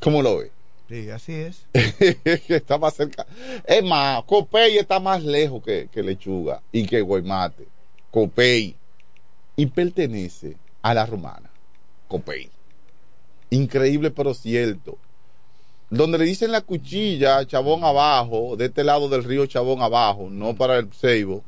¿Cómo 0.00 0.22
lo 0.22 0.38
ve? 0.38 0.52
Sí, 0.88 1.10
así 1.10 1.32
es. 1.32 1.66
está 2.48 2.78
más 2.78 2.94
cerca. 2.94 3.26
Es 3.64 3.82
más, 3.82 4.22
Copey 4.24 4.78
está 4.78 5.00
más 5.00 5.24
lejos 5.24 5.62
que, 5.62 5.88
que 5.90 6.02
Lechuga 6.02 6.62
y 6.70 6.86
que 6.86 7.00
Guaymate. 7.00 7.66
Copey. 8.10 8.76
Y 9.56 9.66
pertenece 9.66 10.56
a 10.82 10.94
la 10.94 11.06
romana. 11.06 11.50
Copey. 12.06 12.50
Increíble 13.50 14.10
pero 14.10 14.34
cierto. 14.34 14.98
Donde 15.90 16.18
le 16.18 16.24
dicen 16.24 16.52
la 16.52 16.60
cuchilla, 16.60 17.46
Chabón 17.46 17.84
abajo, 17.84 18.56
de 18.56 18.66
este 18.66 18.84
lado 18.84 19.08
del 19.08 19.24
río 19.24 19.46
Chabón 19.46 19.80
abajo, 19.82 20.28
no 20.30 20.54
para 20.54 20.78
el 20.78 20.92
Ceibo, 20.92 21.44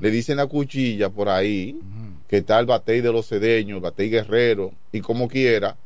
le 0.00 0.10
dicen 0.10 0.38
la 0.38 0.46
cuchilla 0.46 1.10
por 1.10 1.28
ahí, 1.28 1.78
que 2.30 2.36
está 2.36 2.60
el 2.60 2.66
batey 2.66 3.00
de 3.00 3.12
los 3.12 3.26
cedeños, 3.26 3.78
el 3.78 3.82
batey 3.82 4.08
guerrero, 4.08 4.72
y 4.92 5.00
como 5.00 5.26
quiera, 5.26 5.76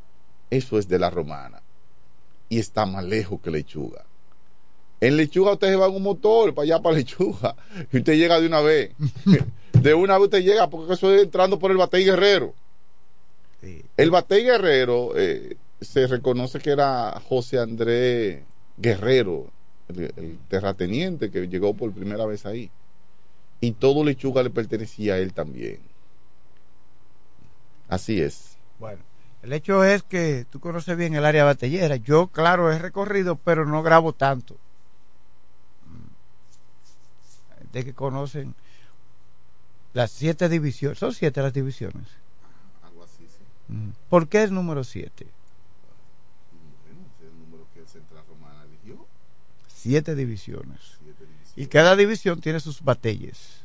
eso 0.51 0.77
es 0.77 0.87
de 0.87 0.99
la 0.99 1.09
romana. 1.09 1.59
Y 2.49 2.59
está 2.59 2.85
más 2.85 3.03
lejos 3.03 3.41
que 3.41 3.49
lechuga. 3.49 4.05
En 5.01 5.17
lechuga 5.17 5.53
usted 5.53 5.69
se 5.69 5.75
va 5.75 5.87
en 5.87 5.95
un 5.95 6.03
motor 6.03 6.53
para 6.53 6.65
allá 6.65 6.83
para 6.83 6.97
lechuga, 6.97 7.55
y 7.91 7.97
usted 7.97 8.13
llega 8.13 8.39
de 8.39 8.45
una 8.45 8.61
vez. 8.61 8.91
De 9.73 9.93
una 9.95 10.19
vez 10.19 10.25
usted 10.25 10.43
llega, 10.43 10.69
porque 10.69 10.93
eso 10.93 11.11
es 11.13 11.23
entrando 11.23 11.57
por 11.57 11.71
el 11.71 11.77
batey 11.77 12.05
guerrero. 12.05 12.53
El 13.97 14.11
batey 14.11 14.43
guerrero 14.43 15.13
eh, 15.15 15.57
se 15.81 16.05
reconoce 16.05 16.59
que 16.59 16.69
era 16.69 17.19
José 17.27 17.57
Andrés 17.57 18.43
Guerrero, 18.77 19.47
el, 19.89 20.13
el 20.15 20.37
terrateniente 20.47 21.31
que 21.31 21.47
llegó 21.47 21.73
por 21.73 21.91
primera 21.91 22.25
vez 22.27 22.45
ahí. 22.45 22.69
Y 23.61 23.71
todo 23.71 24.03
lechuga 24.03 24.43
le 24.43 24.51
pertenecía 24.51 25.15
a 25.15 25.17
él 25.17 25.33
también. 25.33 25.79
Así 27.87 28.21
es. 28.21 28.57
Bueno, 28.79 29.01
el 29.43 29.53
hecho 29.53 29.83
es 29.83 30.03
que 30.03 30.45
tú 30.49 30.59
conoces 30.59 30.97
bien 30.97 31.13
el 31.13 31.25
área 31.25 31.43
batellera. 31.43 31.95
Yo, 31.97 32.27
claro, 32.27 32.71
he 32.71 32.79
recorrido, 32.79 33.35
pero 33.35 33.65
no 33.65 33.83
grabo 33.83 34.13
tanto. 34.13 34.55
Mm. 35.85 37.71
De 37.71 37.85
que 37.85 37.93
conocen 37.93 38.55
las 39.93 40.11
siete 40.11 40.49
divisiones. 40.49 40.97
Son 40.97 41.13
siete 41.13 41.41
las 41.41 41.53
divisiones. 41.53 42.07
Algo 42.83 43.03
así, 43.03 43.27
sí. 43.27 43.43
Mm. 43.67 43.91
¿Por 44.09 44.27
qué 44.27 44.43
el 44.43 44.53
número 44.53 44.83
siete? 44.83 45.27
Bueno, 46.83 47.07
es 47.15 47.27
el 47.27 47.39
número 47.39 47.67
que 47.73 47.81
el 47.81 47.87
Central 47.87 48.23
Romana 48.27 48.63
eligió. 48.63 49.05
Siete 49.67 50.15
divisiones. 50.15 50.99
Y 51.55 51.67
cada 51.67 51.95
división 51.95 52.41
tiene 52.41 52.59
sus 52.59 52.81
batalles. 52.81 53.61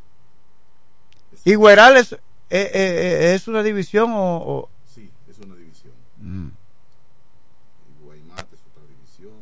¿Y 1.45 1.57
Gueral 1.57 1.97
es, 1.97 2.17
eh, 2.51 2.71
eh, 2.75 3.35
es 3.35 3.47
una 3.49 3.63
división 3.63 4.11
o...? 4.13 4.37
o- 4.39 4.69
Sí, 4.87 5.11
es 5.29 5.39
una 5.39 5.55
división. 5.55 5.93
Mm. 6.19 6.49
Guaymate 8.05 8.55
es 8.55 8.61
otra 8.71 8.83
división. 8.89 9.33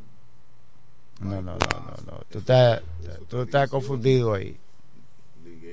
No, 1.20 1.42
no, 1.42 1.52
no, 1.58 1.80
no, 1.80 2.12
no. 2.12 2.20
Tú 2.30 2.38
estás, 2.38 2.82
tú 3.28 3.42
estás 3.42 3.68
confundido 3.70 4.34
ahí. 4.34 4.58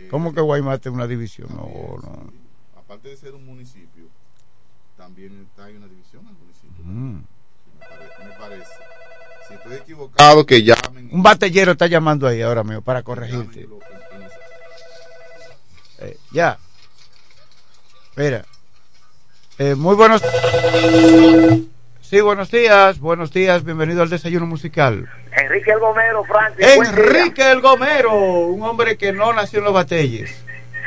¿Cómo 0.09 0.33
que 0.33 0.41
Guaymate 0.41 0.89
es 0.89 0.95
una 0.95 1.07
división? 1.07 1.49
No, 1.49 1.97
no. 2.01 2.31
Aparte 2.79 3.09
de 3.09 3.17
ser 3.17 3.33
un 3.33 3.45
municipio, 3.45 4.05
también 4.97 5.47
está 5.49 5.65
hay 5.65 5.75
una 5.75 5.87
división 5.87 6.25
al 6.27 6.33
municipio. 6.35 6.83
Mm. 6.83 7.15
Me, 7.15 7.85
pare- 7.85 8.25
me 8.29 8.31
parece. 8.37 8.71
Si 9.47 9.53
estoy 9.55 9.73
equivocado, 9.75 10.45
que 10.45 10.63
llamen. 10.63 11.09
Un 11.11 11.21
batallero 11.21 11.73
está 11.73 11.87
llamando 11.87 12.27
ahí 12.27 12.41
ahora 12.41 12.63
mismo 12.63 12.81
para 12.81 13.03
corregirte. 13.03 13.67
Eh, 15.99 16.17
ya. 16.31 16.57
Mira. 18.15 18.45
Eh, 19.59 19.75
muy 19.75 19.95
buenos. 19.95 20.23
Sí, 22.01 22.21
buenos 22.21 22.49
días. 22.49 22.99
Buenos 22.99 23.33
días. 23.33 23.65
Bienvenido 23.65 24.03
al 24.03 24.09
desayuno 24.09 24.45
musical. 24.45 25.09
Enrique 25.35 25.71
El 25.71 25.79
Gomero, 25.79 26.23
día. 26.57 26.75
Enrique 26.75 27.51
el 27.51 27.59
Gomero, 27.59 28.13
un 28.13 28.63
hombre 28.63 28.97
que 28.97 29.11
no 29.11 29.33
nació 29.33 29.59
en 29.59 29.65
los 29.65 29.73
batalles. 29.73 30.43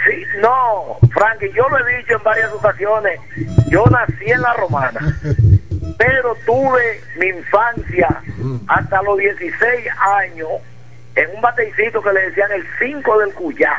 Sí, 0.07 0.23
no, 0.41 0.97
Franklin, 1.11 1.53
yo 1.53 1.69
lo 1.69 1.87
he 1.87 1.99
dicho 1.99 2.15
en 2.15 2.23
varias 2.23 2.51
ocasiones. 2.53 3.21
Yo 3.69 3.85
nací 3.87 4.31
en 4.31 4.41
la 4.41 4.55
romana, 4.55 5.21
pero 5.99 6.35
tuve 6.47 7.03
mi 7.19 7.27
infancia 7.27 8.23
hasta 8.69 9.03
los 9.03 9.19
16 9.19 9.53
años 9.99 10.49
en 11.15 11.31
un 11.35 11.43
batecito 11.43 12.01
que 12.01 12.13
le 12.13 12.21
decían 12.29 12.53
el 12.53 12.65
5 12.79 13.19
del 13.19 13.35
Cuyá, 13.35 13.75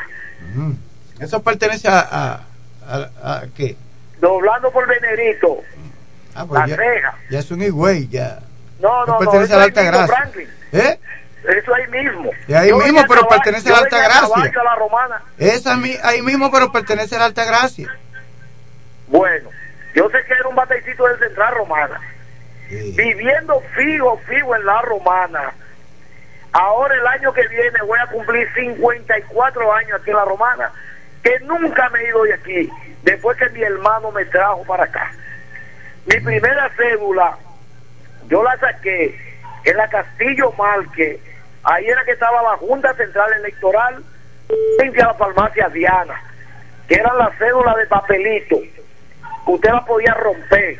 Eso 1.18 1.42
pertenece 1.42 1.88
a, 1.88 2.00
a, 2.00 2.49
a- 2.90 3.10
a 3.36 3.42
qué? 3.56 3.76
doblando 4.20 4.70
por 4.70 4.86
Venerito, 4.86 5.62
Ah, 6.34 6.44
pues 6.46 6.60
la 6.60 6.66
ya, 6.66 6.76
ceja. 6.76 7.14
ya 7.30 7.38
es 7.38 7.50
un 7.50 7.62
higüey, 7.62 8.06
ya. 8.08 8.38
No, 8.80 9.06
no, 9.06 9.12
no, 9.14 9.18
pertenece 9.18 9.44
eso 9.46 9.54
a 9.54 9.58
la 9.58 9.64
Alta 9.64 9.82
Gracia. 9.82 10.06
Franklin. 10.16 10.48
¿Eh? 10.72 10.98
Eso 11.58 11.74
ahí 11.74 11.86
mismo. 11.88 12.30
Y 12.46 12.52
ahí 12.52 12.68
Yo 12.68 12.76
mismo, 12.78 13.00
pero 13.08 13.22
caballo- 13.22 13.28
pertenece 13.42 13.68
a 13.70 13.72
la 13.72 13.78
Alta 13.78 13.98
Gracia. 13.98 14.60
a 14.60 14.64
la 14.64 14.74
romana. 14.76 15.22
Esa 15.38 15.78
ahí 16.04 16.20
mismo, 16.22 16.50
pero 16.50 16.70
pertenece 16.70 17.16
a 17.16 17.20
la 17.20 17.24
Alta 17.26 17.44
Gracia. 17.46 17.88
Bueno, 19.08 19.48
yo 19.94 20.08
sé 20.10 20.18
que 20.26 20.34
era 20.34 20.48
un 20.48 20.54
batecito 20.54 21.04
del 21.06 21.18
Central 21.18 21.54
Romana. 21.54 22.00
Viviendo 22.68 23.60
fijo, 23.74 24.20
fijo 24.28 24.54
en 24.54 24.64
la 24.66 24.80
Romana. 24.82 25.52
Ahora 26.52 26.94
el 26.94 27.06
año 27.06 27.32
que 27.32 27.46
viene 27.48 27.80
voy 27.86 27.98
a 27.98 28.06
cumplir 28.06 28.48
54 28.54 29.72
años 29.72 30.00
aquí 30.00 30.10
en 30.10 30.16
la 30.16 30.24
Romana, 30.24 30.70
que 31.22 31.38
nunca 31.40 31.88
me 31.90 32.00
he 32.00 32.08
ido 32.08 32.22
de 32.24 32.34
aquí, 32.34 32.70
después 33.02 33.36
que 33.38 33.48
mi 33.50 33.62
hermano 33.62 34.10
me 34.10 34.24
trajo 34.26 34.64
para 34.64 34.84
acá. 34.84 35.12
Mi 36.06 36.18
primera 36.20 36.70
cédula, 36.76 37.36
yo 38.28 38.42
la 38.42 38.56
saqué 38.58 39.18
en 39.64 39.76
la 39.76 39.88
Castillo 39.88 40.52
Marque, 40.52 41.20
ahí 41.64 41.86
era 41.86 42.04
que 42.04 42.12
estaba 42.12 42.42
la 42.42 42.56
Junta 42.56 42.94
Central 42.94 43.32
Electoral, 43.34 44.02
frente 44.78 45.02
a 45.02 45.08
la 45.08 45.14
farmacia 45.14 45.68
Diana, 45.68 46.20
que 46.88 46.94
eran 46.94 47.18
las 47.18 47.36
cédulas 47.38 47.76
de 47.76 47.86
papelito, 47.86 48.56
que 48.60 49.52
usted 49.52 49.70
la 49.70 49.84
podía 49.84 50.14
romper. 50.14 50.78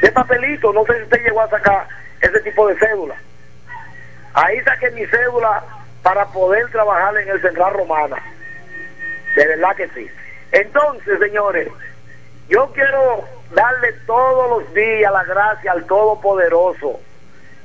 De 0.00 0.12
papelito, 0.12 0.72
no 0.72 0.84
sé 0.84 0.96
si 0.96 1.02
usted 1.04 1.24
llegó 1.24 1.40
a 1.40 1.48
sacar 1.48 1.88
ese 2.20 2.40
tipo 2.40 2.68
de 2.68 2.78
cédula. 2.78 3.14
Ahí 4.34 4.60
saqué 4.60 4.90
mi 4.90 5.04
cédula 5.06 5.62
para 6.02 6.26
poder 6.26 6.70
trabajar 6.70 7.16
en 7.16 7.28
el 7.28 7.40
Central 7.40 7.72
Romana. 7.72 8.16
De 9.36 9.46
verdad 9.46 9.76
que 9.76 9.88
sí. 9.90 10.10
Entonces, 10.50 11.18
señores, 11.20 11.68
yo 12.48 12.72
quiero 12.72 13.22
darle 13.54 13.92
todos 14.06 14.48
los 14.50 14.74
días 14.74 15.12
la 15.12 15.24
gracia 15.24 15.72
al 15.72 15.84
Todopoderoso, 15.84 16.98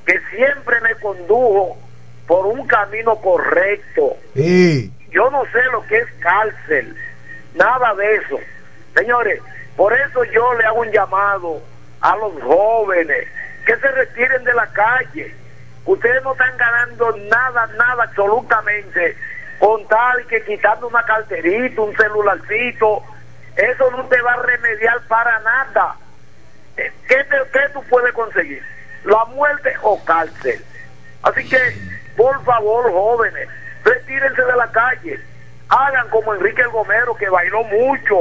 que 0.06 0.19
siempre 0.35 0.81
me 0.81 0.93
condujo 0.95 1.77
por 2.27 2.45
un 2.45 2.68
camino 2.68 3.15
correcto. 3.15 4.18
Sí. 4.35 4.91
Yo 5.11 5.30
no 5.31 5.43
sé 5.45 5.64
lo 5.72 5.85
que 5.88 5.98
es 5.98 6.07
cárcel, 6.19 6.93
nada 7.56 7.95
de 7.95 8.15
eso. 8.15 8.39
Señores, 8.93 9.41
por 9.77 9.93
eso 9.93 10.26
yo 10.26 10.53
le 10.56 10.65
hago 10.65 10.81
un 10.81 10.91
llamado 10.91 11.61
a 12.02 12.18
los 12.18 12.34
jóvenes 12.43 13.27
que 13.65 13.77
se 13.77 13.88
retiren 13.88 14.43
de 14.43 14.53
la 14.53 14.68
calle. 14.73 15.34
Ustedes 15.85 16.22
no 16.23 16.34
están 16.34 16.57
ganando 16.57 17.15
nada, 17.30 17.68
nada 17.77 18.03
absolutamente 18.03 19.15
con 19.61 19.88
tal 19.88 20.25
que 20.27 20.43
quitando 20.43 20.88
una 20.88 21.03
carterita, 21.03 21.81
un 21.81 21.95
celularcito, 21.95 23.03
eso 23.55 23.91
no 23.91 24.05
te 24.07 24.19
va 24.21 24.33
a 24.33 24.41
remediar 24.41 24.99
para 25.07 25.39
nada. 25.41 25.95
Eh, 26.77 26.91
¿Qué, 27.07 27.15
te- 27.25 27.51
qué 27.53 27.59
tú 27.71 27.83
puedes 27.88 28.11
conseguir? 28.13 28.63
La 29.05 29.23
muerte 29.25 29.71
o 29.83 30.03
cárcel. 30.03 30.65
Así 31.21 31.47
que, 31.47 31.57
por 32.17 32.43
favor, 32.43 32.91
jóvenes, 32.91 33.47
retírense 33.83 34.41
de 34.41 34.55
la 34.55 34.71
calle. 34.71 35.19
Hagan 35.69 36.09
como 36.09 36.33
Enrique 36.33 36.61
el 36.63 36.69
Gomero, 36.69 37.15
que 37.15 37.29
bailó 37.29 37.63
mucho, 37.65 38.15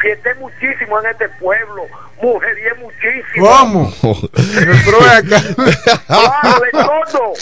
fiesté 0.00 0.32
muchísimo 0.36 1.00
en 1.00 1.06
este 1.10 1.28
pueblo, 1.40 1.86
mujerié 2.22 2.72
muchísimo. 2.74 3.48
¿Cómo? 3.48 3.92
Pero 4.84 4.98
ven 5.00 5.34
acá. 5.34 5.42
Claro, 6.06 6.60
de 6.60 6.70
todo. 6.70 7.32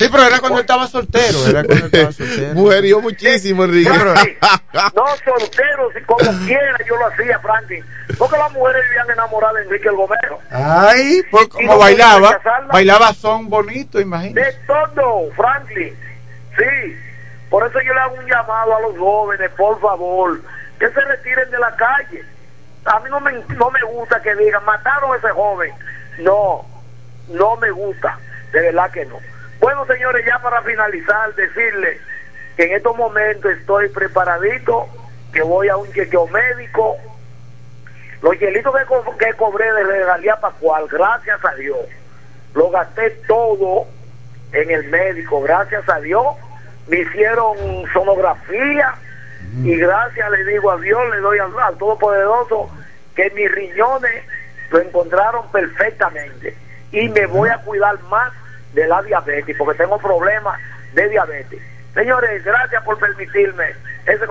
Sí, 0.00 0.08
pero 0.10 0.22
era 0.22 0.40
cuando 0.40 0.56
él 0.56 0.62
estaba 0.62 0.86
soltero. 0.86 1.46
Era 1.46 1.62
cuando 1.62 1.74
él 1.84 1.90
estaba 1.92 2.12
soltero. 2.12 2.54
Mujerió 2.54 3.00
muchísimo, 3.02 3.64
Enrique. 3.64 3.90
Franklin, 3.90 4.38
no 4.72 5.04
solteros 5.22 5.92
y 5.94 6.00
como 6.04 6.18
quiera 6.46 6.78
yo 6.88 6.96
lo 6.96 7.06
hacía, 7.06 7.38
Franklin. 7.40 7.84
Porque 8.16 8.38
las 8.38 8.50
mujeres 8.52 8.82
vivían 8.88 9.10
enamoradas 9.10 9.56
de 9.56 9.62
Enrique 9.64 9.88
el 9.90 9.96
Gomero. 9.96 10.38
Ay, 10.50 11.22
pues 11.30 11.48
como 11.48 11.74
no 11.74 11.78
bailaba, 11.78 12.40
bailaba 12.72 13.12
son 13.12 13.50
bonito, 13.50 14.00
imagínate. 14.00 14.40
De 14.40 14.52
todo, 14.66 15.30
Franklin. 15.36 15.94
Sí. 16.56 16.96
Por 17.50 17.66
eso 17.66 17.78
yo 17.82 17.92
le 17.92 18.00
hago 18.00 18.14
un 18.14 18.26
llamado 18.26 18.76
a 18.76 18.80
los 18.80 18.96
jóvenes, 18.96 19.50
por 19.50 19.78
favor, 19.82 20.40
que 20.78 20.88
se 20.88 21.00
retiren 21.02 21.50
de 21.50 21.58
la 21.58 21.76
calle. 21.76 22.24
A 22.86 23.00
mí 23.00 23.10
no 23.10 23.20
me, 23.20 23.32
no 23.54 23.70
me 23.70 23.82
gusta 23.82 24.22
que 24.22 24.34
digan, 24.34 24.64
mataron 24.64 25.12
a 25.12 25.18
ese 25.18 25.28
joven. 25.28 25.74
No, 26.20 26.64
no 27.28 27.56
me 27.56 27.70
gusta. 27.70 28.18
De 28.50 28.62
verdad 28.62 28.90
que 28.90 29.04
no. 29.04 29.18
Bueno, 29.60 29.84
señores, 29.86 30.24
ya 30.26 30.38
para 30.40 30.62
finalizar, 30.62 31.34
decirle 31.34 32.00
que 32.56 32.64
en 32.64 32.76
estos 32.76 32.96
momentos 32.96 33.50
estoy 33.52 33.88
preparadito, 33.90 34.88
que 35.32 35.42
voy 35.42 35.68
a 35.68 35.76
un 35.76 35.90
chequeo 35.92 36.26
médico. 36.28 36.96
Los 38.22 38.38
hielitos 38.38 38.74
que, 38.76 38.84
co- 38.86 39.16
que 39.18 39.32
cobré 39.34 39.72
de 39.72 39.82
regalía 39.84 40.36
pascual, 40.40 40.86
gracias 40.90 41.42
a 41.44 41.54
Dios, 41.54 41.78
lo 42.54 42.70
gasté 42.70 43.10
todo 43.28 43.86
en 44.52 44.70
el 44.70 44.84
médico, 44.88 45.40
gracias 45.42 45.88
a 45.88 46.00
Dios. 46.00 46.24
Me 46.88 46.98
hicieron 47.00 47.56
sonografía 47.92 48.94
y 49.62 49.76
gracias 49.76 50.30
le 50.30 50.44
digo 50.44 50.70
a 50.70 50.76
Dios, 50.78 51.00
le 51.10 51.18
doy 51.18 51.38
al, 51.38 51.52
al 51.60 51.76
Todopoderoso 51.78 52.70
que 53.14 53.30
mis 53.30 53.50
riñones 53.52 54.24
lo 54.70 54.80
encontraron 54.80 55.50
perfectamente 55.52 56.56
y 56.92 57.08
me 57.08 57.26
voy 57.26 57.48
a 57.48 57.58
cuidar 57.58 57.98
más 58.04 58.32
de 58.74 58.86
la 58.86 59.02
diabetes 59.02 59.56
porque 59.56 59.78
tengo 59.78 59.98
problemas 59.98 60.58
de 60.94 61.08
diabetes. 61.08 61.60
Señores, 61.94 62.44
gracias 62.44 62.82
por 62.84 62.98
permitirme 62.98 63.64
ese 64.06 64.26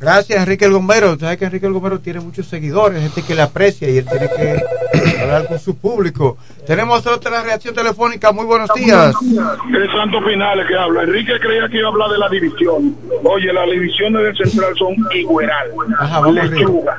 Gracias, 0.00 0.38
Enrique 0.38 0.66
el 0.66 0.72
Gomero. 0.72 1.18
Sabes 1.18 1.38
que 1.38 1.46
Enrique 1.46 1.66
el 1.66 1.72
Gomero 1.72 1.98
tiene 1.98 2.20
muchos 2.20 2.46
seguidores, 2.46 3.00
gente 3.00 3.22
que 3.22 3.34
le 3.34 3.42
aprecia 3.42 3.88
y 3.88 3.98
él 3.98 4.06
tiene 4.06 4.28
que 4.28 5.20
hablar 5.22 5.46
con 5.46 5.58
su 5.58 5.78
público. 5.78 6.36
Tenemos 6.66 7.06
otra 7.06 7.42
reacción 7.42 7.74
telefónica. 7.74 8.30
Muy 8.32 8.44
buenos 8.44 8.68
días. 8.74 9.14
El 9.22 9.92
Santo 9.92 10.22
Pinales 10.24 10.66
que 10.66 10.76
habla. 10.76 11.04
Enrique 11.04 11.32
creía 11.40 11.68
que 11.68 11.78
iba 11.78 11.88
a 11.88 11.92
hablar 11.92 12.10
de 12.10 12.18
la 12.18 12.28
división. 12.28 12.96
Oye, 13.22 13.52
las 13.52 13.70
divisiones 13.70 14.22
del 14.24 14.36
central 14.36 14.74
son 14.76 14.94
Igueral, 15.14 15.70
Ajá, 15.98 16.20
vamos 16.20 16.38
arriba. 16.38 16.98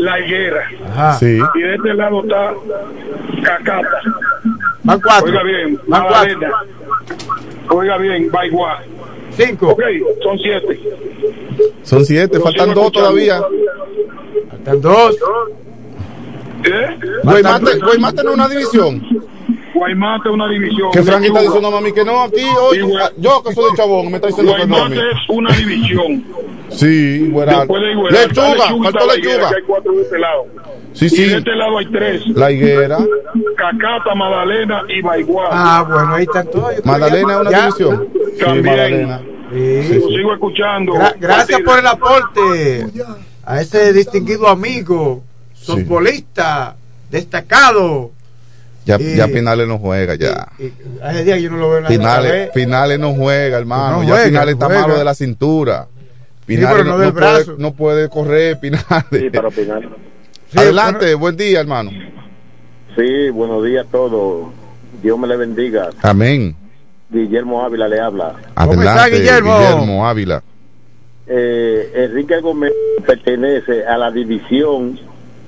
La 0.00 0.18
Higuera. 0.18 0.68
Ajá. 0.88 1.12
Sí. 1.14 1.38
Y 1.54 1.60
de 1.60 1.74
este 1.74 1.94
lado 1.94 2.22
está 2.22 2.54
Cacata. 3.42 4.00
Van 4.84 5.00
cuatro. 5.00 5.26
Oiga 5.26 5.42
bien, 5.42 5.80
Van 5.86 6.02
Magdalena. 6.02 6.50
Oiga 7.68 7.98
bien, 7.98 8.30
Baigua. 8.30 8.82
Cinco. 9.30 9.70
Ok, 9.70 9.82
son 10.22 10.38
siete. 10.38 10.80
Son 11.82 12.04
siete, 12.04 12.40
faltan 12.40 12.74
dos 12.74 12.92
todavía. 12.92 13.42
Faltan 14.50 14.80
dos. 14.80 15.16
¿Eh? 16.64 16.98
Guaymate, 17.24 17.78
Guaymate 17.78 18.24
no 18.24 18.30
es 18.30 18.34
una 18.34 18.48
división. 18.48 19.02
Guaymate 19.74 20.28
es 20.28 20.34
una 20.34 20.48
división. 20.48 20.90
Que 20.92 21.02
Frankie 21.02 21.26
está 21.28 21.40
Lechuga. 21.40 21.58
diciendo 21.60 21.76
a 21.76 21.80
mí 21.80 21.92
que 21.92 22.04
no, 22.04 22.22
aquí, 22.22 22.44
oye, 22.68 22.80
Igual- 22.80 23.12
yo 23.18 23.42
que 23.42 23.52
soy 23.54 23.70
de 23.70 23.76
Chabón, 23.76 24.06
me 24.10 24.16
está 24.16 24.26
diciendo 24.28 24.54
que 24.56 24.66
no. 24.66 24.76
Guaymate 24.76 25.00
es 25.10 25.18
una 25.28 25.56
división. 25.56 26.24
Sí, 26.68 27.26
Igueral. 27.28 27.68
Lechuga, 28.10 28.56
faltó 28.82 29.06
lechuga. 29.14 29.48
que 29.50 29.56
hay 29.56 29.62
cuatro 29.66 29.92
de 29.92 30.02
este 30.02 30.18
lado. 30.18 30.46
Sí, 30.92 31.06
Y 31.06 31.08
sí. 31.10 31.24
de 31.28 31.36
este 31.38 31.54
lado 31.56 31.78
hay 31.78 31.86
tres. 31.86 32.26
La 32.28 32.50
higuera. 32.50 32.98
Cacata, 33.56 34.14
Magdalena 34.14 34.82
y 34.88 35.00
Baigua. 35.02 35.48
Ah, 35.50 35.84
bueno, 35.88 36.14
ahí 36.14 36.24
están 36.24 36.50
todos. 36.50 36.72
Magdalena 36.84 37.34
es 37.34 37.40
una 37.40 37.50
ya- 37.50 37.60
división. 37.66 38.08
Sí, 38.12 38.38
También. 38.44 38.64
Magdalena. 38.66 39.20
Sí. 39.52 39.98
Lo 40.00 40.08
sigo 40.08 40.32
escuchando. 40.34 40.92
Gra- 40.94 41.16
gracias 41.18 41.60
por 41.62 41.78
el 41.78 41.86
aporte 41.86 42.86
a 43.44 43.60
ese 43.60 43.92
distinguido 43.92 44.46
amigo, 44.48 45.22
futbolista, 45.54 46.76
destacado. 47.10 48.10
Ya, 48.98 49.16
ya 49.16 49.28
Pinales 49.28 49.68
no 49.68 49.78
juega, 49.78 50.14
ya. 50.14 50.48
Hace 51.02 51.24
días 51.24 51.40
yo 51.40 51.50
no 51.50 51.58
lo 51.58 51.68
veo 51.68 51.78
en 51.78 51.84
la 51.84 51.88
Pinales, 51.90 52.32
vez. 52.32 52.50
Pinales 52.50 52.98
no 52.98 53.14
juega, 53.14 53.58
hermano. 53.58 53.98
No 53.98 54.02
ya 54.02 54.10
juega, 54.10 54.24
Pinales 54.26 54.52
está 54.54 54.66
juega. 54.66 54.80
malo 54.82 54.98
de 54.98 55.04
la 55.04 55.14
cintura. 55.14 55.86
Pinales 56.46 56.70
pero 56.72 56.84
no, 56.84 56.90
no 56.92 56.98
del 56.98 57.14
no 57.14 57.20
puede, 57.20 57.44
no 57.58 57.74
puede 57.74 58.08
correr, 58.08 58.58
Pinales. 58.58 58.86
Sí, 59.10 59.28
pero 59.30 59.50
Pinales. 59.50 59.90
Adelante, 60.56 61.14
buen 61.14 61.36
día, 61.36 61.60
hermano. 61.60 61.90
Sí, 62.96 63.30
buenos 63.30 63.64
días 63.64 63.86
a 63.86 63.90
todos. 63.90 64.48
Dios 65.02 65.18
me 65.18 65.28
le 65.28 65.36
bendiga. 65.36 65.90
Amén. 66.02 66.56
Guillermo 67.08 67.62
Ávila 67.64 67.88
le 67.88 68.00
habla. 68.00 68.34
Adelante, 68.54 69.16
Guillermo? 69.16 69.58
Guillermo 69.58 70.06
Ávila. 70.06 70.42
Eh, 71.26 71.92
Enrique 71.94 72.40
Gómez 72.40 72.72
pertenece 73.06 73.86
a 73.86 73.96
la 73.96 74.10
división 74.10 74.98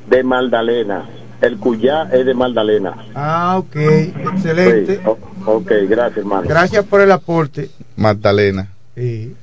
de 0.09 0.23
Magdalena. 0.23 1.05
El 1.43 1.59
Cuyá 1.59 2.05
es 2.12 2.24
de 2.24 2.35
Magdalena. 2.35 2.97
Ah, 3.14 3.56
ok, 3.59 3.77
excelente. 3.77 4.97
Sí, 4.97 5.01
o- 5.05 5.19
ok, 5.47 5.70
gracias, 5.89 6.19
hermano. 6.19 6.44
Gracias 6.48 6.85
por 6.85 7.01
el 7.01 7.10
aporte. 7.12 7.69
Magdalena. 7.97 8.69
Sí. 8.97 9.35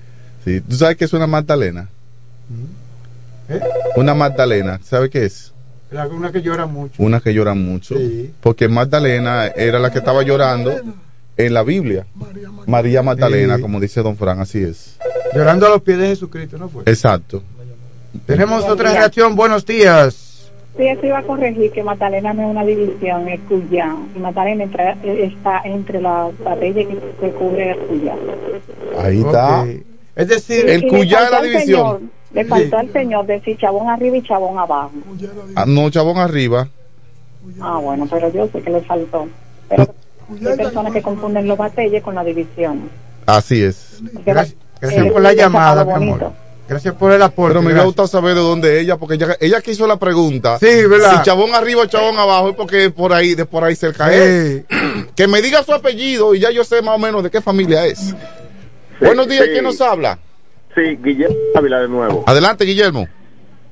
Sí. 0.46 0.62
¿Tú 0.62 0.76
sabes 0.78 0.96
qué 0.98 1.06
es 1.06 1.14
una 1.14 1.28
Magdalena? 1.28 1.90
¿Eh? 3.50 3.60
Una 3.96 4.14
Magdalena, 4.14 4.80
¿sabe 4.84 5.10
qué 5.10 5.26
es? 5.26 5.52
La- 5.92 6.08
Una 6.08 6.32
que 6.32 6.42
llora 6.42 6.66
mucho. 6.68 7.02
Una 7.04 7.20
que 7.20 7.34
llora 7.34 7.54
mucho. 7.56 7.98
Sí. 7.98 8.32
Porque 8.42 8.68
Magdalena 8.70 9.48
era 9.48 9.80
la 9.80 9.92
que 9.92 9.98
estaba 10.00 10.22
llorando 10.24 10.74
en 11.36 11.54
la 11.54 11.64
Biblia. 11.64 12.06
María 12.68 13.02
Magdalena, 13.02 13.56
Sí. 13.58 13.62
como 13.62 13.80
dice 13.80 14.02
don 14.04 14.16
Fran, 14.16 14.40
así 14.40 14.64
es. 14.64 14.98
Llorando 15.34 15.66
a 15.66 15.70
los 15.70 15.82
pies 15.82 15.98
de 15.98 16.08
Jesucristo, 16.08 16.58
¿no 16.58 16.70
fue? 16.70 16.84
Exacto. 16.86 17.42
Tenemos 18.26 18.64
otra 18.66 18.92
reacción. 18.94 19.36
Buenos 19.36 19.66
días. 19.66 20.29
Sí, 20.80 20.88
eso 20.88 21.06
iba 21.06 21.18
a 21.20 21.24
corregir 21.24 21.72
que 21.74 21.84
Magdalena 21.84 22.32
no 22.32 22.44
es 22.44 22.48
una 22.52 22.64
división, 22.64 23.28
es 23.28 23.42
Cuyá. 23.50 23.94
Y 24.16 24.20
Magdalena 24.20 24.64
entra- 24.64 24.96
está 25.04 25.60
entre 25.66 26.00
la 26.02 26.30
batalla 26.42 26.74
que, 26.74 26.98
que 27.20 27.30
cubre 27.32 27.72
el 27.72 27.78
Cuyá. 27.80 28.16
Ahí 28.98 29.20
está. 29.20 29.64
Ok. 29.64 29.68
Es 30.16 30.28
decir, 30.30 30.70
El 30.70 30.80
Y 30.80 30.82
le 30.84 30.88
Cuyá 30.88 31.18
es 31.18 31.30
faltó 31.30 31.32
la 31.32 31.38
al 31.38 31.44
división. 31.44 31.78
señor- 31.98 32.02
le 32.32 32.46
faltó 32.46 32.78
al 32.78 32.94
señor 32.94 33.26
decir 33.26 33.58
chabón 33.58 33.90
arriba 33.90 34.16
y 34.18 34.22
chabón 34.22 34.58
abajo. 34.58 34.92
Ah, 35.56 35.66
no, 35.68 35.90
chabón 35.90 36.18
arriba. 36.18 36.70
Ah, 37.60 37.78
bueno, 37.84 38.08
pero 38.10 38.32
yo 38.32 38.48
sé 38.48 38.62
que 38.62 38.70
le 38.70 38.80
faltó. 38.82 39.28
Pero 39.68 39.84
hay 40.50 40.56
personas 40.58 40.94
que 40.94 41.02
confunden 41.02 41.46
los 41.46 41.58
batalles 41.58 42.02
con 42.02 42.16
la 42.16 42.24
división. 42.24 42.90
Así 43.26 43.62
es. 43.64 44.02
Gracias, 44.26 44.56
gracias 44.80 45.06
Eh, 45.08 45.12
por 45.12 45.22
la 45.22 45.34
llamada, 45.34 45.84
mi 45.84 45.92
amor. 45.92 46.32
Gracias 46.70 46.94
por 46.94 47.12
el 47.12 47.22
aporte. 47.24 47.50
Pero 47.50 47.62
me 47.62 47.68
hubiera 47.70 47.84
gustado 47.84 48.08
saber 48.08 48.36
de 48.36 48.42
dónde 48.42 48.80
ella, 48.80 48.98
porque 48.98 49.16
ella, 49.16 49.36
ella 49.40 49.60
que 49.60 49.72
hizo 49.72 49.88
la 49.88 49.98
pregunta. 49.98 50.60
Sí, 50.60 50.86
¿verdad? 50.88 51.18
Si 51.18 51.24
chabón 51.24 51.56
arriba 51.56 51.82
o 51.82 51.86
chabón 51.88 52.20
abajo, 52.20 52.50
es 52.50 52.56
porque 52.56 52.92
por 52.92 53.12
ahí, 53.12 53.34
de 53.34 53.46
por 53.46 53.64
ahí 53.64 53.76
cerca 53.76 54.14
es. 54.14 54.66
Que 55.16 55.28
me 55.28 55.42
diga 55.42 55.64
su 55.64 55.74
apellido 55.74 56.36
y 56.36 56.40
ya 56.40 56.52
yo 56.52 56.64
sé 56.64 56.82
más 56.84 56.96
o 56.96 57.00
menos 57.00 57.24
de 57.24 57.32
qué 57.32 57.42
familia 57.42 57.86
es. 57.86 58.16
Buenos 59.02 59.28
días, 59.28 59.46
sí. 59.46 59.52
¿quién 59.52 59.64
nos 59.64 59.82
habla? 59.82 60.20
Sí, 60.76 60.98
Guillermo 61.04 61.36
Ávila 61.56 61.80
de 61.80 61.88
nuevo. 61.88 62.24
Adelante, 62.28 62.66
Guillermo. 62.66 63.08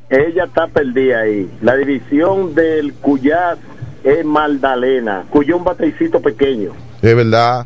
Ella 0.10 0.46
está 0.46 0.68
perdida 0.68 1.20
ahí. 1.20 1.50
La 1.62 1.76
división 1.76 2.56
del 2.56 2.94
Cuyá 2.94 3.58
es 4.04 4.26
Magdalena. 4.26 5.26
Un 5.32 5.64
batecito 5.64 6.20
pequeño. 6.20 6.74
Es 7.02 7.16
verdad. 7.16 7.66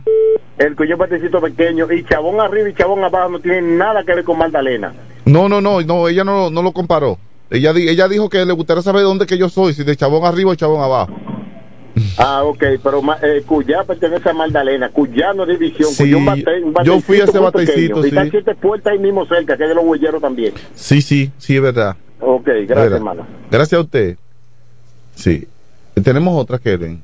El 0.57 0.75
un 0.77 0.97
batecito 0.97 1.41
pequeño. 1.41 1.91
Y 1.91 2.03
chabón 2.03 2.39
arriba 2.39 2.69
y 2.69 2.73
chabón 2.73 3.03
abajo 3.03 3.29
no 3.29 3.39
tienen 3.39 3.77
nada 3.77 4.03
que 4.03 4.13
ver 4.13 4.23
con 4.23 4.37
Magdalena. 4.37 4.93
No, 5.25 5.49
no, 5.49 5.61
no, 5.61 5.81
no, 5.81 6.07
ella 6.07 6.23
no, 6.23 6.49
no 6.49 6.61
lo 6.61 6.71
comparó. 6.71 7.17
Ella, 7.49 7.71
ella 7.75 8.07
dijo 8.07 8.29
que 8.29 8.45
le 8.45 8.53
gustaría 8.53 8.81
saber 8.81 9.03
dónde 9.03 9.25
que 9.25 9.37
yo 9.37 9.49
soy, 9.49 9.73
si 9.73 9.83
de 9.83 9.95
chabón 9.95 10.23
arriba 10.25 10.51
o 10.51 10.55
chabón 10.55 10.81
abajo. 10.81 11.11
Ah, 12.17 12.43
ok, 12.43 12.63
pero 12.81 13.01
eh, 13.21 13.43
Cuyá 13.45 13.83
pertenece 13.83 14.29
a 14.29 14.33
Magdalena. 14.33 14.89
Cuyá 14.89 15.33
no 15.33 15.43
es 15.43 15.59
división. 15.59 15.89
Sí, 15.91 16.03
Cuyá 16.03 16.17
un 16.17 16.25
bate- 16.25 16.63
un 16.63 16.73
yo 16.85 16.99
fui 17.01 17.19
a 17.19 17.25
ese 17.25 17.37
batecito, 17.37 18.01
pequeño. 18.01 18.05
Y 18.05 18.09
está 18.09 18.23
sí. 18.23 18.29
siete 18.31 18.55
puertas 18.55 18.93
ahí 18.93 18.99
mismo 18.99 19.25
cerca, 19.25 19.57
que 19.57 19.63
es 19.63 19.69
de 19.69 19.75
los 19.75 19.83
huelleros 19.83 20.21
también. 20.21 20.53
Sí, 20.73 21.01
sí, 21.01 21.31
sí, 21.37 21.57
es 21.57 21.61
verdad. 21.61 21.97
Ok, 22.21 22.45
gracias, 22.45 22.69
Verdad. 22.77 22.97
hermano. 22.97 23.27
Gracias 23.51 23.77
a 23.77 23.81
usted. 23.81 24.17
Sí. 25.15 25.47
Tenemos 26.01 26.41
otra, 26.41 26.59
Kevin. 26.59 27.01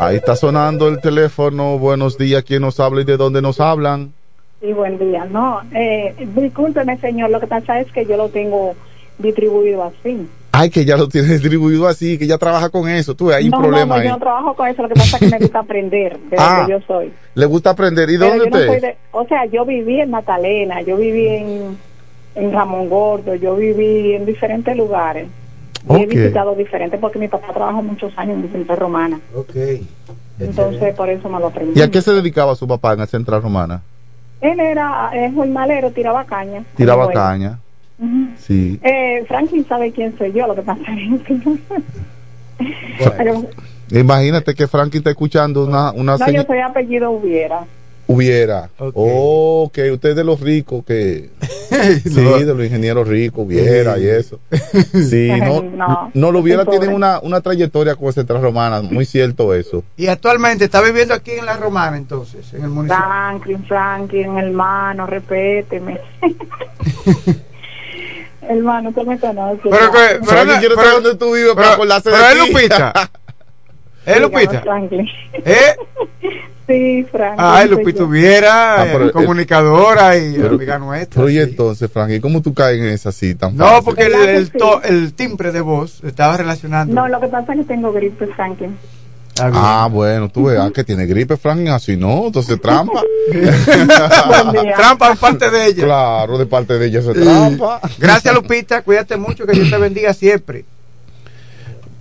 Ahí 0.00 0.16
está 0.16 0.36
sonando 0.36 0.88
el 0.88 1.00
teléfono. 1.00 1.78
Buenos 1.78 2.16
días, 2.18 2.44
¿quién 2.44 2.62
nos 2.62 2.78
habla 2.80 3.00
y 3.00 3.04
de 3.04 3.16
dónde 3.16 3.42
nos 3.42 3.60
hablan? 3.60 4.12
Sí, 4.60 4.72
buen 4.72 4.98
día. 4.98 5.24
No, 5.30 5.60
eh, 5.74 6.14
discúlpeme, 6.34 6.96
señor, 6.98 7.30
lo 7.30 7.40
que 7.40 7.46
pasa 7.46 7.80
es 7.80 7.90
que 7.92 8.04
yo 8.06 8.16
lo 8.16 8.28
tengo 8.28 8.74
distribuido 9.18 9.82
así. 9.84 10.28
Ay, 10.52 10.70
que 10.70 10.84
ya 10.84 10.96
lo 10.96 11.08
tiene 11.08 11.28
distribuido 11.34 11.86
así, 11.88 12.18
que 12.18 12.26
ya 12.26 12.38
trabaja 12.38 12.68
con 12.68 12.88
eso. 12.88 13.14
Tú, 13.14 13.30
hay 13.32 13.44
un 13.46 13.50
no, 13.50 13.58
problema 13.60 13.86
no, 13.86 13.94
no, 13.96 14.00
ahí. 14.00 14.06
yo 14.06 14.12
no 14.12 14.18
trabajo 14.18 14.54
con 14.54 14.68
eso, 14.68 14.82
lo 14.82 14.88
que 14.88 14.94
pasa 14.94 15.16
es 15.16 15.20
que 15.20 15.28
me 15.30 15.38
gusta 15.38 15.58
aprender 15.60 16.18
de 16.18 16.36
Ah. 16.38 16.66
yo 16.68 16.78
soy. 16.86 17.12
Le 17.34 17.46
gusta 17.46 17.70
aprender. 17.70 18.08
¿Y 18.10 18.18
Pero 18.18 18.30
dónde 18.30 18.50
no 18.50 18.56
usted? 18.56 18.66
soy 18.68 18.80
de- 18.80 18.96
o 19.12 19.24
sea, 19.26 19.44
yo 19.46 19.64
viví 19.64 20.00
en 20.00 20.10
Magdalena, 20.10 20.80
yo 20.82 20.96
viví 20.96 21.26
en, 21.28 21.78
en 22.34 22.52
Ramón 22.52 22.88
Gordo, 22.88 23.34
yo 23.34 23.56
viví 23.56 24.14
en 24.14 24.26
diferentes 24.26 24.76
lugares. 24.76 25.26
Y 25.88 25.92
Ok. 25.92 26.00
he 26.02 26.06
visitado 26.06 26.54
diferentes 26.54 27.00
porque 27.00 27.18
mi 27.18 27.28
papá 27.28 27.52
trabajó 27.52 27.82
muchos 27.82 28.12
años 28.16 28.36
en 28.36 28.42
Vicente 28.42 28.76
Romana. 28.76 29.18
Ok. 29.34 29.54
Entonces, 30.40 30.94
por 30.94 31.08
eso 31.08 31.28
me 31.28 31.40
lo 31.40 31.46
aprendí. 31.48 31.78
¿Y 31.78 31.82
a 31.82 31.90
qué 31.90 32.00
se 32.02 32.12
dedicaba 32.12 32.54
su 32.54 32.68
papá 32.68 32.92
en 32.92 33.00
la 33.00 33.06
central 33.06 33.42
romana? 33.42 33.82
Él 34.40 34.60
era 34.60 35.10
es 35.12 35.34
jornalero, 35.34 35.90
tiraba 35.90 36.24
caña. 36.24 36.62
Tiraba 36.76 37.04
Bueno. 37.06 37.20
caña. 37.20 37.58
Ujú. 37.98 38.28
Sí. 38.36 38.78
Eh, 38.84 39.24
Franklin 39.26 39.66
sabe 39.66 39.90
quién 39.90 40.16
soy 40.16 40.32
yo, 40.32 40.46
lo 40.46 40.54
que 40.54 40.62
pasa 40.62 40.80
es 40.86 41.22
que... 41.22 41.58
Pero- 43.16 43.46
Imagínate 43.90 44.54
que 44.54 44.66
Frankie 44.68 44.98
está 44.98 45.10
escuchando 45.10 45.64
una, 45.64 45.90
una 45.92 46.16
no, 46.18 46.30
yo 46.30 46.42
soy 46.42 46.58
apellido 46.58 47.10
Hubiera. 47.10 47.64
Hubiera. 48.10 48.70
Oh, 48.78 49.70
que 49.72 49.90
usted 49.92 50.08
es 50.10 50.16
de 50.16 50.24
los 50.24 50.40
ricos, 50.40 50.82
que. 50.84 51.28
sí, 52.02 52.10
de 52.10 52.54
los 52.54 52.64
ingenieros 52.64 53.06
ricos, 53.06 53.44
hubiera 53.46 53.98
y 53.98 54.06
eso. 54.06 54.40
Sí, 54.92 55.28
no, 55.38 55.62
No, 55.62 56.10
no, 56.14 56.32
lo 56.32 56.38
hubiera 56.38 56.64
tienen 56.64 56.94
una, 56.94 57.20
una 57.20 57.42
trayectoria 57.42 57.94
con 57.96 58.10
Central 58.12 58.40
Romana, 58.40 58.80
muy 58.80 59.04
cierto 59.04 59.52
eso. 59.54 59.84
Y 59.98 60.06
actualmente 60.06 60.64
está 60.64 60.80
viviendo 60.80 61.12
aquí 61.12 61.32
en 61.32 61.44
La 61.44 61.58
Romana, 61.58 61.98
entonces, 61.98 62.50
en 62.54 62.62
el 62.64 62.70
municipio. 62.70 63.04
Franklin, 63.04 63.64
Franklin, 63.66 64.38
hermano, 64.38 65.06
repéteme. 65.06 66.00
hermano, 68.42 68.92
tú 68.92 69.04
me 69.04 69.18
conoces. 69.18 69.60
Pero 69.64 69.92
que- 69.92 69.98
pero 70.26 70.44
pero- 70.60 70.74
saber 70.76 70.92
dónde 71.02 71.14
tú 71.16 71.34
vives 71.34 71.50
para 71.54 71.60
pero- 71.62 71.74
acordarse 71.74 72.10
pero 72.10 73.17
de 74.06 74.14
ti. 74.14 74.20
Lupita. 74.20 74.62
¿Eh? 75.44 75.76
Sí, 76.66 77.06
Franklin. 77.10 77.36
Ay, 77.46 77.68
soy 77.68 77.76
Lupita. 77.78 78.04
Hubiera, 78.04 78.82
Ah, 78.82 78.86
eh, 78.86 79.06
eh, 79.06 79.10
comunicadora 79.12 80.16
y 80.16 80.34
Pero- 80.34 80.54
amiga 80.56 80.78
nuestra. 80.78 81.14
Pero 81.22 81.30
y 81.30 81.38
entonces, 81.38 81.90
Frankie, 81.90 82.20
¿cómo 82.20 82.42
tú 82.42 82.52
caes 82.54 82.78
en 82.80 82.86
esa 82.86 83.10
tan 83.38 83.56
No, 83.56 83.64
fácil? 83.66 83.84
porque 83.84 84.02
el, 84.04 84.12
¿Verdad 84.12 84.24
que 84.26 84.36
el, 84.36 84.46
sí? 84.46 84.58
to- 84.58 84.82
el 84.82 85.14
timbre 85.14 85.52
de 85.52 85.60
voz 85.60 86.02
estaba 86.04 86.36
relacionando. 86.36 86.94
No, 86.94 87.08
lo 87.08 87.20
que 87.20 87.28
pasa 87.28 87.52
es 87.52 87.58
que 87.60 87.64
tengo 87.64 87.92
gripe, 87.92 88.26
Franklin. 88.28 88.76
Está 89.28 89.50
bien. 89.50 89.60
Ah, 89.64 89.88
bueno, 89.90 90.28
tú 90.28 90.44
veas 90.46 90.72
que 90.72 90.82
tiene 90.82 91.06
gripe, 91.06 91.36
Frankie, 91.36 91.68
así 91.68 91.96
no, 91.96 92.26
entonces 92.26 92.60
trampa. 92.60 93.02
Trampa 94.76 95.10
en 95.12 95.16
parte 95.16 95.48
de 95.50 95.66
ella. 95.66 95.84
Claro, 95.84 96.38
de 96.38 96.46
parte 96.46 96.76
de 96.78 96.86
ella 96.86 97.02
se 97.02 97.14
Sí. 97.14 97.20
trampa. 97.20 97.80
Gracias, 97.98 98.34
Lupita. 98.34 98.82
Cuídate 98.82 99.16
mucho, 99.16 99.46
que 99.46 99.52
Dios 99.52 99.70
te 99.70 99.78
bendiga 99.78 100.12
siempre. 100.12 100.64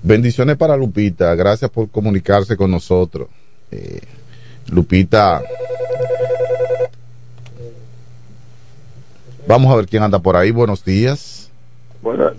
Bendiciones 0.03 0.57
para 0.57 0.77
Lupita, 0.77 1.33
gracias 1.35 1.69
por 1.71 1.89
comunicarse 1.89 2.55
con 2.55 2.71
nosotros. 2.71 3.27
Eh, 3.71 4.01
Lupita, 4.67 5.41
vamos 9.47 9.71
a 9.71 9.75
ver 9.75 9.87
quién 9.87 10.03
anda 10.03 10.19
por 10.19 10.35
ahí. 10.35 10.51
Buenos 10.51 10.85
días. 10.85 11.46
Bueno, 12.01 12.31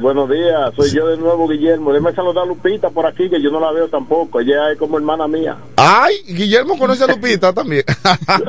buenos 0.00 0.30
días, 0.30 0.74
soy 0.76 0.90
yo 0.90 1.08
de 1.08 1.16
nuevo, 1.16 1.48
Guillermo. 1.48 1.92
Déjame 1.92 2.14
saludar 2.14 2.44
a 2.44 2.46
Lupita 2.46 2.90
por 2.90 3.06
aquí, 3.06 3.28
que 3.30 3.42
yo 3.42 3.50
no 3.50 3.58
la 3.58 3.72
veo 3.72 3.88
tampoco. 3.88 4.40
Ella 4.40 4.70
es 4.70 4.78
como 4.78 4.98
hermana 4.98 5.26
mía. 5.26 5.56
Ay, 5.76 6.14
Guillermo 6.28 6.78
conoce 6.78 7.04
a 7.04 7.06
Lupita 7.14 7.52
también. 7.52 7.84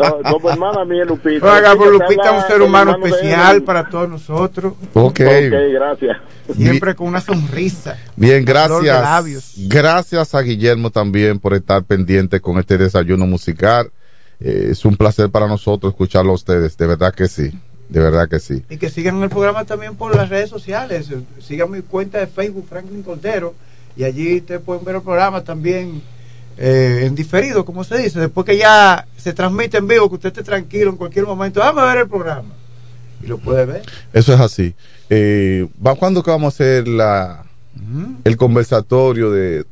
Ah, 0.02 0.32
como 0.32 0.50
hermana 0.50 0.86
mía, 0.86 1.06
Lupita. 1.06 1.54
Oiga, 1.54 1.74
Lupita, 1.74 2.38
es 2.38 2.44
un 2.44 2.50
ser 2.50 2.62
humano 2.62 2.92
especial 2.92 3.64
para 3.64 3.90
todos 3.90 4.10
nosotros. 4.10 4.74
Ok. 4.94 5.22
Ok, 5.22 5.54
gracias. 5.74 6.18
Siempre 6.56 6.96
con 6.96 7.08
una 7.08 7.22
sonrisa. 7.22 7.98
Bien, 8.16 8.44
gracias. 8.44 9.02
labios. 9.02 9.54
Gracias 9.58 10.36
a 10.36 10.42
Guillermo 10.42 10.90
también 10.90 11.40
por 11.40 11.54
estar 11.54 11.84
pendiente 11.84 12.40
con 12.42 12.58
este 12.60 12.78
desayuno 12.78 13.26
musical. 13.26 13.92
Eh, 14.40 14.70
es 14.72 14.86
un 14.86 14.96
placer 14.96 15.30
para 15.30 15.48
nosotros 15.48 15.94
escucharlo 15.94 16.32
a 16.32 16.36
ustedes, 16.36 16.78
de 16.78 16.88
verdad 16.88 17.14
que 17.14 17.28
sí, 17.28 17.52
de 17.90 18.00
verdad 18.00 18.30
que 18.30 18.40
sí. 18.40 18.64
Y 18.70 18.78
que 18.78 18.90
sigan 18.90 19.22
el 19.24 19.30
programa 19.30 19.66
también 19.66 19.96
por 19.96 20.16
las 20.16 20.30
redes 20.30 20.50
sociales. 20.50 21.10
Sigan 21.40 21.72
mi 21.72 21.82
cuenta 21.82 22.20
de 22.20 22.28
Facebook, 22.28 22.68
Franklin 22.70 23.04
Cordero. 23.04 23.54
Y 23.98 24.04
allí 24.04 24.38
ustedes 24.38 24.62
pueden 24.62 24.86
ver 24.86 24.96
el 24.96 25.02
programa 25.02 25.44
también 25.44 26.02
eh, 26.58 27.02
en 27.06 27.16
diferido, 27.16 27.66
como 27.66 27.84
se 27.84 27.98
dice. 27.98 28.20
Después 28.20 28.46
que 28.46 28.58
ya 28.58 29.06
se 29.18 29.34
transmite 29.34 29.78
en 29.78 29.88
vivo, 29.88 30.08
que 30.10 30.16
usted 30.16 30.30
esté 30.30 30.44
tranquilo 30.44 30.92
en 30.92 30.98
cualquier 30.98 31.26
momento. 31.26 31.60
Vamos 31.60 31.84
a 31.84 31.88
ver 31.88 31.98
el 32.04 32.08
programa. 32.08 32.50
Y 33.22 33.28
lo 33.28 33.38
puede 33.38 33.66
ver. 33.66 33.82
Eso 34.14 34.34
es 34.34 34.40
así. 34.40 34.74
Eh, 35.10 35.68
¿va- 35.86 35.96
¿Cuándo 35.96 36.22
que 36.24 36.32
vamos 36.32 36.54
a 36.54 36.56
hacer 36.56 36.88
la, 36.88 37.44
el 38.24 38.38
conversatorio 38.38 39.32
de 39.32 39.66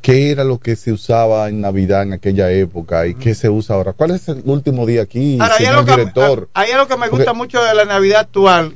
qué 0.00 0.30
era 0.30 0.44
lo 0.44 0.58
que 0.58 0.76
se 0.76 0.92
usaba 0.92 1.48
en 1.48 1.60
Navidad 1.60 2.02
en 2.02 2.12
aquella 2.14 2.50
época 2.50 3.06
y 3.06 3.14
qué 3.14 3.34
se 3.34 3.48
usa 3.48 3.76
ahora? 3.76 3.92
¿Cuál 3.92 4.12
es 4.12 4.28
el 4.28 4.42
último 4.44 4.86
día 4.86 5.02
aquí, 5.02 5.38
Ahora, 5.40 5.54
hay 5.54 5.58
señor 5.58 5.74
algo, 5.74 5.86
que, 5.86 5.92
director? 6.00 6.48
hay 6.54 6.70
algo 6.72 6.86
que 6.88 6.96
me 6.96 7.08
gusta 7.08 7.24
Porque- 7.26 7.38
mucho 7.38 7.62
de 7.62 7.74
la 7.74 7.84
Navidad 7.84 8.20
actual. 8.20 8.74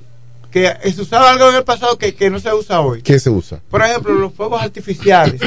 Que 0.51 0.71
se 0.95 1.01
usaba 1.01 1.31
algo 1.31 1.49
en 1.49 1.55
el 1.57 1.65
pasado 1.65 1.97
que, 1.97 2.15
que 2.15 2.29
no 2.29 2.39
se 2.39 2.53
usa 2.53 2.81
hoy. 2.83 3.01
¿Qué 3.01 3.19
se 3.19 3.31
usa? 3.31 3.61
Por 3.71 3.81
ejemplo, 3.83 4.13
los 4.13 4.35
fuegos 4.35 4.61
artificiales. 4.61 5.41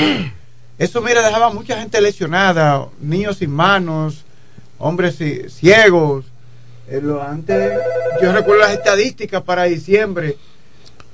Eso, 0.79 0.99
mira, 1.01 1.21
dejaba 1.21 1.53
mucha 1.53 1.77
gente 1.77 2.01
lesionada, 2.01 2.87
niños 2.99 3.37
sin 3.37 3.51
manos, 3.51 4.25
hombres 4.79 5.19
ci- 5.21 5.47
ciegos. 5.49 6.25
Eh, 6.89 7.01
lo- 7.03 7.21
antes, 7.21 7.71
yo 8.19 8.31
recuerdo 8.33 8.61
las 8.61 8.71
estadísticas 8.71 9.43
para 9.43 9.65
diciembre, 9.65 10.37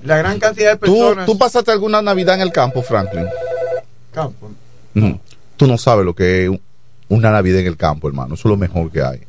la 0.05 0.15
gran 0.17 0.39
cantidad 0.39 0.71
de 0.71 0.87
¿Tú, 0.87 0.97
personas. 0.97 1.25
¿Tú 1.25 1.37
pasaste 1.37 1.71
alguna 1.71 2.01
Navidad 2.01 2.35
en 2.35 2.41
el 2.41 2.51
campo, 2.53 2.81
Franklin? 2.81 3.25
Campo. 4.11 4.51
No. 4.93 5.19
Tú 5.57 5.67
no 5.67 5.77
sabes 5.77 6.05
lo 6.05 6.13
que 6.13 6.43
es 6.43 6.49
un- 6.49 6.61
una 7.09 7.31
Navidad 7.31 7.59
en 7.61 7.67
el 7.67 7.77
campo, 7.77 8.07
hermano. 8.07 8.35
Eso 8.35 8.47
es 8.47 8.51
lo 8.51 8.57
mejor 8.57 8.91
que 8.91 9.01
hay. 9.01 9.21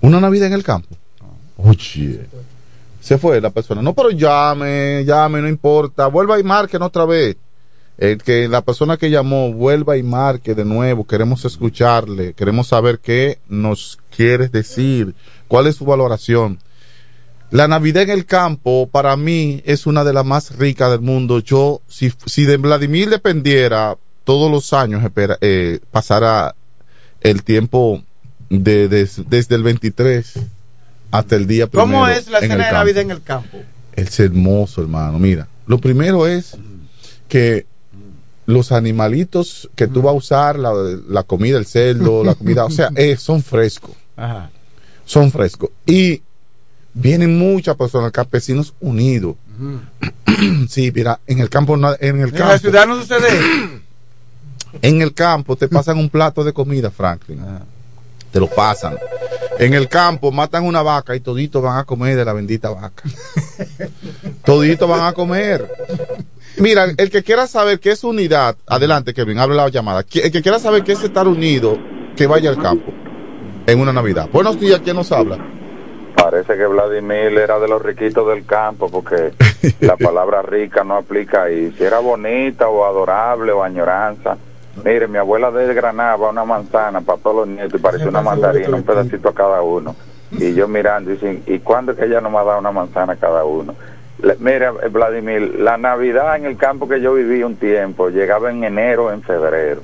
¿Una 0.00 0.20
Navidad 0.20 0.48
en 0.48 0.52
el 0.54 0.62
campo? 0.64 0.94
Oye. 1.56 2.26
Se 3.00 3.18
fue 3.18 3.40
la 3.40 3.50
persona. 3.50 3.80
No, 3.82 3.94
pero 3.94 4.10
llame, 4.10 5.04
llame, 5.04 5.40
no 5.40 5.48
importa. 5.48 6.08
Vuelva 6.08 6.38
y 6.38 6.42
marquen 6.42 6.82
otra 6.82 7.04
vez. 7.04 7.36
El 7.98 8.22
que 8.22 8.46
la 8.48 8.60
persona 8.60 8.96
que 8.96 9.08
llamó 9.10 9.52
vuelva 9.52 9.96
y 9.96 10.02
marque 10.02 10.54
de 10.54 10.64
nuevo. 10.64 11.06
Queremos 11.06 11.44
escucharle. 11.44 12.34
Queremos 12.34 12.66
saber 12.66 12.98
qué 12.98 13.38
nos 13.48 13.98
quieres 14.14 14.50
decir. 14.52 15.14
¿Cuál 15.48 15.68
es 15.68 15.76
su 15.76 15.84
valoración? 15.84 16.58
La 17.50 17.68
Navidad 17.68 18.02
en 18.04 18.10
el 18.10 18.26
campo 18.26 18.88
para 18.90 19.16
mí 19.16 19.62
es 19.64 19.86
una 19.86 20.02
de 20.04 20.12
las 20.12 20.24
más 20.24 20.56
ricas 20.58 20.90
del 20.90 21.00
mundo. 21.00 21.38
Yo, 21.38 21.80
si, 21.88 22.12
si 22.26 22.44
de 22.44 22.56
Vladimir 22.56 23.08
dependiera, 23.08 23.96
todos 24.24 24.50
los 24.50 24.72
años 24.72 25.04
espera, 25.04 25.38
eh, 25.40 25.78
pasara 25.92 26.54
el 27.20 27.44
tiempo 27.44 28.02
de, 28.50 28.88
de- 28.88 29.08
desde 29.28 29.54
el 29.54 29.62
23 29.62 30.34
hasta 31.12 31.36
el 31.36 31.46
día 31.46 31.66
primero. 31.68 31.86
¿Cómo 31.90 32.08
es 32.08 32.28
la 32.28 32.40
cena 32.40 32.66
de. 32.66 32.72
Navidad 32.72 33.02
en 33.02 33.10
el 33.12 33.22
campo? 33.22 33.58
Es 33.94 34.18
hermoso, 34.20 34.82
hermano. 34.82 35.18
Mira, 35.18 35.46
lo 35.66 35.78
primero 35.78 36.26
es 36.26 36.56
que 37.28 37.66
los 38.44 38.72
animalitos 38.72 39.70
que 39.74 39.86
tú 39.86 40.02
vas 40.02 40.12
a 40.14 40.16
usar, 40.16 40.58
la, 40.58 40.72
la 41.08 41.22
comida, 41.22 41.58
el 41.58 41.66
cerdo, 41.66 42.22
la 42.24 42.34
comida, 42.34 42.64
o 42.64 42.70
sea, 42.70 42.90
eh, 42.96 43.16
son 43.16 43.42
frescos. 43.42 43.92
Ajá. 44.16 44.50
Son 45.04 45.30
frescos. 45.30 45.70
Y 45.86 46.22
vienen 46.96 47.38
muchas 47.38 47.76
personas, 47.76 48.10
campesinos 48.10 48.74
unidos. 48.80 49.36
Sí, 50.68 50.92
mira, 50.94 51.18
en 51.26 51.38
el 51.38 51.48
campo, 51.48 51.76
en 51.76 52.20
el 52.20 52.28
En 52.28 52.30
campo, 52.30 52.52
la 52.52 52.58
ciudad 52.58 52.86
no 52.86 53.00
sucede. 53.00 53.28
en 54.82 55.00
el 55.00 55.14
campo 55.14 55.56
te 55.56 55.66
pasan 55.66 55.96
un 55.98 56.10
plato 56.10 56.44
de 56.44 56.52
comida, 56.52 56.90
Franklin. 56.90 57.40
Te 58.30 58.38
lo 58.38 58.46
pasan. 58.48 58.98
En 59.58 59.72
el 59.72 59.88
campo 59.88 60.30
matan 60.32 60.64
una 60.64 60.82
vaca 60.82 61.16
y 61.16 61.20
toditos 61.20 61.62
van 61.62 61.78
a 61.78 61.84
comer 61.84 62.16
de 62.16 62.24
la 62.26 62.34
bendita 62.34 62.68
vaca. 62.68 63.04
toditos 64.44 64.86
van 64.86 65.06
a 65.06 65.12
comer. 65.14 65.70
Mira, 66.58 66.84
el 66.94 67.08
que 67.08 67.22
quiera 67.22 67.46
saber 67.46 67.80
qué 67.80 67.92
es 67.92 68.04
unidad, 68.04 68.56
adelante 68.66 69.14
Kevin, 69.14 69.38
abre 69.38 69.56
la 69.56 69.70
llamada. 69.70 70.00
El 70.12 70.30
que 70.32 70.42
quiera 70.42 70.58
saber 70.58 70.84
qué 70.84 70.92
es 70.92 71.02
estar 71.02 71.26
unido, 71.26 71.78
que 72.14 72.26
vaya 72.26 72.50
al 72.50 72.60
campo 72.60 72.92
en 73.66 73.80
una 73.80 73.92
Navidad. 73.94 74.28
Buenos 74.30 74.60
días, 74.60 74.80
¿quién 74.84 74.96
nos 74.96 75.10
habla? 75.12 75.55
Parece 76.16 76.56
que 76.56 76.66
Vladimir 76.66 77.38
era 77.38 77.58
de 77.58 77.68
los 77.68 77.82
riquitos 77.82 78.26
del 78.28 78.44
campo 78.46 78.88
porque 78.90 79.32
la 79.80 79.96
palabra 80.02 80.42
rica 80.42 80.82
no 80.82 80.96
aplica 80.96 81.42
ahí. 81.44 81.72
Si 81.76 81.84
era 81.84 81.98
bonita 81.98 82.68
o 82.68 82.84
adorable 82.86 83.52
o 83.52 83.62
añoranza. 83.62 84.36
Mire, 84.84 85.08
mi 85.08 85.18
abuela 85.18 85.50
desgranaba 85.50 86.30
una 86.30 86.44
manzana 86.44 87.00
para 87.00 87.18
todos 87.18 87.36
los 87.36 87.48
nietos 87.48 87.78
y 87.80 87.82
parecía 87.82 88.08
una 88.08 88.20
mandarina, 88.22 88.76
un 88.76 88.82
pedacito 88.82 89.28
a 89.28 89.34
cada 89.34 89.62
uno. 89.62 89.94
Y 90.32 90.54
yo 90.54 90.68
mirando, 90.68 91.10
y 91.10 91.14
dicen, 91.14 91.42
¿y 91.46 91.60
cuándo 91.60 91.92
es 91.92 91.98
que 91.98 92.04
ella 92.06 92.20
no 92.20 92.30
me 92.30 92.38
ha 92.38 92.44
dado 92.44 92.58
una 92.58 92.72
manzana 92.72 93.12
a 93.14 93.16
cada 93.16 93.44
uno? 93.44 93.74
Le- 94.22 94.36
Mira, 94.38 94.72
Vladimir, 94.72 95.54
la 95.60 95.76
Navidad 95.78 96.36
en 96.36 96.46
el 96.46 96.56
campo 96.56 96.88
que 96.88 97.00
yo 97.00 97.14
viví 97.14 97.42
un 97.42 97.56
tiempo 97.56 98.08
llegaba 98.10 98.50
en 98.50 98.64
enero, 98.64 99.12
en 99.12 99.22
febrero. 99.22 99.80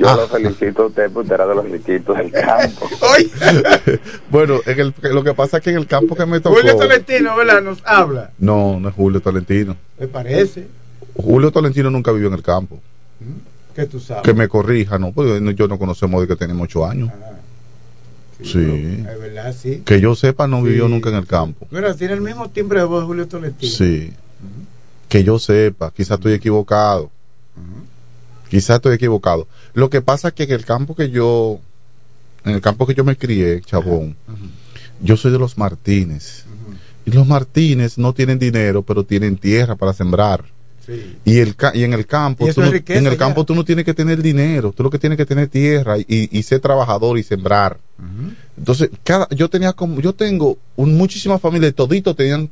Yo 0.00 0.08
Ah. 0.08 0.16
lo 0.16 0.28
felicito 0.28 0.84
a 0.84 0.86
usted 0.86 1.10
porque 1.12 1.34
era 1.34 1.46
de 1.46 1.54
los 1.54 1.64
riquitos 1.70 2.16
del 2.16 2.30
campo. 2.32 2.88
Bueno, 4.30 4.60
en 4.64 4.80
el, 4.80 4.94
lo 5.12 5.22
que 5.22 5.34
pasa 5.34 5.58
es 5.58 5.62
que 5.62 5.70
en 5.70 5.76
el 5.76 5.86
campo 5.86 6.16
que 6.16 6.24
me 6.24 6.40
tocó. 6.40 6.56
Julio 6.56 6.74
Tolentino, 6.76 7.36
¿verdad? 7.36 7.60
Nos 7.62 7.82
habla. 7.84 8.30
No, 8.38 8.80
no 8.80 8.88
es 8.88 8.94
Julio 8.94 9.20
Tolentino. 9.20 9.76
Me 9.98 10.06
parece 10.08 10.66
Julio 11.14 11.50
Tolentino 11.50 11.90
nunca 11.90 12.12
vivió 12.12 12.28
en 12.28 12.34
el 12.34 12.42
campo. 12.42 12.80
que 13.74 13.84
tú 13.84 14.00
sabes. 14.00 14.22
Que 14.22 14.32
me 14.32 14.48
corrija, 14.48 14.98
no, 14.98 15.12
porque 15.12 15.54
yo 15.54 15.68
no 15.68 15.78
conocemos 15.78 16.22
de 16.22 16.28
que 16.28 16.36
tenemos 16.36 16.64
ocho 16.64 16.86
años. 16.86 17.10
Sí. 18.42 19.04
Es 19.06 19.20
verdad, 19.20 19.54
sí. 19.54 19.82
Que 19.84 20.00
yo 20.00 20.14
sepa, 20.14 20.46
no 20.46 20.62
vivió 20.62 20.88
nunca 20.88 21.10
en 21.10 21.16
el 21.16 21.26
campo. 21.26 21.66
Mira, 21.70 21.94
tiene 21.94 22.14
el 22.14 22.22
mismo 22.22 22.48
timbre 22.48 22.78
de 22.80 22.86
voz 22.86 23.04
Julio 23.04 23.28
Tolentino. 23.28 23.70
Sí. 23.70 24.14
Que 25.10 25.22
yo 25.24 25.38
sepa, 25.38 25.92
quizás 25.94 26.16
estoy 26.18 26.32
equivocado. 26.32 27.10
Quizás 28.50 28.76
estoy 28.76 28.94
equivocado. 28.96 29.46
Lo 29.74 29.88
que 29.88 30.02
pasa 30.02 30.28
es 30.28 30.34
que 30.34 30.42
en 30.42 30.50
el 30.52 30.64
campo 30.64 30.94
que 30.96 31.08
yo, 31.10 31.60
en 32.44 32.54
el 32.54 32.60
campo 32.60 32.86
que 32.86 32.94
yo 32.94 33.04
me 33.04 33.16
crié, 33.16 33.60
Chabón, 33.62 34.16
yo 35.00 35.16
soy 35.16 35.30
de 35.32 35.38
los 35.38 35.56
Martínez. 35.56 36.44
Y 37.06 37.12
los 37.12 37.26
Martínez 37.26 37.96
no 37.96 38.12
tienen 38.12 38.38
dinero, 38.38 38.82
pero 38.82 39.04
tienen 39.04 39.36
tierra 39.38 39.76
para 39.76 39.92
sembrar. 39.92 40.44
Sí. 40.84 41.16
Y, 41.24 41.38
el, 41.38 41.54
y 41.74 41.84
en 41.84 41.92
el 41.92 42.06
campo, 42.06 42.46
tú 42.52 42.60
no- 42.62 42.70
riqueza 42.70 42.98
en 42.98 43.06
el 43.06 43.12
ya. 43.12 43.18
campo 43.18 43.44
tú 43.44 43.54
no 43.54 43.64
tienes 43.64 43.84
que 43.84 43.94
tener 43.94 44.20
dinero, 44.22 44.72
tú 44.72 44.82
lo 44.82 44.90
que 44.90 44.98
tienes 44.98 45.16
que 45.16 45.26
tener 45.26 45.48
tierra 45.48 45.98
y, 45.98 46.04
y 46.36 46.42
ser 46.42 46.60
trabajador 46.60 47.18
y 47.18 47.22
sembrar. 47.22 47.78
Entonces, 48.56 48.90
cada, 49.04 49.28
yo 49.30 49.48
tenía 49.48 49.72
como, 49.72 50.00
yo 50.00 50.12
tengo 50.14 50.58
un, 50.76 50.96
muchísimas 50.96 51.40
familias, 51.40 51.74
toditos 51.74 52.16
tenían 52.16 52.50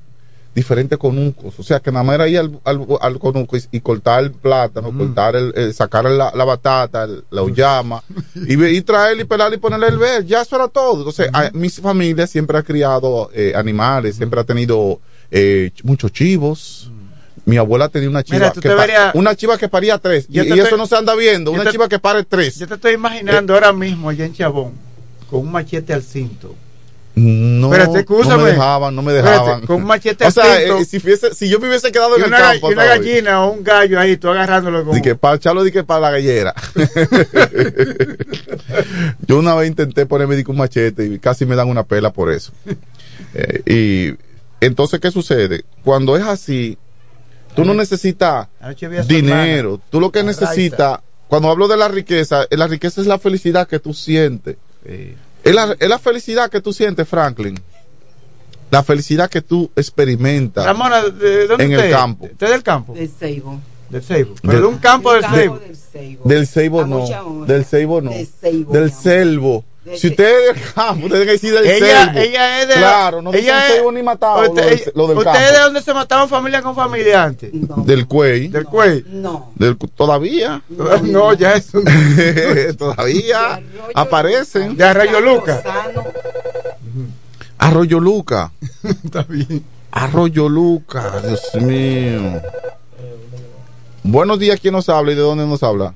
diferentes 0.54 0.98
conucos, 0.98 1.54
o 1.58 1.62
sea 1.62 1.78
que 1.78 1.92
nada 1.92 2.02
más 2.02 2.14
era 2.16 2.28
ir 2.28 2.38
al, 2.38 2.58
al, 2.64 2.84
al 3.00 3.18
conuco 3.20 3.56
y, 3.56 3.62
y 3.70 3.80
cortar 3.80 4.24
el 4.24 4.32
plátano, 4.32 4.90
cortar 4.96 5.36
el, 5.36 5.52
el- 5.54 5.72
sacar 5.74 6.04
la, 6.06 6.32
la 6.34 6.44
batata, 6.44 7.04
el- 7.04 7.22
la 7.30 7.42
uyama, 7.42 8.02
y, 8.34 8.62
y 8.64 8.80
traerle 8.82 9.22
y 9.22 9.24
pelarle 9.26 9.56
y 9.56 9.60
ponerle 9.60 9.86
el 9.88 9.98
ver, 9.98 10.24
ya 10.26 10.42
eso 10.42 10.56
era 10.56 10.66
todo. 10.66 10.98
Entonces, 10.98 11.28
a- 11.32 11.50
mi 11.52 11.68
familia 11.70 12.26
siempre 12.26 12.58
ha 12.58 12.62
criado 12.64 13.30
eh, 13.34 13.52
animales, 13.54 14.16
siempre 14.16 14.40
ha 14.40 14.44
tenido 14.44 15.00
eh, 15.30 15.70
ch- 15.76 15.84
muchos 15.84 16.10
chivos. 16.12 16.90
Mi 17.44 17.56
abuela 17.56 17.88
tenía 17.88 18.10
una 18.10 18.22
chiva, 18.24 18.38
Mira, 18.38 18.52
que 18.60 18.68
una 19.14 19.34
chiva 19.36 19.56
que 19.56 19.68
paría 19.68 19.96
tres, 19.98 20.26
y, 20.28 20.40
eso 20.60 20.76
no 20.76 20.86
se 20.86 20.96
anda 20.96 21.14
viendo, 21.14 21.50
una 21.52 21.64
te- 21.64 21.70
chiva 21.70 21.88
que 21.88 21.98
pare 21.98 22.24
tres. 22.24 22.58
Yo 22.58 22.66
te 22.66 22.74
estoy 22.74 22.94
imaginando 22.94 23.54
ahora 23.54 23.72
mismo 23.72 24.10
allá 24.10 24.24
en 24.26 24.34
Chabón 24.34 24.72
con 25.30 25.40
un 25.40 25.52
machete 25.52 25.94
al 25.94 26.02
cinto. 26.02 26.54
No, 27.20 27.66
Espérate, 27.72 27.92
no 27.92 27.98
escúchame. 27.98 28.42
me 28.44 28.50
dejaban, 28.50 28.94
no 28.94 29.02
me 29.02 29.16
Espérate, 29.16 29.38
dejaban. 29.40 29.66
con 29.66 29.76
un 29.76 29.84
machete 29.86 30.26
o 30.26 30.30
sea, 30.30 30.62
eh, 30.62 30.84
si, 30.84 31.00
fuese- 31.00 31.32
si 31.34 31.48
yo 31.48 31.58
me 31.58 31.68
hubiese 31.68 31.90
quedado 31.90 32.16
en 32.16 32.22
el 32.22 32.28
una, 32.28 32.38
ga- 32.38 32.52
campo. 32.52 32.70
y 32.70 32.74
una 32.74 32.82
hoy. 32.82 32.88
gallina 32.88 33.44
o 33.44 33.52
un 33.52 33.64
gallo 33.64 33.98
ahí, 33.98 34.16
tú 34.16 34.28
agarrándolo 34.28 34.84
con. 34.84 34.94
Di 34.94 35.02
que 35.02 35.14
para 35.14 35.36
echarlo 35.36 35.64
di 35.64 35.72
que 35.72 35.84
para 35.84 36.00
la 36.00 36.10
gallera. 36.12 36.54
yo 39.26 39.38
una 39.38 39.54
vez 39.54 39.68
intenté 39.68 40.06
ponerme 40.06 40.42
un 40.46 40.56
machete 40.56 41.06
y 41.06 41.18
casi 41.18 41.46
me 41.46 41.56
dan 41.56 41.68
una 41.68 41.84
pela 41.84 42.12
por 42.12 42.30
eso. 42.30 42.52
Eh, 43.34 43.62
y 43.66 44.16
entonces, 44.64 45.00
¿qué 45.00 45.10
sucede? 45.10 45.64
Cuando 45.84 46.16
es 46.16 46.24
así, 46.24 46.78
tú 47.54 47.64
no 47.64 47.74
necesitas 47.74 48.48
dinero. 49.06 49.80
Tú 49.90 50.00
lo 50.00 50.10
que 50.10 50.22
necesitas, 50.22 51.00
cuando 51.28 51.50
hablo 51.50 51.68
de 51.68 51.76
la 51.76 51.88
riqueza, 51.88 52.44
eh, 52.50 52.56
la 52.56 52.66
riqueza 52.66 53.00
es 53.00 53.06
la 53.06 53.18
felicidad 53.18 53.68
que 53.68 53.78
tú 53.78 53.94
sientes. 53.94 54.56
Es, 55.48 55.54
la, 55.54 55.76
es 55.78 55.88
la 55.88 55.98
felicidad 55.98 56.50
que 56.50 56.60
tú 56.60 56.72
sientes, 56.72 57.08
Franklin. 57.08 57.58
La 58.70 58.82
felicidad 58.82 59.30
que 59.30 59.40
tú 59.40 59.70
experimentas 59.74 60.66
Ramona, 60.66 61.02
¿de 61.02 61.46
dónde 61.46 61.64
en 61.64 61.72
usted 61.72 61.84
el 61.86 61.90
campo. 61.92 62.24
¿Usted 62.26 62.46
es 62.46 62.52
del 62.52 62.62
campo? 62.62 62.92
Del 62.94 63.08
Seibo. 63.10 63.60
Del 63.88 64.02
Seibo. 64.02 64.30
Del- 64.34 64.40
Pero 64.42 64.60
de 64.60 64.66
un 64.66 64.76
campo 64.78 65.12
del 65.14 65.24
Seibo. 65.24 65.58
Del 66.24 66.46
ceibo 66.46 66.82
A 66.82 66.86
no. 66.86 67.44
Del 67.46 67.64
ceibo 67.64 68.00
no. 68.02 68.10
Del 68.10 68.66
Del 68.66 68.92
selvo. 68.92 69.64
Si 69.96 70.08
usted 70.08 70.50
es 70.50 70.54
del 70.56 70.72
campo, 70.74 71.06
usted 71.06 71.08
tiene 71.18 71.24
que 71.24 71.32
decir 71.32 71.54
del 71.54 71.66
Ella, 71.66 72.04
selvo. 72.06 72.18
ella 72.20 72.60
es 72.62 72.68
de. 72.68 72.74
Claro, 72.74 73.22
no 73.22 73.32
ella 73.32 73.66
dicen 73.68 73.94
ni 73.94 74.02
matado. 74.02 74.42
Lo 74.42 74.48
Usted, 74.50 74.64
del, 74.64 74.72
ella- 74.74 74.92
lo 74.94 75.06
del 75.06 75.18
¿Usted 75.18 75.30
campo. 75.32 75.46
es 75.46 75.52
de 75.52 75.58
donde 75.60 75.82
se 75.82 75.94
mataban 75.94 76.28
familia 76.28 76.62
con 76.62 76.74
familia 76.74 77.24
antes? 77.24 77.50
Del 77.52 78.06
cuey. 78.06 78.48
Del 78.48 78.64
cuey. 78.66 79.04
No. 79.08 79.52
Del, 79.54 79.78
todavía. 79.78 80.62
No, 81.02 81.32
ya 81.32 81.54
es 81.54 81.72
un. 81.74 81.84
todavía 82.76 83.62
aparecen. 83.94 84.76
De 84.76 84.84
Arroyo 84.84 85.20
Luca. 85.20 85.62
Arroyo 87.58 88.00
Luca. 88.00 88.52
Está 89.04 89.22
bien. 89.22 89.64
Arroyo 89.90 90.48
Luca. 90.48 91.20
Dios 91.24 91.40
mío. 91.62 92.40
Buenos 94.02 94.38
días, 94.38 94.58
¿quién 94.60 94.72
nos 94.74 94.88
habla 94.88 95.12
y 95.12 95.14
de 95.14 95.22
dónde 95.22 95.46
nos 95.46 95.62
habla? 95.62 95.92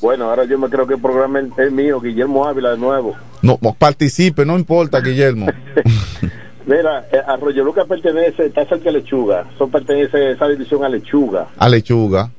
Bueno, 0.00 0.28
ahora 0.28 0.44
yo 0.44 0.58
me 0.58 0.68
creo 0.68 0.86
que 0.86 0.94
el 0.94 1.00
programa 1.00 1.40
es 1.56 1.72
mío, 1.72 2.00
Guillermo 2.00 2.46
Ávila 2.46 2.70
de 2.72 2.78
nuevo. 2.78 3.14
No, 3.42 3.58
participe, 3.78 4.44
no 4.44 4.56
importa, 4.58 5.00
Guillermo. 5.00 5.46
Mira, 6.66 7.06
eh, 7.12 7.20
Arroyo 7.26 7.62
Luca 7.64 7.84
pertenece, 7.84 8.46
está 8.46 8.66
cerca 8.66 8.86
de 8.86 8.92
Lechuga. 8.92 9.46
Eso 9.54 9.68
pertenece 9.68 10.32
esa 10.32 10.48
división 10.48 10.84
a 10.84 10.88
Lechuga. 10.88 11.46
A 11.56 11.68
lechuga. 11.68 12.30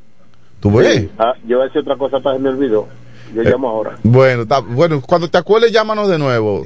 ¿Tú 0.59 0.71
ves? 0.75 0.95
Sí. 1.01 1.09
Ah, 1.17 1.34
yo 1.45 1.57
voy 1.57 1.63
a 1.65 1.67
decir 1.67 1.81
otra 1.81 1.95
cosa, 1.95 2.17
hasta 2.17 2.34
se 2.34 2.39
me 2.39 2.49
olvidó. 2.49 2.88
Yo 3.34 3.41
Eh, 3.41 3.49
llamo 3.49 3.69
ahora. 3.69 3.97
Bueno, 4.03 4.45
bueno, 4.69 5.01
cuando 5.01 5.29
te 5.29 5.38
acuerdes, 5.38 5.71
llámanos 5.71 6.09
de 6.09 6.17
nuevo. 6.17 6.63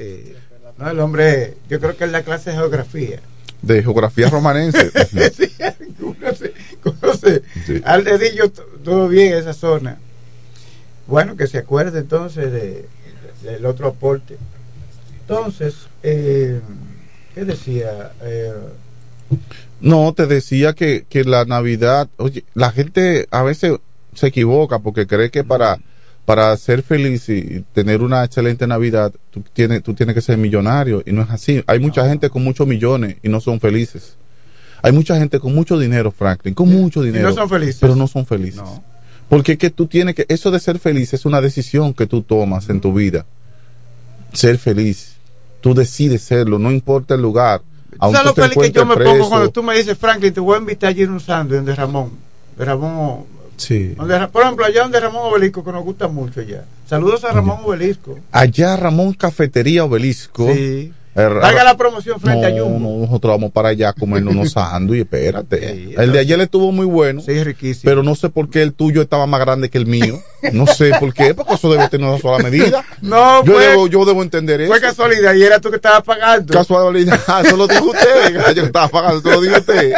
No, 0.78 0.90
el 0.90 0.98
hombre, 1.00 1.54
yo 1.68 1.78
creo 1.78 1.96
que 1.96 2.04
es 2.04 2.10
la 2.12 2.22
clase 2.22 2.50
de 2.50 2.56
geografía. 2.56 3.20
De 3.60 3.80
geografía 3.82 4.28
romanense. 4.28 4.90
sí, 5.30 5.46
conoce, 6.00 6.52
conoce 6.82 7.42
al 7.84 8.02
dedillo 8.02 8.50
todo 8.82 9.06
bien 9.08 9.34
esa 9.34 9.52
zona. 9.52 9.98
Bueno, 11.06 11.36
que 11.36 11.46
se 11.46 11.58
acuerde 11.58 12.00
entonces 12.00 12.52
de, 12.52 12.86
del 13.42 13.66
otro 13.66 13.88
aporte. 13.88 14.36
Entonces, 15.20 15.86
eh, 16.02 16.60
¿qué 17.34 17.44
decía? 17.44 18.12
Eh, 18.22 18.52
No, 19.80 20.12
te 20.12 20.26
decía 20.26 20.74
que, 20.74 21.06
que 21.08 21.24
la 21.24 21.44
Navidad, 21.44 22.08
oye, 22.16 22.44
la 22.54 22.70
gente 22.70 23.26
a 23.30 23.42
veces 23.42 23.78
se 24.14 24.26
equivoca 24.26 24.78
porque 24.78 25.06
cree 25.06 25.30
que 25.30 25.42
para, 25.42 25.78
para 26.24 26.56
ser 26.56 26.82
feliz 26.82 27.28
y 27.28 27.64
tener 27.72 28.02
una 28.02 28.24
excelente 28.24 28.66
Navidad, 28.66 29.12
tú 29.30 29.42
tienes, 29.52 29.82
tú 29.82 29.94
tienes 29.94 30.14
que 30.14 30.20
ser 30.20 30.36
millonario 30.38 31.02
y 31.06 31.12
no 31.12 31.22
es 31.22 31.30
así. 31.30 31.64
Hay 31.66 31.78
mucha 31.78 32.06
gente 32.08 32.28
con 32.30 32.44
muchos 32.44 32.66
millones 32.66 33.16
y 33.22 33.28
no 33.28 33.40
son 33.40 33.58
felices. 33.58 34.16
Hay 34.82 34.92
mucha 34.92 35.16
gente 35.16 35.38
con 35.38 35.54
mucho 35.54 35.78
dinero, 35.78 36.10
Franklin, 36.10 36.54
con 36.54 36.68
mucho 36.68 37.02
dinero. 37.02 37.32
son 37.32 37.48
felices. 37.48 37.78
Pero 37.80 37.94
no 37.96 38.06
son 38.08 38.26
felices. 38.26 38.62
Porque 39.32 39.52
es 39.52 39.58
que 39.58 39.70
tú 39.70 39.86
tienes 39.86 40.14
que, 40.14 40.26
eso 40.28 40.50
de 40.50 40.60
ser 40.60 40.78
feliz 40.78 41.14
es 41.14 41.24
una 41.24 41.40
decisión 41.40 41.94
que 41.94 42.06
tú 42.06 42.20
tomas 42.20 42.68
en 42.68 42.82
tu 42.82 42.92
vida. 42.92 43.24
Ser 44.34 44.58
feliz. 44.58 45.14
Tú 45.62 45.72
decides 45.72 46.20
serlo, 46.20 46.58
no 46.58 46.70
importa 46.70 47.14
el 47.14 47.22
lugar. 47.22 47.62
¿Sabes 47.98 48.24
lo 48.26 48.34
feliz 48.34 48.58
que 48.58 48.70
yo 48.72 48.84
me 48.84 48.94
pongo 48.94 49.30
cuando 49.30 49.48
tú 49.48 49.62
me 49.62 49.74
dices, 49.74 49.96
Franklin, 49.96 50.34
te 50.34 50.40
voy 50.40 50.56
a 50.56 50.58
invitar 50.58 50.90
allí 50.90 51.04
en 51.04 51.12
un 51.12 51.20
sándwich 51.20 51.56
donde 51.56 51.74
Ramón? 51.74 52.10
De 52.58 52.62
Ramón. 52.62 53.24
Sí. 53.56 53.94
donde 53.94 54.28
por 54.28 54.42
ejemplo, 54.42 54.66
allá 54.66 54.82
donde 54.82 55.00
Ramón 55.00 55.22
Obelisco, 55.32 55.64
que 55.64 55.72
nos 55.72 55.82
gusta 55.82 56.08
mucho 56.08 56.42
ya. 56.42 56.66
Saludos 56.86 57.24
a 57.24 57.32
Ramón 57.32 57.60
Obelisco. 57.64 58.18
Allá 58.32 58.76
Ramón 58.76 59.14
Cafetería 59.14 59.86
Obelisco. 59.86 60.52
Sí. 60.52 60.92
Eh, 61.14 61.20
Haga 61.42 61.64
la 61.64 61.76
promoción 61.76 62.18
frente 62.20 62.50
no, 62.50 62.56
a 62.56 62.60
Jumbo. 62.64 62.90
No, 62.90 62.98
nosotros 63.06 63.34
vamos 63.34 63.50
para 63.52 63.68
allá 63.68 63.90
a 63.90 63.92
comernos 63.92 64.34
unos 64.34 64.52
sándwiches, 64.52 65.04
espérate. 65.04 65.94
el 65.96 66.12
de 66.12 66.18
ayer 66.18 66.40
estuvo 66.40 66.72
muy 66.72 66.86
bueno. 66.86 67.20
Sí, 67.20 67.42
riquísimo. 67.44 67.90
Pero 67.90 68.02
no 68.02 68.14
sé 68.14 68.30
por 68.30 68.48
qué 68.48 68.62
el 68.62 68.72
tuyo 68.72 69.02
estaba 69.02 69.26
más 69.26 69.40
grande 69.40 69.68
que 69.68 69.78
el 69.78 69.86
mío. 69.86 70.18
No 70.52 70.66
sé 70.66 70.90
por 70.98 71.14
qué, 71.14 71.34
porque 71.34 71.54
eso 71.54 71.70
debe 71.70 71.88
tener 71.88 72.08
una 72.08 72.18
sola 72.18 72.42
medida. 72.42 72.84
No, 73.00 73.44
yo 73.44 73.52
fue- 73.52 73.66
debo, 73.68 73.86
yo 73.86 74.04
debo 74.04 74.22
entender 74.22 74.60
eso. 74.62 74.72
Fue 74.72 74.80
casualidad 74.80 75.34
y 75.34 75.42
era 75.44 75.60
tú 75.60 75.70
que 75.70 75.76
estabas 75.76 76.02
pagando. 76.02 76.52
Casualidad, 76.52 77.20
eso 77.46 77.56
lo 77.56 77.68
dijo 77.68 77.84
usted. 77.84 78.54
Yo 78.54 78.64
estaba 78.64 78.88
pagando, 78.88 79.18
eso 79.18 79.30
lo 79.30 79.40
dijo 79.40 79.56
usted. 79.58 79.92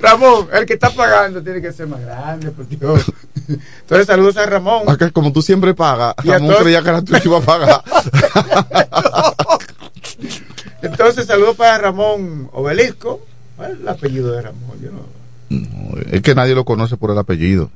Ramón, 0.00 0.48
el 0.52 0.66
que 0.66 0.74
está 0.74 0.90
pagando 0.90 1.42
tiene 1.42 1.62
que 1.62 1.72
ser 1.72 1.86
más 1.86 2.00
grande, 2.00 2.50
por 2.50 2.68
Dios. 2.68 3.04
Entonces, 3.48 4.06
saludos 4.06 4.36
a 4.36 4.46
Ramón. 4.46 4.82
Acá, 4.88 5.10
como 5.10 5.32
tú 5.32 5.40
siempre 5.42 5.74
pagas, 5.74 6.14
Ramón 6.24 6.54
creía 6.60 6.82
que 6.82 6.88
era 6.88 7.02
tú 7.02 7.12
que 7.14 7.22
iba 7.28 7.38
a 7.38 7.42
pagar. 7.42 7.82
Entonces, 10.82 11.26
saludos 11.26 11.56
para 11.56 11.78
Ramón 11.78 12.48
Obelisco. 12.52 13.20
¿Cuál 13.56 13.72
es 13.72 13.80
el 13.80 13.88
apellido 13.88 14.32
de 14.32 14.42
Ramón? 14.42 14.78
Yo 14.82 14.90
no. 14.90 15.00
Es 16.10 16.22
que 16.22 16.34
nadie 16.34 16.54
lo 16.54 16.64
conoce 16.64 16.96
por 16.96 17.10
el 17.10 17.18
apellido. 17.18 17.70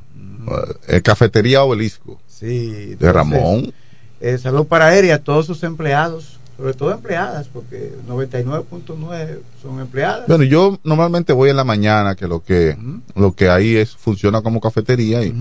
Eh, 0.89 1.01
Cafetería 1.03 1.63
Obelisco. 1.63 2.21
Sí. 2.27 2.95
De 2.95 3.13
Ramón. 3.13 3.73
Eh, 4.21 4.39
saludos 4.39 4.67
para 4.67 4.97
él 4.97 5.07
y 5.07 5.11
a 5.11 5.23
todos 5.23 5.47
sus 5.47 5.63
empleados, 5.65 6.39
sobre 6.57 6.75
todo 6.75 6.93
empleadas, 6.93 7.49
porque 7.49 7.93
99.9 8.09 9.39
son 9.61 9.81
empleadas. 9.81 10.27
Bueno, 10.27 10.45
yo 10.45 10.79
normalmente 10.83 11.33
voy 11.33 11.51
en 11.51 11.57
la 11.57 11.65
mañana, 11.65 12.15
que 12.15 12.27
lo 12.27 12.43
que 12.43 12.77
lo 13.15 13.33
que 13.33 13.49
ahí 13.49 13.77
es 13.77 13.95
funciona 13.97 14.41
como 14.41 14.61
cafetería 14.61 15.23
y, 15.23 15.35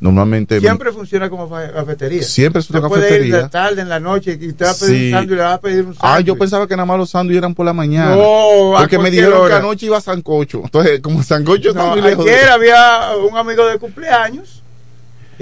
Normalmente. 0.00 0.58
Siempre 0.60 0.92
funciona 0.92 1.28
como 1.28 1.48
cafetería. 1.50 2.22
Siempre 2.22 2.60
es 2.60 2.70
una 2.70 2.88
puede 2.88 3.02
ir 3.02 3.08
cafetería. 3.08 3.42
de 3.42 3.48
tarde, 3.50 3.82
en 3.82 3.88
la 3.90 4.00
noche, 4.00 4.38
y 4.40 4.52
te 4.54 4.64
va 4.64 4.70
a 4.70 4.74
pedir 4.74 4.96
Sí. 4.96 5.04
un 5.06 5.10
sándwich, 5.12 5.36
le 5.36 5.42
va 5.42 5.52
a 5.54 5.60
pedir 5.60 5.78
un 5.84 5.94
sándwich. 5.94 6.00
Ah, 6.02 6.20
yo 6.20 6.36
pensaba 6.38 6.66
que 6.66 6.74
nada 6.74 6.86
más 6.86 6.98
los 6.98 7.10
sándwiches 7.10 7.38
eran 7.38 7.54
por 7.54 7.66
la 7.66 7.72
mañana. 7.74 8.16
No, 8.16 8.72
porque 8.78 8.98
me 8.98 9.10
dijeron 9.10 9.40
hora. 9.40 9.48
que 9.48 9.54
anoche 9.66 9.86
iba 9.86 9.98
a 9.98 10.00
Sancocho. 10.00 10.62
Entonces, 10.64 11.00
como 11.00 11.22
Sancocho 11.22 11.68
está 11.70 11.82
No, 11.84 11.90
muy 11.92 12.00
lejos. 12.00 12.24
de- 12.24 12.34
ayer 12.34 12.48
había 12.48 13.10
un 13.30 13.36
amigo 13.36 13.66
de 13.66 13.78
cumpleaños 13.78 14.56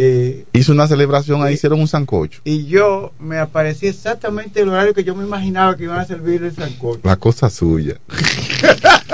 eh, 0.00 0.44
Hizo 0.52 0.70
una 0.70 0.86
celebración 0.86 1.42
ahí, 1.42 1.54
hicieron 1.54 1.80
un 1.80 1.88
Sancocho. 1.88 2.40
y 2.44 2.66
yo 2.66 3.12
me 3.18 3.38
aparecí 3.38 3.88
exactamente 3.88 4.60
el 4.60 4.68
horario 4.68 4.94
que 4.94 5.02
yo 5.02 5.12
me 5.16 5.24
imaginaba 5.24 5.76
que 5.76 5.82
iban 5.84 5.98
a 5.98 6.04
servir 6.04 6.40
el 6.44 6.54
sancocho. 6.54 7.00
La 7.02 7.16
cosa 7.16 7.50
suya. 7.50 7.96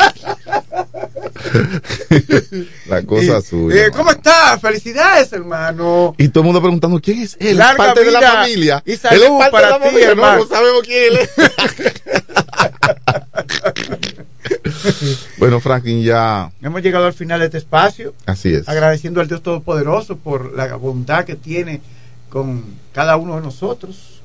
la 2.86 3.02
cosa 3.02 3.38
Y, 3.38 3.42
suya. 3.42 3.86
eh, 3.86 3.90
¿Cómo 3.90 4.10
estás? 4.10 4.60
Felicidades, 4.60 5.32
hermano. 5.32 6.14
Y 6.18 6.28
todo 6.28 6.40
el 6.42 6.46
mundo 6.46 6.60
preguntando 6.60 7.00
quién 7.00 7.22
es 7.22 7.36
él. 7.40 7.56
Larga 7.58 7.76
parte 7.76 8.04
de 8.04 8.10
la 8.10 8.20
familia. 8.20 8.82
y 8.84 8.96
salud 8.96 9.16
él 9.16 9.22
es 9.32 9.38
parte 9.38 9.50
para 9.52 9.66
de 9.66 9.72
la 9.72 9.78
ti, 9.78 9.84
familia. 9.84 10.06
No, 10.06 10.12
hermano. 10.12 10.38
no 10.42 10.46
sabemos 10.48 10.82
quién 10.82 11.12
él 11.12 11.18
es. 11.18 11.30
bueno, 15.38 15.60
Franklin, 15.60 16.02
ya 16.02 16.50
Hemos 16.62 16.82
llegado 16.82 17.06
al 17.06 17.12
final 17.14 17.38
de 17.40 17.46
este 17.46 17.58
espacio. 17.58 18.14
así 18.26 18.52
es. 18.54 18.68
agradeciendo 18.68 19.20
al 19.20 19.28
Dios 19.28 19.42
Todopoderoso 19.42 20.16
por 20.16 20.52
la 20.54 20.74
bondad 20.76 21.24
que 21.24 21.34
tiene 21.36 21.80
con 22.28 22.64
cada 22.92 23.16
uno 23.16 23.36
de 23.36 23.42
nosotros, 23.42 24.20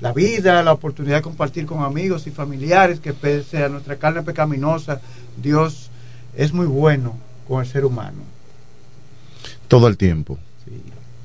la 0.00 0.12
vida, 0.12 0.62
la 0.62 0.72
oportunidad 0.72 1.16
de 1.16 1.22
compartir 1.22 1.64
con 1.66 1.82
amigos 1.82 2.26
y 2.26 2.30
familiares, 2.30 3.00
que 3.00 3.12
pese 3.14 3.64
a 3.64 3.68
nuestra 3.70 3.96
carne 3.96 4.22
pecaminosa, 4.22 5.00
Dios 5.36 5.90
es 6.36 6.52
muy 6.52 6.66
bueno 6.66 7.16
con 7.48 7.60
el 7.62 7.66
ser 7.68 7.84
humano. 7.84 8.18
Todo 9.68 9.88
el 9.88 9.96
tiempo. 9.96 10.38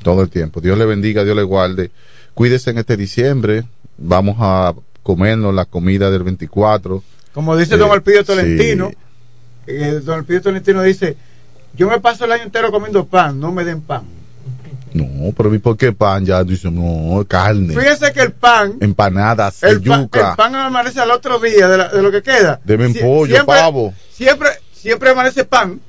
Todo 0.04 0.22
el 0.22 0.30
tiempo. 0.30 0.62
Dios 0.62 0.78
le 0.78 0.86
bendiga, 0.86 1.24
Dios 1.24 1.36
le 1.36 1.44
guarde. 1.44 1.92
Cuídese 2.34 2.70
en 2.72 2.78
este 2.78 2.96
diciembre. 2.98 3.66
Vamos 3.98 4.38
a 4.40 4.74
comernos 5.04 5.54
la 5.54 5.66
comida 5.66 6.10
del 6.10 6.24
24. 6.24 7.04
Como 7.34 7.56
dice 7.58 7.76
Eh, 7.76 7.78
don 7.78 7.92
Elpidio 7.92 8.22
sí. 8.22 8.26
Tolentino, 8.28 8.92
eh, 9.68 10.00
don 10.04 10.20
Elpidio 10.20 10.42
Tolentino 10.42 10.82
dice, 10.82 11.16
yo 11.76 11.90
me 11.90 12.00
paso 12.00 12.26
el 12.26 12.32
año 12.32 12.44
entero 12.44 12.72
comiendo 12.72 13.06
pan, 13.06 13.40
no 13.40 13.52
me 13.52 13.64
den 13.66 13.82
pan. 13.82 14.04
No, 14.94 15.32
pero 15.38 15.54
¿y 15.54 15.60
por 15.60 15.78
qué 15.78 15.92
pan? 15.92 16.26
Ya 16.26 16.44
dice, 16.44 16.72
no, 16.72 17.24
carne. 17.28 17.76
Fíjese 17.76 18.12
que 18.12 18.22
el 18.22 18.32
pan, 18.32 18.76
Empanadas, 18.80 19.62
el, 19.62 19.80
yuca. 19.82 20.32
el 20.32 20.36
pan 20.36 20.56
amanece 20.56 21.00
al 21.00 21.12
otro 21.12 21.38
día 21.40 21.68
de, 21.68 21.78
la- 21.78 21.90
de 21.90 22.02
lo 22.02 22.12
que 22.12 22.24
queda. 22.24 22.60
Deben 22.64 22.94
Sie- 22.94 23.02
pollo, 23.02 23.36
siempre- 23.36 23.56
pavo. 23.56 23.94
Siempre, 24.12 24.50
siempre 24.80 25.10
amanece 25.12 25.44
pan 25.46 25.80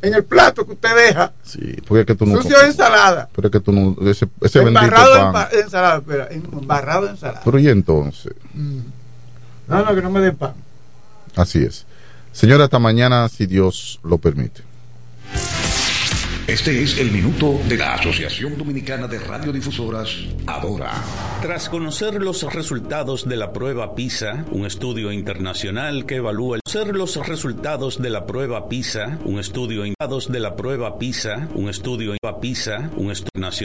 en 0.00 0.14
el 0.14 0.24
plato 0.24 0.64
que 0.64 0.72
usted 0.72 0.94
deja, 0.94 1.32
Sí, 1.42 1.76
porque 1.86 2.00
es 2.02 2.06
que 2.06 2.14
tú 2.14 2.24
no. 2.26 2.40
sucio 2.40 2.58
de 2.58 2.66
ensalada, 2.66 3.28
Pero 3.34 3.48
es 3.48 3.52
que 3.52 3.60
tú 3.60 3.72
no. 3.72 3.96
Ese, 4.08 4.28
ese 4.40 4.58
bendito 4.60 4.84
embarrado 4.84 5.32
pan. 5.32 5.48
de 5.50 5.60
ensalada, 5.60 5.96
espera, 5.98 6.28
embarrado 6.30 7.04
de 7.06 7.10
ensalada. 7.10 7.42
Pero 7.44 7.58
y 7.58 7.68
entonces. 7.68 8.32
Mm. 8.54 8.78
No, 9.68 9.84
no, 9.84 9.94
que 9.94 10.02
no 10.02 10.10
me 10.10 10.20
den 10.20 10.36
pan. 10.36 10.54
Así 11.36 11.62
es. 11.64 11.84
Señora, 12.32 12.64
hasta 12.64 12.78
mañana, 12.78 13.28
si 13.28 13.46
Dios 13.46 13.98
lo 14.04 14.18
permite. 14.18 14.62
Este 16.48 16.82
es 16.82 16.98
el 16.98 17.10
minuto 17.10 17.60
de 17.68 17.76
la 17.76 17.92
Asociación 17.92 18.56
Dominicana 18.56 19.06
de 19.06 19.18
Radiodifusoras, 19.18 20.16
Adora. 20.46 20.94
Tras 21.42 21.68
conocer 21.68 22.14
los 22.22 22.42
resultados 22.54 23.28
de 23.28 23.36
la 23.36 23.52
prueba 23.52 23.94
PISA, 23.94 24.46
un 24.50 24.64
estudio 24.64 25.12
internacional 25.12 26.06
que 26.06 26.16
evalúa 26.16 26.56
el 26.56 26.62
conocer 26.64 26.96
los 26.96 27.16
resultados 27.16 28.00
de 28.00 28.08
la 28.08 28.24
prueba 28.24 28.66
PISA, 28.66 29.18
un 29.26 29.38
estudio 29.38 29.84
de 30.32 30.40
la 30.40 30.56
prueba 30.56 30.98
PISA, 30.98 31.48
un 31.54 31.68
estudio 31.68 32.12
PISA, 32.40 32.92
un 32.96 33.10
estudio 33.10 33.28
nacional 33.34 33.52